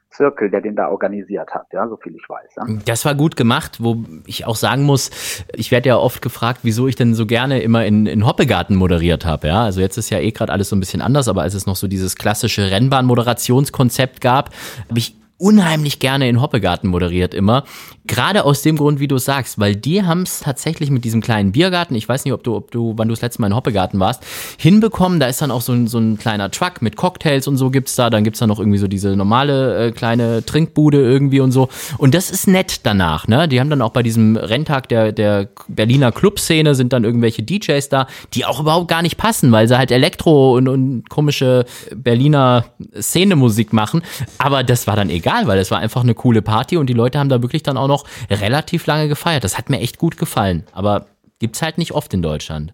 Zirkel, 0.09 0.49
der 0.49 0.61
den 0.61 0.75
da 0.75 0.87
organisiert 0.87 1.51
hat, 1.53 1.67
ja, 1.71 1.87
so 1.87 1.95
viel 1.97 2.15
ich 2.15 2.27
weiß. 2.27 2.55
Ja. 2.57 2.65
Das 2.85 3.05
war 3.05 3.13
gut 3.15 3.35
gemacht, 3.35 3.77
wo 3.79 4.03
ich 4.25 4.45
auch 4.45 4.55
sagen 4.55 4.83
muss, 4.83 5.11
ich 5.53 5.71
werde 5.71 5.89
ja 5.89 5.97
oft 5.97 6.21
gefragt, 6.21 6.61
wieso 6.63 6.87
ich 6.87 6.95
denn 6.95 7.13
so 7.13 7.25
gerne 7.25 7.61
immer 7.61 7.85
in, 7.85 8.05
in 8.05 8.25
Hoppegarten 8.25 8.75
moderiert 8.75 9.25
habe, 9.25 9.47
ja. 9.47 9.63
Also 9.63 9.81
jetzt 9.81 9.97
ist 9.97 10.09
ja 10.09 10.19
eh 10.19 10.31
gerade 10.31 10.51
alles 10.51 10.69
so 10.69 10.75
ein 10.75 10.79
bisschen 10.79 11.01
anders, 11.01 11.27
aber 11.27 11.43
als 11.43 11.53
es 11.53 11.65
noch 11.67 11.75
so 11.75 11.87
dieses 11.87 12.15
klassische 12.15 12.71
Rennbahn-Moderationskonzept 12.71 14.19
gab, 14.19 14.49
habe 14.89 14.97
ich 14.97 15.15
unheimlich 15.39 15.99
gerne 15.99 16.29
in 16.29 16.41
Hoppegarten 16.41 16.89
moderiert 16.89 17.33
immer. 17.33 17.63
Gerade 18.05 18.43
aus 18.43 18.61
dem 18.61 18.75
Grund, 18.75 18.99
wie 18.99 19.07
du 19.07 19.17
sagst, 19.17 19.59
weil 19.59 19.75
die 19.75 20.03
haben 20.03 20.23
es 20.23 20.41
tatsächlich 20.41 20.91
mit 20.91 21.05
diesem 21.05 21.21
kleinen 21.21 21.53
Biergarten, 21.53 21.95
ich 21.95 22.07
weiß 22.07 22.25
nicht, 22.25 22.33
ob 22.33 22.43
du, 22.43 22.55
ob 22.55 22.71
du, 22.71 22.93
wann 22.97 23.07
du 23.07 23.13
das 23.13 23.21
letzte 23.21 23.41
Mal 23.41 23.47
in 23.47 23.55
Hoppegarten 23.55 23.99
warst, 23.99 24.23
hinbekommen. 24.57 25.19
Da 25.19 25.27
ist 25.27 25.41
dann 25.41 25.51
auch 25.51 25.61
so 25.61 25.71
ein, 25.71 25.87
so 25.87 25.97
ein 25.97 26.17
kleiner 26.17 26.51
Truck 26.51 26.81
mit 26.81 26.97
Cocktails 26.97 27.47
und 27.47 27.57
so 27.57 27.69
gibt's 27.69 27.95
da. 27.95 28.09
Dann 28.09 28.23
gibt's 28.23 28.39
da 28.39 28.47
noch 28.47 28.59
irgendwie 28.59 28.79
so 28.79 28.87
diese 28.87 29.15
normale 29.15 29.87
äh, 29.87 29.91
kleine 29.91 30.43
Trinkbude 30.45 30.99
irgendwie 30.99 31.39
und 31.39 31.51
so. 31.51 31.69
Und 31.97 32.13
das 32.13 32.31
ist 32.31 32.47
nett 32.47 32.81
danach, 32.83 33.27
ne? 33.27 33.47
Die 33.47 33.59
haben 33.59 33.69
dann 33.69 33.81
auch 33.81 33.91
bei 33.91 34.03
diesem 34.03 34.35
Renntag 34.35 34.89
der, 34.89 35.11
der 35.13 35.47
Berliner 35.67 36.11
Clubszene 36.11 36.75
sind 36.75 36.91
dann 36.91 37.05
irgendwelche 37.05 37.43
DJs 37.43 37.87
da, 37.89 38.07
die 38.33 38.45
auch 38.45 38.59
überhaupt 38.59 38.89
gar 38.89 39.01
nicht 39.01 39.17
passen, 39.17 39.51
weil 39.51 39.67
sie 39.67 39.77
halt 39.77 39.91
Elektro 39.91 40.57
und, 40.57 40.67
und 40.67 41.09
komische 41.09 41.65
Berliner 41.95 42.65
Szenemusik 42.99 43.71
machen. 43.71 44.01
Aber 44.37 44.63
das 44.63 44.85
war 44.87 44.95
dann 44.95 45.09
egal, 45.09 45.28
weil 45.47 45.59
es 45.59 45.69
war 45.69 45.79
einfach 45.79 46.01
eine 46.01 46.15
coole 46.15 46.41
Party 46.41 46.77
und 46.77 46.87
die 46.87 46.93
Leute 46.93 47.19
haben 47.19 47.29
da 47.29 47.41
wirklich 47.41 47.63
dann 47.63 47.77
auch 47.77 47.87
noch 47.87 47.99
noch 47.99 48.05
relativ 48.29 48.85
lange 48.85 49.07
gefeiert. 49.07 49.43
Das 49.43 49.57
hat 49.57 49.69
mir 49.69 49.79
echt 49.79 49.97
gut 49.97 50.17
gefallen. 50.17 50.65
Aber 50.73 51.07
gibt 51.39 51.55
es 51.55 51.61
halt 51.61 51.77
nicht 51.77 51.93
oft 51.93 52.13
in 52.13 52.21
Deutschland. 52.21 52.73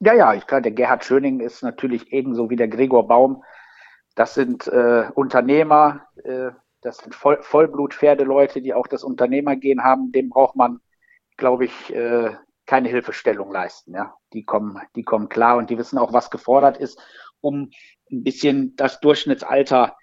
Ja, 0.00 0.14
ja, 0.14 0.34
ich 0.34 0.46
glaube, 0.46 0.62
der 0.62 0.72
Gerhard 0.72 1.04
Schöning 1.04 1.40
ist 1.40 1.62
natürlich 1.62 2.12
ebenso 2.12 2.48
wie 2.48 2.56
der 2.56 2.68
Gregor 2.68 3.06
Baum. 3.06 3.44
Das 4.14 4.34
sind 4.34 4.66
äh, 4.66 5.08
Unternehmer, 5.14 6.06
äh, 6.24 6.50
das 6.80 6.98
sind 6.98 7.14
Voll 7.14 7.38
Vollblutpferdeleute, 7.42 8.62
die 8.62 8.72
auch 8.72 8.86
das 8.86 9.04
Unternehmergehen 9.04 9.84
haben. 9.84 10.10
Dem 10.12 10.30
braucht 10.30 10.56
man, 10.56 10.80
glaube 11.36 11.66
ich, 11.66 11.94
äh, 11.94 12.30
keine 12.66 12.88
Hilfestellung 12.88 13.52
leisten. 13.52 13.92
Ja, 13.92 14.14
die 14.32 14.44
kommen, 14.44 14.80
die 14.96 15.02
kommen 15.02 15.28
klar 15.28 15.58
und 15.58 15.68
die 15.68 15.76
wissen 15.76 15.98
auch, 15.98 16.12
was 16.12 16.30
gefordert 16.30 16.78
ist, 16.78 16.98
um 17.42 17.70
ein 18.10 18.24
bisschen 18.24 18.74
das 18.76 19.00
Durchschnittsalter 19.00 19.96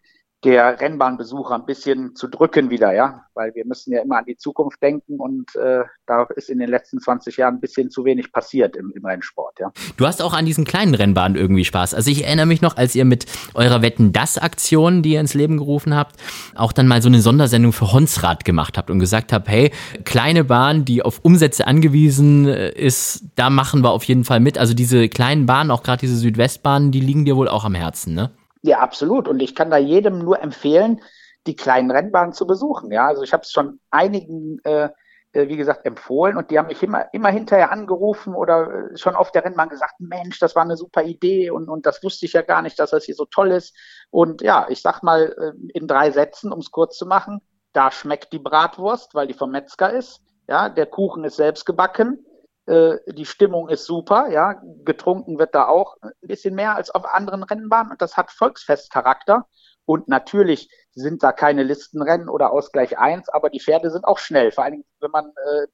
der 0.44 0.80
Rennbahnbesucher 0.80 1.56
ein 1.56 1.66
bisschen 1.66 2.16
zu 2.16 2.28
drücken 2.28 2.70
wieder, 2.70 2.94
ja, 2.94 3.26
weil 3.34 3.56
wir 3.56 3.66
müssen 3.66 3.92
ja 3.92 4.02
immer 4.02 4.20
an 4.20 4.26
die 4.26 4.38
Zukunft 4.38 4.82
denken 4.84 5.20
und 5.20 5.56
äh, 5.56 5.84
da 6.06 6.28
ist 6.36 6.50
in 6.50 6.60
den 6.60 6.70
letzten 6.70 7.00
20 7.00 7.38
Jahren 7.38 7.56
ein 7.56 7.60
bisschen 7.60 7.90
zu 7.90 8.06
wenig 8.06 8.32
passiert 8.32 8.76
im, 8.76 8.92
im 8.96 9.04
Rennsport, 9.04 9.60
ja. 9.60 9.72
Du 9.98 10.06
hast 10.06 10.22
auch 10.22 10.34
an 10.34 10.46
diesen 10.46 10.64
kleinen 10.64 10.94
Rennbahnen 10.94 11.36
irgendwie 11.36 11.66
Spaß. 11.66 11.96
Also 11.96 12.12
ich 12.12 12.26
erinnere 12.26 12.46
mich 12.46 12.62
noch, 12.62 12.78
als 12.78 12.94
ihr 12.94 13.06
mit 13.06 13.26
eurer 13.56 13.82
Wetten 13.82 14.14
das 14.14 14.38
Aktion, 14.38 15.02
die 15.02 15.14
ihr 15.14 15.22
ins 15.22 15.34
Leben 15.34 15.58
gerufen 15.58 15.96
habt, 15.96 16.16
auch 16.56 16.72
dann 16.72 16.88
mal 16.88 17.02
so 17.02 17.10
eine 17.10 17.22
Sondersendung 17.22 17.74
für 17.74 17.92
Honsrad 17.92 18.46
gemacht 18.46 18.78
habt 18.78 18.92
und 18.92 19.00
gesagt 19.00 19.34
habt, 19.34 19.50
hey, 19.50 19.72
kleine 20.06 20.44
Bahn, 20.44 20.86
die 20.86 21.02
auf 21.02 21.20
Umsätze 21.24 21.66
angewiesen 21.66 22.48
äh, 22.48 22.70
ist, 22.70 23.24
da 23.36 23.50
machen 23.50 23.84
wir 23.84 23.90
auf 23.90 24.04
jeden 24.04 24.24
Fall 24.24 24.40
mit. 24.40 24.60
Also 24.60 24.76
diese 24.76 25.10
kleinen 25.10 25.48
Bahnen, 25.48 25.72
auch 25.72 25.82
gerade 25.82 26.02
diese 26.02 26.18
Südwestbahnen, 26.18 26.92
die 26.92 27.00
liegen 27.00 27.26
dir 27.26 27.36
wohl 27.36 27.48
auch 27.48 27.66
am 27.66 27.74
Herzen, 27.74 28.14
ne? 28.14 28.30
Ja, 28.62 28.80
absolut. 28.80 29.28
Und 29.28 29.42
ich 29.42 29.56
kann 29.56 29.70
da 29.70 29.78
jedem 29.78 30.20
nur 30.20 30.42
empfehlen, 30.42 31.02
die 31.46 31.56
kleinen 31.56 31.92
Rennbahnen 31.92 32.34
zu 32.34 32.46
besuchen. 32.46 32.92
Ja, 32.92 33.08
also 33.08 33.24
ich 33.24 33.34
habe 33.34 33.44
es 33.44 33.52
schon 33.52 33.80
einigen, 33.90 34.60
äh, 34.64 34.90
äh, 35.32 35.48
wie 35.48 35.58
gesagt, 35.58 35.86
empfohlen 35.86 36.38
und 36.38 36.52
die 36.52 36.58
haben 36.58 36.68
mich 36.68 36.82
immer, 36.84 37.14
immer 37.14 37.30
hinterher 37.30 37.72
angerufen 37.72 38.34
oder 38.34 38.92
äh, 38.92 38.98
schon 38.98 39.16
auf 39.16 39.32
der 39.32 39.46
Rennbahn 39.46 39.70
gesagt, 39.70 39.96
Mensch, 40.00 40.40
das 40.40 40.56
war 40.56 40.64
eine 40.64 40.78
super 40.78 41.04
Idee 41.04 41.50
und, 41.52 41.70
und 41.70 41.86
das 41.86 42.04
wusste 42.04 42.26
ich 42.26 42.34
ja 42.34 42.42
gar 42.42 42.62
nicht, 42.62 42.80
dass 42.80 42.92
das 42.92 43.06
hier 43.06 43.16
so 43.16 43.26
toll 43.26 43.52
ist. 43.52 43.76
Und 44.10 44.42
ja, 44.42 44.68
ich 44.70 44.82
sag 44.82 45.04
mal 45.04 45.36
äh, 45.38 45.78
in 45.78 45.88
drei 45.88 46.12
Sätzen, 46.12 46.52
um 46.52 46.60
es 46.60 46.72
kurz 46.72 46.98
zu 46.98 47.06
machen, 47.06 47.42
da 47.74 47.92
schmeckt 47.92 48.34
die 48.34 48.40
Bratwurst, 48.40 49.16
weil 49.16 49.28
die 49.28 49.34
vom 49.34 49.52
Metzger 49.52 49.92
ist. 49.94 50.22
Ja, 50.50 50.70
der 50.70 50.86
Kuchen 50.86 51.24
ist 51.26 51.36
selbst 51.36 51.66
gebacken. 51.66 52.26
Äh, 52.68 52.98
die 53.08 53.26
Stimmung 53.26 53.70
ist 53.70 53.86
super, 53.86 54.30
ja, 54.30 54.62
getrunken 54.84 55.40
wird 55.40 55.56
da 55.56 55.68
auch 55.68 55.96
ein 56.02 56.12
bisschen 56.22 56.54
mehr 56.54 56.76
als 56.76 56.90
auf 56.90 57.06
anderen 57.06 57.44
Rennbahnen 57.44 57.92
und 57.92 58.02
das 58.02 58.18
hat 58.18 58.32
Volksfestcharakter. 58.32 59.48
Und 59.86 60.10
natürlich 60.10 60.70
sind 60.92 61.24
da 61.24 61.32
keine 61.32 61.64
Listenrennen 61.64 62.28
oder 62.28 62.52
Ausgleich 62.52 62.98
1, 62.98 63.30
aber 63.30 63.50
die 63.50 63.62
Pferde 63.62 63.90
sind 63.90 64.04
auch 64.04 64.18
schnell, 64.18 64.52
vor 64.52 64.66
allem 64.66 64.84
wenn 65.00 65.12
man, 65.12 65.28
äh, 65.28 65.68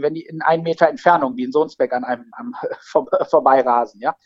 wenn 0.00 0.14
die 0.14 0.26
in 0.26 0.42
einen 0.42 0.64
Meter 0.64 0.88
Entfernung 0.88 1.36
wie 1.36 1.44
in 1.44 1.52
Sohnsberg 1.52 1.92
an 1.92 2.02
einem 2.02 2.24
am, 2.32 2.54
vor, 2.80 3.06
vorbeirasen, 3.30 4.00
ja. 4.00 4.16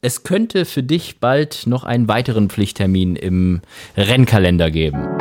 Es 0.00 0.22
könnte 0.22 0.64
für 0.64 0.84
dich 0.84 1.18
bald 1.18 1.66
noch 1.66 1.82
einen 1.82 2.06
weiteren 2.06 2.50
Pflichttermin 2.50 3.16
im 3.16 3.62
Rennkalender 3.96 4.70
geben. 4.70 5.18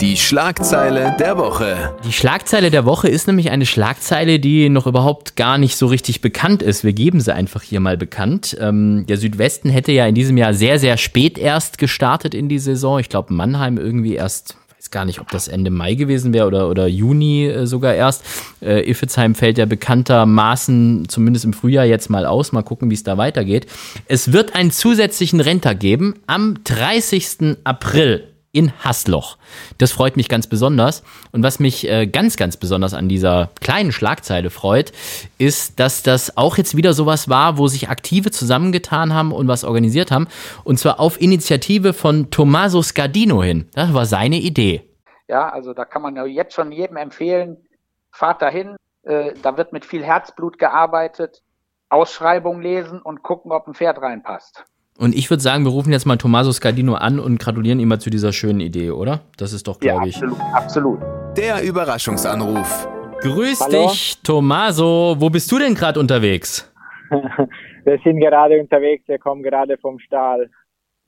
Die 0.00 0.16
Schlagzeile 0.16 1.16
der 1.18 1.38
Woche. 1.38 1.92
Die 2.04 2.12
Schlagzeile 2.12 2.70
der 2.70 2.84
Woche 2.84 3.08
ist 3.08 3.26
nämlich 3.26 3.50
eine 3.50 3.66
Schlagzeile, 3.66 4.38
die 4.38 4.68
noch 4.68 4.86
überhaupt 4.86 5.34
gar 5.34 5.58
nicht 5.58 5.76
so 5.76 5.88
richtig 5.88 6.20
bekannt 6.20 6.62
ist. 6.62 6.84
Wir 6.84 6.92
geben 6.92 7.20
sie 7.20 7.34
einfach 7.34 7.62
hier 7.62 7.80
mal 7.80 7.96
bekannt. 7.96 8.56
Ähm, 8.60 9.06
der 9.08 9.16
Südwesten 9.16 9.70
hätte 9.70 9.90
ja 9.90 10.06
in 10.06 10.14
diesem 10.14 10.36
Jahr 10.36 10.54
sehr, 10.54 10.78
sehr 10.78 10.98
spät 10.98 11.36
erst 11.36 11.78
gestartet 11.78 12.32
in 12.32 12.48
die 12.48 12.60
Saison. 12.60 13.00
Ich 13.00 13.08
glaube, 13.08 13.34
Mannheim 13.34 13.76
irgendwie 13.76 14.14
erst 14.14 14.56
weiß 14.78 14.92
gar 14.92 15.04
nicht, 15.04 15.20
ob 15.20 15.32
das 15.32 15.48
Ende 15.48 15.72
Mai 15.72 15.94
gewesen 15.94 16.32
wäre 16.32 16.46
oder, 16.46 16.70
oder 16.70 16.86
Juni 16.86 17.46
äh, 17.46 17.66
sogar 17.66 17.94
erst. 17.94 18.24
Äh, 18.62 18.88
Iffezheim 18.88 19.34
fällt 19.34 19.58
ja 19.58 19.66
bekanntermaßen 19.66 21.08
zumindest 21.08 21.44
im 21.44 21.52
Frühjahr 21.52 21.86
jetzt 21.86 22.08
mal 22.08 22.24
aus. 22.24 22.52
Mal 22.52 22.62
gucken, 22.62 22.88
wie 22.88 22.94
es 22.94 23.02
da 23.02 23.18
weitergeht. 23.18 23.66
Es 24.06 24.32
wird 24.32 24.54
einen 24.54 24.70
zusätzlichen 24.70 25.40
Renter 25.40 25.74
geben 25.74 26.14
am 26.28 26.62
30. 26.62 27.56
April 27.64 28.28
in 28.52 28.72
Hasloch. 28.82 29.36
Das 29.78 29.92
freut 29.92 30.16
mich 30.16 30.28
ganz 30.28 30.46
besonders. 30.46 31.02
Und 31.32 31.42
was 31.42 31.60
mich 31.60 31.88
äh, 31.88 32.06
ganz, 32.06 32.36
ganz 32.36 32.56
besonders 32.56 32.94
an 32.94 33.08
dieser 33.08 33.50
kleinen 33.60 33.92
Schlagzeile 33.92 34.50
freut, 34.50 34.92
ist, 35.38 35.78
dass 35.78 36.02
das 36.02 36.36
auch 36.36 36.56
jetzt 36.56 36.76
wieder 36.76 36.94
sowas 36.94 37.28
war, 37.28 37.58
wo 37.58 37.68
sich 37.68 37.88
Aktive 37.88 38.30
zusammengetan 38.30 39.12
haben 39.14 39.32
und 39.32 39.48
was 39.48 39.64
organisiert 39.64 40.10
haben. 40.10 40.28
Und 40.64 40.78
zwar 40.78 40.98
auf 40.98 41.20
Initiative 41.20 41.92
von 41.92 42.30
Tommaso 42.30 42.82
Scardino 42.82 43.42
hin. 43.42 43.68
Das 43.74 43.92
war 43.92 44.06
seine 44.06 44.36
Idee. 44.36 44.82
Ja, 45.28 45.50
also 45.50 45.74
da 45.74 45.84
kann 45.84 46.02
man 46.02 46.16
ja 46.16 46.24
jetzt 46.24 46.54
schon 46.54 46.72
jedem 46.72 46.96
empfehlen, 46.96 47.58
fahrt 48.10 48.40
dahin. 48.40 48.76
Äh, 49.02 49.34
da 49.42 49.56
wird 49.56 49.72
mit 49.72 49.84
viel 49.84 50.02
Herzblut 50.02 50.58
gearbeitet. 50.58 51.42
Ausschreibung 51.90 52.60
lesen 52.60 53.00
und 53.00 53.22
gucken, 53.22 53.52
ob 53.52 53.66
ein 53.66 53.74
Pferd 53.74 54.00
reinpasst. 54.00 54.64
Und 54.98 55.14
ich 55.14 55.30
würde 55.30 55.40
sagen, 55.40 55.64
wir 55.64 55.70
rufen 55.70 55.92
jetzt 55.92 56.06
mal 56.06 56.16
Tommaso 56.16 56.50
Scardino 56.50 56.94
an 56.94 57.20
und 57.20 57.38
gratulieren 57.38 57.78
ihm 57.78 57.86
mal 57.86 58.00
zu 58.00 58.10
dieser 58.10 58.32
schönen 58.32 58.58
Idee, 58.58 58.90
oder? 58.90 59.20
Das 59.36 59.52
ist 59.52 59.68
doch, 59.68 59.78
glaube 59.78 60.02
ja, 60.02 60.08
ich. 60.08 60.16
Absolut, 60.16 60.40
absolut. 60.52 61.00
Der 61.36 61.62
Überraschungsanruf. 61.62 62.88
Grüß 63.20 63.60
Hallo? 63.60 63.88
dich, 63.90 64.20
Tommaso. 64.24 65.14
Wo 65.18 65.30
bist 65.30 65.52
du 65.52 65.58
denn 65.60 65.76
gerade 65.76 66.00
unterwegs? 66.00 66.72
wir 67.10 67.98
sind 68.02 68.18
gerade 68.18 68.58
unterwegs, 68.58 69.06
wir 69.06 69.20
kommen 69.20 69.44
gerade 69.44 69.78
vom 69.78 70.00
Stall. 70.00 70.50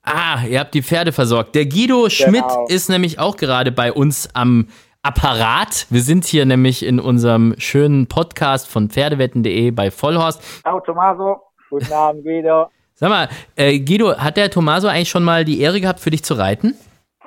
Ah, 0.04 0.44
ihr 0.48 0.60
habt 0.60 0.72
die 0.72 0.82
Pferde 0.82 1.10
versorgt. 1.10 1.56
Der 1.56 1.66
Guido 1.66 2.08
Schmidt 2.10 2.46
genau. 2.46 2.66
ist 2.68 2.90
nämlich 2.90 3.18
auch 3.18 3.36
gerade 3.36 3.72
bei 3.72 3.92
uns 3.92 4.28
am 4.34 4.68
Apparat. 5.02 5.88
Wir 5.90 6.02
sind 6.02 6.26
hier 6.26 6.46
nämlich 6.46 6.86
in 6.86 7.00
unserem 7.00 7.56
schönen 7.58 8.06
Podcast 8.06 8.68
von 8.68 8.88
Pferdewetten.de 8.88 9.72
bei 9.72 9.90
Vollhorst. 9.90 10.60
Ciao, 10.62 10.78
Tommaso. 10.78 11.40
Guten 11.68 11.92
Abend, 11.92 12.22
Guido. 12.22 12.68
Sag 13.00 13.08
mal, 13.08 13.28
äh, 13.56 13.78
Guido, 13.78 14.18
hat 14.18 14.36
der 14.36 14.50
Tommaso 14.50 14.86
eigentlich 14.86 15.08
schon 15.08 15.24
mal 15.24 15.42
die 15.42 15.62
Ehre 15.62 15.80
gehabt, 15.80 16.00
für 16.00 16.10
dich 16.10 16.22
zu 16.22 16.34
reiten? 16.34 16.74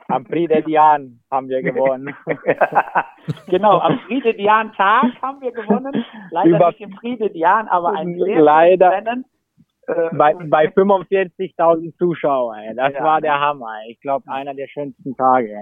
Am 0.07 0.23
Prix 0.23 0.47
de 0.47 0.61
Diane 0.61 1.17
haben 1.31 1.49
wir 1.49 1.63
gewonnen. 1.63 2.15
genau, 3.47 3.79
am 3.79 3.99
Prix 4.05 4.21
de 4.21 4.37
Diane 4.37 4.71
Tag 4.77 5.05
haben 5.23 5.41
wir 5.41 5.51
gewonnen. 5.51 6.05
Leider 6.29 6.57
Über 6.57 6.67
nicht 6.67 6.81
im 6.81 6.91
Prix 6.91 7.17
de 7.17 7.33
Diane, 7.33 7.71
aber 7.71 7.93
ein 7.93 8.13
Leider. 8.19 8.91
Rennen. 8.91 9.25
Äh, 9.87 10.09
bei, 10.15 10.35
bei 10.35 10.67
45.000 10.67 11.97
Zuschauern, 11.97 12.75
das 12.75 12.93
ja. 12.93 13.03
war 13.03 13.19
der 13.19 13.39
Hammer. 13.39 13.73
Ich 13.87 13.99
glaube, 13.99 14.31
einer 14.31 14.53
der 14.53 14.67
schönsten 14.67 15.15
Tage. 15.15 15.57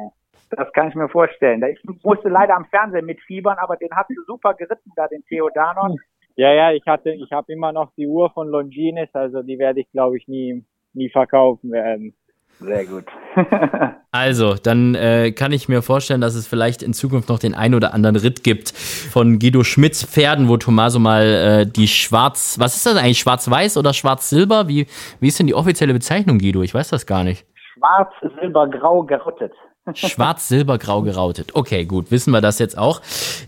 das 0.49 0.73
kann 0.73 0.89
ich 0.89 0.95
mir 0.95 1.07
vorstellen. 1.07 1.63
Ich 1.63 2.03
musste 2.03 2.27
leider 2.27 2.57
am 2.57 2.65
Fernsehen 2.65 3.05
mitfiebern, 3.05 3.57
aber 3.59 3.77
den 3.77 3.89
hast 3.95 4.09
du 4.09 4.21
super 4.27 4.55
geritten, 4.55 4.91
da 4.97 5.07
den 5.07 5.23
Theodanon. 5.23 5.97
Ja, 6.35 6.53
ja, 6.53 6.71
ich 6.71 6.85
hatte, 6.85 7.11
ich 7.11 7.31
habe 7.31 7.51
immer 7.51 7.71
noch 7.71 7.91
die 7.97 8.07
Uhr 8.07 8.29
von 8.31 8.47
Longines, 8.47 9.09
also 9.13 9.41
die 9.41 9.59
werde 9.59 9.81
ich, 9.81 9.91
glaube 9.91 10.17
ich, 10.17 10.27
nie, 10.27 10.63
nie 10.93 11.09
verkaufen 11.09 11.71
werden. 11.71 12.13
Sehr 12.59 12.85
gut. 12.85 13.05
also, 14.11 14.53
dann 14.53 14.93
äh, 14.93 15.31
kann 15.31 15.51
ich 15.51 15.67
mir 15.67 15.81
vorstellen, 15.81 16.21
dass 16.21 16.35
es 16.35 16.47
vielleicht 16.47 16.83
in 16.83 16.93
Zukunft 16.93 17.27
noch 17.27 17.39
den 17.39 17.55
ein 17.55 17.73
oder 17.73 17.93
anderen 17.93 18.15
Ritt 18.15 18.43
gibt 18.43 18.69
von 18.71 19.39
Guido 19.39 19.63
Schmidts 19.63 20.05
Pferden, 20.05 20.47
wo 20.47 20.57
Tommaso 20.57 20.99
mal 20.99 21.23
äh, 21.23 21.65
die 21.65 21.87
Schwarz, 21.87 22.57
was 22.59 22.75
ist 22.75 22.85
das 22.85 22.97
eigentlich, 22.97 23.17
Schwarz-Weiß 23.17 23.77
oder 23.77 23.93
Schwarz-Silber? 23.93 24.67
Wie, 24.67 24.85
wie 25.19 25.27
ist 25.27 25.39
denn 25.39 25.47
die 25.47 25.55
offizielle 25.55 25.93
Bezeichnung, 25.93 26.37
Guido? 26.37 26.61
Ich 26.61 26.73
weiß 26.73 26.89
das 26.89 27.07
gar 27.07 27.23
nicht. 27.23 27.47
Schwarz, 27.73 28.13
Silber, 28.39 28.69
Grau 28.69 29.03
gerottet. 29.03 29.53
Schwarz, 29.95 30.47
Silber, 30.47 30.77
Grau 30.77 31.01
gerautet. 31.01 31.55
Okay, 31.55 31.85
gut, 31.85 32.11
wissen 32.11 32.31
wir 32.31 32.39
das 32.39 32.59
jetzt 32.59 32.77
auch. 32.77 33.01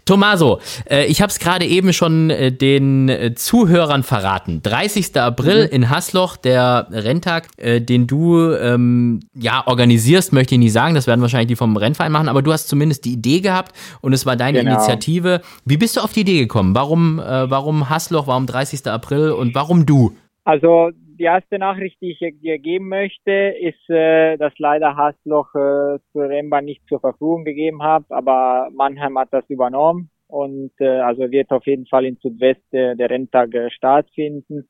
Tommaso, 0.03 0.59
äh, 0.89 1.05
ich 1.05 1.21
habe 1.21 1.29
es 1.29 1.37
gerade 1.37 1.65
eben 1.65 1.93
schon 1.93 2.31
äh, 2.31 2.51
den 2.51 3.07
äh, 3.07 3.35
Zuhörern 3.35 4.01
verraten. 4.01 4.61
30. 4.63 5.15
April 5.17 5.67
mhm. 5.67 5.73
in 5.73 5.89
Hasloch, 5.91 6.35
der 6.35 6.87
Renntag, 6.89 7.49
äh, 7.57 7.81
den 7.81 8.07
du 8.07 8.51
ähm, 8.51 9.19
ja 9.35 9.63
organisierst, 9.67 10.33
möchte 10.33 10.55
ich 10.55 10.59
nicht 10.59 10.73
sagen. 10.73 10.95
Das 10.95 11.05
werden 11.05 11.21
wahrscheinlich 11.21 11.49
die 11.49 11.55
vom 11.55 11.77
Rennverein 11.77 12.11
machen, 12.11 12.27
aber 12.27 12.41
du 12.41 12.51
hast 12.51 12.67
zumindest 12.67 13.05
die 13.05 13.13
Idee 13.13 13.41
gehabt 13.41 13.75
und 14.01 14.13
es 14.13 14.25
war 14.25 14.35
deine 14.35 14.59
genau. 14.59 14.73
Initiative. 14.73 15.41
Wie 15.65 15.77
bist 15.77 15.97
du 15.97 16.01
auf 16.01 16.13
die 16.13 16.21
Idee 16.21 16.39
gekommen? 16.39 16.73
Warum, 16.73 17.19
äh, 17.19 17.49
warum 17.51 17.91
Hasloch, 17.91 18.25
warum 18.25 18.47
30. 18.47 18.87
April 18.87 19.31
und 19.31 19.53
warum 19.53 19.85
du? 19.85 20.15
Also 20.45 20.89
die 21.23 21.27
erste 21.27 21.57
Nachricht, 21.57 22.01
die 22.01 22.11
ich 22.11 22.39
dir 22.41 22.59
geben 22.59 22.89
möchte, 22.89 23.31
ist, 23.31 23.89
äh, 23.89 24.35
dass 24.35 24.51
leider 24.57 24.97
Hasloch 24.97 25.55
äh, 25.55 25.99
zur 26.11 26.27
Rennbahn 26.27 26.65
nicht 26.65 26.85
zur 26.89 26.99
Verfügung 26.99 27.45
gegeben 27.45 27.81
hat, 27.81 28.03
aber 28.09 28.67
Mannheim 28.73 29.17
hat 29.17 29.29
das 29.31 29.49
übernommen 29.49 30.09
und 30.27 30.73
äh, 30.79 30.99
also 30.99 31.31
wird 31.31 31.49
auf 31.51 31.65
jeden 31.65 31.85
Fall 31.85 32.03
in 32.03 32.17
Südwest 32.17 32.61
äh, 32.73 32.97
der 32.97 33.09
Renntag 33.09 33.53
äh, 33.53 33.69
stattfinden. 33.71 34.67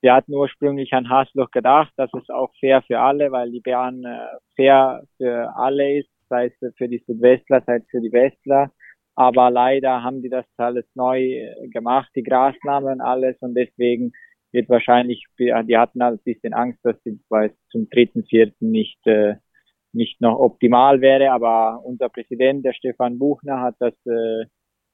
Wir 0.00 0.14
hatten 0.14 0.32
ursprünglich 0.32 0.90
an 0.94 1.10
Hasloch 1.10 1.50
gedacht, 1.50 1.92
dass 1.98 2.10
es 2.14 2.30
auch 2.30 2.50
fair 2.58 2.80
für 2.80 2.98
alle, 2.98 3.30
weil 3.30 3.50
die 3.50 3.60
Bahn 3.60 4.02
äh, 4.02 4.26
fair 4.56 5.02
für 5.18 5.54
alle 5.54 5.98
ist, 5.98 6.08
sei 6.30 6.46
es 6.46 6.74
für 6.78 6.88
die 6.88 7.04
Südwestler, 7.06 7.62
sei 7.66 7.76
es 7.76 7.88
für 7.90 8.00
die 8.00 8.12
Westler. 8.12 8.70
Aber 9.16 9.50
leider 9.50 10.02
haben 10.02 10.22
die 10.22 10.30
das 10.30 10.46
alles 10.56 10.86
neu 10.94 11.20
äh, 11.20 11.68
gemacht, 11.68 12.08
die 12.16 12.22
Grasnamen 12.22 13.02
alles 13.02 13.36
und 13.40 13.54
deswegen 13.54 14.12
wird 14.52 14.68
wahrscheinlich, 14.68 15.24
die 15.38 15.76
hatten 15.76 16.02
halt 16.02 16.20
ein 16.20 16.24
bisschen 16.24 16.52
Angst, 16.52 16.80
dass 16.82 16.96
sie 17.04 17.20
weil 17.28 17.54
zum 17.70 17.88
dritten, 17.88 18.24
vierten 18.24 18.70
nicht, 18.70 18.98
äh, 19.06 19.34
nicht 19.92 20.20
noch 20.20 20.38
optimal 20.38 21.00
wäre, 21.00 21.30
aber 21.32 21.80
unser 21.84 22.08
Präsident, 22.08 22.64
der 22.64 22.72
Stefan 22.72 23.18
Buchner, 23.18 23.60
hat 23.60 23.76
das, 23.78 23.94
äh, 24.06 24.46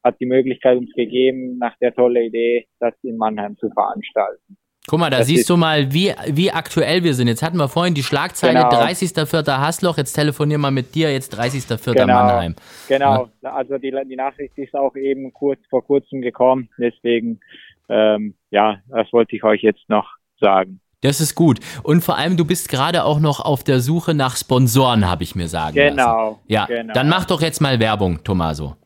hat 0.03 0.21
die 0.21 0.27
Möglichkeit 0.27 0.79
uns 0.79 0.93
gegeben, 0.93 1.59
nach 1.59 1.77
der 1.79 1.95
tolle 1.95 2.25
Idee, 2.25 2.67
das 2.81 2.95
in 3.03 3.17
Mannheim 3.17 3.57
zu 3.57 3.71
veranstalten. 3.71 4.57
Guck 4.89 5.01
mal, 5.01 5.11
da 5.11 5.19
das 5.19 5.27
siehst 5.27 5.51
du 5.51 5.57
mal, 5.57 5.93
wie, 5.93 6.13
wie 6.29 6.53
aktuell 6.53 7.03
wir 7.03 7.13
sind. 7.15 7.27
Jetzt 7.27 7.43
hatten 7.43 7.57
wir 7.57 7.69
vorhin 7.69 7.95
die 7.95 8.05
Schlagzeile 8.05 8.61
genau. 8.61 8.71
30.04. 8.71 9.59
Hasloch, 9.59 9.97
jetzt 9.97 10.13
telefonieren 10.13 10.61
wir 10.61 10.71
mit 10.71 10.95
dir, 10.95 11.13
jetzt 11.13 11.37
30.04. 11.37 11.93
Genau. 11.93 12.07
Mannheim. 12.07 12.55
Genau, 12.87 13.29
ja. 13.43 13.53
also 13.53 13.79
die, 13.79 13.93
die 14.09 14.17
Nachricht 14.17 14.57
ist 14.57 14.75
auch 14.77 14.95
eben 14.95 15.33
kurz 15.33 15.59
vor 15.69 15.85
kurzem 15.85 16.23
gekommen, 16.23 16.69
deswegen 16.79 17.41
ähm, 17.89 18.35
ja, 18.51 18.79
das 18.89 19.13
wollte 19.13 19.37
ich 19.37 19.45
euch 19.45 19.63
jetzt 19.63 19.89
noch 19.89 20.09
sagen. 20.41 20.81
Das 21.03 21.21
ist 21.21 21.35
gut. 21.35 21.61
Und 21.83 22.03
vor 22.03 22.17
allem, 22.17 22.37
du 22.37 22.45
bist 22.45 22.69
gerade 22.69 23.05
auch 23.05 23.21
noch 23.21 23.41
auf 23.41 23.63
der 23.63 23.81
Suche 23.81 24.15
nach 24.15 24.37
Sponsoren, 24.37 25.09
habe 25.09 25.23
ich 25.23 25.35
mir 25.35 25.47
sagen 25.47 25.75
genau, 25.75 26.31
lassen. 26.31 26.41
Ja, 26.49 26.65
genau. 26.67 26.95
dann 26.95 27.09
mach 27.09 27.27
doch 27.27 27.43
jetzt 27.43 27.61
mal 27.61 27.79
Werbung, 27.81 28.23
Tomaso. 28.25 28.77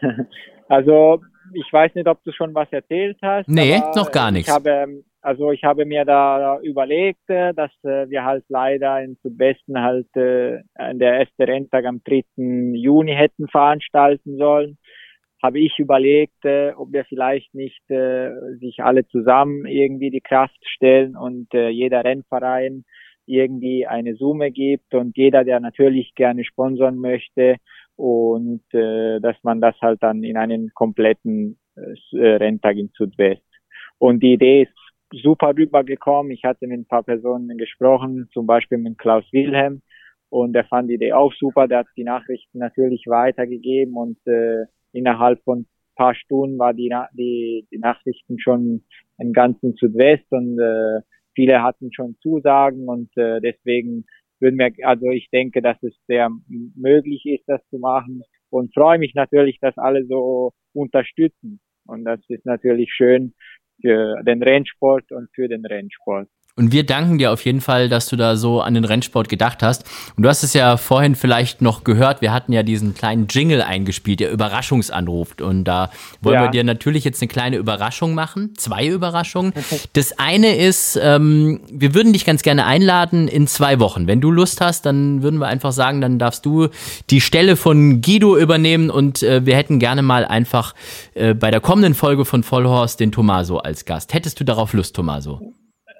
Also, 0.66 1.20
ich 1.52 1.70
weiß 1.70 1.94
nicht, 1.94 2.08
ob 2.08 2.24
du 2.24 2.32
schon 2.32 2.54
was 2.54 2.72
erzählt 2.72 3.18
hast. 3.20 3.46
Nee, 3.46 3.80
noch 3.94 4.10
gar 4.10 4.30
nichts. 4.30 4.48
Ich 4.48 4.54
habe, 4.54 5.02
also 5.20 5.50
ich 5.50 5.62
habe 5.62 5.84
mir 5.84 6.06
da 6.06 6.58
überlegt, 6.62 7.28
äh, 7.28 7.52
dass 7.52 7.70
äh, 7.82 8.08
wir 8.08 8.24
halt 8.24 8.44
leider 8.48 9.02
in 9.02 9.18
Südwesten 9.22 9.78
halt 9.78 10.08
äh, 10.16 10.62
der 10.94 11.20
erste 11.20 11.46
Renntag 11.46 11.84
am 11.84 12.00
3. 12.02 12.24
Juni 12.76 13.14
hätten 13.14 13.46
veranstalten 13.48 14.38
sollen 14.38 14.78
habe 15.44 15.60
ich 15.60 15.78
überlegt, 15.78 16.42
äh, 16.46 16.72
ob 16.72 16.90
wir 16.94 17.04
vielleicht 17.04 17.54
nicht 17.54 17.82
äh, 17.90 18.30
sich 18.60 18.82
alle 18.82 19.06
zusammen 19.08 19.66
irgendwie 19.66 20.08
die 20.08 20.22
Kraft 20.22 20.58
stellen 20.66 21.16
und 21.16 21.52
äh, 21.52 21.68
jeder 21.68 22.02
Rennverein 22.02 22.84
irgendwie 23.26 23.86
eine 23.86 24.14
Summe 24.14 24.50
gibt 24.50 24.94
und 24.94 25.18
jeder, 25.18 25.44
der 25.44 25.60
natürlich 25.60 26.14
gerne 26.14 26.44
sponsern 26.44 26.96
möchte 26.96 27.56
und 27.94 28.62
äh, 28.72 29.20
dass 29.20 29.36
man 29.42 29.60
das 29.60 29.78
halt 29.82 30.02
dann 30.02 30.22
in 30.24 30.38
einen 30.38 30.70
kompletten 30.72 31.58
äh, 31.76 32.16
Renntag 32.16 32.76
in 32.76 32.90
Südwest. 32.96 33.44
Und 33.98 34.22
die 34.22 34.32
Idee 34.32 34.62
ist 34.62 35.22
super 35.22 35.54
rübergekommen. 35.54 36.32
Ich 36.32 36.44
hatte 36.44 36.66
mit 36.66 36.80
ein 36.80 36.86
paar 36.86 37.02
Personen 37.02 37.58
gesprochen, 37.58 38.30
zum 38.32 38.46
Beispiel 38.46 38.78
mit 38.78 38.96
Klaus 38.96 39.24
Wilhelm 39.30 39.82
und 40.30 40.56
er 40.56 40.64
fand 40.64 40.88
die 40.88 40.94
Idee 40.94 41.12
auch 41.12 41.34
super. 41.34 41.68
Der 41.68 41.80
hat 41.80 41.86
die 41.98 42.04
Nachrichten 42.04 42.60
natürlich 42.60 43.04
weitergegeben 43.06 43.94
und 43.94 44.16
äh, 44.26 44.64
innerhalb 44.94 45.42
von 45.44 45.66
paar 45.94 46.14
Stunden 46.14 46.58
war 46.58 46.74
die, 46.74 46.92
die, 47.12 47.66
die 47.70 47.78
Nachrichten 47.78 48.38
schon 48.38 48.84
im 49.18 49.32
ganzen 49.32 49.74
Südwest 49.74 50.26
und 50.30 50.58
äh, 50.58 51.00
viele 51.34 51.62
hatten 51.62 51.92
schon 51.92 52.16
Zusagen 52.20 52.88
und 52.88 53.10
äh, 53.16 53.40
deswegen 53.40 54.04
würden 54.40 54.58
wir, 54.58 54.72
also 54.86 55.10
ich 55.10 55.28
denke, 55.30 55.62
dass 55.62 55.80
es 55.82 55.94
sehr 56.06 56.30
möglich 56.48 57.24
ist, 57.26 57.44
das 57.46 57.60
zu 57.70 57.78
machen 57.78 58.22
und 58.50 58.74
freue 58.74 58.98
mich 58.98 59.14
natürlich, 59.14 59.58
dass 59.60 59.76
alle 59.78 60.04
so 60.06 60.52
unterstützen 60.72 61.60
und 61.86 62.04
das 62.04 62.20
ist 62.28 62.44
natürlich 62.44 62.92
schön 62.92 63.34
für 63.80 64.22
den 64.22 64.42
Rennsport 64.42 65.10
und 65.12 65.28
für 65.34 65.48
den 65.48 65.64
Rennsport. 65.64 66.28
Und 66.56 66.70
wir 66.70 66.86
danken 66.86 67.18
dir 67.18 67.32
auf 67.32 67.44
jeden 67.44 67.60
Fall, 67.60 67.88
dass 67.88 68.06
du 68.06 68.14
da 68.14 68.36
so 68.36 68.60
an 68.60 68.74
den 68.74 68.84
Rennsport 68.84 69.28
gedacht 69.28 69.60
hast. 69.60 69.84
Und 70.16 70.22
du 70.22 70.28
hast 70.28 70.44
es 70.44 70.52
ja 70.52 70.76
vorhin 70.76 71.16
vielleicht 71.16 71.62
noch 71.62 71.82
gehört, 71.82 72.20
wir 72.20 72.32
hatten 72.32 72.52
ja 72.52 72.62
diesen 72.62 72.94
kleinen 72.94 73.26
Jingle 73.28 73.60
eingespielt, 73.60 74.20
der 74.20 74.30
Überraschungsanruft. 74.30 75.42
Und 75.42 75.64
da 75.64 75.90
wollen 76.20 76.34
ja. 76.34 76.42
wir 76.44 76.50
dir 76.50 76.62
natürlich 76.62 77.02
jetzt 77.02 77.20
eine 77.20 77.28
kleine 77.28 77.56
Überraschung 77.56 78.14
machen. 78.14 78.54
Zwei 78.56 78.86
Überraschungen. 78.86 79.52
Das 79.94 80.16
eine 80.16 80.56
ist, 80.56 80.96
ähm, 81.02 81.60
wir 81.72 81.92
würden 81.92 82.12
dich 82.12 82.24
ganz 82.24 82.42
gerne 82.42 82.66
einladen 82.66 83.26
in 83.26 83.48
zwei 83.48 83.80
Wochen. 83.80 84.06
Wenn 84.06 84.20
du 84.20 84.30
Lust 84.30 84.60
hast, 84.60 84.86
dann 84.86 85.24
würden 85.24 85.40
wir 85.40 85.48
einfach 85.48 85.72
sagen, 85.72 86.00
dann 86.00 86.20
darfst 86.20 86.46
du 86.46 86.68
die 87.10 87.20
Stelle 87.20 87.56
von 87.56 88.00
Guido 88.00 88.36
übernehmen 88.36 88.90
und 88.90 89.24
äh, 89.24 89.44
wir 89.44 89.56
hätten 89.56 89.80
gerne 89.80 90.02
mal 90.02 90.24
einfach 90.24 90.76
äh, 91.14 91.34
bei 91.34 91.50
der 91.50 91.60
kommenden 91.60 91.94
Folge 91.94 92.24
von 92.24 92.44
Vollhorst 92.44 93.00
den 93.00 93.10
Tomaso 93.10 93.58
als 93.58 93.84
Gast. 93.86 94.14
Hättest 94.14 94.38
du 94.38 94.44
darauf 94.44 94.72
Lust, 94.72 94.94
Tomaso? 94.94 95.52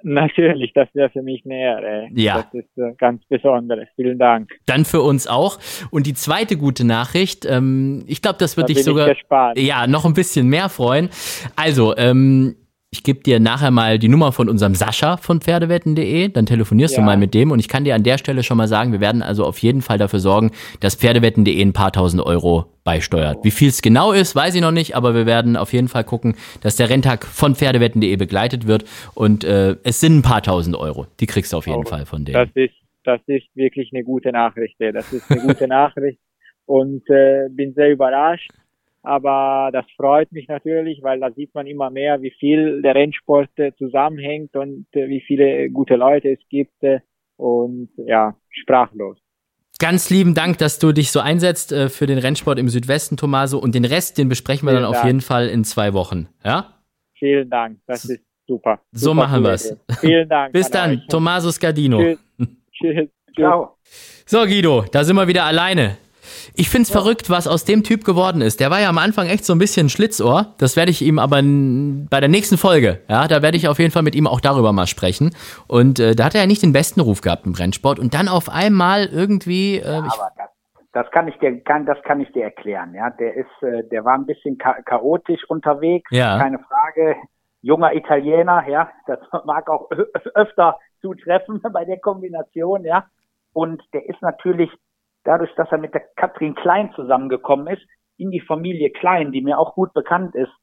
Natürlich, 0.07 0.71
das 0.75 0.87
wäre 0.93 1.09
für 1.09 1.23
mich 1.23 1.43
eine 1.45 1.59
Ehre. 1.59 2.07
Ja. 2.13 2.43
Das 2.43 2.53
ist 2.53 2.77
äh, 2.77 2.93
ganz 2.95 3.25
Besonderes. 3.25 3.87
Vielen 3.95 4.19
Dank. 4.19 4.51
Dann 4.67 4.85
für 4.85 5.01
uns 5.01 5.25
auch. 5.25 5.57
Und 5.89 6.05
die 6.05 6.13
zweite 6.13 6.57
gute 6.57 6.85
Nachricht, 6.85 7.43
ähm, 7.45 8.03
ich 8.05 8.21
glaube, 8.21 8.37
das 8.37 8.55
wird 8.55 8.69
da 8.69 8.73
dich 8.73 8.83
sogar 8.83 9.15
ja 9.57 9.87
noch 9.87 10.05
ein 10.05 10.13
bisschen 10.13 10.47
mehr 10.47 10.69
freuen. 10.69 11.09
Also, 11.55 11.97
ähm, 11.97 12.55
ich 12.95 13.03
gebe 13.03 13.19
dir 13.19 13.41
nachher 13.41 13.71
mal 13.71 13.99
die 13.99 14.07
Nummer 14.07 14.31
von 14.31 14.47
unserem 14.47 14.73
Sascha 14.73 15.17
von 15.17 15.41
Pferdewetten.de, 15.41 16.29
dann 16.29 16.45
telefonierst 16.45 16.95
ja. 16.95 17.01
du 17.01 17.05
mal 17.05 17.17
mit 17.17 17.33
dem 17.33 17.51
und 17.51 17.59
ich 17.59 17.67
kann 17.67 17.83
dir 17.83 17.93
an 17.93 18.03
der 18.03 18.17
Stelle 18.17 18.41
schon 18.41 18.55
mal 18.55 18.69
sagen, 18.69 18.93
wir 18.93 19.01
werden 19.01 19.21
also 19.21 19.43
auf 19.43 19.57
jeden 19.57 19.81
Fall 19.81 19.97
dafür 19.97 20.19
sorgen, 20.19 20.51
dass 20.79 20.95
Pferdewetten.de 20.95 21.61
ein 21.61 21.73
paar 21.73 21.91
tausend 21.91 22.25
Euro 22.25 22.67
beisteuert. 22.85 23.43
Wie 23.43 23.51
viel 23.51 23.67
es 23.67 23.81
genau 23.81 24.13
ist, 24.13 24.33
weiß 24.33 24.55
ich 24.55 24.61
noch 24.61 24.71
nicht, 24.71 24.95
aber 24.95 25.13
wir 25.13 25.25
werden 25.25 25.57
auf 25.57 25.73
jeden 25.73 25.89
Fall 25.89 26.05
gucken, 26.05 26.35
dass 26.61 26.77
der 26.77 26.89
Renntag 26.89 27.25
von 27.25 27.55
Pferdewetten.de 27.55 28.15
begleitet 28.15 28.65
wird 28.65 28.85
und 29.13 29.43
äh, 29.43 29.75
es 29.83 29.99
sind 29.99 30.19
ein 30.19 30.21
paar 30.21 30.41
tausend 30.41 30.77
Euro. 30.77 31.05
Die 31.19 31.25
kriegst 31.25 31.51
du 31.51 31.57
auf 31.57 31.67
jeden 31.67 31.83
oh, 31.85 31.89
Fall 31.89 32.05
von 32.05 32.23
denen. 32.23 32.35
Das 32.35 32.49
ist, 32.55 32.75
das 33.03 33.19
ist 33.27 33.47
wirklich 33.55 33.91
eine 33.93 34.05
gute 34.05 34.31
Nachricht. 34.31 34.75
Das 34.79 35.11
ist 35.11 35.29
eine 35.29 35.41
gute 35.41 35.67
Nachricht 35.67 36.19
und 36.65 37.03
äh, 37.09 37.49
bin 37.49 37.73
sehr 37.73 37.91
überrascht 37.91 38.49
aber 39.05 39.69
das 39.71 39.85
freut 39.95 40.31
mich 40.31 40.47
natürlich, 40.47 41.01
weil 41.03 41.19
da 41.19 41.31
sieht 41.31 41.53
man 41.53 41.67
immer 41.67 41.89
mehr, 41.89 42.21
wie 42.21 42.31
viel 42.31 42.81
der 42.81 42.95
Rennsport 42.95 43.49
äh, 43.57 43.71
zusammenhängt 43.77 44.55
und 44.55 44.87
äh, 44.93 45.07
wie 45.07 45.21
viele 45.21 45.69
gute 45.69 45.95
Leute 45.95 46.29
es 46.29 46.39
gibt 46.49 46.83
äh, 46.83 46.99
und 47.37 47.89
ja, 47.97 48.35
sprachlos. 48.49 49.17
Ganz 49.77 50.09
lieben 50.09 50.33
Dank, 50.33 50.57
dass 50.57 50.79
du 50.79 50.93
dich 50.93 51.11
so 51.11 51.19
einsetzt 51.19 51.75
für 51.89 52.05
den 52.05 52.17
Rennsport 52.17 52.57
im 52.59 52.69
Südwesten, 52.69 53.17
Tomaso. 53.17 53.59
Und 53.59 53.75
den 53.75 53.83
Rest, 53.83 54.17
den 54.17 54.29
besprechen 54.29 54.65
wir 54.65 54.71
Vielen 54.71 54.83
dann 54.83 54.91
Dank. 54.93 55.03
auf 55.03 55.05
jeden 55.05 55.19
Fall 55.19 55.49
in 55.49 55.65
zwei 55.65 55.93
Wochen. 55.93 56.29
Ja? 56.45 56.79
Vielen 57.19 57.49
Dank. 57.49 57.79
Das 57.85 58.05
ist 58.05 58.23
super. 58.47 58.79
So 58.93 59.07
super 59.09 59.15
machen 59.15 59.43
wir 59.43 59.51
es. 59.51 59.77
Vielen 59.99 60.29
Dank. 60.29 60.53
Bis 60.53 60.69
dann, 60.69 60.91
euch. 60.91 61.07
Tomaso 61.07 61.51
Scardino. 61.51 61.99
Tschüss. 61.99 62.19
Tschüss. 62.71 63.09
Ciao. 63.35 63.75
So, 64.25 64.45
Guido, 64.45 64.85
da 64.91 65.03
sind 65.03 65.17
wir 65.17 65.27
wieder 65.27 65.43
alleine. 65.43 65.97
Ich 66.55 66.69
find's 66.69 66.89
ja. 66.89 66.99
verrückt, 66.99 67.29
was 67.29 67.47
aus 67.47 67.65
dem 67.65 67.83
Typ 67.83 68.03
geworden 68.03 68.41
ist. 68.41 68.59
Der 68.59 68.71
war 68.71 68.79
ja 68.79 68.89
am 68.89 68.97
Anfang 68.97 69.27
echt 69.27 69.45
so 69.45 69.53
ein 69.53 69.59
bisschen 69.59 69.89
Schlitzohr. 69.89 70.53
Das 70.57 70.75
werde 70.75 70.91
ich 70.91 71.01
ihm 71.01 71.19
aber 71.19 71.41
bei 71.43 72.19
der 72.19 72.29
nächsten 72.29 72.57
Folge, 72.57 73.01
ja, 73.09 73.27
da 73.27 73.41
werde 73.41 73.57
ich 73.57 73.67
auf 73.67 73.79
jeden 73.79 73.91
Fall 73.91 74.03
mit 74.03 74.15
ihm 74.15 74.27
auch 74.27 74.41
darüber 74.41 74.71
mal 74.73 74.87
sprechen. 74.87 75.35
Und 75.67 75.99
äh, 75.99 76.15
da 76.15 76.25
hat 76.25 76.35
er 76.35 76.41
ja 76.41 76.47
nicht 76.47 76.63
den 76.63 76.73
besten 76.73 77.01
Ruf 77.01 77.21
gehabt 77.21 77.45
im 77.45 77.53
Rennsport. 77.53 77.99
Und 77.99 78.13
dann 78.13 78.27
auf 78.27 78.49
einmal 78.49 79.05
irgendwie. 79.05 79.77
Äh, 79.77 79.83
ja, 79.83 79.97
aber 79.99 80.31
das, 80.37 80.49
Das 80.93 81.11
kann 81.11 81.27
ich 81.27 81.37
dir, 81.39 81.59
kann, 81.61 81.85
das 81.85 81.97
kann 82.03 82.21
ich 82.21 82.31
dir 82.31 82.43
erklären. 82.43 82.93
Ja, 82.93 83.09
der 83.09 83.35
ist, 83.35 83.63
äh, 83.63 83.83
der 83.91 84.05
war 84.05 84.15
ein 84.15 84.25
bisschen 84.25 84.57
cha 84.57 84.73
chaotisch 84.85 85.43
unterwegs, 85.49 86.09
Ja. 86.11 86.37
keine 86.39 86.59
Frage. 86.59 87.15
Junger 87.61 87.93
Italiener, 87.95 88.63
ja, 88.67 88.89
das 89.07 89.19
mag 89.45 89.69
auch 89.69 89.89
öfter 90.35 90.77
zutreffen 91.01 91.61
bei 91.73 91.83
der 91.85 91.99
Kombination, 91.99 92.83
ja. 92.85 93.05
Und 93.53 93.81
der 93.93 94.07
ist 94.07 94.21
natürlich 94.21 94.69
dadurch, 95.25 95.53
dass 95.55 95.71
er 95.71 95.77
mit 95.77 95.93
der 95.93 96.03
Katrin 96.15 96.55
Klein 96.55 96.91
zusammengekommen 96.95 97.67
ist, 97.67 97.83
in 98.17 98.31
die 98.31 98.39
Familie 98.39 98.91
Klein, 98.91 99.31
die 99.31 99.41
mir 99.41 99.59
auch 99.59 99.75
gut 99.75 99.93
bekannt 99.93 100.35
ist, 100.35 100.53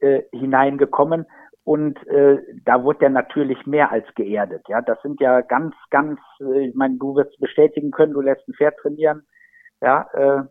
äh, 0.00 0.22
hineingekommen. 0.32 1.26
Und 1.64 1.98
äh, 2.08 2.38
da 2.64 2.82
wurde 2.84 3.06
er 3.06 3.10
natürlich 3.10 3.66
mehr 3.66 3.90
als 3.90 4.06
geerdet. 4.14 4.62
Ja, 4.68 4.82
das 4.82 5.00
sind 5.02 5.20
ja 5.20 5.40
ganz, 5.40 5.74
ganz, 5.90 6.20
äh, 6.40 6.68
ich 6.68 6.74
meine, 6.74 6.96
du 6.98 7.16
wirst 7.16 7.38
bestätigen 7.40 7.90
können, 7.90 8.12
du 8.12 8.20
lässt 8.20 8.46
ein 8.48 8.54
Pferd 8.54 8.76
trainieren. 8.78 9.26
Ja, 9.80 10.08
äh, 10.12 10.42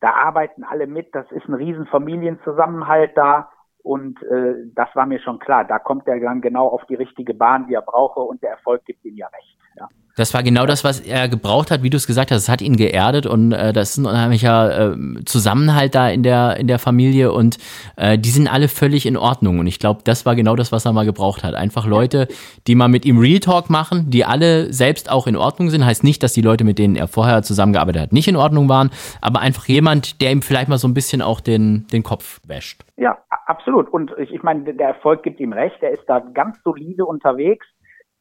da 0.00 0.10
arbeiten 0.10 0.64
alle 0.64 0.86
mit. 0.86 1.14
Das 1.14 1.30
ist 1.32 1.48
ein 1.48 1.54
riesen 1.54 1.86
Familienzusammenhalt 1.86 3.16
da. 3.16 3.50
Und 3.82 4.22
äh, 4.24 4.54
das 4.74 4.88
war 4.94 5.06
mir 5.06 5.20
schon 5.20 5.38
klar. 5.38 5.64
Da 5.64 5.78
kommt 5.78 6.06
er 6.06 6.20
dann 6.20 6.40
genau 6.40 6.68
auf 6.68 6.84
die 6.86 6.94
richtige 6.94 7.34
Bahn, 7.34 7.66
die 7.66 7.74
er 7.74 7.82
brauche. 7.82 8.20
Und 8.20 8.42
der 8.42 8.50
Erfolg 8.50 8.84
gibt 8.84 9.04
ihm 9.04 9.16
ja 9.16 9.28
recht. 9.28 9.58
Ja. 9.78 9.88
Das 10.14 10.34
war 10.34 10.42
genau 10.42 10.66
das, 10.66 10.84
was 10.84 11.00
er 11.00 11.26
gebraucht 11.28 11.70
hat, 11.70 11.82
wie 11.82 11.88
du 11.88 11.96
es 11.96 12.06
gesagt 12.06 12.30
hast. 12.30 12.42
Es 12.42 12.48
hat 12.50 12.60
ihn 12.60 12.76
geerdet 12.76 13.24
und 13.24 13.52
äh, 13.52 13.72
das 13.72 13.92
ist 13.92 13.96
ein 13.96 14.04
unheimlicher 14.06 14.92
äh, 14.92 15.24
Zusammenhalt 15.24 15.94
da 15.94 16.10
in 16.10 16.22
der 16.22 16.58
in 16.58 16.66
der 16.66 16.78
Familie 16.78 17.32
und 17.32 17.56
äh, 17.96 18.18
die 18.18 18.28
sind 18.28 18.46
alle 18.46 18.68
völlig 18.68 19.06
in 19.06 19.16
Ordnung. 19.16 19.58
Und 19.58 19.66
ich 19.66 19.78
glaube, 19.78 20.02
das 20.04 20.26
war 20.26 20.36
genau 20.36 20.54
das, 20.54 20.70
was 20.70 20.84
er 20.84 20.92
mal 20.92 21.06
gebraucht 21.06 21.44
hat. 21.44 21.54
Einfach 21.54 21.86
Leute, 21.86 22.28
die 22.66 22.74
mal 22.74 22.88
mit 22.88 23.06
ihm 23.06 23.18
Real 23.18 23.40
Talk 23.40 23.70
machen, 23.70 24.10
die 24.10 24.26
alle 24.26 24.70
selbst 24.70 25.10
auch 25.10 25.26
in 25.26 25.36
Ordnung 25.36 25.70
sind. 25.70 25.86
Heißt 25.86 26.04
nicht, 26.04 26.22
dass 26.22 26.34
die 26.34 26.42
Leute, 26.42 26.64
mit 26.64 26.78
denen 26.78 26.94
er 26.94 27.08
vorher 27.08 27.42
zusammengearbeitet 27.42 28.02
hat, 28.02 28.12
nicht 28.12 28.28
in 28.28 28.36
Ordnung 28.36 28.68
waren, 28.68 28.90
aber 29.22 29.40
einfach 29.40 29.66
jemand, 29.66 30.20
der 30.20 30.30
ihm 30.32 30.42
vielleicht 30.42 30.68
mal 30.68 30.78
so 30.78 30.88
ein 30.88 30.94
bisschen 30.94 31.22
auch 31.22 31.40
den 31.40 31.86
den 31.90 32.02
Kopf 32.02 32.40
wäscht. 32.46 32.82
Ja, 32.98 33.16
absolut. 33.46 33.88
Und 33.88 34.12
ich, 34.18 34.30
ich 34.30 34.42
meine, 34.42 34.74
der 34.74 34.88
Erfolg 34.88 35.22
gibt 35.22 35.40
ihm 35.40 35.54
recht. 35.54 35.82
Er 35.82 35.92
ist 35.92 36.04
da 36.06 36.18
ganz 36.18 36.58
solide 36.62 37.06
unterwegs, 37.06 37.66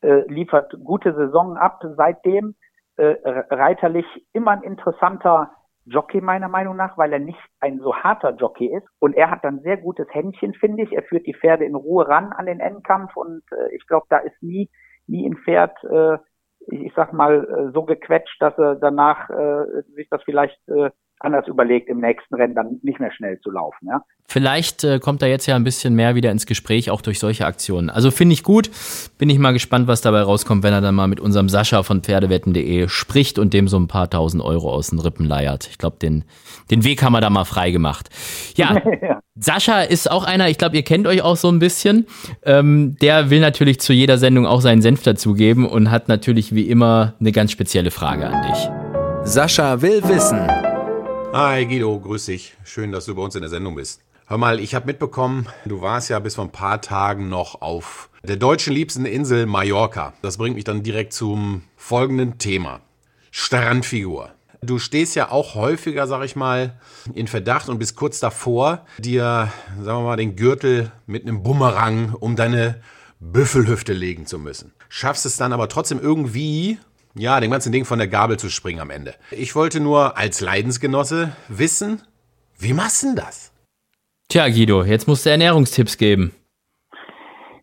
äh, 0.02 0.22
liefert 0.28 0.76
gute 0.84 1.14
Saisonen 1.14 1.58
ab 1.58 1.82
seitdem. 1.96 2.56
Äh, 2.98 3.16
re- 3.24 3.46
reiterlich 3.50 4.06
immer 4.34 4.52
ein 4.52 4.64
interessanter 4.64 5.52
Jockey 5.86 6.22
meiner 6.22 6.50
Meinung 6.50 6.76
nach, 6.76 6.98
weil 6.98 7.12
er 7.14 7.20
nicht 7.20 7.40
ein 7.60 7.80
so 7.80 7.96
harter 7.96 8.36
Jockey 8.36 8.68
ist. 8.68 8.88
Und 9.00 9.16
er 9.16 9.32
hat 9.32 9.44
dann 9.44 9.62
sehr 9.62 9.78
gutes 9.78 10.08
Händchen, 10.12 10.54
finde 10.54 10.84
ich. 10.84 10.92
Er 10.94 11.04
führt 11.04 11.26
die 11.26 11.34
Pferde 11.34 11.66
in 11.66 11.76
Ruhe 11.76 12.08
ran 12.08 12.34
an 12.34 12.46
den 12.46 12.60
Endkampf 12.60 13.16
und 13.16 13.42
äh, 13.52 13.76
ich 13.76 13.88
glaube, 13.88 14.06
da 14.10 14.18
ist 14.18 14.42
nie, 14.44 14.70
nie 15.08 15.28
ein 15.28 15.38
Pferd, 15.38 15.76
äh, 15.86 16.18
ich, 16.68 16.82
ich 16.82 16.94
sag 16.96 17.14
mal, 17.14 17.44
äh, 17.46 17.72
so 17.74 17.84
gequetscht, 17.84 18.40
dass 18.42 18.56
er 18.60 18.76
danach 18.76 19.30
äh, 19.30 19.82
sich 19.96 20.08
das 20.10 20.22
vielleicht 20.24 20.60
äh, 20.68 20.92
anders 21.24 21.48
überlegt, 21.48 21.90
im 21.90 22.00
nächsten 22.00 22.36
Rennen 22.36 22.56
dann 22.56 22.80
nicht 22.84 23.00
mehr 23.00 23.12
schnell 23.12 23.40
zu 23.42 23.52
laufen. 23.52 23.88
Ja? 23.88 24.04
Vielleicht 24.28 24.84
äh, 24.84 25.00
kommt 25.00 25.22
er 25.22 25.28
jetzt 25.28 25.46
ja 25.46 25.56
ein 25.56 25.64
bisschen 25.64 25.94
mehr 25.94 26.16
wieder 26.16 26.32
ins 26.32 26.46
Gespräch, 26.46 26.90
auch 26.90 27.02
durch 27.02 27.20
solche 27.20 27.46
Aktionen. 27.46 27.90
Also 27.90 28.12
finde 28.12 28.34
ich 28.34 28.44
gut. 28.44 28.70
Bin 29.18 29.30
ich 29.30 29.40
mal 29.40 29.52
gespannt, 29.52 29.88
was 29.88 30.02
dabei 30.02 30.22
rauskommt, 30.22 30.64
wenn 30.64 30.74
er 30.74 30.82
dann 30.82 30.96
mal 30.96 31.08
mit 31.08 31.20
unserem 31.20 31.50
Sascha 31.50 31.84
von 31.84 32.02
Pferdewetten.de 32.02 32.88
spricht 32.88 33.40
und 33.40 33.54
dem 33.54 33.68
so 33.68 33.78
ein 33.78 33.88
paar 33.88 34.10
tausend 34.10 34.44
Euro 34.44 34.72
aus 34.72 34.90
den 34.90 35.00
Rippen 35.00 35.26
leiert. 35.26 35.68
Ich 35.70 35.78
glaube, 35.78 35.98
den, 36.02 36.24
den 36.70 36.84
Weg 36.84 37.04
haben 37.04 37.14
wir 37.14 37.22
da 37.22 37.30
mal 37.30 37.46
frei 37.46 37.72
gemacht. 37.72 38.10
Ja, 38.56 38.76
Sascha 39.36 39.82
ist 39.82 40.12
auch 40.12 40.24
einer, 40.24 40.50
ich 40.50 40.58
glaube, 40.58 40.76
ihr 40.76 40.84
kennt 40.84 41.08
euch 41.08 41.22
auch 41.22 41.36
so 41.36 41.50
ein 41.50 41.60
bisschen. 41.60 42.06
Ähm, 42.44 42.96
der 43.02 43.30
will 43.30 43.40
natürlich 43.40 43.80
zu 43.80 43.94
jeder 43.94 44.18
Sendung 44.18 44.46
auch 44.46 44.62
seinen 44.62 44.82
Senf 44.82 45.04
dazugeben 45.04 45.66
und 45.66 45.90
hat 45.90 46.10
natürlich 46.10 46.54
wie 46.54 46.70
immer 46.70 47.14
eine 47.20 47.32
ganz 47.32 47.52
spezielle 47.52 47.92
Frage 47.92 48.28
an 48.28 48.44
dich. 48.44 48.70
Sascha 49.24 49.82
will 49.82 50.04
wissen. 50.04 50.71
Hi 51.34 51.66
Guido, 51.66 51.98
grüß 51.98 52.26
dich. 52.26 52.58
Schön, 52.66 52.92
dass 52.92 53.06
du 53.06 53.16
bei 53.16 53.22
uns 53.22 53.36
in 53.36 53.42
der 53.42 53.50
Sendung 53.50 53.76
bist. 53.76 54.02
Hör 54.28 54.38
mal, 54.38 54.60
ich 54.60 54.76
habe 54.76 54.88
mitbekommen, 54.88 55.48
du 55.64 55.80
warst 55.80 56.10
ja 56.10 56.20
bis 56.20 56.36
vor 56.36 56.44
ein 56.44 56.52
paar 56.52 56.82
Tagen 56.82 57.30
noch 57.30 57.62
auf 57.62 58.10
der 58.22 58.36
deutschen 58.36 58.74
liebsten 58.74 59.06
Insel 59.06 59.46
Mallorca. 59.46 60.14
Das 60.22 60.36
bringt 60.36 60.56
mich 60.56 60.66
dann 60.66 60.84
direkt 60.84 61.14
zum 61.14 61.64
folgenden 61.78 62.38
Thema. 62.38 62.82
Strandfigur. 63.32 64.32
Du 64.62 64.78
stehst 64.78 65.16
ja 65.16 65.32
auch 65.32 65.56
häufiger, 65.56 66.06
sag 66.06 66.26
ich 66.26 66.36
mal, 66.36 66.78
in 67.14 67.28
Verdacht 67.28 67.70
und 67.70 67.80
bist 67.80 67.96
kurz 67.96 68.20
davor, 68.20 68.86
dir, 68.98 69.54
sagen 69.82 70.00
wir 70.00 70.04
mal, 70.04 70.18
den 70.18 70.36
Gürtel 70.36 70.92
mit 71.06 71.26
einem 71.26 71.44
Bumerang 71.44 72.14
um 72.14 72.36
deine 72.36 72.82
Büffelhüfte 73.22 73.94
legen 73.94 74.26
zu 74.26 74.38
müssen. 74.38 74.74
Schaffst 74.90 75.26
es 75.26 75.38
dann 75.38 75.54
aber 75.54 75.70
trotzdem 75.70 76.00
irgendwie, 76.02 76.78
ja, 77.16 77.40
dem 77.40 77.52
ganzen 77.52 77.72
Ding 77.72 77.86
von 77.86 78.00
der 78.00 78.08
Gabel 78.08 78.38
zu 78.38 78.50
springen 78.50 78.80
am 78.80 78.90
Ende. 78.90 79.16
Ich 79.32 79.56
wollte 79.56 79.80
nur 79.80 80.18
als 80.18 80.42
Leidensgenosse 80.42 81.36
wissen, 81.48 82.02
wie 82.58 82.74
machst 82.74 83.04
du 83.04 83.08
denn 83.08 83.16
das? 83.18 83.54
Tja, 84.30 84.48
Guido, 84.48 84.84
jetzt 84.84 85.08
musst 85.08 85.26
du 85.26 85.30
Ernährungstipps 85.30 85.98
geben. 85.98 86.34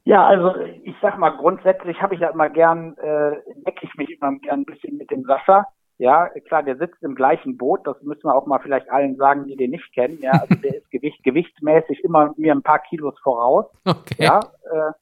Ja, 0.05 0.27
also 0.27 0.55
ich 0.85 0.95
sag 1.03 1.19
mal, 1.19 1.31
grundsätzlich 1.31 2.01
habe 2.01 2.15
ich 2.15 2.21
ja 2.21 2.31
immer 2.31 2.49
gern, 2.49 2.97
äh, 2.99 3.37
decke 3.67 3.87
ich 3.87 3.95
mich 3.97 4.11
immer 4.11 4.39
gern 4.39 4.61
ein 4.61 4.65
bisschen 4.65 4.97
mit 4.97 5.11
dem 5.11 5.25
Sascha. 5.25 5.67
Ja, 5.99 6.29
klar, 6.47 6.63
der 6.63 6.77
sitzt 6.77 7.03
im 7.03 7.15
gleichen 7.15 7.59
Boot, 7.59 7.87
das 7.87 8.01
müssen 8.03 8.25
wir 8.25 8.35
auch 8.35 8.47
mal 8.47 8.61
vielleicht 8.61 8.91
allen 8.91 9.17
sagen, 9.17 9.47
die 9.47 9.57
den 9.57 9.73
nicht 9.73 9.93
kennen. 9.93 10.19
Ja, 10.23 10.33
also 10.33 10.55
der 10.55 10.77
ist 10.77 10.91
gewicht, 10.93 11.23
gewichtsmäßig 11.25 12.05
immer 12.05 12.33
mir 12.37 12.55
ein 12.55 12.63
paar 12.63 12.79
Kilos 12.79 13.19
voraus. 13.23 13.67
Okay. 13.85 14.17
Ja, 14.19 14.41
äh, 14.71 14.93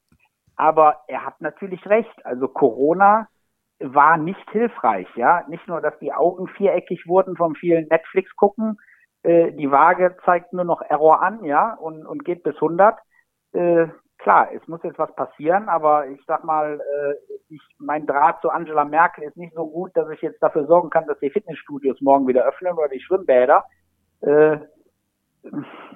aber 0.56 1.02
er 1.06 1.24
hat 1.24 1.40
natürlich 1.40 1.86
recht. 1.86 2.24
Also 2.24 2.48
Corona 2.48 3.28
war 3.80 4.16
nicht 4.16 4.50
hilfreich. 4.50 5.08
Ja, 5.16 5.44
nicht 5.48 5.66
nur, 5.68 5.80
dass 5.80 5.98
die 5.98 6.12
Augen 6.12 6.48
viereckig 6.48 7.06
wurden 7.06 7.36
vom 7.36 7.54
vielen 7.54 7.86
Netflix 7.88 8.34
gucken. 8.36 8.78
Äh, 9.22 9.52
die 9.52 9.70
Waage 9.70 10.16
zeigt 10.24 10.52
nur 10.52 10.64
noch 10.64 10.82
Error 10.82 11.22
an, 11.22 11.44
ja, 11.44 11.74
und, 11.74 12.06
und 12.06 12.24
geht 12.24 12.42
bis 12.42 12.54
100. 12.56 12.96
Äh, 13.52 13.88
klar, 14.18 14.48
es 14.52 14.66
muss 14.68 14.82
jetzt 14.82 14.98
was 14.98 15.14
passieren, 15.14 15.68
aber 15.68 16.06
ich 16.08 16.20
sag 16.26 16.44
mal, 16.44 16.80
äh, 16.80 17.14
ich, 17.48 17.62
mein 17.78 18.06
Draht 18.06 18.40
zu 18.40 18.50
Angela 18.50 18.84
Merkel 18.84 19.24
ist 19.24 19.36
nicht 19.36 19.54
so 19.54 19.66
gut, 19.68 19.90
dass 19.94 20.08
ich 20.10 20.20
jetzt 20.22 20.42
dafür 20.42 20.66
sorgen 20.66 20.90
kann, 20.90 21.06
dass 21.06 21.18
die 21.20 21.30
Fitnessstudios 21.30 22.00
morgen 22.00 22.26
wieder 22.26 22.44
öffnen 22.44 22.72
oder 22.74 22.88
die 22.88 23.00
Schwimmbäder. 23.00 23.64
Äh, 24.22 24.58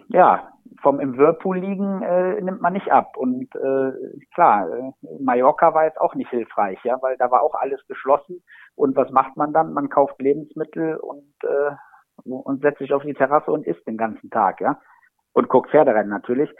ja, 0.08 0.52
vom 0.82 1.00
im 1.00 1.16
Whirlpool 1.16 1.58
liegen 1.58 2.02
äh, 2.02 2.40
nimmt 2.40 2.60
man 2.60 2.72
nicht 2.72 2.90
ab. 2.90 3.16
Und 3.16 3.54
äh, 3.54 3.92
klar, 4.34 4.68
äh, 4.68 4.92
Mallorca 5.20 5.74
war 5.74 5.84
jetzt 5.84 6.00
auch 6.00 6.14
nicht 6.14 6.30
hilfreich, 6.30 6.78
ja, 6.84 7.00
weil 7.00 7.16
da 7.16 7.30
war 7.30 7.42
auch 7.42 7.54
alles 7.54 7.84
geschlossen. 7.86 8.42
Und 8.74 8.96
was 8.96 9.10
macht 9.10 9.36
man 9.36 9.52
dann? 9.52 9.72
Man 9.72 9.88
kauft 9.88 10.20
Lebensmittel 10.20 10.96
und 10.96 11.34
äh, 11.42 11.72
und 12.24 12.60
setzt 12.60 12.78
sich 12.78 12.92
auf 12.92 13.02
die 13.02 13.14
Terrasse 13.14 13.50
und 13.50 13.66
isst 13.66 13.86
den 13.86 13.96
ganzen 13.96 14.30
Tag, 14.30 14.60
ja. 14.60 14.78
Und 15.32 15.48
guckt 15.48 15.70
Pferderennen 15.70 16.10
natürlich. 16.10 16.50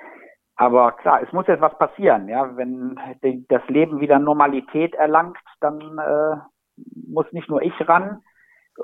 Aber 0.57 0.93
klar, 0.93 1.23
es 1.23 1.33
muss 1.33 1.47
jetzt 1.47 1.61
was 1.61 1.77
passieren, 1.79 2.29
ja. 2.29 2.57
Wenn 2.57 2.99
das 3.49 3.63
Leben 3.69 4.01
wieder 4.01 4.19
Normalität 4.19 4.95
erlangt, 4.95 5.39
dann 5.61 5.99
äh, 5.99 6.37
muss 7.09 7.31
nicht 7.33 7.49
nur 7.49 7.63
ich 7.63 7.75
ran, 7.89 8.23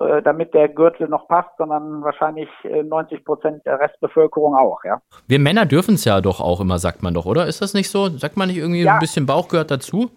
äh, 0.01 0.22
damit 0.22 0.55
der 0.55 0.68
Gürtel 0.68 1.09
noch 1.09 1.28
passt, 1.28 1.51
sondern 1.59 2.03
wahrscheinlich 2.03 2.49
äh, 2.64 2.82
90 2.82 3.24
Prozent 3.24 3.64
der 3.66 3.80
Restbevölkerung 3.80 4.55
auch, 4.57 4.82
ja. 4.84 5.01
Wir 5.26 5.38
Männer 5.38 5.66
dürfen 5.66 5.94
es 5.94 6.05
ja 6.05 6.20
doch 6.20 6.40
auch 6.40 6.61
immer, 6.61 6.78
sagt 6.78 7.03
man 7.03 7.14
doch, 7.14 7.26
oder? 7.26 7.47
Ist 7.47 7.62
das 7.62 7.74
nicht 7.74 7.90
so? 7.90 8.09
Sagt 8.09 8.36
man 8.36 8.49
nicht 8.49 8.59
irgendwie 8.59 8.82
Ja. 8.82 8.94
ein 8.94 8.99
bisschen 9.01 9.26
Bauch 9.26 9.49
gehört 9.49 9.70
dazu? 9.70 10.11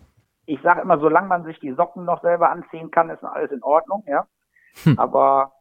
Ich 0.45 0.59
sage 0.63 0.81
immer, 0.81 0.99
solange 0.99 1.27
man 1.27 1.43
sich 1.43 1.59
die 1.59 1.73
Socken 1.73 2.05
noch 2.05 2.21
selber 2.21 2.49
anziehen 2.49 2.89
kann, 2.91 3.09
ist 3.09 3.23
alles 3.23 3.51
in 3.51 3.61
Ordnung, 3.63 4.03
ja. 4.07 4.25
Aber 4.97 5.51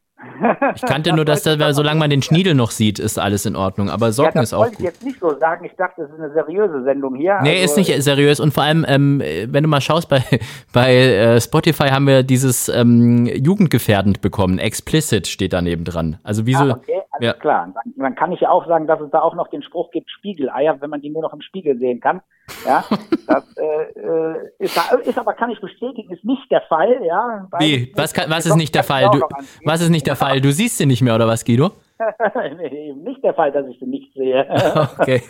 Ich 0.74 0.82
kannte 0.82 1.12
nur, 1.12 1.24
dass 1.24 1.42
da, 1.42 1.72
solange 1.72 2.00
man 2.00 2.10
den 2.10 2.22
Schniedel 2.22 2.54
noch 2.54 2.72
sieht, 2.72 2.98
ist 2.98 3.18
alles 3.18 3.46
in 3.46 3.54
Ordnung. 3.54 3.88
Aber 3.88 4.06
ja, 4.06 4.12
Socken 4.12 4.32
das 4.34 4.50
ist 4.50 4.54
auch 4.54 4.60
wollte 4.60 4.72
ich 4.72 4.78
gut. 4.78 4.86
jetzt 4.86 5.04
nicht 5.04 5.20
so 5.20 5.38
sagen. 5.38 5.64
Ich 5.64 5.72
dachte, 5.76 6.02
es 6.02 6.10
ist 6.10 6.18
eine 6.18 6.32
seriöse 6.32 6.82
Sendung 6.82 7.14
hier. 7.14 7.38
Nee, 7.42 7.60
Also, 7.62 7.64
ist 7.64 7.88
nicht 7.88 8.02
seriös. 8.02 8.40
Und 8.40 8.52
vor 8.52 8.64
allem, 8.64 8.84
ähm, 8.88 9.20
wenn 9.20 9.62
du 9.62 9.68
mal 9.68 9.80
schaust, 9.80 10.08
bei, 10.08 10.22
bei 10.72 10.94
äh, 10.94 11.40
Spotify 11.40 11.88
haben 11.88 12.06
wir 12.06 12.22
dieses 12.24 12.68
ähm, 12.68 13.26
jugendgefährdend 13.26 14.20
bekommen. 14.20 14.58
Explicit 14.58 15.28
steht 15.28 15.52
daneben 15.52 15.84
dran. 15.84 16.18
Also 16.24 16.46
wie 16.46 16.54
so. 16.54 16.64
Ah, 16.64 16.70
okay, 16.80 17.00
alles 17.18 17.34
ja. 17.34 17.40
klar. 17.40 17.72
Dann, 17.96 18.14
kann 18.14 18.32
ich 18.32 18.40
ja 18.40 18.50
auch 18.50 18.66
sagen, 18.66 18.86
dass 18.86 19.00
es 19.00 19.10
da 19.10 19.20
auch 19.20 19.34
noch 19.34 19.48
den 19.48 19.62
Spruch 19.62 19.90
gibt, 19.90 20.10
Spiegeleier, 20.10 20.80
wenn 20.80 20.90
man 20.90 21.00
die 21.00 21.10
nur 21.10 21.22
noch 21.22 21.32
im 21.32 21.40
Spiegel 21.40 21.78
sehen 21.78 22.00
kann. 22.00 22.20
Ja, 22.66 22.84
das 23.26 23.44
äh, 23.56 24.00
äh, 24.00 24.50
ist, 24.58 24.76
da- 24.76 24.96
ist 24.96 25.18
aber, 25.18 25.34
kann 25.34 25.50
ich 25.50 25.60
bestätigen, 25.60 26.12
ist 26.12 26.24
nicht 26.24 26.50
der 26.50 26.62
Fall. 26.62 27.00
Ja, 27.04 27.46
Wie? 27.58 27.92
Was, 27.96 28.14
kann, 28.14 28.30
was 28.30 28.46
ist 28.46 28.56
nicht 28.56 28.74
der 28.74 28.84
Fall? 28.84 29.08
Du, 29.12 29.20
was 29.64 29.80
ist 29.80 29.90
nicht 29.90 30.06
der 30.06 30.16
Fall? 30.16 30.40
Du 30.40 30.50
siehst 30.52 30.78
sie 30.78 30.86
nicht 30.86 31.02
mehr, 31.02 31.14
oder 31.14 31.26
was, 31.26 31.44
Guido? 31.44 31.72
nee, 32.56 32.94
nicht 32.94 33.22
der 33.22 33.34
Fall, 33.34 33.52
dass 33.52 33.66
ich 33.66 33.78
sie 33.78 33.86
nicht 33.86 34.12
sehe. 34.14 34.46
Okay. 34.98 35.22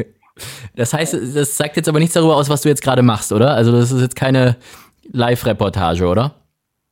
Das 0.77 0.95
heißt, 0.95 1.15
das 1.15 1.57
sagt 1.57 1.77
jetzt 1.77 1.89
aber 1.89 1.99
nichts 1.99 2.15
darüber 2.15 2.37
aus, 2.37 2.49
was 2.49 2.63
du 2.63 2.69
jetzt 2.69 2.83
gerade 2.83 3.03
machst, 3.03 3.33
oder? 3.33 3.55
Also 3.55 3.73
das 3.73 3.91
ist 3.91 4.01
jetzt 4.01 4.15
keine 4.15 4.57
Live-Reportage, 5.13 6.07
oder? 6.07 6.33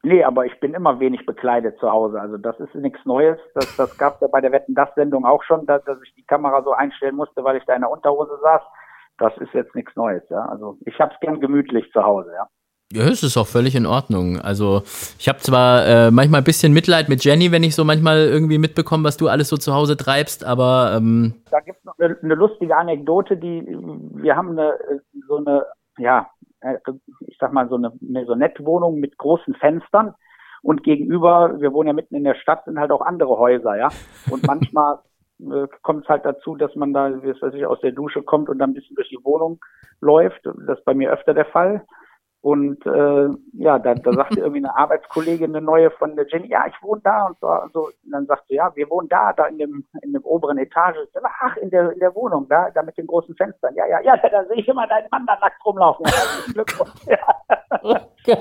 Nee, 0.07 0.22
aber 0.22 0.46
ich 0.46 0.61
bin 0.61 0.72
immer 0.72 1.00
wenig 1.00 1.26
bekleidet 1.26 1.80
zu 1.80 1.90
Hause. 1.90 2.20
Also 2.20 2.36
das 2.36 2.61
ist 2.61 2.72
nichts 2.76 3.04
Neues. 3.04 3.38
Das, 3.54 3.74
das 3.74 3.98
gab 3.98 4.14
es 4.14 4.20
ja 4.20 4.28
bei 4.28 4.40
der 4.40 4.52
Wetten 4.52 4.72
das 4.76 4.88
Sendung 4.94 5.24
auch 5.24 5.42
schon, 5.42 5.66
dass, 5.66 5.82
dass 5.82 5.98
ich 6.00 6.14
die 6.14 6.22
Kamera 6.22 6.62
so 6.62 6.70
einstellen 6.70 7.16
musste, 7.16 7.42
weil 7.42 7.57
ich 7.57 7.64
da 7.64 7.74
in 7.74 7.80
der 7.80 7.90
Unterhose 7.90 8.38
saß. 8.40 8.62
Das 9.18 9.36
ist 9.38 9.52
jetzt 9.52 9.74
nichts 9.74 9.96
Neues, 9.96 10.22
ja. 10.30 10.44
Also 10.44 10.78
ich 10.86 10.96
hab's 11.00 11.16
gern 11.20 11.40
gemütlich 11.40 11.90
zu 11.90 12.04
Hause, 12.04 12.30
ja. 12.36 12.46
Ja, 12.92 13.09
es 13.09 13.24
ist 13.24 13.36
auch 13.36 13.48
völlig 13.48 13.74
in 13.74 13.84
Ordnung. 13.84 14.40
Also 14.40 14.82
ich 15.18 15.28
habe 15.28 15.38
zwar 15.38 15.84
äh, 15.84 16.11
manchmal 16.12 16.42
ein 16.42 16.44
bisschen 16.44 16.72
Mitleid 16.72 17.09
mit 17.09 17.24
Jenny, 17.24 17.50
wenn 17.50 17.64
ich 17.64 17.74
so 17.74 17.84
manchmal 17.84 18.28
irgendwie 18.28 18.59
mitbekomme, 18.59 19.02
was 19.02 19.16
du 19.16 19.26
alles 19.26 19.48
so 19.48 19.57
zu 19.57 19.74
Hause 19.74 19.96
treibst, 19.96 20.44
aber 20.44 20.92
ähm 20.96 21.34
da 21.50 21.59
gibt 21.59 21.78
es 21.78 21.84
noch 21.84 21.98
eine, 21.98 22.16
eine, 22.22 22.34
lustige 22.36 22.76
Anekdote, 22.76 23.36
die 23.36 23.66
wir 23.66 24.36
haben 24.36 24.50
eine 24.50 24.78
so 25.26 25.38
eine 25.38 25.66
ja 25.98 26.30
ich 27.27 27.37
sag 27.39 27.53
mal 27.53 27.69
so 27.69 27.77
eine 27.77 27.93
Maisonette-Wohnung 28.01 28.99
mit 29.01 29.19
großen 29.19 29.55
Fenstern 29.55 30.14
und 30.62 30.83
gegenüber, 30.83 31.61
wir 31.61 31.73
wohnen 31.73 31.89
ja 31.89 31.93
mitten 31.93 32.14
in 32.14 32.25
der 32.25 32.35
Stadt, 32.35 32.64
sind 32.64 32.79
halt 32.79 32.91
auch 32.91 33.03
andere 33.03 33.39
Häuser, 33.39 33.77
ja 33.77 33.89
und 34.31 34.47
manchmal 34.47 34.99
äh, 35.41 35.67
kommt 35.83 36.05
es 36.05 36.09
halt 36.09 36.25
dazu, 36.25 36.57
dass 36.57 36.75
man 36.75 36.93
da, 36.93 37.23
wie 37.23 37.29
es 37.29 37.41
weiß 37.43 37.55
ich, 37.55 37.67
aus 37.67 37.81
der 37.81 37.93
Dusche 37.93 38.23
kommt 38.23 38.49
und 38.49 38.59
dann 38.59 38.71
ein 38.71 38.75
bisschen 38.75 38.97
durch 38.97 39.09
die 39.09 39.23
Wohnung 39.23 39.61
läuft. 40.01 40.45
Das 40.45 40.79
ist 40.79 40.85
bei 40.85 40.95
mir 40.95 41.12
öfter 41.12 41.35
der 41.35 41.47
Fall. 41.47 41.85
Und 42.43 42.87
äh, 42.87 43.28
ja, 43.55 43.78
da, 43.78 43.95
da 43.95 44.12
sagte 44.12 44.41
irgendwie 44.41 44.59
eine 44.59 44.76
Arbeitskollegin, 44.76 45.55
eine 45.57 45.64
neue 45.64 45.91
von 45.91 46.14
der 46.14 46.26
Jenny, 46.28 46.49
ja, 46.49 46.64
ich 46.68 46.80
wohne 46.82 47.01
da 47.03 47.26
und 47.26 47.39
so. 47.41 47.49
Und, 47.49 47.72
so. 47.72 47.80
und 47.87 48.12
dann 48.12 48.26
sagte 48.26 48.45
sie, 48.49 48.55
ja, 48.55 48.70
wir 48.76 48.89
wohnen 48.89 49.09
da, 49.09 49.32
da 49.32 49.47
in 49.47 49.59
dem, 49.59 49.84
in 50.03 50.12
dem 50.12 50.22
oberen 50.22 50.59
Etage. 50.59 50.97
Ach, 51.41 51.57
in 51.57 51.70
der, 51.70 51.91
in 51.93 51.99
der 51.99 52.14
Wohnung, 52.14 52.47
da, 52.49 52.70
da 52.70 52.82
mit 52.82 52.97
den 52.99 53.07
großen 53.07 53.34
Fenstern. 53.34 53.74
Ja, 53.74 53.87
ja, 53.87 54.01
ja, 54.01 54.16
da, 54.16 54.28
da 54.28 54.45
sehe 54.45 54.59
ich 54.59 54.68
immer 54.68 54.87
deinen 54.87 55.09
Mann 55.11 55.26
da 55.26 55.37
nackt 55.41 55.64
rumlaufen. 55.64 56.07
Ja. 57.07 58.37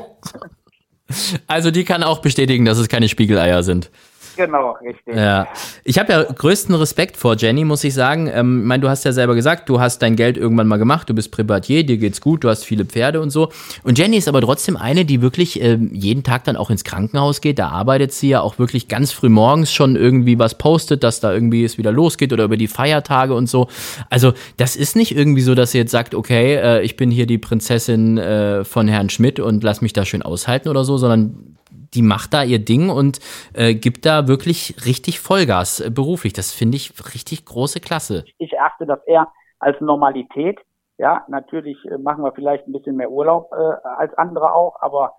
Also 1.48 1.72
die 1.72 1.84
kann 1.84 2.04
auch 2.04 2.20
bestätigen, 2.20 2.66
dass 2.66 2.78
es 2.78 2.89
keine 2.89 3.08
Spiegeleier 3.08 3.64
sind. 3.64 3.91
Genau, 4.36 4.72
richtig. 4.84 5.16
Ja. 5.16 5.48
Ich 5.84 6.00
habe 6.00 6.12
ja 6.12 6.24
größten 6.24 6.76
Respekt 6.76 7.18
vor 7.18 7.36
Jenny, 7.36 7.64
muss 7.64 7.84
ich 7.84 7.94
sagen. 7.94 8.30
Ähm, 8.34 8.62
ich 8.62 8.66
meine, 8.66 8.82
du 8.82 8.90
hast 8.90 9.06
ja 9.06 9.12
selber 9.12 9.36
gesagt, 9.36 9.70
du 9.70 9.80
hast 9.80 10.02
dein 10.02 10.16
Geld 10.16 10.38
irgendwann 10.38 10.68
mal 10.68 10.78
gemacht, 10.78 11.10
du 11.10 11.14
bist 11.14 11.32
Privatier, 11.32 11.86
dir 11.86 11.98
geht's 11.98 12.22
gut, 12.22 12.44
du 12.44 12.50
hast 12.50 12.64
viele 12.64 12.86
Pferde 12.86 13.22
und 13.22 13.30
so. 13.30 13.50
Und 13.84 13.98
Jenny 13.98 14.18
ist 14.18 14.28
aber 14.28 14.42
trotzdem 14.42 14.78
eine, 14.78 15.06
die 15.06 15.22
wirklich 15.22 15.62
äh, 15.62 15.78
jeden 15.92 16.24
Tag 16.24 16.44
dann 16.46 16.56
auch 16.56 16.70
ins 16.70 16.84
Krankenhaus 16.84 17.42
geht. 17.42 17.60
Da 17.60 17.70
arbeitet 17.70 18.12
sie 18.12 18.30
ja 18.30 18.42
auch 18.42 18.60
wirklich 18.60 18.88
ganz 18.88 19.12
früh 19.12 19.30
morgens 19.30 19.72
schon 19.72 19.96
irgendwie 19.96 20.40
was 20.40 20.58
postet, 20.58 21.04
dass 21.04 21.20
da 21.20 21.34
irgendwie 21.34 21.64
es 21.64 21.78
wieder 21.78 21.92
losgeht 21.92 22.34
oder 22.34 22.44
über 22.46 22.58
die 22.58 22.68
Feiertage 22.68 23.34
und 23.34 23.48
so. 23.48 23.68
Also 24.10 24.34
das 24.58 24.76
ist 24.76 24.96
nicht 24.96 25.16
irgendwie 25.16 25.42
so, 25.42 25.56
dass 25.56 25.72
sie 25.72 25.78
jetzt 25.78 25.92
sagt, 25.92 26.16
okay, 26.16 26.56
äh, 26.56 26.82
ich 26.82 26.98
bin 26.98 27.12
hier 27.12 27.26
die 27.26 27.38
Prinzessin 27.38 28.18
äh, 28.18 28.64
von 28.64 28.88
Herrn 28.88 29.10
Schmidt 29.10 29.40
und 29.40 29.64
lass 29.64 29.82
mich 29.82 29.94
da 29.94 30.06
schön 30.06 30.22
aushalten 30.22 30.70
oder 30.70 30.84
so, 30.84 30.98
sondern 30.98 31.55
die 31.94 32.02
macht 32.02 32.34
da 32.34 32.44
ihr 32.44 32.64
Ding 32.64 32.90
und 32.90 33.20
äh, 33.54 33.76
gibt 33.76 34.06
da 34.06 34.28
wirklich 34.28 34.76
richtig 34.86 35.20
Vollgas 35.20 35.80
äh, 35.80 35.90
beruflich. 35.90 36.34
Das 36.34 36.52
finde 36.52 36.78
ich 36.78 36.94
richtig 37.14 37.46
große 37.46 37.80
Klasse. 37.80 38.26
Ich 38.38 38.54
erachte 38.54 38.86
das 38.86 39.00
eher 39.06 39.28
als 39.60 39.80
Normalität. 39.82 40.60
Ja, 40.98 41.26
natürlich 41.28 41.78
äh, 41.86 41.98
machen 41.98 42.24
wir 42.24 42.32
vielleicht 42.32 42.68
ein 42.68 42.72
bisschen 42.72 42.96
mehr 42.96 43.12
Urlaub 43.12 43.52
äh, 43.52 43.88
als 43.98 44.14
andere 44.18 44.54
auch, 44.54 44.82
aber 44.82 45.14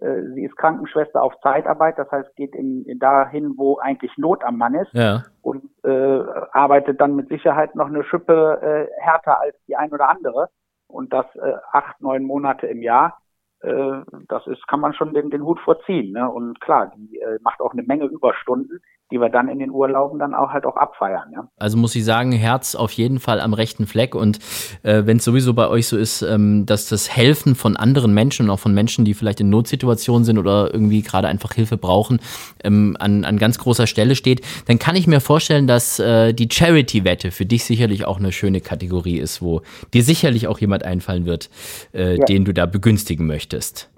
äh, 0.00 0.22
sie 0.34 0.44
ist 0.44 0.56
Krankenschwester 0.56 1.22
auf 1.22 1.34
Zeitarbeit, 1.42 1.98
das 1.98 2.10
heißt, 2.10 2.34
geht 2.36 2.54
in, 2.54 2.84
in 2.86 2.98
dahin, 2.98 3.54
wo 3.56 3.78
eigentlich 3.78 4.12
Not 4.16 4.42
am 4.44 4.58
Mann 4.58 4.74
ist 4.74 4.92
ja. 4.92 5.24
und 5.42 5.64
äh, 5.84 6.22
arbeitet 6.52 7.00
dann 7.00 7.14
mit 7.14 7.28
Sicherheit 7.28 7.74
noch 7.74 7.86
eine 7.86 8.04
Schippe 8.04 8.58
äh, 8.62 9.02
härter 9.02 9.40
als 9.40 9.56
die 9.68 9.76
ein 9.76 9.92
oder 9.92 10.08
andere 10.08 10.48
und 10.86 11.12
das 11.12 11.26
äh, 11.36 11.54
acht, 11.72 12.00
neun 12.00 12.24
Monate 12.24 12.66
im 12.66 12.82
Jahr. 12.82 13.21
Äh, 13.62 14.02
das 14.28 14.46
ist, 14.46 14.66
kann 14.66 14.80
man 14.80 14.92
schon 14.92 15.14
den, 15.14 15.30
den 15.30 15.42
Hut 15.42 15.60
vorziehen. 15.60 16.12
Ne? 16.12 16.28
Und 16.28 16.60
klar, 16.60 16.92
die 16.96 17.18
äh, 17.18 17.38
macht 17.42 17.60
auch 17.60 17.72
eine 17.72 17.82
Menge 17.82 18.06
Überstunden, 18.06 18.80
die 19.10 19.18
wir 19.18 19.28
dann 19.28 19.48
in 19.48 19.58
den 19.58 19.70
Urlauben 19.70 20.18
dann 20.18 20.34
auch 20.34 20.50
halt 20.50 20.64
auch 20.64 20.76
abfeiern. 20.76 21.30
Ja? 21.34 21.48
Also 21.58 21.76
muss 21.76 21.94
ich 21.94 22.04
sagen, 22.04 22.32
Herz 22.32 22.74
auf 22.74 22.92
jeden 22.92 23.20
Fall 23.20 23.40
am 23.40 23.52
rechten 23.52 23.86
Fleck. 23.86 24.14
Und 24.14 24.38
äh, 24.82 25.02
wenn 25.04 25.18
es 25.18 25.24
sowieso 25.24 25.52
bei 25.52 25.68
euch 25.68 25.86
so 25.86 25.98
ist, 25.98 26.22
ähm, 26.22 26.64
dass 26.64 26.88
das 26.88 27.14
Helfen 27.14 27.54
von 27.54 27.76
anderen 27.76 28.14
Menschen 28.14 28.46
und 28.46 28.50
auch 28.50 28.58
von 28.58 28.72
Menschen, 28.72 29.04
die 29.04 29.14
vielleicht 29.14 29.40
in 29.40 29.50
Notsituationen 29.50 30.24
sind 30.24 30.38
oder 30.38 30.72
irgendwie 30.72 31.02
gerade 31.02 31.28
einfach 31.28 31.52
Hilfe 31.52 31.76
brauchen, 31.76 32.20
ähm, 32.64 32.96
an, 32.98 33.24
an 33.24 33.38
ganz 33.38 33.58
großer 33.58 33.86
Stelle 33.86 34.14
steht, 34.14 34.40
dann 34.66 34.78
kann 34.78 34.96
ich 34.96 35.06
mir 35.06 35.20
vorstellen, 35.20 35.66
dass 35.66 35.98
äh, 35.98 36.32
die 36.32 36.48
Charity-Wette 36.50 37.30
für 37.30 37.44
dich 37.44 37.64
sicherlich 37.64 38.06
auch 38.06 38.18
eine 38.18 38.32
schöne 38.32 38.60
Kategorie 38.60 39.18
ist, 39.18 39.42
wo 39.42 39.60
dir 39.92 40.02
sicherlich 40.02 40.48
auch 40.48 40.58
jemand 40.58 40.84
einfallen 40.84 41.26
wird, 41.26 41.50
äh, 41.92 42.16
ja. 42.16 42.24
den 42.24 42.44
du 42.44 42.54
da 42.54 42.66
begünstigen 42.66 43.26
möchtest. 43.26 43.90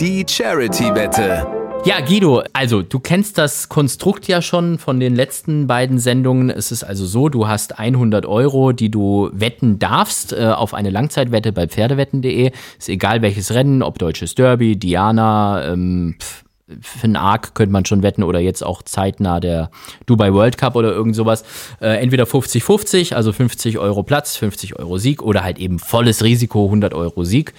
Die 0.00 0.24
Charity-Wette. 0.28 1.61
Ja, 1.84 1.98
Guido, 2.00 2.44
also 2.52 2.82
du 2.82 3.00
kennst 3.00 3.38
das 3.38 3.68
Konstrukt 3.68 4.28
ja 4.28 4.40
schon 4.40 4.78
von 4.78 5.00
den 5.00 5.16
letzten 5.16 5.66
beiden 5.66 5.98
Sendungen. 5.98 6.48
Es 6.48 6.70
ist 6.70 6.84
also 6.84 7.04
so, 7.06 7.28
du 7.28 7.48
hast 7.48 7.76
100 7.76 8.24
Euro, 8.24 8.70
die 8.70 8.88
du 8.88 9.30
wetten 9.32 9.80
darfst 9.80 10.32
äh, 10.32 10.46
auf 10.46 10.74
eine 10.74 10.90
Langzeitwette 10.90 11.50
bei 11.50 11.66
Pferdewetten.de. 11.66 12.52
Ist 12.78 12.88
egal 12.88 13.20
welches 13.20 13.52
Rennen, 13.52 13.82
ob 13.82 13.98
Deutsches 13.98 14.36
Derby, 14.36 14.76
Diana, 14.76 15.72
ähm, 15.72 16.14
pf, 16.20 16.44
für 16.80 17.04
einen 17.04 17.16
Arc 17.16 17.54
könnte 17.54 17.72
man 17.72 17.84
schon 17.84 18.02
wetten 18.02 18.22
oder 18.22 18.40
jetzt 18.40 18.62
auch 18.62 18.82
zeitnah 18.82 19.40
der 19.40 19.70
Dubai 20.06 20.32
World 20.32 20.58
Cup 20.58 20.76
oder 20.76 20.92
irgend 20.92 21.14
sowas. 21.14 21.76
Äh, 21.80 22.00
entweder 22.02 22.24
50-50, 22.24 23.14
also 23.14 23.32
50 23.32 23.78
Euro 23.78 24.02
Platz, 24.02 24.36
50 24.36 24.78
Euro 24.78 24.98
Sieg 24.98 25.22
oder 25.22 25.44
halt 25.44 25.58
eben 25.58 25.78
volles 25.78 26.24
Risiko, 26.24 26.66
100 26.66 26.94
Euro 26.94 27.24
Sieg. 27.24 27.52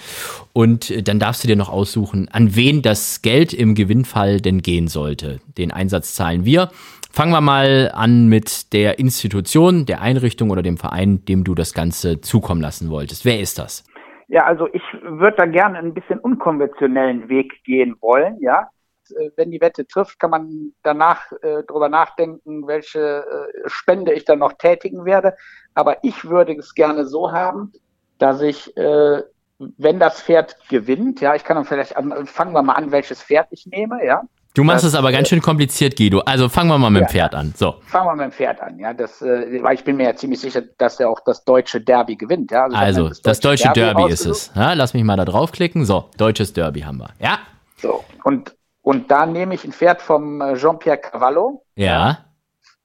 Und 0.54 0.90
äh, 0.90 1.04
dann 1.04 1.20
darfst 1.20 1.44
du 1.44 1.48
dir 1.48 1.56
noch 1.56 1.70
aussuchen, 1.70 2.30
an 2.32 2.56
wen 2.56 2.82
das 2.82 3.22
Geld 3.22 3.54
im 3.54 3.76
Gewinnfall 3.76 4.42
denn 4.42 4.62
gehen 4.62 4.88
sollte. 4.88 5.40
Den 5.58 5.72
Einsatz 5.72 6.16
zahlen 6.16 6.46
wir. 6.46 6.70
Fangen 7.12 7.32
wir 7.32 7.42
mal 7.42 7.92
an 7.94 8.28
mit 8.28 8.74
der 8.74 8.98
Institution, 8.98 9.86
der 9.86 10.02
Einrichtung 10.02 10.50
oder 10.50 10.64
dem 10.64 10.78
Verein, 10.78 11.24
dem 11.26 11.44
du 11.44 11.54
das 11.54 11.74
Ganze 11.74 12.22
zukommen 12.22 12.60
lassen 12.60 12.90
wolltest. 12.90 13.24
Wer 13.24 13.40
ist 13.40 13.60
das? 13.60 13.84
Ja, 14.30 14.46
also 14.46 14.68
ich 14.74 14.82
würde 15.04 15.38
da 15.38 15.46
gerne 15.46 15.78
einen 15.78 15.94
bisschen 15.94 16.18
unkonventionellen 16.18 17.30
Weg 17.30 17.64
gehen 17.66 17.96
wollen, 18.02 18.38
ja. 18.42 18.68
Äh, 19.12 19.32
wenn 19.36 19.52
die 19.52 19.62
Wette 19.62 19.88
trifft, 19.88 20.20
kann 20.20 20.30
man 20.32 20.74
danach 20.84 21.32
äh, 21.42 21.64
darüber 21.68 21.90
nachdenken, 21.90 22.68
welche 22.68 23.00
äh, 23.00 23.70
Spende 23.70 24.14
ich 24.14 24.26
dann 24.26 24.40
noch 24.40 24.54
tätigen 24.54 25.06
werde. 25.06 25.36
Aber 25.74 26.04
ich 26.04 26.26
würde 26.26 26.54
es 26.54 26.74
gerne 26.74 27.06
so 27.06 27.32
haben, 27.32 27.74
dass 28.18 28.42
ich, 28.42 28.76
äh, 28.78 29.22
wenn 29.58 30.00
das 30.00 30.22
Pferd 30.22 30.58
gewinnt, 30.70 31.22
ja, 31.22 31.36
ich 31.36 31.44
kann 31.44 31.56
dann 31.56 31.66
vielleicht, 31.66 31.96
an, 31.98 32.26
fangen 32.26 32.54
wir 32.54 32.62
mal 32.62 32.74
an, 32.74 32.92
welches 32.92 33.22
Pferd 33.22 33.48
ich 33.52 33.66
nehme, 33.66 34.06
ja. 34.06 34.24
Du 34.56 34.64
machst 34.64 34.86
es 34.86 34.94
aber 34.94 35.12
ganz 35.12 35.30
schön 35.30 35.42
kompliziert, 35.42 35.98
Guido. 35.98 36.20
Also 36.20 36.48
fangen 36.48 36.70
wir 36.70 36.78
mal 36.78 36.92
mit 36.92 37.02
dem 37.02 37.08
Pferd 37.08 37.34
an. 37.34 37.56
So. 37.58 37.78
Fangen 37.88 38.06
wir 38.06 38.16
mit 38.16 38.26
dem 38.26 38.32
Pferd 38.32 38.62
an, 38.62 38.78
ja. 38.78 38.94
Das, 38.94 39.20
äh, 39.24 39.64
weil 39.64 39.74
ich 39.74 39.84
bin 39.84 39.98
mir 39.98 40.04
ja 40.04 40.16
ziemlich 40.16 40.42
sicher, 40.42 40.62
dass 40.78 41.00
er 41.00 41.10
auch 41.10 41.22
das 41.26 41.44
deutsche 41.44 41.82
Derby 41.82 42.16
gewinnt, 42.16 42.52
ja. 42.52 42.66
Also, 42.66 42.78
also 42.78 43.10
das, 43.10 43.22
das, 43.24 43.40
deutsche, 43.40 43.64
deutsche 43.64 43.80
Derby, 43.80 44.02
Derby 44.02 44.14
ist 44.14 44.26
es. 44.28 44.52
Ja, 44.56 44.74
lass 44.74 44.94
mich 44.94 45.04
mal 45.04 45.18
da 45.18 45.26
draufklicken. 45.26 45.86
So, 45.86 46.10
deutsches 46.18 46.54
Derby 46.54 46.82
haben 46.82 47.00
wir. 47.00 47.10
Ja. 47.20 47.40
So, 47.78 48.04
und 48.24 48.54
und 48.84 49.10
da 49.10 49.26
nehme 49.26 49.56
ich 49.56 49.64
ein 49.64 49.72
Pferd 49.72 50.02
vom 50.02 50.42
äh, 50.42 50.56
Jean-Pierre 50.56 51.00
Cavallo. 51.00 51.66
Ja. 51.76 52.26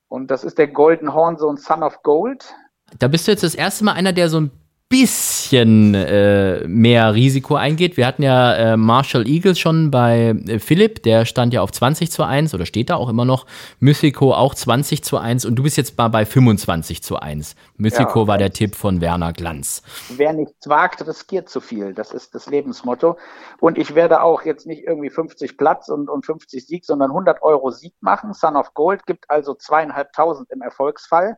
Und 0.07 0.31
das 0.31 0.45
ist 0.45 0.57
der 0.57 0.69
Golden 0.69 1.13
Horn, 1.13 1.37
so 1.37 1.51
ein 1.51 1.57
Son 1.57 1.83
of 1.83 2.03
Gold. 2.03 2.55
Da 2.99 3.09
bist 3.09 3.27
du 3.27 3.33
jetzt 3.33 3.43
das 3.43 3.57
erste 3.57 3.85
Mal 3.85 3.93
einer, 3.93 4.13
der 4.13 4.31
so 4.31 4.41
ein 4.41 4.51
bisschen 4.89 5.95
äh, 5.95 6.67
mehr 6.67 7.13
Risiko 7.13 7.57
eingeht. 7.57 7.99
Wir 7.99 8.07
hatten 8.07 8.23
ja 8.23 8.55
äh, 8.55 8.77
Marshall 8.79 9.29
Eagles 9.29 9.59
schon 9.59 9.91
bei 9.91 10.35
äh, 10.47 10.59
Philipp, 10.59 11.03
der 11.03 11.27
stand 11.27 11.53
ja 11.53 11.61
auf 11.61 11.73
20 11.73 12.11
zu 12.11 12.23
1 12.23 12.55
oder 12.55 12.65
steht 12.65 12.89
da 12.89 12.97
auch 12.97 13.11
immer 13.11 13.27
noch. 13.27 13.45
Mythico 13.81 14.33
auch 14.33 14.55
20 14.55 15.05
zu 15.05 15.19
1 15.19 15.45
und 15.45 15.57
du 15.57 15.63
bist 15.63 15.77
jetzt 15.77 15.99
mal 15.99 16.09
bei 16.09 16.25
25 16.25 17.03
zu 17.03 17.17
1. 17.17 17.55
Mythico 17.77 18.23
ja, 18.23 18.27
war 18.29 18.39
der 18.39 18.53
Tipp 18.55 18.75
von 18.75 19.03
Werner 19.03 19.35
Glanz. 19.35 19.83
Wer 20.09 20.33
nichts 20.33 20.67
wagt, 20.69 21.07
riskiert 21.07 21.51
zu 21.51 21.61
viel. 21.61 21.93
Das 21.93 22.13
ist 22.13 22.35
das 22.35 22.47
Lebensmotto. 22.47 23.19
Und 23.61 23.77
ich 23.77 23.95
werde 23.95 24.23
auch 24.23 24.47
jetzt 24.47 24.67
nicht 24.67 24.85
irgendwie 24.85 25.11
50 25.11 25.59
Platz 25.59 25.91
und, 25.91 26.09
und 26.09 26.25
50 26.25 26.67
Sieg, 26.67 26.87
sondern 26.87 27.11
100 27.11 27.43
Euro 27.43 27.71
Sieg 27.71 27.93
machen. 28.01 28.33
Son 28.33 28.57
of 28.57 28.73
Gold 28.73 29.05
gibt 29.05 29.29
also 29.29 29.55
zweieinhalbtausend 29.55 30.51
im 30.51 30.63
Erfolgsfall. 30.63 31.37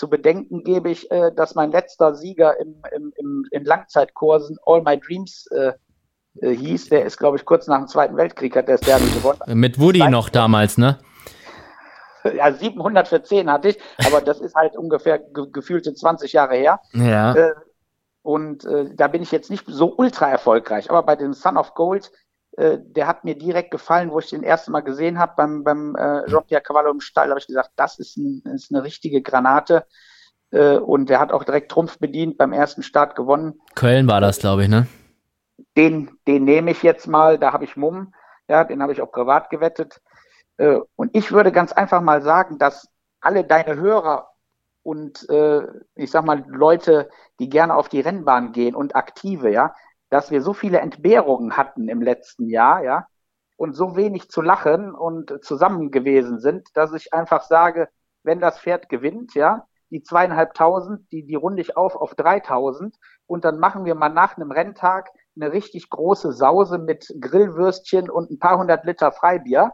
Zu 0.00 0.08
bedenken 0.08 0.64
gebe 0.64 0.88
ich, 0.88 1.10
äh, 1.10 1.30
dass 1.30 1.54
mein 1.54 1.72
letzter 1.72 2.14
Sieger 2.14 2.58
im, 2.58 2.76
im, 2.96 3.12
im, 3.18 3.46
in 3.50 3.64
Langzeitkursen 3.66 4.56
All 4.64 4.80
My 4.80 4.98
Dreams 4.98 5.46
äh, 5.54 5.72
äh, 6.40 6.56
hieß. 6.56 6.88
Der 6.88 7.04
ist, 7.04 7.18
glaube 7.18 7.36
ich, 7.36 7.44
kurz 7.44 7.66
nach 7.66 7.76
dem 7.76 7.86
Zweiten 7.86 8.16
Weltkrieg 8.16 8.56
hat 8.56 8.66
der 8.66 8.78
das 8.78 8.86
Derby 8.86 9.10
gewonnen. 9.10 9.40
Mit 9.60 9.78
Woody 9.78 10.08
noch 10.08 10.30
damals, 10.30 10.78
ne? 10.78 10.98
Ja, 12.34 12.50
700 12.50 13.08
für 13.08 13.22
10 13.22 13.50
hatte 13.50 13.68
ich, 13.68 13.78
aber 14.06 14.22
das 14.22 14.40
ist 14.40 14.54
halt 14.54 14.74
ungefähr 14.74 15.18
ge 15.18 15.48
gefühlte 15.52 15.92
20 15.92 16.32
Jahre 16.32 16.54
her. 16.54 16.80
Ja. 16.94 17.34
Äh, 17.34 17.52
und 18.22 18.64
äh, 18.64 18.94
da 18.94 19.06
bin 19.08 19.20
ich 19.20 19.30
jetzt 19.32 19.50
nicht 19.50 19.64
so 19.66 19.94
ultra 19.94 20.30
erfolgreich. 20.30 20.88
Aber 20.88 21.02
bei 21.02 21.16
dem 21.16 21.34
Son 21.34 21.58
of 21.58 21.74
Gold 21.74 22.10
äh, 22.56 22.78
der 22.80 23.06
hat 23.06 23.24
mir 23.24 23.36
direkt 23.36 23.70
gefallen, 23.70 24.10
wo 24.10 24.18
ich 24.18 24.30
den 24.30 24.42
ersten 24.42 24.72
Mal 24.72 24.80
gesehen 24.80 25.18
habe 25.18 25.34
beim, 25.36 25.64
beim 25.64 25.94
äh, 25.96 26.26
Jean-Pierre 26.26 26.62
Cavallo 26.62 26.90
im 26.90 27.00
Stall, 27.00 27.30
habe 27.30 27.40
ich 27.40 27.46
gesagt, 27.46 27.70
das 27.76 27.98
ist, 27.98 28.16
ein, 28.16 28.42
ist 28.54 28.72
eine 28.72 28.82
richtige 28.82 29.22
Granate. 29.22 29.86
Äh, 30.50 30.78
und 30.78 31.08
der 31.08 31.20
hat 31.20 31.32
auch 31.32 31.44
direkt 31.44 31.70
Trumpf 31.70 31.98
bedient, 31.98 32.38
beim 32.38 32.52
ersten 32.52 32.82
Start 32.82 33.14
gewonnen. 33.14 33.60
Köln 33.74 34.08
war 34.08 34.20
das, 34.20 34.38
glaube 34.38 34.64
ich, 34.64 34.68
ne? 34.68 34.86
Den, 35.76 36.10
den 36.26 36.44
nehme 36.44 36.72
ich 36.72 36.82
jetzt 36.82 37.06
mal, 37.06 37.38
da 37.38 37.52
habe 37.52 37.64
ich 37.64 37.76
Mumm, 37.76 38.12
ja, 38.48 38.64
den 38.64 38.82
habe 38.82 38.92
ich 38.92 39.00
auch 39.00 39.12
privat 39.12 39.50
gewettet. 39.50 40.00
Äh, 40.56 40.80
und 40.96 41.16
ich 41.16 41.30
würde 41.30 41.52
ganz 41.52 41.72
einfach 41.72 42.00
mal 42.00 42.22
sagen, 42.22 42.58
dass 42.58 42.88
alle 43.20 43.44
deine 43.44 43.76
Hörer 43.76 44.28
und 44.82 45.28
äh, 45.28 45.62
ich 45.94 46.10
sag 46.10 46.24
mal 46.24 46.44
Leute, 46.48 47.10
die 47.38 47.48
gerne 47.48 47.74
auf 47.74 47.88
die 47.88 48.00
Rennbahn 48.00 48.52
gehen 48.52 48.74
und 48.74 48.96
aktive, 48.96 49.50
ja, 49.50 49.74
dass 50.10 50.30
wir 50.30 50.42
so 50.42 50.52
viele 50.52 50.80
Entbehrungen 50.80 51.56
hatten 51.56 51.88
im 51.88 52.02
letzten 52.02 52.48
Jahr, 52.48 52.84
ja, 52.84 53.06
und 53.56 53.74
so 53.74 53.96
wenig 53.96 54.30
zu 54.30 54.42
lachen 54.42 54.94
und 54.94 55.44
zusammen 55.44 55.90
gewesen 55.90 56.40
sind, 56.40 56.68
dass 56.74 56.92
ich 56.92 57.12
einfach 57.12 57.42
sage, 57.42 57.88
wenn 58.22 58.40
das 58.40 58.58
Pferd 58.58 58.88
gewinnt, 58.88 59.34
ja, 59.34 59.66
die 59.90 60.02
zweieinhalbtausend, 60.02 61.10
die, 61.12 61.26
die 61.26 61.34
runde 61.34 61.62
ich 61.62 61.76
auf 61.76 61.96
auf 61.96 62.14
dreitausend 62.14 62.96
und 63.26 63.44
dann 63.44 63.58
machen 63.58 63.84
wir 63.84 63.94
mal 63.94 64.08
nach 64.08 64.36
einem 64.36 64.50
Renntag 64.50 65.10
eine 65.36 65.52
richtig 65.52 65.90
große 65.90 66.32
Sause 66.32 66.78
mit 66.78 67.14
Grillwürstchen 67.20 68.10
und 68.10 68.30
ein 68.30 68.38
paar 68.38 68.58
hundert 68.58 68.84
Liter 68.84 69.12
Freibier. 69.12 69.72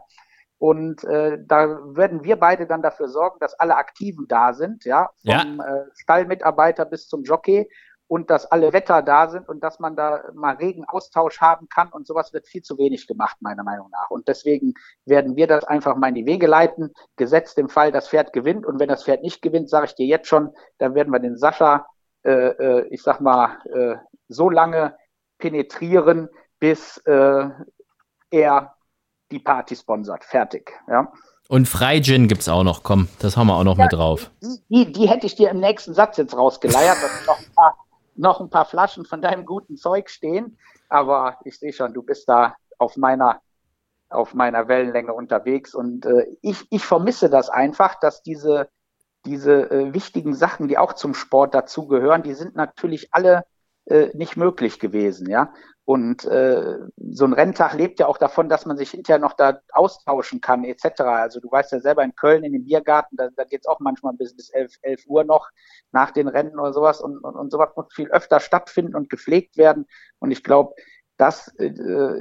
Und 0.59 1.03
äh, 1.03 1.37
da 1.45 1.79
werden 1.95 2.23
wir 2.23 2.35
beide 2.35 2.65
dann 2.65 2.81
dafür 2.81 3.09
sorgen, 3.09 3.37
dass 3.39 3.53
alle 3.59 3.75
Aktiven 3.75 4.27
da 4.27 4.53
sind, 4.53 4.85
ja, 4.85 5.09
vom 5.23 5.59
ja. 5.59 5.65
Äh, 5.65 5.85
Stallmitarbeiter 5.95 6.85
bis 6.85 7.07
zum 7.07 7.23
Jockey 7.23 7.69
und 8.07 8.29
dass 8.29 8.45
alle 8.45 8.73
Wetter 8.73 9.01
da 9.01 9.27
sind 9.27 9.49
und 9.49 9.63
dass 9.63 9.79
man 9.79 9.95
da 9.95 10.23
mal 10.33 10.55
regen 10.55 10.85
Austausch 10.85 11.41
haben 11.41 11.67
kann 11.69 11.89
und 11.89 12.07
sowas 12.07 12.31
wird 12.33 12.47
viel 12.47 12.61
zu 12.61 12.77
wenig 12.77 13.07
gemacht, 13.07 13.37
meiner 13.41 13.63
Meinung 13.63 13.89
nach. 13.91 14.09
Und 14.09 14.27
deswegen 14.27 14.73
werden 15.05 15.35
wir 15.35 15.47
das 15.47 15.65
einfach 15.65 15.95
mal 15.97 16.09
in 16.09 16.15
die 16.15 16.25
Wege 16.25 16.47
leiten, 16.47 16.93
gesetzt 17.17 17.57
im 17.57 17.69
Fall, 17.69 17.91
das 17.91 18.07
Pferd 18.07 18.31
gewinnt. 18.31 18.65
Und 18.65 18.79
wenn 18.79 18.87
das 18.87 19.03
Pferd 19.03 19.23
nicht 19.23 19.41
gewinnt, 19.41 19.69
sage 19.69 19.87
ich 19.87 19.95
dir 19.95 20.05
jetzt 20.05 20.27
schon, 20.27 20.53
dann 20.77 20.95
werden 20.95 21.11
wir 21.11 21.19
den 21.19 21.37
Sascha, 21.37 21.87
äh, 22.23 22.31
äh, 22.31 22.87
ich 22.89 23.03
sag 23.03 23.19
mal, 23.19 23.57
äh, 23.73 23.97
so 24.29 24.49
lange 24.49 24.95
penetrieren, 25.37 26.29
bis 26.59 26.97
äh, 27.05 27.49
er 28.31 28.75
die 29.31 29.39
Party 29.39 29.75
sponsert. 29.75 30.23
Fertig. 30.23 30.71
Ja. 30.87 31.11
Und 31.49 31.67
Freigin 31.67 32.27
gibt's 32.27 32.49
auch 32.49 32.63
noch, 32.63 32.83
komm, 32.83 33.07
das 33.19 33.37
haben 33.37 33.47
wir 33.47 33.55
auch 33.55 33.63
noch 33.63 33.77
ja, 33.77 33.83
mit 33.83 33.93
drauf. 33.93 34.31
Die, 34.41 34.61
die, 34.69 34.91
die, 34.91 35.09
hätte 35.09 35.25
ich 35.25 35.35
dir 35.35 35.49
im 35.49 35.59
nächsten 35.59 35.93
Satz 35.93 36.17
jetzt 36.17 36.35
rausgeleiert, 36.35 36.97
dass 37.01 37.25
noch 37.25 37.39
ein 37.39 37.53
paar 37.55 37.77
noch 38.17 38.41
ein 38.41 38.49
paar 38.49 38.65
Flaschen 38.65 39.05
von 39.05 39.21
deinem 39.21 39.45
guten 39.45 39.77
Zeug 39.77 40.09
stehen. 40.09 40.57
Aber 40.89 41.37
ich 41.43 41.59
sehe 41.59 41.73
schon, 41.73 41.93
du 41.93 42.01
bist 42.03 42.27
da 42.29 42.55
auf 42.77 42.97
meiner, 42.97 43.41
auf 44.09 44.33
meiner 44.33 44.67
Wellenlänge 44.67 45.13
unterwegs. 45.13 45.75
Und 45.75 46.05
äh, 46.05 46.27
ich, 46.41 46.65
ich 46.69 46.85
vermisse 46.85 47.29
das 47.29 47.49
einfach, 47.49 47.99
dass 47.99 48.21
diese, 48.23 48.69
diese 49.25 49.69
äh, 49.69 49.93
wichtigen 49.93 50.33
Sachen, 50.33 50.67
die 50.67 50.77
auch 50.77 50.93
zum 50.93 51.13
Sport 51.13 51.53
dazugehören, 51.53 52.23
die 52.23 52.33
sind 52.33 52.55
natürlich 52.55 53.13
alle 53.13 53.45
äh, 53.89 54.09
nicht 54.13 54.37
möglich 54.37 54.79
gewesen, 54.79 55.29
ja. 55.29 55.53
Und 55.85 56.25
äh, 56.25 56.79
so 56.97 57.23
ein 57.23 57.31
Renntag 57.31 57.73
lebt 57.73 58.01
ja 58.01 58.07
auch 58.07 58.17
davon, 58.17 58.49
dass 58.49 58.65
man 58.65 58.75
sich 58.75 58.91
hinterher 58.91 59.19
noch 59.19 59.31
da 59.31 59.61
austauschen 59.71 60.41
kann, 60.41 60.65
etc. 60.65 60.99
Also 61.01 61.39
du 61.39 61.49
weißt 61.49 61.71
ja 61.71 61.79
selber 61.79 62.03
in 62.03 62.13
Köln 62.13 62.43
in 62.43 62.51
dem 62.51 62.65
Biergarten, 62.65 63.15
da, 63.15 63.29
da 63.33 63.45
geht 63.45 63.61
es 63.61 63.67
auch 63.67 63.79
manchmal 63.79 64.13
bis, 64.13 64.35
bis 64.35 64.49
11, 64.49 64.73
11 64.81 65.03
Uhr 65.07 65.23
noch 65.23 65.49
nach 65.93 66.11
den 66.11 66.27
Rennen 66.27 66.59
oder 66.59 66.73
sowas 66.73 66.99
und, 66.99 67.17
und, 67.19 67.35
und 67.35 67.49
sowas 67.49 67.69
muss 67.77 67.85
viel 67.93 68.09
öfter 68.09 68.41
stattfinden 68.41 68.95
und 68.97 69.09
gepflegt 69.09 69.55
werden. 69.55 69.85
Und 70.19 70.31
ich 70.31 70.43
glaube, 70.43 70.75
das 71.15 71.55
äh, 71.57 71.71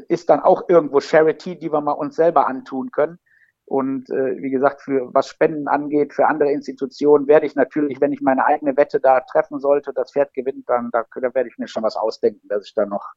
ist 0.06 0.30
dann 0.30 0.38
auch 0.38 0.68
irgendwo 0.68 1.00
Charity, 1.00 1.58
die 1.58 1.72
wir 1.72 1.80
mal 1.80 1.92
uns 1.92 2.14
selber 2.14 2.46
antun 2.46 2.92
können. 2.92 3.18
Und 3.66 4.10
äh, 4.10 4.40
wie 4.40 4.50
gesagt, 4.50 4.80
für 4.82 5.12
was 5.12 5.26
Spenden 5.26 5.66
angeht, 5.66 6.14
für 6.14 6.28
andere 6.28 6.52
Institutionen 6.52 7.26
werde 7.26 7.46
ich 7.46 7.56
natürlich, 7.56 8.00
wenn 8.00 8.12
ich 8.12 8.20
meine 8.20 8.46
eigene 8.46 8.76
Wette 8.76 9.00
da 9.00 9.20
treffen 9.20 9.58
sollte, 9.58 9.92
das 9.92 10.12
Pferd 10.12 10.32
gewinnt, 10.34 10.68
dann 10.68 10.90
da, 10.92 11.04
da 11.20 11.34
werde 11.34 11.48
ich 11.48 11.58
mir 11.58 11.66
schon 11.66 11.82
was 11.82 11.96
ausdenken, 11.96 12.46
dass 12.48 12.66
ich 12.66 12.74
da 12.74 12.86
noch 12.86 13.12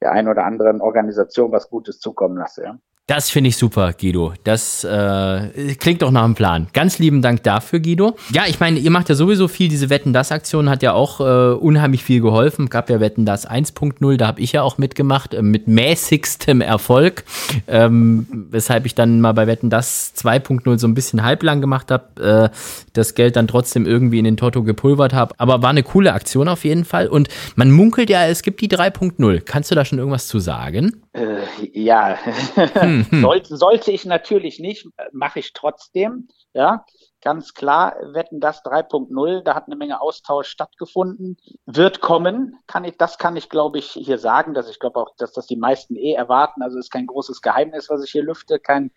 der 0.00 0.10
einen 0.10 0.26
oder 0.26 0.44
anderen 0.44 0.80
Organisation 0.80 1.52
was 1.52 1.70
Gutes 1.70 2.00
zukommen 2.00 2.36
lasse. 2.36 2.64
Ja. 2.64 2.78
Das 3.08 3.30
finde 3.30 3.48
ich 3.48 3.56
super, 3.56 3.92
Guido. 4.00 4.32
Das 4.44 4.84
äh, 4.84 5.74
klingt 5.74 6.02
doch 6.02 6.12
nach 6.12 6.22
einem 6.22 6.36
Plan. 6.36 6.68
Ganz 6.72 7.00
lieben 7.00 7.20
Dank 7.20 7.42
dafür, 7.42 7.80
Guido. 7.80 8.16
Ja, 8.32 8.44
ich 8.46 8.60
meine, 8.60 8.78
ihr 8.78 8.92
macht 8.92 9.08
ja 9.08 9.16
sowieso 9.16 9.48
viel. 9.48 9.68
Diese 9.68 9.90
Wetten 9.90 10.12
das 10.12 10.30
Aktion 10.30 10.70
hat 10.70 10.84
ja 10.84 10.92
auch 10.92 11.18
äh, 11.18 11.54
unheimlich 11.54 12.04
viel 12.04 12.20
geholfen. 12.20 12.70
Gab 12.70 12.88
ja 12.90 13.00
Wetten 13.00 13.26
das 13.26 13.46
1.0, 13.48 14.16
da 14.18 14.28
habe 14.28 14.40
ich 14.40 14.52
ja 14.52 14.62
auch 14.62 14.78
mitgemacht, 14.78 15.34
äh, 15.34 15.42
mit 15.42 15.66
mäßigstem 15.66 16.60
Erfolg. 16.60 17.24
Ähm, 17.66 18.46
weshalb 18.50 18.86
ich 18.86 18.94
dann 18.94 19.20
mal 19.20 19.32
bei 19.32 19.48
Wetten 19.48 19.68
das 19.68 20.14
2.0 20.16 20.78
so 20.78 20.86
ein 20.86 20.94
bisschen 20.94 21.24
halblang 21.24 21.60
gemacht 21.60 21.90
habe, 21.90 22.50
äh, 22.52 22.56
das 22.92 23.16
Geld 23.16 23.34
dann 23.34 23.48
trotzdem 23.48 23.84
irgendwie 23.84 24.20
in 24.20 24.24
den 24.24 24.36
Totto 24.36 24.62
gepulvert 24.62 25.12
habe. 25.12 25.34
Aber 25.38 25.60
war 25.60 25.70
eine 25.70 25.82
coole 25.82 26.12
Aktion 26.12 26.46
auf 26.46 26.64
jeden 26.64 26.84
Fall. 26.84 27.08
Und 27.08 27.28
man 27.56 27.72
munkelt 27.72 28.10
ja, 28.10 28.26
es 28.26 28.42
gibt 28.42 28.60
die 28.60 28.68
3.0. 28.68 29.40
Kannst 29.40 29.72
du 29.72 29.74
da 29.74 29.84
schon 29.84 29.98
irgendwas 29.98 30.28
zu 30.28 30.38
sagen? 30.38 31.02
Äh, 31.14 31.42
ja, 31.74 32.16
hm, 33.00 33.10
hm. 33.10 33.20
sollte, 33.22 33.56
sollte 33.56 33.90
ich 33.90 34.04
natürlich 34.04 34.58
nicht, 34.58 34.88
mache 35.12 35.40
ich 35.40 35.52
trotzdem. 35.52 36.28
Ja, 36.54 36.84
ganz 37.22 37.54
klar, 37.54 37.96
wetten 38.12 38.40
das 38.40 38.62
3.0, 38.64 39.42
da 39.42 39.54
hat 39.54 39.66
eine 39.66 39.76
Menge 39.76 40.00
Austausch 40.00 40.48
stattgefunden, 40.48 41.36
wird 41.64 42.00
kommen, 42.00 42.58
kann 42.66 42.84
ich, 42.84 42.98
das 42.98 43.16
kann 43.16 43.36
ich 43.36 43.48
glaube 43.48 43.78
ich 43.78 43.92
hier 43.92 44.18
sagen, 44.18 44.52
dass 44.52 44.68
ich 44.68 44.78
glaube 44.78 45.00
auch, 45.00 45.14
dass 45.16 45.32
das 45.32 45.46
die 45.46 45.56
meisten 45.56 45.96
eh 45.96 46.12
erwarten, 46.12 46.62
also 46.62 46.78
ist 46.78 46.90
kein 46.90 47.06
großes 47.06 47.40
Geheimnis, 47.40 47.88
was 47.88 48.04
ich 48.04 48.10
hier 48.10 48.24
lüfte, 48.24 48.58
kein, 48.58 48.90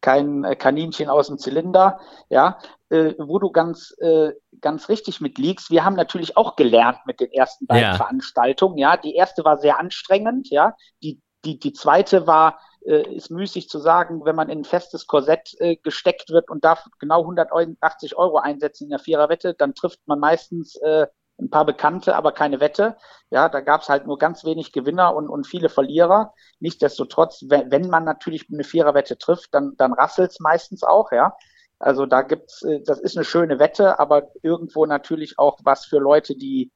kein 0.00 0.44
äh, 0.44 0.56
Kaninchen 0.56 1.08
aus 1.08 1.28
dem 1.28 1.38
Zylinder, 1.38 2.00
ja, 2.28 2.58
äh, 2.88 3.14
wo 3.18 3.38
du 3.38 3.50
ganz, 3.50 3.94
äh, 3.98 4.32
ganz 4.60 4.88
richtig 4.88 5.20
mitliegst. 5.20 5.70
Wir 5.70 5.84
haben 5.84 5.96
natürlich 5.96 6.36
auch 6.36 6.56
gelernt 6.56 6.98
mit 7.06 7.20
den 7.20 7.30
ersten 7.32 7.66
beiden 7.66 7.90
ja. 7.90 7.94
Veranstaltungen, 7.94 8.78
ja. 8.78 8.96
Die 8.96 9.14
erste 9.14 9.44
war 9.44 9.58
sehr 9.58 9.78
anstrengend, 9.78 10.48
ja. 10.50 10.74
Die, 11.02 11.20
die, 11.44 11.58
die 11.58 11.72
zweite 11.72 12.26
war, 12.26 12.58
äh, 12.86 13.14
ist 13.14 13.30
müßig 13.30 13.68
zu 13.68 13.78
sagen, 13.78 14.24
wenn 14.24 14.36
man 14.36 14.48
in 14.48 14.60
ein 14.60 14.64
festes 14.64 15.06
Korsett 15.06 15.54
äh, 15.58 15.76
gesteckt 15.76 16.30
wird 16.30 16.50
und 16.50 16.64
darf 16.64 16.84
genau 16.98 17.20
180 17.20 18.16
Euro 18.16 18.38
einsetzen 18.38 18.84
in 18.84 18.90
der 18.90 18.98
Viererwette, 18.98 19.54
dann 19.54 19.74
trifft 19.74 20.00
man 20.06 20.20
meistens 20.20 20.76
äh, 20.76 21.06
ein 21.38 21.50
paar 21.50 21.66
Bekannte, 21.66 22.16
aber 22.16 22.32
keine 22.32 22.60
Wette. 22.60 22.96
Ja, 23.30 23.48
da 23.48 23.60
gab 23.60 23.82
es 23.82 23.88
halt 23.88 24.06
nur 24.06 24.18
ganz 24.18 24.44
wenig 24.44 24.72
Gewinner 24.72 25.14
und, 25.14 25.28
und 25.28 25.46
viele 25.46 25.68
Verlierer. 25.68 26.32
Nichtsdestotrotz, 26.60 27.44
wenn, 27.48 27.70
wenn 27.70 27.88
man 27.90 28.04
natürlich 28.04 28.46
eine 28.50 28.64
Viererwette 28.64 29.18
trifft, 29.18 29.52
dann, 29.52 29.74
dann 29.76 29.92
rasselt 29.92 30.30
es 30.30 30.40
meistens 30.40 30.82
auch, 30.82 31.12
ja. 31.12 31.36
Also 31.78 32.06
da 32.06 32.22
gibt's, 32.22 32.62
äh, 32.62 32.80
das 32.84 33.00
ist 33.00 33.16
eine 33.16 33.24
schöne 33.24 33.58
Wette, 33.58 33.98
aber 33.98 34.30
irgendwo 34.42 34.86
natürlich 34.86 35.38
auch 35.38 35.58
was 35.62 35.84
für 35.84 35.98
Leute, 35.98 36.36
die 36.36 36.72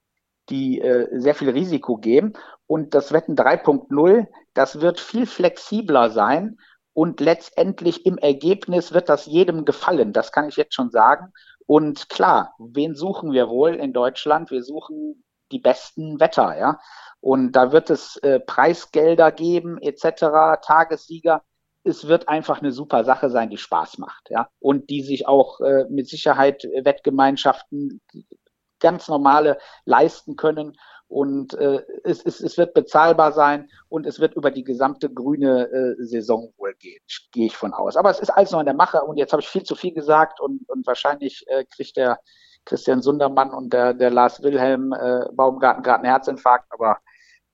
die 0.51 0.81
äh, 0.81 1.07
sehr 1.13 1.35
viel 1.35 1.51
Risiko 1.51 1.97
geben. 1.97 2.35
Und 2.67 2.95
das 2.95 3.13
Wetten 3.13 3.37
3.0, 3.37 4.27
das 4.55 4.81
wird 4.81 5.01
viel 5.01 5.27
flexibler 5.27 6.11
sein 6.11 6.59
und 6.93 7.21
letztendlich 7.21 8.05
im 8.07 8.19
Ergebnis 8.19 8.93
wird 8.93 9.09
das 9.09 9.27
jedem 9.27 9.65
gefallen. 9.65 10.13
Das 10.13 10.33
kann 10.33 10.49
ich 10.49 10.57
jetzt 10.57 10.75
schon 10.75 10.91
sagen. 10.91 11.33
Und 11.67 12.09
klar, 12.09 12.55
wen 12.59 12.95
suchen 12.95 13.33
wir 13.33 13.49
wohl 13.49 13.75
in 13.77 13.93
Deutschland? 13.93 14.51
Wir 14.51 14.63
suchen 14.63 15.25
die 15.53 15.61
besten 15.61 16.19
Wetter, 16.21 16.59
ja. 16.59 16.79
Und 17.21 17.53
da 17.53 17.71
wird 17.73 17.91
es 17.91 18.17
äh, 18.19 18.41
Preisgelder 18.41 19.31
geben, 19.31 19.79
etc., 19.79 20.61
Tagessieger. 20.63 21.43
Es 21.85 22.09
wird 22.09 22.29
einfach 22.29 22.61
eine 22.61 22.73
super 22.73 23.05
Sache 23.05 23.31
sein, 23.31 23.51
die 23.51 23.57
Spaß 23.57 23.99
macht, 23.99 24.31
ja. 24.31 24.49
Und 24.59 24.91
die 24.91 25.03
sich 25.03 25.29
auch 25.29 25.61
äh, 25.61 25.85
mit 25.89 26.09
Sicherheit 26.09 26.65
Wettgemeinschaften 26.65 28.01
ganz 28.81 29.09
normale 29.09 29.59
leisten 29.85 30.37
können. 30.37 30.77
Und 31.11 31.55
äh, 31.55 31.83
es, 32.05 32.25
es, 32.25 32.41
es 32.41 32.57
wird 32.57 32.73
bezahlbar 32.73 33.33
sein 33.33 33.69
und 33.89 34.07
es 34.07 34.21
wird 34.21 34.37
über 34.37 34.53
die 34.53 34.63
gesamte 34.63 35.13
grüne 35.13 35.69
äh, 35.69 36.05
Saison 36.05 36.53
wohl 36.57 36.73
gehen, 36.75 37.01
gehe 37.33 37.47
ich 37.47 37.57
von 37.57 37.75
aus. 37.75 37.97
Aber 37.97 38.11
es 38.11 38.21
ist 38.21 38.31
alles 38.31 38.53
noch 38.53 38.61
in 38.61 38.67
der 38.67 38.77
Mache 38.77 39.03
und 39.03 39.17
jetzt 39.17 39.33
habe 39.33 39.43
ich 39.43 39.49
viel 39.49 39.65
zu 39.65 39.75
viel 39.75 39.93
gesagt 39.93 40.41
und, 40.41 40.69
und 40.69 40.87
wahrscheinlich 40.87 41.45
äh, 41.49 41.65
kriegt 41.65 41.97
der 41.97 42.21
Christian 42.65 43.03
Sundermann 43.03 43.51
und 43.51 43.73
der, 43.73 43.93
der 43.93 44.11
Lars 44.11 44.41
Wilhelm 44.41 44.93
äh, 44.93 45.25
Baumgarten 45.33 45.83
gerade 45.83 46.05
einen 46.05 46.13
Herzinfarkt, 46.13 46.67
aber 46.71 46.99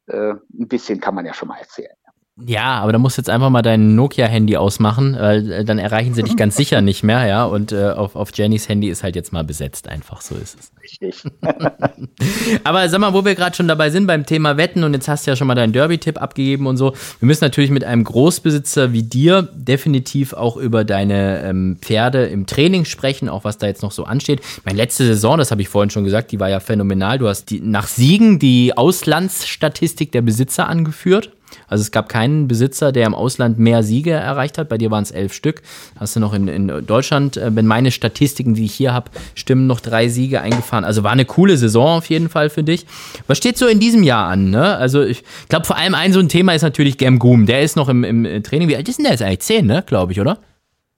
äh, 0.09 0.35
ein 0.35 0.69
bisschen 0.69 1.01
kann 1.01 1.15
man 1.15 1.25
ja 1.25 1.33
schon 1.33 1.49
mal 1.49 1.59
erzählen. 1.59 1.97
Ja, 2.45 2.81
aber 2.81 2.93
da 2.93 2.99
musst 2.99 3.17
du 3.17 3.21
jetzt 3.21 3.31
einfach 3.31 3.49
mal 3.49 3.63
dein 3.63 3.95
Nokia-Handy 3.95 4.59
ausmachen, 4.59 5.17
weil 5.19 5.51
äh, 5.51 5.65
dann 5.65 5.79
erreichen 5.79 6.13
sie 6.13 6.23
dich 6.23 6.37
ganz 6.37 6.55
sicher 6.55 6.83
nicht 6.83 7.03
mehr, 7.03 7.27
ja. 7.27 7.47
Und 7.47 7.73
äh, 7.73 7.89
auf, 7.89 8.15
auf 8.15 8.31
Jennys 8.35 8.69
Handy 8.69 8.91
ist 8.91 9.03
halt 9.03 9.17
jetzt 9.17 9.33
mal 9.33 9.43
besetzt, 9.43 9.89
einfach 9.89 10.21
so 10.21 10.35
ist 10.35 10.59
es. 10.59 10.73
Richtig. 10.83 11.25
aber 12.65 12.89
sag 12.91 13.01
mal, 13.01 13.15
wo 13.15 13.25
wir 13.25 13.35
gerade 13.35 13.57
schon 13.57 13.69
dabei 13.69 13.89
sind 13.89 14.07
beim 14.07 14.27
Thema 14.27 14.59
Wetten 14.59 14.85
und 14.85 14.93
jetzt 14.93 15.09
hast 15.09 15.27
du 15.27 15.31
ja 15.31 15.37
schon 15.37 15.47
mal 15.47 15.55
deinen 15.55 15.73
Derby-Tipp 15.73 16.21
abgegeben 16.21 16.67
und 16.67 16.77
so. 16.77 16.93
Wir 17.21 17.27
müssen 17.27 17.43
natürlich 17.43 17.71
mit 17.71 17.85
einem 17.85 18.05
Großbesitzer 18.05 18.93
wie 18.93 19.03
dir 19.03 19.49
definitiv 19.55 20.35
auch 20.35 20.59
über 20.59 20.85
deine 20.85 21.43
ähm, 21.43 21.79
Pferde 21.81 22.27
im 22.27 22.47
Training 22.47 22.85
sprechen, 22.85 23.31
auch 23.31 23.45
was 23.45 23.57
da 23.57 23.67
jetzt 23.67 23.83
noch 23.83 23.93
so 23.93 24.05
ansteht. 24.05 24.43
Meine 24.65 24.77
letzte 24.77 25.07
Saison, 25.07 25.39
das 25.39 25.51
habe 25.51 25.63
ich 25.63 25.71
vorhin 25.71 25.89
schon 25.89 26.05
gesagt, 26.05 26.33
die 26.33 26.39
war 26.39 26.51
ja 26.51 26.61
phänomenal. 26.61 27.19
Du 27.19 27.29
hast 27.29 27.49
die 27.49 27.61
nach 27.61 27.87
Siegen 27.87 28.39
die 28.39 28.77
Auslandsstatistik 28.77 30.13
der 30.13 30.21
Besitzer 30.21 30.69
angeführt. 30.69 31.31
Also 31.69 31.83
es 31.83 31.91
gab 31.91 32.09
keinen 32.09 32.49
Besitzer, 32.49 32.93
der 32.93 33.07
im 33.07 33.15
Ausland 33.15 33.59
mehr 33.59 33.83
Siege 33.83 34.13
erreicht 34.13 34.59
hat. 34.59 34.69
Bei 34.69 34.79
dir 34.79 34.91
waren 34.91 35.03
es 35.03 35.11
elf 35.11 35.33
Stück. 35.33 35.63
Hast 35.99 36.17
du 36.17 36.21
noch 36.21 36.35
in, 36.35 36.49
in 36.49 36.87
Deutschland, 36.87 37.37
äh, 37.37 37.55
wenn 37.55 37.67
meine 37.67 37.91
Statistiken, 37.91 38.55
die 38.55 38.65
ich 38.65 38.75
hier 38.75 38.93
habe, 38.93 39.11
stimmen, 39.35 39.67
noch 39.67 39.81
drei 39.81 40.09
Siege 40.09 40.41
eingefahren. 40.41 40.85
Also 40.85 41.03
war 41.03 41.13
eine 41.13 41.25
coole 41.25 41.57
Saison 41.57 41.99
auf 41.99 42.07
jeden 42.07 42.29
Fall 42.29 42.51
für 42.51 42.63
dich. 42.63 42.87
Was 43.27 43.39
steht 43.39 43.59
so 43.59 43.67
in 43.67 43.81
diesem 43.81 44.03
Jahr 44.03 44.29
an? 44.29 44.51
Ne? 44.51 44.77
Also 44.77 45.03
ich 45.03 45.25
glaube 45.49 45.67
vor 45.67 45.77
allem 45.77 45.95
ein 45.95 46.13
so 46.13 46.21
ein 46.21 46.29
Thema 46.29 46.55
ist 46.55 46.63
natürlich 46.63 46.99
Gem 46.99 47.19
Goom. 47.19 47.47
Der 47.47 47.63
ist 47.63 47.77
noch 47.77 47.89
im, 47.89 48.05
im 48.05 48.43
Training. 48.43 48.69
Wie 48.69 48.77
alt 48.77 48.89
ist 48.89 48.99
denn 48.99 49.05
der 49.05 49.13
jetzt 49.13 49.23
eigentlich? 49.23 49.41
Zehn, 49.41 49.67
ne? 49.67 49.83
Glaube 49.87 50.13
ich, 50.13 50.21
oder? 50.21 50.39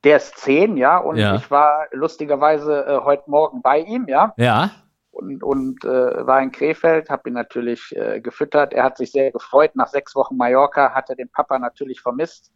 Der 0.05 0.17
ist 0.17 0.39
zehn, 0.39 0.77
ja. 0.77 0.99
Und 0.99 1.17
ja. 1.17 1.37
ich 1.37 1.51
war 1.51 1.87
lustigerweise 1.93 2.85
äh, 2.87 3.05
heute 3.05 3.25
Morgen 3.27 3.63
bei 3.63 3.81
ihm, 3.81 4.07
ja. 4.09 4.33
Ja. 4.37 4.71
Und, 5.19 5.43
und 5.43 5.85
äh, 5.85 6.27
war 6.27 6.41
in 6.41 6.53
Krefeld, 6.53 7.11
habe 7.11 7.29
ihn 7.29 7.35
natürlich 7.35 7.95
äh, 7.97 8.21
gefüttert. 8.21 8.73
Er 8.73 8.85
hat 8.85 8.97
sich 8.97 9.11
sehr 9.11 9.33
gefreut. 9.33 9.75
Nach 9.75 9.89
sechs 9.89 10.15
Wochen 10.15 10.37
Mallorca 10.37 10.95
hat 10.95 11.11
er 11.11 11.17
den 11.17 11.31
Papa 11.31 11.59
natürlich 11.59 12.01
vermisst. 12.01 12.53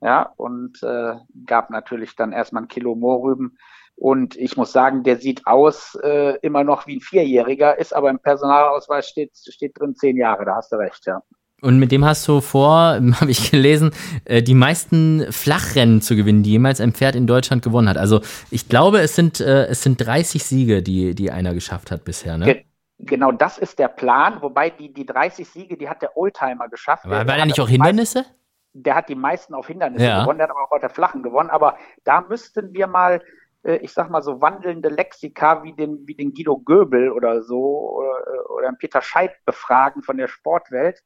Ja, 0.00 0.32
und 0.36 0.82
äh, 0.82 1.16
gab 1.46 1.70
natürlich 1.70 2.16
dann 2.16 2.32
erstmal 2.32 2.62
ein 2.62 2.68
Kilo 2.68 2.94
Mohrrüben. 2.94 3.58
Und 3.96 4.36
ich 4.36 4.56
muss 4.56 4.72
sagen, 4.72 5.02
der 5.02 5.18
sieht 5.18 5.46
aus 5.46 5.96
äh, 6.02 6.38
immer 6.42 6.64
noch 6.64 6.86
wie 6.86 6.96
ein 6.96 7.00
Vierjähriger, 7.00 7.78
ist 7.78 7.94
aber 7.94 8.10
im 8.10 8.18
Personalausweis 8.18 9.08
steht, 9.08 9.36
steht 9.36 9.78
drin 9.78 9.94
zehn 9.94 10.16
Jahre, 10.16 10.44
da 10.44 10.56
hast 10.56 10.72
du 10.72 10.76
recht, 10.76 11.06
ja. 11.06 11.22
Und 11.64 11.78
mit 11.78 11.92
dem 11.92 12.04
hast 12.04 12.28
du 12.28 12.42
vor, 12.42 13.00
habe 13.20 13.30
ich 13.30 13.50
gelesen, 13.50 13.92
äh, 14.26 14.42
die 14.42 14.54
meisten 14.54 15.32
Flachrennen 15.32 16.02
zu 16.02 16.14
gewinnen, 16.14 16.42
die 16.42 16.50
jemals 16.50 16.80
ein 16.80 16.92
Pferd 16.92 17.16
in 17.16 17.26
Deutschland 17.26 17.62
gewonnen 17.62 17.88
hat. 17.88 17.96
Also 17.96 18.20
ich 18.50 18.68
glaube, 18.68 18.98
es 19.00 19.16
sind, 19.16 19.40
äh, 19.40 19.66
es 19.66 19.82
sind 19.82 19.96
30 19.96 20.44
Siege, 20.44 20.82
die, 20.82 21.14
die 21.14 21.30
einer 21.30 21.54
geschafft 21.54 21.90
hat 21.90 22.04
bisher, 22.04 22.36
ne? 22.36 22.44
Ge 22.44 22.64
genau 22.98 23.32
das 23.32 23.58
ist 23.58 23.78
der 23.78 23.88
Plan, 23.88 24.40
wobei 24.42 24.70
die, 24.70 24.92
die 24.92 25.06
30 25.06 25.48
Siege, 25.48 25.76
die 25.76 25.88
hat 25.88 26.02
der 26.02 26.16
Oldtimer 26.16 26.68
geschafft. 26.68 27.06
Aber 27.06 27.26
war 27.26 27.36
da 27.36 27.46
nicht 27.46 27.60
auch 27.60 27.68
Hindernisse? 27.68 28.18
Meisten, 28.18 28.34
der 28.74 28.94
hat 28.96 29.08
die 29.08 29.14
meisten 29.14 29.54
auf 29.54 29.66
Hindernisse 29.66 30.04
Ja. 30.04 30.20
gewonnen, 30.22 30.38
der 30.38 30.48
hat 30.48 30.54
aber 30.54 30.64
auch 30.66 30.72
auf 30.72 30.80
der 30.80 30.90
Flachen 30.90 31.22
gewonnen. 31.22 31.48
Aber 31.48 31.78
da 32.04 32.20
müssten 32.20 32.74
wir 32.74 32.86
mal, 32.86 33.22
äh, 33.62 33.76
ich 33.76 33.92
sag 33.92 34.10
mal 34.10 34.22
so 34.22 34.40
wandelnde 34.42 34.90
Lexika 34.90 35.62
wie 35.62 35.72
den, 35.72 36.06
wie 36.06 36.14
den 36.14 36.34
Guido 36.34 36.58
Göbel 36.58 37.10
oder 37.10 37.42
so 37.42 37.96
oder, 37.96 38.50
oder 38.50 38.68
den 38.70 38.78
Peter 38.78 39.00
Scheid 39.00 39.32
befragen 39.46 40.02
von 40.02 40.18
der 40.18 40.28
Sportwelt. 40.28 41.02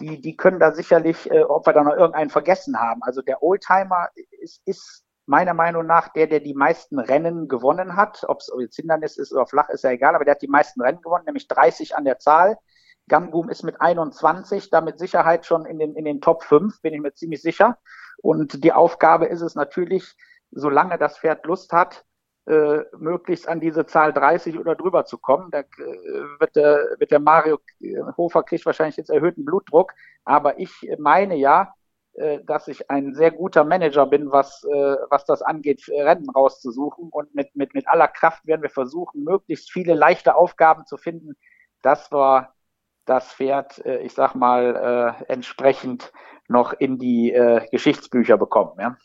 Die, 0.00 0.20
die 0.20 0.36
können 0.36 0.60
da 0.60 0.72
sicherlich, 0.72 1.30
äh, 1.30 1.42
ob 1.42 1.66
wir 1.66 1.72
da 1.72 1.82
noch 1.82 1.96
irgendeinen 1.96 2.30
vergessen 2.30 2.78
haben. 2.78 3.02
Also 3.02 3.22
der 3.22 3.42
Oldtimer 3.42 4.08
ist, 4.40 4.60
ist 4.64 5.04
meiner 5.26 5.54
Meinung 5.54 5.86
nach 5.86 6.08
der, 6.08 6.26
der 6.26 6.40
die 6.40 6.54
meisten 6.54 6.98
Rennen 6.98 7.48
gewonnen 7.48 7.96
hat. 7.96 8.24
Ob 8.28 8.40
es 8.40 8.50
jetzt 8.58 8.76
Hindernis 8.76 9.16
ist 9.16 9.32
oder 9.32 9.46
flach, 9.46 9.68
ist 9.70 9.84
ja 9.84 9.90
egal, 9.90 10.14
aber 10.14 10.24
der 10.24 10.34
hat 10.34 10.42
die 10.42 10.48
meisten 10.48 10.80
Rennen 10.80 11.02
gewonnen, 11.02 11.24
nämlich 11.26 11.48
30 11.48 11.96
an 11.96 12.04
der 12.04 12.18
Zahl. 12.18 12.58
Gamgum 13.08 13.48
ist 13.48 13.62
mit 13.62 13.80
21 13.80 14.70
da 14.70 14.80
mit 14.80 14.98
Sicherheit 14.98 15.46
schon 15.46 15.64
in 15.64 15.78
den, 15.78 15.94
in 15.94 16.04
den 16.04 16.20
Top 16.20 16.42
5, 16.42 16.80
bin 16.82 16.94
ich 16.94 17.00
mir 17.00 17.14
ziemlich 17.14 17.42
sicher. 17.42 17.78
Und 18.20 18.64
die 18.64 18.72
Aufgabe 18.72 19.26
ist 19.26 19.42
es 19.42 19.54
natürlich, 19.54 20.16
solange 20.50 20.98
das 20.98 21.18
Pferd 21.18 21.44
Lust 21.46 21.72
hat, 21.72 22.04
äh, 22.46 22.84
möglichst 22.96 23.48
an 23.48 23.60
diese 23.60 23.86
Zahl 23.86 24.12
30 24.12 24.58
oder 24.58 24.74
drüber 24.74 25.04
zu 25.04 25.18
kommen. 25.18 25.50
Da 25.50 25.60
äh, 25.60 25.64
wird, 26.38 26.56
der, 26.56 26.96
wird 26.98 27.10
der 27.10 27.20
Mario 27.20 27.58
äh, 27.80 27.96
Hofer 28.16 28.42
kriegt 28.42 28.66
wahrscheinlich 28.66 28.96
jetzt 28.96 29.10
erhöhten 29.10 29.44
Blutdruck. 29.44 29.92
Aber 30.24 30.58
ich 30.58 30.88
meine 30.98 31.36
ja, 31.36 31.74
äh, 32.16 32.42
dass 32.44 32.66
ich 32.66 32.90
ein 32.90 33.14
sehr 33.14 33.30
guter 33.30 33.62
Manager 33.64 34.06
bin, 34.06 34.32
was, 34.32 34.64
äh, 34.64 34.96
was 35.10 35.26
das 35.26 35.42
angeht, 35.42 35.86
Rennen 35.88 36.30
rauszusuchen. 36.30 37.10
Und 37.10 37.34
mit, 37.34 37.54
mit, 37.54 37.74
mit 37.74 37.86
aller 37.88 38.08
Kraft 38.08 38.46
werden 38.46 38.62
wir 38.62 38.70
versuchen, 38.70 39.22
möglichst 39.22 39.70
viele 39.70 39.94
leichte 39.94 40.34
Aufgaben 40.34 40.86
zu 40.86 40.96
finden, 40.96 41.36
dass 41.82 42.10
wir 42.10 42.54
das 43.04 43.34
Pferd, 43.34 43.84
äh, 43.84 43.98
ich 43.98 44.14
sag 44.14 44.34
mal, 44.34 45.16
entsprechend 45.28 46.12
noch 46.48 46.72
in 46.72 46.98
die 46.98 47.32
Geschichtsbücher 47.70 48.38
bekommen. 48.38 48.80
Ja? 48.80 48.96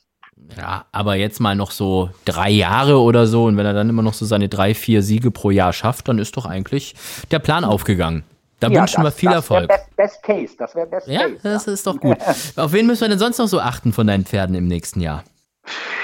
Ja, 0.58 0.86
aber 0.92 1.16
jetzt 1.16 1.40
mal 1.40 1.56
noch 1.56 1.72
so 1.72 2.10
drei 2.26 2.50
Jahre 2.50 3.00
oder 3.00 3.26
so 3.26 3.46
und 3.46 3.58
wenn 3.58 3.66
er 3.66 3.74
dann 3.74 3.90
immer 3.90 4.02
noch 4.02 4.14
so 4.14 4.26
seine 4.26 4.50
drei, 4.50 4.74
vier 4.74 5.02
Siege 5.02 5.32
pro 5.32 5.50
Jahr 5.50 5.72
schafft, 5.74 6.08
dann 6.10 6.20
ist 6.20 6.36
doch 6.36 6.46
eigentlich 6.46 6.96
der 7.32 7.40
Plan 7.40 7.64
aufgegangen. 7.64 8.24
Da 8.60 8.68
Ja, 8.68 8.82
wünschen 8.82 9.00
wir 9.02 9.06
das- 9.06 9.16
viel 9.16 9.30
das 9.30 9.36
Erfolg. 9.38 9.68
Best, 9.70 9.96
best 9.96 10.24
Case, 10.24 10.56
das 10.58 10.76
wäre 10.76 10.88
Best 10.88 11.08
Ja, 11.08 11.22
Case. 11.22 11.40
das 11.42 11.68
ist 11.68 11.88
doch 11.88 11.98
gut. 12.00 12.18
Auf 12.58 12.74
wen 12.74 12.86
müssen 12.86 13.02
wir 13.02 13.10
denn 13.10 13.18
sonst 13.20 13.38
noch 13.40 13.48
so 13.48 13.60
achten 13.60 13.94
von 13.94 14.06
deinen 14.06 14.26
Pferden 14.26 14.56
im 14.56 14.68
nächsten 14.68 15.00
Jahr? 15.02 15.24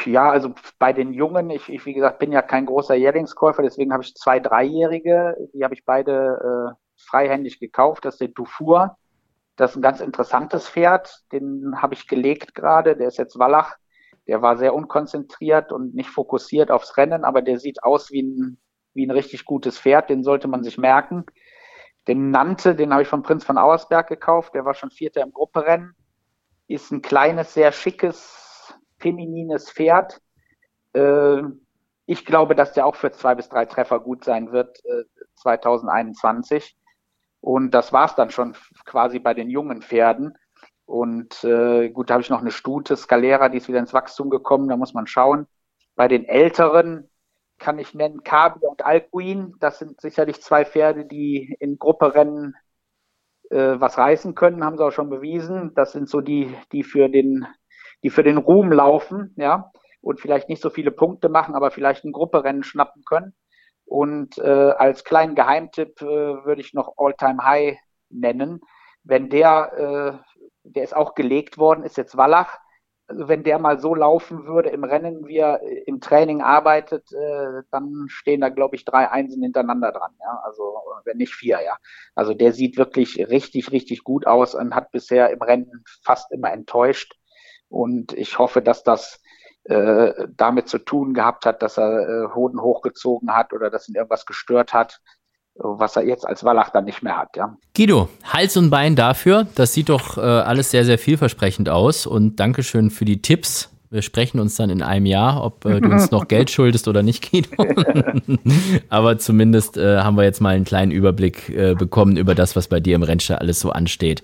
Ja, 0.05 0.29
also 0.29 0.53
bei 0.79 0.93
den 0.93 1.13
Jungen, 1.13 1.49
ich, 1.49 1.67
ich 1.67 1.85
wie 1.85 1.93
gesagt 1.93 2.19
bin 2.19 2.31
ja 2.31 2.41
kein 2.41 2.65
großer 2.65 2.95
Jährlingskäufer, 2.95 3.61
deswegen 3.63 3.91
habe 3.91 4.03
ich 4.03 4.15
zwei 4.15 4.39
Dreijährige, 4.39 5.35
die 5.53 5.63
habe 5.63 5.73
ich 5.73 5.83
beide 5.85 6.71
äh, 6.71 6.75
freihändig 6.95 7.59
gekauft. 7.59 8.05
Das 8.05 8.15
ist 8.15 8.21
der 8.21 8.29
Dufour, 8.29 8.95
das 9.57 9.71
ist 9.71 9.77
ein 9.77 9.81
ganz 9.81 9.99
interessantes 9.99 10.69
Pferd, 10.69 11.21
den 11.33 11.73
habe 11.81 11.95
ich 11.95 12.07
gelegt 12.07 12.55
gerade, 12.55 12.95
der 12.95 13.09
ist 13.09 13.17
jetzt 13.17 13.37
Wallach, 13.37 13.73
der 14.27 14.41
war 14.41 14.57
sehr 14.57 14.73
unkonzentriert 14.73 15.71
und 15.71 15.95
nicht 15.95 16.09
fokussiert 16.09 16.69
aufs 16.69 16.97
Rennen, 16.97 17.23
aber 17.23 17.41
der 17.41 17.59
sieht 17.59 17.83
aus 17.83 18.11
wie 18.11 18.23
ein, 18.23 18.57
wie 18.93 19.05
ein 19.05 19.11
richtig 19.11 19.45
gutes 19.45 19.79
Pferd, 19.79 20.09
den 20.09 20.23
sollte 20.23 20.47
man 20.47 20.63
sich 20.63 20.77
merken. 20.77 21.25
Den 22.07 22.31
Nante, 22.31 22.75
den 22.75 22.91
habe 22.91 23.03
ich 23.03 23.07
von 23.07 23.23
Prinz 23.23 23.43
von 23.43 23.57
Auersberg 23.57 24.07
gekauft, 24.07 24.53
der 24.53 24.65
war 24.65 24.73
schon 24.73 24.91
Vierter 24.91 25.21
im 25.21 25.33
Grupperennen, 25.33 25.95
ist 26.67 26.91
ein 26.91 27.01
kleines, 27.01 27.53
sehr 27.53 27.71
schickes, 27.71 28.73
feminines 28.99 29.71
Pferd. 29.71 30.21
Äh, 30.93 31.41
ich 32.05 32.25
glaube, 32.25 32.55
dass 32.55 32.73
der 32.73 32.85
auch 32.85 32.95
für 32.95 33.11
zwei 33.11 33.35
bis 33.35 33.49
drei 33.49 33.65
Treffer 33.65 33.99
gut 33.99 34.23
sein 34.23 34.51
wird 34.51 34.83
äh, 34.85 35.03
2021. 35.35 36.77
Und 37.41 37.71
das 37.71 37.93
war's 37.93 38.15
dann 38.15 38.29
schon 38.29 38.55
quasi 38.85 39.19
bei 39.19 39.33
den 39.33 39.49
jungen 39.49 39.81
Pferden. 39.81 40.37
Und 40.87 41.43
äh, 41.43 41.89
gut, 41.89 42.09
da 42.09 42.15
habe 42.15 42.23
ich 42.23 42.29
noch 42.29 42.41
eine 42.41 42.49
Stute, 42.49 42.95
Scalera, 42.95 43.49
die 43.49 43.57
ist 43.57 43.67
wieder 43.67 43.79
ins 43.79 43.93
Wachstum 43.93 44.29
gekommen, 44.29 44.69
da 44.69 44.77
muss 44.77 44.93
man 44.93 45.05
schauen. 45.05 45.45
Bei 45.95 46.07
den 46.07 46.25
älteren 46.25 47.09
kann 47.59 47.77
ich 47.77 47.93
nennen 47.93 48.23
Kabia 48.23 48.69
und 48.69 48.85
Alcuin. 48.85 49.55
Das 49.59 49.79
sind 49.79 49.99
sicherlich 49.99 50.41
zwei 50.41 50.63
Pferde, 50.63 51.05
die 51.05 51.55
in 51.59 51.77
Grupperennen 51.77 52.55
äh, 53.49 53.79
was 53.79 53.97
reißen 53.97 54.33
können, 54.33 54.63
haben 54.63 54.77
sie 54.77 54.85
auch 54.85 54.91
schon 54.91 55.09
bewiesen. 55.09 55.73
Das 55.75 55.91
sind 55.91 56.09
so 56.09 56.21
die, 56.21 56.55
die 56.71 56.83
für 56.83 57.09
den, 57.09 57.45
die 58.03 58.09
für 58.09 58.23
den 58.23 58.37
Ruhm 58.37 58.71
laufen, 58.71 59.33
ja, 59.37 59.71
und 60.01 60.21
vielleicht 60.21 60.47
nicht 60.47 60.61
so 60.61 60.69
viele 60.69 60.91
Punkte 60.91 61.27
machen, 61.27 61.53
aber 61.53 61.69
vielleicht 61.71 62.05
ein 62.05 62.13
Grupperennen 62.13 62.63
schnappen 62.63 63.03
können. 63.03 63.33
Und 63.83 64.37
äh, 64.37 64.71
als 64.77 65.03
kleinen 65.03 65.35
Geheimtipp 65.35 66.01
äh, 66.01 66.05
würde 66.05 66.61
ich 66.61 66.73
noch 66.73 66.93
All-Time 66.97 67.43
High 67.43 67.77
nennen. 68.09 68.61
Wenn 69.03 69.29
der, 69.29 70.21
äh, 70.23 70.26
der 70.75 70.83
ist 70.83 70.95
auch 70.95 71.15
gelegt 71.15 71.57
worden, 71.57 71.83
ist 71.83 71.97
jetzt 71.97 72.17
Wallach. 72.17 72.57
Also 73.09 73.29
wenn 73.29 73.43
der 73.43 73.57
mal 73.57 73.79
so 73.79 73.95
laufen 73.95 74.45
würde 74.45 74.69
im 74.69 74.83
Rennen, 74.83 75.27
wie 75.27 75.37
er 75.37 75.61
äh, 75.63 75.83
im 75.85 76.01
Training 76.01 76.41
arbeitet, 76.41 77.09
äh, 77.13 77.63
dann 77.71 78.05
stehen 78.09 78.41
da, 78.41 78.49
glaube 78.49 78.75
ich, 78.75 78.83
drei 78.83 79.09
Einsen 79.09 79.41
hintereinander 79.41 79.93
dran. 79.93 80.11
Ja? 80.19 80.41
Also 80.43 80.63
äh, 80.63 81.05
wenn 81.05 81.17
nicht 81.17 81.33
vier, 81.33 81.61
ja. 81.63 81.77
Also 82.15 82.33
der 82.33 82.51
sieht 82.51 82.77
wirklich 82.77 83.17
richtig, 83.29 83.71
richtig 83.71 84.03
gut 84.03 84.27
aus 84.27 84.55
und 84.55 84.75
hat 84.75 84.91
bisher 84.91 85.29
im 85.29 85.41
Rennen 85.41 85.83
fast 86.03 86.31
immer 86.31 86.51
enttäuscht. 86.51 87.15
Und 87.69 88.13
ich 88.13 88.39
hoffe, 88.39 88.61
dass 88.61 88.83
das 88.83 89.21
äh, 89.67 90.27
damit 90.35 90.69
zu 90.69 90.77
tun 90.77 91.13
gehabt 91.13 91.45
hat, 91.45 91.61
dass 91.61 91.77
er 91.77 92.07
äh, 92.07 92.33
Hoden 92.33 92.61
hochgezogen 92.61 93.35
hat 93.35 93.51
oder 93.53 93.69
dass 93.69 93.89
ihn 93.89 93.95
irgendwas 93.95 94.25
gestört 94.25 94.73
hat, 94.73 95.01
was 95.59 95.95
er 95.95 96.05
jetzt 96.05 96.25
als 96.25 96.43
Wallach 96.43 96.69
dann 96.69 96.85
nicht 96.85 97.03
mehr 97.03 97.17
hat. 97.17 97.35
Ja. 97.35 97.55
Guido, 97.75 98.09
Hals 98.23 98.57
und 98.57 98.69
Bein 98.69 98.95
dafür. 98.95 99.47
Das 99.55 99.73
sieht 99.73 99.89
doch 99.89 100.17
äh, 100.17 100.21
alles 100.21 100.71
sehr, 100.71 100.85
sehr 100.85 100.97
vielversprechend 100.97 101.69
aus. 101.69 102.05
Und 102.05 102.39
Dankeschön 102.39 102.89
für 102.89 103.05
die 103.05 103.21
Tipps. 103.21 103.69
Wir 103.89 104.01
sprechen 104.01 104.41
uns 104.41 104.57
dann 104.57 104.69
in 104.69 104.81
einem 104.81 105.05
Jahr, 105.05 105.41
ob 105.41 105.63
äh, 105.63 105.79
du 105.79 105.89
uns 105.89 106.11
noch 106.11 106.27
Geld 106.27 106.49
schuldest 106.49 106.89
oder 106.89 107.03
nicht, 107.03 107.31
Guido. 107.31 107.49
Aber 108.89 109.17
zumindest 109.17 109.77
äh, 109.77 109.99
haben 109.99 110.17
wir 110.17 110.25
jetzt 110.25 110.41
mal 110.41 110.55
einen 110.55 110.65
kleinen 110.65 110.91
Überblick 110.91 111.47
äh, 111.47 111.73
bekommen 111.73 112.17
über 112.17 112.35
das, 112.35 112.57
was 112.57 112.67
bei 112.67 112.81
dir 112.81 112.95
im 112.95 113.03
Rennstall 113.03 113.37
alles 113.37 113.61
so 113.61 113.71
ansteht. 113.71 114.23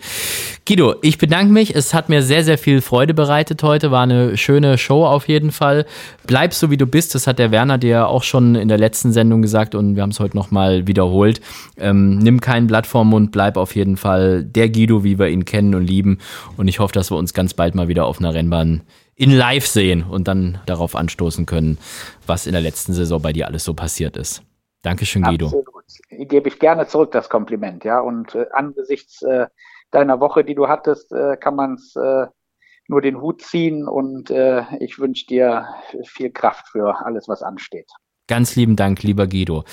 Guido, 0.67 0.95
ich 1.01 1.17
bedanke 1.17 1.53
mich. 1.53 1.73
Es 1.73 1.93
hat 1.93 2.09
mir 2.09 2.23
sehr, 2.23 2.43
sehr 2.43 2.57
viel 2.57 2.81
Freude 2.81 3.13
bereitet 3.13 3.63
heute. 3.63 3.89
War 3.89 4.03
eine 4.03 4.35
schöne 4.35 4.77
Show 4.77 5.05
auf 5.05 5.29
jeden 5.29 5.53
Fall. 5.53 5.85
Bleib 6.27 6.53
so, 6.53 6.69
wie 6.69 6.77
du 6.77 6.85
bist. 6.85 7.15
Das 7.15 7.25
hat 7.25 7.39
der 7.39 7.51
Werner 7.51 7.77
dir 7.77 8.09
auch 8.09 8.23
schon 8.23 8.55
in 8.55 8.67
der 8.67 8.77
letzten 8.77 9.13
Sendung 9.13 9.41
gesagt 9.41 9.75
und 9.75 9.95
wir 9.95 10.03
haben 10.03 10.11
es 10.11 10.19
heute 10.19 10.35
nochmal 10.35 10.87
wiederholt. 10.87 11.39
Ähm, 11.77 12.17
nimm 12.17 12.41
kein 12.41 12.67
Blatt 12.67 12.85
vorm 12.85 13.11
Mund, 13.11 13.31
bleib 13.31 13.55
auf 13.55 13.77
jeden 13.77 13.95
Fall 13.95 14.43
der 14.43 14.67
Guido, 14.67 15.05
wie 15.05 15.17
wir 15.17 15.29
ihn 15.29 15.45
kennen 15.45 15.73
und 15.73 15.87
lieben. 15.87 16.17
Und 16.57 16.67
ich 16.67 16.79
hoffe, 16.79 16.91
dass 16.93 17.11
wir 17.11 17.15
uns 17.15 17.33
ganz 17.33 17.53
bald 17.53 17.75
mal 17.75 17.87
wieder 17.87 18.05
auf 18.05 18.19
einer 18.19 18.33
Rennbahn 18.33 18.81
in 19.15 19.31
live 19.31 19.67
sehen 19.67 20.03
und 20.03 20.27
dann 20.27 20.59
darauf 20.65 20.95
anstoßen 20.95 21.45
können, 21.45 21.77
was 22.25 22.47
in 22.47 22.53
der 22.53 22.61
letzten 22.61 22.93
Saison 22.93 23.21
bei 23.21 23.33
dir 23.33 23.47
alles 23.47 23.63
so 23.63 23.73
passiert 23.73 24.17
ist. 24.17 24.43
Dankeschön, 24.81 25.23
Guido. 25.23 25.45
Absolut. 25.45 25.65
Gebe 26.09 26.49
ich 26.49 26.59
gerne 26.59 26.87
zurück 26.87 27.11
das 27.11 27.29
Kompliment, 27.29 27.83
ja. 27.83 27.99
Und 27.99 28.35
äh, 28.35 28.47
angesichts 28.51 29.21
äh, 29.21 29.47
deiner 29.91 30.19
Woche, 30.19 30.43
die 30.43 30.55
du 30.55 30.67
hattest, 30.67 31.11
äh, 31.11 31.37
kann 31.37 31.55
man 31.55 31.75
es 31.75 31.95
äh, 31.95 32.27
nur 32.87 33.01
den 33.01 33.21
Hut 33.21 33.41
ziehen 33.41 33.87
und 33.87 34.29
äh, 34.29 34.63
ich 34.79 34.99
wünsche 34.99 35.25
dir 35.25 35.67
viel 36.03 36.31
Kraft 36.31 36.67
für 36.69 37.05
alles, 37.05 37.27
was 37.27 37.41
ansteht. 37.41 37.89
Ganz 38.33 38.55
lieben 38.55 38.75
Dank, 38.75 39.03
lieber 39.03 39.27
Guido. 39.27 39.63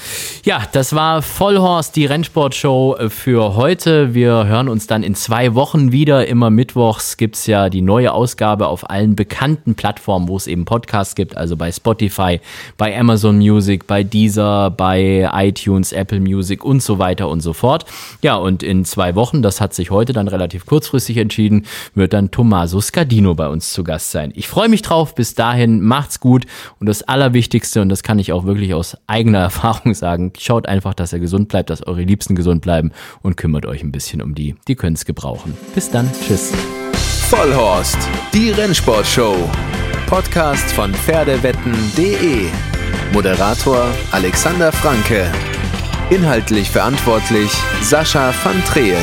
Ja, 0.45 0.61
das 0.73 0.95
war 0.95 1.23
Vollhorst, 1.23 1.97
die 1.97 2.05
Rennsportshow 2.05 2.95
äh, 2.99 3.09
für 3.09 3.57
heute. 3.57 4.13
Wir 4.13 4.45
hören 4.45 4.69
uns 4.69 4.87
dann 4.87 5.03
in 5.03 5.15
zwei 5.15 5.55
Wochen 5.55 5.93
wieder. 5.93 6.27
Immer 6.29 6.51
mittwochs 6.51 7.17
gibt's 7.17 7.47
ja 7.47 7.71
die 7.71 7.81
neue 7.81 8.13
Ausgabe 8.13 8.67
auf 8.67 8.91
allen 8.91 9.17
bekannten 9.17 9.77
Plattformen, 9.77 10.29
wo 10.29 10.37
es 10.37 10.47
eben 10.47 10.67
Podcasts 10.67 11.15
gibt, 11.15 11.39
also 11.39 11.57
bei 11.57 11.73
Spotify, 11.73 12.39
bei 12.77 12.95
Amazon 13.01 13.39
Music, 13.39 13.87
bei 13.87 14.05
Deezer, 14.05 14.69
bei 14.69 15.31
iTunes, 15.33 15.93
Apple 15.93 16.21
Music 16.21 16.63
und 16.63 16.83
so 16.83 16.99
weiter 16.99 17.31
und 17.31 17.41
so 17.41 17.55
fort. 17.55 17.87
Ja, 18.21 18.35
und 18.37 18.63
in 18.63 18.85
zwei 18.85 19.15
Wochen, 19.15 19.41
das 19.41 19.63
hat 19.63 19.73
sich 19.73 19.91
heute 19.91 20.13
dann 20.13 20.29
relativ 20.29 20.67
kurzfristig 20.67 21.17
entschieden, 21.17 21.65
wird 21.95 22.13
dann 22.13 22.31
Tommaso 22.31 22.83
Scardino 22.83 23.35
bei 23.35 23.49
uns 23.49 23.73
zu 23.73 23.85
Gast 23.85 24.11
sein. 24.11 24.33
Ich 24.35 24.49
freue 24.49 24.69
mich 24.69 24.83
drauf. 24.83 25.15
Bis 25.15 25.35
dahin, 25.35 25.81
macht's 25.81 26.21
gut. 26.21 26.45
Und 26.79 26.91
das 26.91 27.03
Allerwichtigste, 27.03 27.81
und 27.81 27.89
das 27.89 28.03
kann 28.03 28.19
ich 28.19 28.35
auch 28.35 28.50
wirklich 28.55 28.75
aus 28.75 28.97
eigener 29.07 29.39
Erfahrung 29.51 29.95
sagen. 29.95 30.33
Schaut 30.39 30.69
einfach, 30.69 30.95
dass 30.95 31.13
ihr 31.13 31.19
gesund 31.19 31.49
bleibt, 31.49 31.71
dass 31.71 31.87
eure 31.87 32.03
Liebsten 32.03 32.35
gesund 32.35 32.63
bleiben 32.63 32.93
und 33.23 33.37
kümmert 33.37 33.67
euch 33.67 33.83
ein 33.83 33.93
bisschen 33.93 34.23
um 34.23 34.35
die. 34.35 34.57
Die 34.69 34.75
können 34.75 34.97
es 34.97 35.05
gebrauchen. 35.05 35.57
Bis 35.75 35.91
dann. 35.91 36.09
Tschüss. 36.27 36.53
Vollhorst, 37.29 37.99
die 38.35 38.51
Rennsportshow. 38.51 39.37
Podcast 40.07 40.73
von 40.73 40.93
Pferdewetten.de. 40.93 42.49
Moderator 43.13 43.87
Alexander 44.11 44.73
Franke. 44.73 45.31
Inhaltlich 46.11 46.69
verantwortlich 46.69 47.53
Sascha 47.83 48.33
van 48.43 48.63
Treel. 48.65 48.97